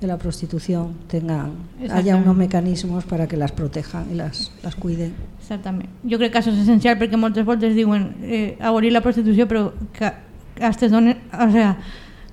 de 0.00 0.06
la 0.08 0.18
prostitución 0.18 0.92
tengan 1.08 1.52
haya 1.90 2.16
unos 2.16 2.36
mecanismos 2.36 3.04
para 3.04 3.26
que 3.26 3.36
las 3.36 3.52
protejan 3.52 4.06
y 4.12 4.14
las, 4.14 4.52
las 4.62 4.74
cuiden. 4.74 5.14
Exactament. 5.40 5.88
Jo 6.04 6.18
crec 6.18 6.32
que 6.32 6.38
això 6.42 6.52
és 6.52 6.60
essencial 6.60 6.98
perquè 6.98 7.16
moltes 7.16 7.44
voltes 7.46 7.74
diuen 7.76 8.10
eh, 8.22 8.56
abolir 8.60 8.92
la 8.92 9.00
prostitució 9.00 9.46
però 9.48 9.72
que, 9.96 10.10
aquestes 10.58 10.90
dones 10.90 11.16
o 11.32 11.50
sea, 11.50 11.78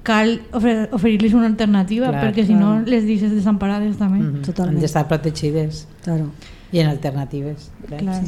cal 0.03 0.41
oferir-los 0.52 1.34
una 1.34 1.45
alternativa 1.48 2.10
Clar, 2.10 2.23
perquè 2.23 2.45
si 2.48 2.53
no 2.57 2.80
les 2.82 3.06
deixes 3.06 3.32
desemparades 3.32 3.98
també. 3.98 4.19
Mhm. 4.19 4.41
Totalment. 4.48 4.78
Han 4.78 4.82
d'estar 4.82 5.07
protegides 5.07 5.88
Claro. 6.03 6.32
i 6.72 6.80
en 6.80 6.88
alternatives. 6.90 7.69
clar. 7.88 7.99
Clar. 8.02 8.23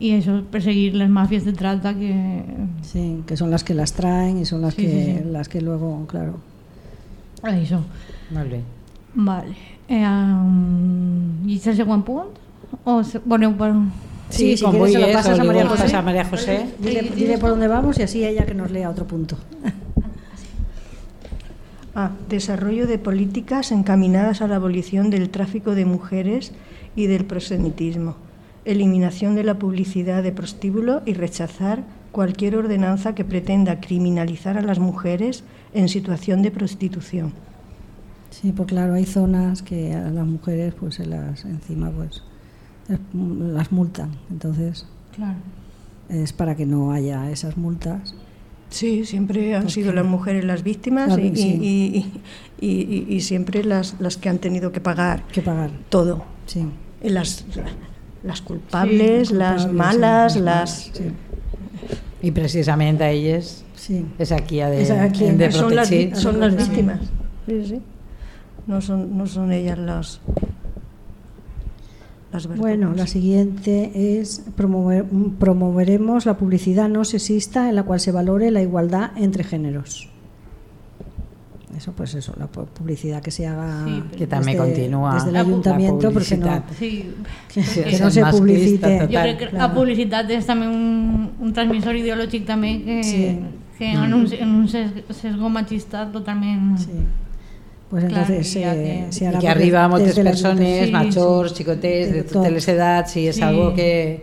I 0.00 0.14
això, 0.16 0.42
perseguir 0.48 0.94
les 0.96 1.10
màfies 1.10 1.44
de 1.44 1.52
trata 1.52 1.92
que... 1.94 2.42
Sí, 2.82 3.22
que 3.26 3.36
son 3.36 3.50
las 3.50 3.62
que 3.64 3.74
las 3.74 3.92
traen 3.92 4.38
y 4.38 4.46
son 4.46 4.62
las 4.62 4.72
Sí, 4.74 4.82
que 4.82 4.88
sí, 4.90 5.18
sí. 5.22 5.30
las 5.30 5.48
que 5.50 5.60
luego, 5.60 6.06
claro. 6.08 6.40
Molt 7.42 8.50
bé. 8.50 8.60
Vale. 9.14 9.54
Eh, 9.88 10.06
um, 10.06 11.48
I 11.48 11.60
el 11.64 11.76
següent 11.76 12.04
punt? 12.04 12.28
O 12.84 13.02
se, 13.04 13.18
voleu 13.24 13.52
per... 13.58 13.72
Sí, 14.30 14.56
si 14.56 14.64
com 14.64 14.72
quieres 14.72 14.92
se 14.92 14.98
lo 15.00 15.04
vulguis, 15.06 15.16
pasas 15.16 15.38
a 15.40 15.44
María 15.44 15.66
José. 15.66 15.82
passar 15.82 16.00
a 16.00 16.02
María 16.02 16.24
José. 16.24 16.66
Dile, 16.78 17.02
dile 17.16 17.38
por 17.38 17.50
dónde 17.50 17.66
vamos 17.68 17.98
y 17.98 18.02
así 18.02 18.24
ella 18.24 18.46
que 18.46 18.54
nos 18.54 18.70
lea 18.70 18.88
otro 18.88 19.06
punto. 19.06 19.36
Ah, 21.94 22.12
desarrollo 22.28 22.86
de 22.86 22.98
políticas 22.98 23.72
encaminadas 23.72 24.42
a 24.42 24.46
la 24.46 24.56
abolición 24.56 25.10
del 25.10 25.28
tráfico 25.28 25.74
de 25.74 25.84
mujeres 25.84 26.52
y 26.94 27.06
del 27.06 27.24
prosenitismo. 27.24 28.14
Eliminación 28.64 29.34
de 29.34 29.42
la 29.42 29.58
publicidad 29.58 30.22
de 30.22 30.30
prostíbulo 30.30 31.02
y 31.04 31.14
rechazar 31.14 31.82
cualquier 32.12 32.54
ordenanza 32.56 33.14
que 33.14 33.24
pretenda 33.24 33.80
criminalizar 33.80 34.56
a 34.56 34.62
las 34.62 34.78
mujeres 34.78 35.42
en 35.74 35.88
situación 35.88 36.42
de 36.42 36.50
prostitución. 36.52 37.32
Sí, 38.30 38.52
pues 38.52 38.68
claro, 38.68 38.94
hay 38.94 39.06
zonas 39.06 39.62
que 39.62 39.92
a 39.94 40.10
las 40.10 40.26
mujeres 40.26 40.74
pues 40.78 40.94
se 40.96 41.06
las 41.06 41.44
encima 41.44 41.90
pues 41.90 42.22
es- 42.88 42.98
las 43.12 43.72
multan. 43.72 44.10
Entonces 44.30 44.86
Clar. 45.16 45.34
es 46.08 46.32
para 46.32 46.54
que 46.54 46.66
no 46.66 46.92
haya 46.92 47.28
esas 47.32 47.56
multas. 47.56 48.14
Sí, 48.70 49.04
siempre 49.04 49.54
han 49.54 49.62
Pues 49.62 49.74
sido 49.74 49.90
que- 49.90 49.96
las 49.96 50.06
mujeres 50.06 50.44
las 50.44 50.62
víctimas 50.62 51.06
Claro, 51.08 51.22
y, 51.22 51.34
sí. 51.36 51.58
y- 51.60 51.98
y- 51.98 52.66
y- 52.66 53.06
y- 53.10 53.14
y 53.16 53.20
siempre 53.20 53.64
las, 53.64 53.96
las 54.00 54.16
que 54.16 54.28
han 54.28 54.38
tenido 54.38 54.70
que 54.72 54.80
pagar 54.80 55.24
Que 55.32 55.42
pagar. 55.42 55.70
todo. 55.88 56.24
Sí. 56.46 56.64
Y 57.02 57.08
Las, 57.08 57.44
las 58.22 58.40
culpables, 58.42 59.28
Sí, 59.28 59.34
las 59.34 59.66
culpables, 59.66 59.72
malas, 60.00 60.32
sí, 60.34 60.40
las... 60.40 60.90
Sí. 60.94 61.04
I 62.22 62.30
precisament 62.32 63.00
a 63.00 63.10
elles 63.10 63.64
sí. 63.74 64.04
és 64.18 64.30
aquí 64.30 64.60
a 64.60 64.68
de, 64.68 64.82
És 64.82 64.90
aquí, 64.90 65.24
de 65.30 65.50
son 65.50 65.74
las, 65.74 65.88
son 66.14 66.38
las 66.38 66.54
víctimas. 66.54 67.00
Sí, 67.48 67.64
sí. 67.66 67.80
No 68.66 68.82
son, 68.82 69.16
no 69.16 69.26
son 69.26 69.50
ellas 69.52 69.78
las, 69.78 70.20
las 72.32 72.46
Bueno, 72.46 72.92
la 72.94 73.06
siguiente 73.06 74.18
es 74.20 74.42
promover, 74.56 75.04
promoveremos 75.38 76.26
la 76.26 76.36
publicidad 76.36 76.88
no 76.88 77.04
sexista 77.04 77.68
en 77.68 77.74
la 77.74 77.82
cual 77.82 77.98
se 78.00 78.12
valore 78.12 78.50
la 78.50 78.62
igualdad 78.62 79.10
entre 79.16 79.42
géneros. 79.44 80.08
Eso, 81.76 81.92
pues 81.92 82.14
eso, 82.14 82.34
la 82.38 82.50
pu- 82.50 82.66
publicidad 82.66 83.22
que 83.22 83.30
se 83.30 83.46
haga 83.46 83.84
Sí, 83.86 84.02
Que 84.18 84.26
també 84.26 84.52
desde- 84.52 84.58
continua 84.58 85.14
desde 85.14 85.28
el 85.28 85.34
la 85.34 85.40
ayuntamiento, 85.40 86.08
la 86.08 86.12
porque 86.12 86.36
no. 86.36 86.62
Sí, 86.78 87.10
que, 87.54 87.62
Sí, 87.62 87.80
que 87.82 87.90
és 87.94 88.00
no 88.00 88.10
se 88.10 88.24
publicite. 88.26 88.98
total. 88.98 89.06
jo 89.06 89.20
crec 89.22 89.38
que 89.38 89.44
la 89.46 89.50
Claro. 89.50 89.74
publicitat 89.74 90.30
és 90.30 90.46
també 90.46 90.68
un, 90.68 91.30
un 91.40 91.52
transmissor 91.52 91.94
ideològic 91.96 92.44
també 92.44 92.82
que, 92.84 93.02
Sí. 93.04 93.38
que 93.78 93.92
en 93.92 94.12
un, 94.14 94.26
en 94.32 94.48
un 94.50 94.68
ses- 94.68 94.92
sesgo 95.16 95.48
machista 95.48 96.10
totalment... 96.12 96.76
Sí. 97.90 97.96
Pues 97.96 98.04
Claro, 98.04 98.20
entonces 98.34 98.56
y 98.56 98.60
ya 98.60 98.72
se, 99.10 99.38
que- 99.40 99.48
arriba 99.48 99.88
moltes 99.88 100.14
persones. 100.14 100.86
Sí, 100.86 100.92
majors, 100.92 101.54
xicotets, 101.54 102.06
de 102.12 102.12
De 102.12 102.22
totes 102.22 102.32
tot. 102.44 102.52
les 102.52 102.68
edats, 102.68 103.16
és 103.16 103.34
Sí. 103.34 103.42
algo 103.42 103.74
que, 103.74 104.22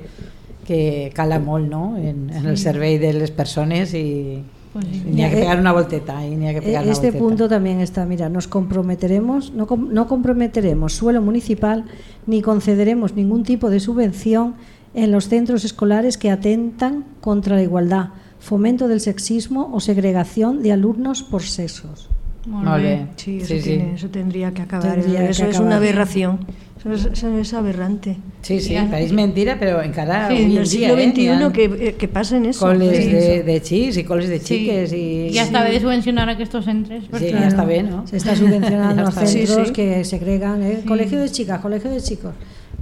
que 0.65 1.11
cala 1.13 1.37
molt 1.39 1.69
no? 1.69 1.97
en, 1.97 2.29
en 2.29 2.45
el 2.45 2.55
Sí. 2.57 2.63
servei 2.63 2.97
de 2.97 3.11
les 3.13 3.31
persones 3.31 3.93
i 3.93 4.41
Pues 4.71 4.85
sí. 4.85 5.03
n'hi 5.11 5.23
ha 5.23 5.29
que 5.29 5.37
Eh, 5.37 5.41
pegar 5.41 5.59
una 5.59 5.73
volteta 5.73 6.25
i 6.25 6.35
n'hi 6.35 6.47
ha 6.47 6.53
que 6.53 6.61
pegar 6.61 6.83
una 6.83 6.91
Este 6.93 7.11
punto 7.11 7.49
también 7.49 7.81
está, 7.81 8.05
mira, 8.05 8.29
nos 8.29 8.47
comprometeremos, 8.47 9.51
no, 9.51 9.65
com- 9.67 9.89
no 9.91 10.07
comprometeremos 10.07 10.93
suelo 10.93 11.21
municipal 11.21 11.83
ni 12.25 12.41
concederemos 12.41 13.15
ningún 13.15 13.43
tipo 13.43 13.69
de 13.69 13.79
subvención 13.81 14.55
en 14.93 15.11
los 15.11 15.27
centros 15.27 15.65
escolares 15.65 16.17
que 16.17 16.31
atentan 16.31 17.03
contra 17.21 17.55
la 17.57 17.63
igualdad, 17.63 18.09
fomento 18.39 18.87
del 18.87 19.01
sexismo 19.01 19.69
o 19.73 19.79
segregación 19.81 20.63
de 20.63 20.71
alumnos 20.71 21.21
por 21.23 21.41
sexos. 21.43 22.09
Molt 22.47 22.81
bé. 22.81 23.07
Sí, 23.17 23.37
eso, 23.37 23.47
Sí, 23.47 23.59
sí. 23.61 23.69
tiene- 23.69 23.93
eso 23.95 24.09
tendría 24.09 24.51
que 24.53 24.61
acabar. 24.61 24.93
Tendría 24.93 25.19
que 25.25 25.29
eso 25.31 25.43
es 25.43 25.49
acabar. 25.49 25.67
una 25.67 25.75
aberración. 25.77 26.39
Eso 26.79 26.93
es, 26.93 27.05
eso 27.11 27.37
es 27.37 27.53
aberrante. 27.53 28.17
Sí, 28.41 28.59
sí, 28.61 28.75
pareix 28.89 29.11
mentira, 29.11 29.57
però 29.59 29.81
encara 29.83 30.29
Sí, 30.29 30.43
en 30.43 30.51
el 30.57 30.65
siglo 30.67 30.95
eh, 30.97 31.09
XXI 31.11 31.51
que, 31.51 31.63
eh, 31.89 31.95
que 31.99 32.07
pasen 32.07 32.45
eso. 32.45 32.65
Col·les 32.65 33.03
Sí. 33.03 33.11
de, 33.11 33.43
de 33.43 33.59
xics 33.59 33.97
i 33.97 34.03
col·les 34.05 34.29
de 34.29 34.39
Sí. 34.39 34.45
xiques 34.59 34.93
i... 34.93 35.29
Y 35.33 35.37
hasta 35.39 35.63
de 35.65 35.79
subvencionar 35.81 36.29
a 36.29 36.33
estos 36.33 36.63
centros. 36.65 37.01
Sí, 37.03 37.07
porque- 37.11 37.31
ya 37.31 37.47
está 37.47 37.65
bien, 37.65 37.89
¿no? 37.89 38.07
Se 38.07 38.15
está 38.17 38.35
subvencionando 38.35 38.95
Ya 39.01 39.01
los 39.01 39.09
está 39.09 39.21
bien. 39.21 39.47
centros 39.47 39.57
Sí, 39.57 39.65
sí. 39.67 39.73
que 39.73 40.03
segregan, 40.05 40.63
¿eh? 40.63 40.83
colegio 40.87 41.19
de 41.19 41.29
chicas, 41.29 41.59
colegio 41.59 41.89
de 41.91 41.99
chicos. 41.99 42.33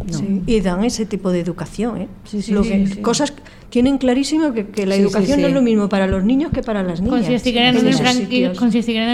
No. 0.05 0.13
Sí, 0.13 0.41
Y 0.45 0.59
dan 0.59 0.83
ese 0.83 1.05
tipo 1.05 1.31
de 1.31 1.39
educación. 1.39 2.01
¿eh? 2.01 2.07
Sí, 2.25 2.41
sí, 2.41 2.51
Lo 2.51 2.63
sí, 2.63 2.69
que- 2.69 2.87
sí. 2.87 2.95
Cosas 3.01 3.33
tienen 3.75 3.97
clarísimo 3.97 4.53
que, 4.53 4.67
que 4.67 4.85
la 4.85 4.95
Sí, 4.95 5.01
educación 5.01 5.35
sí. 5.35 5.41
no 5.41 5.49
es 5.49 5.53
lo 5.53 5.61
mismo 5.61 5.89
para 5.89 6.07
los 6.07 6.23
niños 6.23 6.49
que 6.53 6.61
para 6.63 6.81
las 6.81 7.01
niñas. 7.01 7.19
Consistirán 7.25 7.75
en, 7.75 7.81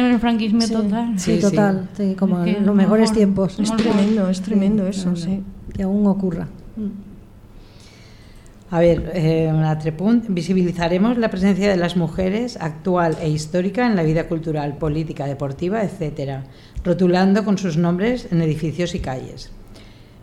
en 0.06 0.12
el 0.14 0.20
franquismo 0.20 0.62
Sí, 0.62 0.72
total. 0.72 1.18
sí, 1.20 1.36
Sí, 1.38 1.42
total, 1.42 1.90
sí, 1.98 2.14
como 2.16 2.46
en 2.46 2.64
los 2.64 2.76
mejores 2.76 3.10
mejor- 3.10 3.18
tiempos. 3.18 3.60
Es 3.60 3.76
tremendo, 3.76 4.30
es 4.30 4.40
tremendo 4.44 4.86
eso, 4.86 5.16
sí. 5.16 5.42
Que 5.74 5.82
aún 5.82 6.06
ocurra. 6.06 6.48
A 8.70 8.80
ver, 8.80 9.12
eh, 9.16 9.50
un 9.52 9.64
altre 9.64 9.92
punt. 9.94 10.26
Visibilizaremos 10.30 11.18
la 11.18 11.32
presencia 11.32 11.68
de 11.68 11.76
las 11.76 11.98
mujeres 11.98 12.56
actual 12.62 13.18
e 13.20 13.30
histórica 13.30 13.88
en 13.88 13.96
la 13.96 14.04
vida 14.04 14.28
cultural, 14.28 14.78
política, 14.78 15.26
deportiva, 15.26 15.82
etcétera, 15.84 16.44
rotulando 16.84 17.44
con 17.44 17.58
sus 17.58 17.78
nombres 17.78 18.28
en 18.32 18.44
edificios 18.44 18.94
y 18.94 19.00
calles. 19.00 19.52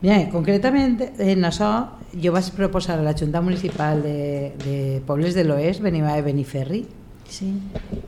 Bien, 0.01 0.29
concretament 0.31 1.01
en 1.19 1.43
això 1.49 1.69
jo 2.15 2.31
vaig 2.33 2.53
proposar 2.55 2.99
a 3.01 3.03
la 3.03 3.15
Junta 3.19 3.41
Municipal 3.43 4.01
de, 4.03 4.53
de 4.63 4.77
Pobles 5.07 5.35
de 5.35 5.43
l'Oest, 5.45 5.83
Benimà 5.83 6.17
i 6.19 6.23
Beniferri, 6.23 6.85
Sí. 7.29 7.51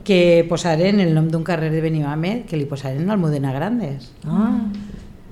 que 0.02 0.46
posaren 0.48 0.98
el 1.02 1.10
nom 1.12 1.26
d'un 1.28 1.42
carrer 1.44 1.68
de 1.70 1.82
Benimàmet 1.84 2.46
que 2.48 2.56
li 2.56 2.64
posaren 2.64 3.10
Almudena 3.10 3.52
Grandes. 3.52 4.12
Ah, 4.24 4.60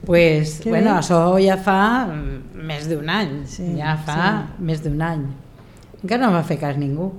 Pues, 0.05 0.62
bueno, 0.64 0.93
bé. 0.94 0.98
això 1.01 1.39
ja 1.43 1.56
fa 1.60 2.06
mm, 2.06 2.62
més 2.66 2.86
d'un 2.89 3.09
any, 3.10 3.32
Sí, 3.47 3.64
ja 3.76 3.97
fa 3.97 4.47
més 4.59 4.82
d'un 4.82 5.01
any. 5.02 5.24
Encara 6.02 6.26
no 6.26 6.30
m'ha 6.32 6.43
fet 6.44 6.60
cas 6.60 6.76
ningú. 6.78 7.12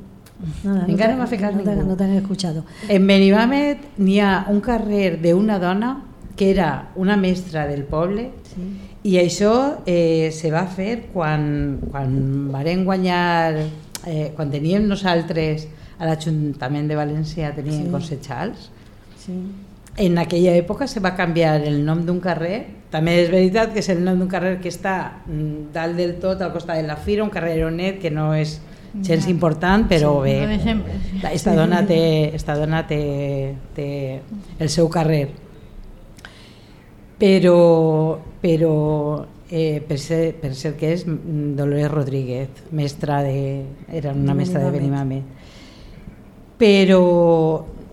nada, 0.64 0.86
Encara 0.88 1.12
no 1.14 1.20
m'ha 1.20 1.28
fet 1.28 1.42
cas 1.42 1.54
no 1.56 1.62
te- 1.64 1.76
ningú. 1.76 1.88
no 1.90 1.98
te 1.98 2.04
han 2.06 2.14
escuchado. 2.16 2.64
En 2.88 3.06
Benimàmet 3.08 3.78
n'hi 3.98 4.20
ha 4.20 4.46
un 4.50 4.60
carrer 4.62 5.20
d'una 5.22 5.60
dona 5.60 6.04
que 6.36 6.50
era 6.52 6.90
una 6.96 7.18
mestra 7.18 7.68
del 7.68 7.84
poble 7.84 8.32
Sí. 8.44 8.89
I 9.04 9.18
això 9.18 9.78
eh, 9.86 10.30
se 10.32 10.52
va 10.52 10.66
fer 10.68 11.08
quan, 11.14 11.80
quan 11.92 12.52
varen 12.52 12.84
guanyar, 12.86 13.56
eh, 14.06 14.32
quan 14.36 14.52
teníem 14.52 14.88
nosaltres 14.88 15.68
a 16.00 16.06
l'Ajuntament 16.08 16.88
de 16.88 16.96
València, 17.00 17.54
teníem 17.56 17.86
Sí. 17.86 17.92
concejals, 17.92 18.70
Sí. 19.26 19.34
en 19.98 20.18
aquella 20.18 20.56
època 20.56 20.88
se 20.88 21.00
va 21.00 21.16
canviar 21.16 21.62
el 21.62 21.84
nom 21.86 22.06
d'un 22.06 22.20
carrer. 22.20 22.78
També 22.90 23.22
és 23.24 23.30
veritat 23.30 23.74
que 23.74 23.80
és 23.80 23.90
el 23.90 24.04
nom 24.04 24.18
d'un 24.18 24.28
carrer 24.28 24.60
que 24.62 24.70
està 24.70 25.22
mm, 25.28 25.72
dalt 25.74 25.96
del 25.98 26.16
tot 26.20 26.42
al 26.42 26.52
costat 26.54 26.78
de 26.78 26.88
la 26.88 26.96
Fira, 26.96 27.24
un 27.24 27.30
carreronet 27.30 28.00
que 28.00 28.10
no 28.10 28.34
és 28.34 28.62
gens 29.04 29.28
important, 29.28 29.88
però 29.88 30.22
bé, 30.24 30.58
sí. 30.64 30.74
la- 31.22 31.32
esta 31.34 31.54
dona 31.54 31.86
té, 31.92 32.34
esta 32.34 32.56
dona 32.56 32.88
té, 32.88 33.54
té 33.76 34.22
el 34.60 34.70
seu 34.70 34.90
carrer. 34.90 35.30
Però, 37.20 38.20
però 38.40 39.26
eh, 39.50 39.84
per, 39.86 39.98
ser, 40.00 40.34
per 40.40 40.54
ser 40.56 40.76
que 40.80 40.94
és 40.96 41.06
mm, 41.08 41.56
Dolores 41.58 41.92
Rodríguez, 41.92 42.64
mestra 42.72 43.20
de, 43.26 43.66
era 43.92 44.14
una 44.16 44.36
mestra 44.38 44.64
de. 44.64 44.72
Benimàmet. 44.78 45.24
Però 46.60 47.02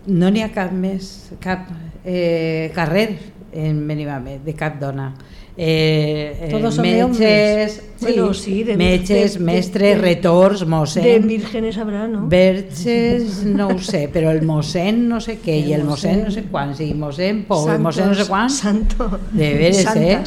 no 0.07 0.29
n'hi 0.31 0.43
ha 0.43 0.51
cap 0.55 0.71
més, 0.71 1.09
cap 1.43 1.67
eh, 2.05 2.71
carrer 2.75 3.09
en 3.51 3.81
Benimàmet, 3.89 4.45
de 4.45 4.55
cap 4.55 4.79
dona. 4.79 5.11
Eh, 5.59 6.37
eh, 6.39 6.47
Todos 6.51 6.75
son 6.75 6.83
de 6.85 7.03
metges, 7.07 7.81
Bueno, 7.99 8.31
sí, 8.35 8.63
de- 8.63 8.77
metges, 8.77 9.33
de- 9.33 9.39
de- 9.39 9.45
mestres, 9.45 9.95
de- 9.95 10.01
retors, 10.01 10.59
De 10.59 10.65
mossèn, 10.67 11.25
vírgenes 11.27 11.77
habrá, 11.79 12.07
¿no? 12.07 12.27
verges, 12.27 13.43
no 13.43 13.69
ho 13.69 13.79
sé, 13.79 14.07
però 14.13 14.29
el 14.29 14.43
mossèn 14.45 15.07
no 15.09 15.19
sé 15.19 15.39
què, 15.41 15.55
i 15.65 15.73
el 15.73 15.83
mossèn 15.83 16.21
no 16.25 16.29
sé 16.29 16.43
quants, 16.51 16.79
i 16.85 16.93
mossèn 16.93 17.41
Pou, 17.47 17.65
el 17.73 17.79
mossèn 17.81 18.05
no 18.11 18.13
sé 18.13 18.27
quants, 18.29 18.53
Santo. 18.59 19.09
de 19.31 19.49
veres, 19.55 19.83
eh? 19.95 20.19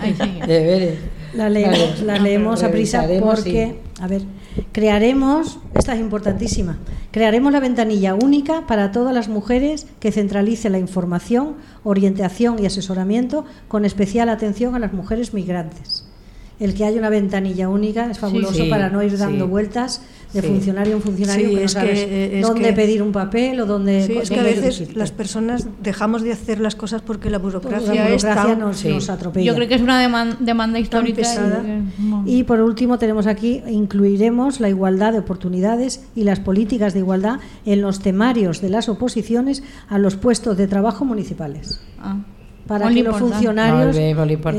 Ay, 0.00 0.14
sí. 0.16 0.30
De 0.46 0.60
veres. 0.64 0.98
La 1.34 1.48
leemos, 1.50 2.00
la 2.02 2.18
leemos 2.18 2.62
a 2.62 2.70
prisa 2.70 3.06
porque, 3.20 3.74
a 4.00 4.06
ver, 4.06 4.22
crearemos, 4.72 5.58
esta 5.74 5.94
es 5.94 6.00
importantísima, 6.00 6.78
crearemos 7.10 7.52
la 7.52 7.60
ventanilla 7.60 8.14
única 8.14 8.66
para 8.66 8.92
todas 8.92 9.14
las 9.14 9.28
mujeres 9.28 9.86
que 10.00 10.12
centralice 10.12 10.70
la 10.70 10.78
información, 10.78 11.56
orientación 11.84 12.62
y 12.62 12.66
asesoramiento 12.66 13.44
con 13.68 13.84
especial 13.84 14.28
atención 14.28 14.74
a 14.74 14.78
las 14.78 14.92
mujeres 14.92 15.34
migrantes. 15.34 16.08
El 16.60 16.74
que 16.74 16.84
haya 16.84 16.98
una 16.98 17.08
ventanilla 17.08 17.68
única 17.68 18.08
es 18.10 18.18
fabuloso 18.18 18.54
Sí, 18.54 18.70
para 18.70 18.88
no 18.88 19.02
ir 19.02 19.18
dando 19.18 19.46
sí. 19.46 19.50
vueltas 19.50 20.02
de 20.32 20.40
Sí. 20.40 20.46
funcionario 20.48 20.94
en 20.96 21.02
funcionario 21.02 21.48
Sí, 21.48 21.54
que 21.54 21.60
no 21.60 21.66
es 21.66 21.72
sabes 21.72 21.98
es 22.08 22.42
dónde 22.46 22.68
que- 22.68 22.72
pedir 22.72 23.02
un 23.02 23.12
papel 23.12 23.60
o 23.60 23.66
dónde, 23.66 24.06
Sí, 24.06 24.12
es 24.16 24.30
que 24.30 24.40
a 24.40 24.42
veces 24.42 24.96
las 24.96 25.12
personas 25.12 25.66
dejamos 25.82 26.22
de 26.22 26.32
hacer 26.32 26.58
las 26.60 26.74
cosas 26.74 27.02
porque 27.02 27.28
la 27.30 27.38
burocracia, 27.38 27.94
la 27.94 28.08
es 28.08 28.22
burocracia 28.22 28.52
tan... 28.52 28.60
nos, 28.60 28.76
Sí. 28.78 28.88
nos 28.88 29.10
atropella. 29.10 29.44
Yo 29.46 29.54
creo 29.54 29.68
que 29.68 29.74
es 29.74 29.82
una 29.82 30.02
deman- 30.02 30.38
demanda 30.38 30.78
histórica. 30.78 31.22
y- 32.26 32.38
Y 32.38 32.44
por 32.44 32.60
último 32.60 32.98
tenemos 32.98 33.26
aquí, 33.26 33.62
incluiremos 33.68 34.60
la 34.60 34.68
igualdad 34.68 35.12
de 35.12 35.18
oportunidades 35.18 36.04
y 36.14 36.24
las 36.24 36.40
políticas 36.40 36.94
de 36.94 37.00
igualdad 37.00 37.40
en 37.66 37.82
los 37.82 38.00
temarios 38.00 38.60
de 38.60 38.70
las 38.70 38.88
oposiciones 38.88 39.62
a 39.88 39.98
los 39.98 40.16
puestos 40.16 40.56
de 40.56 40.66
trabajo 40.66 41.04
municipales. 41.04 41.80
Ah. 42.00 42.16
Para 42.66 42.88
que 42.90 43.02
los 43.02 43.16
funcionarios 43.18 43.96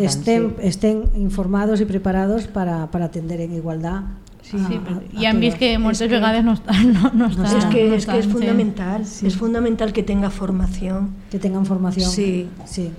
estén, 0.03 0.49
sí. 0.59 0.67
estén 0.67 1.03
informados 1.15 1.79
y 1.81 1.85
preparados 1.85 2.47
para, 2.47 2.91
para 2.91 3.05
atender 3.05 3.41
en 3.41 3.53
igualdad. 3.55 4.01
Sí, 4.43 4.57
a- 4.57 4.67
sí, 4.67 4.75
a- 4.75 4.81
pero 4.83 4.97
a 4.97 5.21
ya 5.21 5.29
han 5.31 5.39
visto 5.39 5.57
todos. 5.57 5.69
que 5.71 5.79
muchas 5.79 6.09
vegades 6.09 6.43
no 6.43 6.53
están. 6.53 6.93
No, 6.93 7.11
no 7.13 7.27
están 7.27 7.57
Es 7.57 7.65
que, 7.65 7.87
no 7.87 7.95
es, 7.95 8.05
que 8.05 8.11
es 8.11 8.17
están, 8.19 8.23
sí. 8.23 8.29
fundamental, 8.29 9.01
es 9.01 9.35
fundamental 9.35 9.93
que 9.93 10.03
tenga 10.03 10.29
formación. 10.29 11.09
Que 11.31 11.39
tengan 11.39 11.65
formación. 11.65 12.09
Sí. 12.11 12.47
sí, 12.65 12.91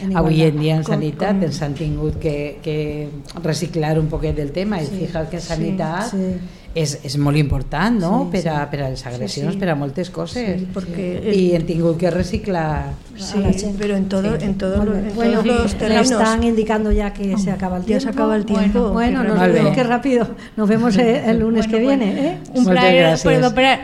en 0.00 0.16
Avui 0.16 0.40
en 0.42 0.60
dia 0.60 0.76
en 0.76 0.82
Com- 0.84 0.94
sanitat 0.94 1.32
com- 1.34 1.42
ens 1.44 1.62
han 1.62 1.74
tingut 1.74 2.14
que, 2.20 2.60
que 2.62 3.08
reciclar 3.42 3.98
un 3.98 4.06
poquet 4.06 4.36
del 4.36 4.52
tema 4.52 4.80
i 4.80 4.86
Sí, 4.86 4.96
fijar 5.00 5.28
que 5.28 5.36
en 5.36 5.42
sanitat 5.42 6.10
sí. 6.12 6.36
És, 6.74 7.00
és 7.02 7.16
molt 7.18 7.36
important 7.36 7.98
no? 7.98 8.28
Sí, 8.30 8.38
per, 8.38 8.48
a, 8.52 8.60
sí. 8.62 8.66
per 8.70 8.80
a 8.84 8.88
les 8.90 9.04
agressions, 9.06 9.54
sí. 9.54 9.58
per 9.58 9.68
a 9.70 9.74
moltes 9.74 10.08
coses 10.10 10.60
Sí, 10.60 10.68
porque 10.72 11.20
i 11.34 11.50
el- 11.50 11.56
hem 11.62 11.66
tingut 11.66 11.96
que 11.98 12.10
reciclar 12.10 12.92
Sí, 13.16 13.38
la 13.38 13.52
gente. 13.52 13.74
pero 13.78 13.96
en, 13.96 14.08
todo, 14.08 14.38
Sí. 14.38 14.44
en, 14.44 14.56
los- 14.58 14.88
bé. 14.88 15.08
en 15.08 15.14
Bueno, 15.16 15.42
todos 15.42 15.62
los 15.62 15.70
sí, 15.72 15.76
terrenos. 15.78 16.10
están 16.10 16.44
indicando 16.44 16.92
ya 16.92 17.12
que 17.12 17.36
se 17.38 17.50
acaba 17.50 17.76
el 17.78 17.82
Ya 17.82 17.86
tiempo. 17.86 18.02
se 18.04 18.08
acaba 18.10 18.36
el 18.36 18.44
tiempo. 18.46 18.90
Bueno, 18.90 19.22
Qué 19.22 19.28
nos 19.28 19.52
vemos, 19.52 19.74
qué 19.74 19.82
rápido. 19.84 20.28
Nos 20.56 20.68
vemos 20.68 20.96
eh, 20.96 21.22
el 21.26 21.40
lunes 21.40 21.66
Bueno, 21.66 21.78
que 21.78 21.84
viene. 21.86 22.26
¿eh? 22.28 22.38
Un 22.54 22.64
Moltes 22.64 22.80
plaer, 22.84 23.04
gràcies. 23.14 23.22
perdó, 23.24 23.54
per, 23.54 23.80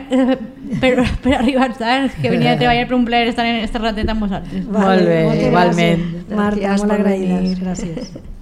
per, 0.79 1.03
per 1.21 1.33
arribar 1.35 1.77
tard, 1.77 2.11
que 2.21 2.29
venia 2.29 2.51
de 2.51 2.57
treballar, 2.57 2.87
però 2.87 2.95
un 2.97 3.05
plaer 3.05 3.27
estar 3.27 3.45
en 3.45 3.55
esta 3.63 3.79
rateta 3.79 4.11
amb 4.13 4.21
vosaltres. 4.21 4.65
Molt 4.65 5.05
bé, 5.05 5.45
igualment. 5.47 6.01
gràcies. 6.29 6.35
Marta, 6.35 6.59
Gràcies 6.61 6.79
molt 6.87 6.91
agraïdes. 6.93 7.59
Gràcies. 7.59 8.36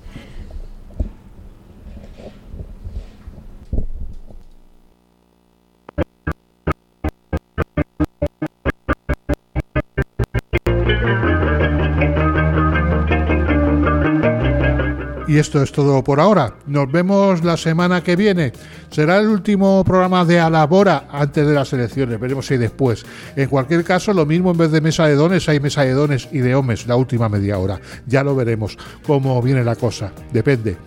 Y 15.35 15.37
esto 15.37 15.61
es 15.61 15.73
todo 15.73 16.01
por 16.01 16.21
ahora. 16.21 16.55
Nos 16.65 16.89
vemos 16.89 17.43
la 17.43 17.57
semana 17.57 18.01
que 18.01 18.15
viene. 18.15 18.53
Será 18.89 19.17
el 19.17 19.27
último 19.27 19.83
programa 19.83 20.23
de 20.23 20.39
Alabora 20.39 21.09
antes 21.11 21.45
de 21.45 21.53
las 21.53 21.73
elecciones. 21.73 22.17
Veremos 22.21 22.45
si 22.45 22.55
después. 22.55 23.05
En 23.35 23.49
cualquier 23.49 23.83
caso, 23.83 24.13
lo 24.13 24.25
mismo 24.25 24.51
en 24.51 24.57
vez 24.57 24.71
de 24.71 24.79
mesa 24.79 25.07
de 25.07 25.15
dones, 25.15 25.49
hay 25.49 25.59
mesa 25.59 25.81
de 25.81 25.91
dones 25.91 26.29
y 26.31 26.37
de 26.37 26.55
homes 26.55 26.87
la 26.87 26.95
última 26.95 27.27
media 27.27 27.57
hora. 27.57 27.81
Ya 28.07 28.23
lo 28.23 28.33
veremos 28.33 28.77
cómo 29.05 29.41
viene 29.41 29.65
la 29.65 29.75
cosa. 29.75 30.13
Depende. 30.31 30.77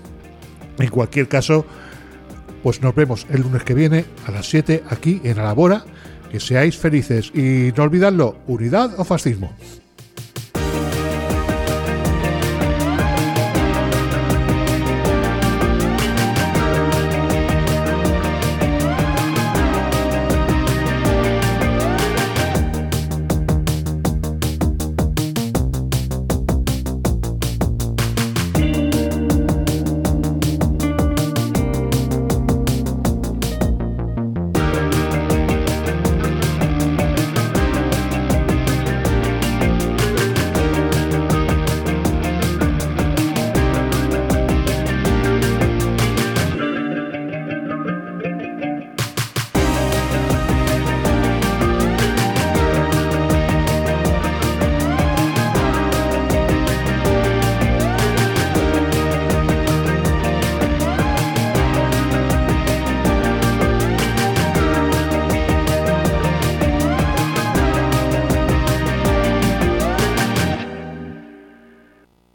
En 0.78 0.88
cualquier 0.88 1.28
caso, 1.28 1.66
pues 2.62 2.80
nos 2.80 2.94
vemos 2.94 3.26
el 3.28 3.42
lunes 3.42 3.64
que 3.64 3.74
viene 3.74 4.06
a 4.26 4.30
las 4.30 4.48
7 4.48 4.84
aquí 4.88 5.20
en 5.24 5.40
Alabora. 5.40 5.84
Que 6.32 6.40
seáis 6.40 6.78
felices 6.78 7.30
y 7.34 7.70
no 7.76 7.82
olvidadlo, 7.82 8.38
unidad 8.46 8.98
o 8.98 9.04
fascismo. 9.04 9.52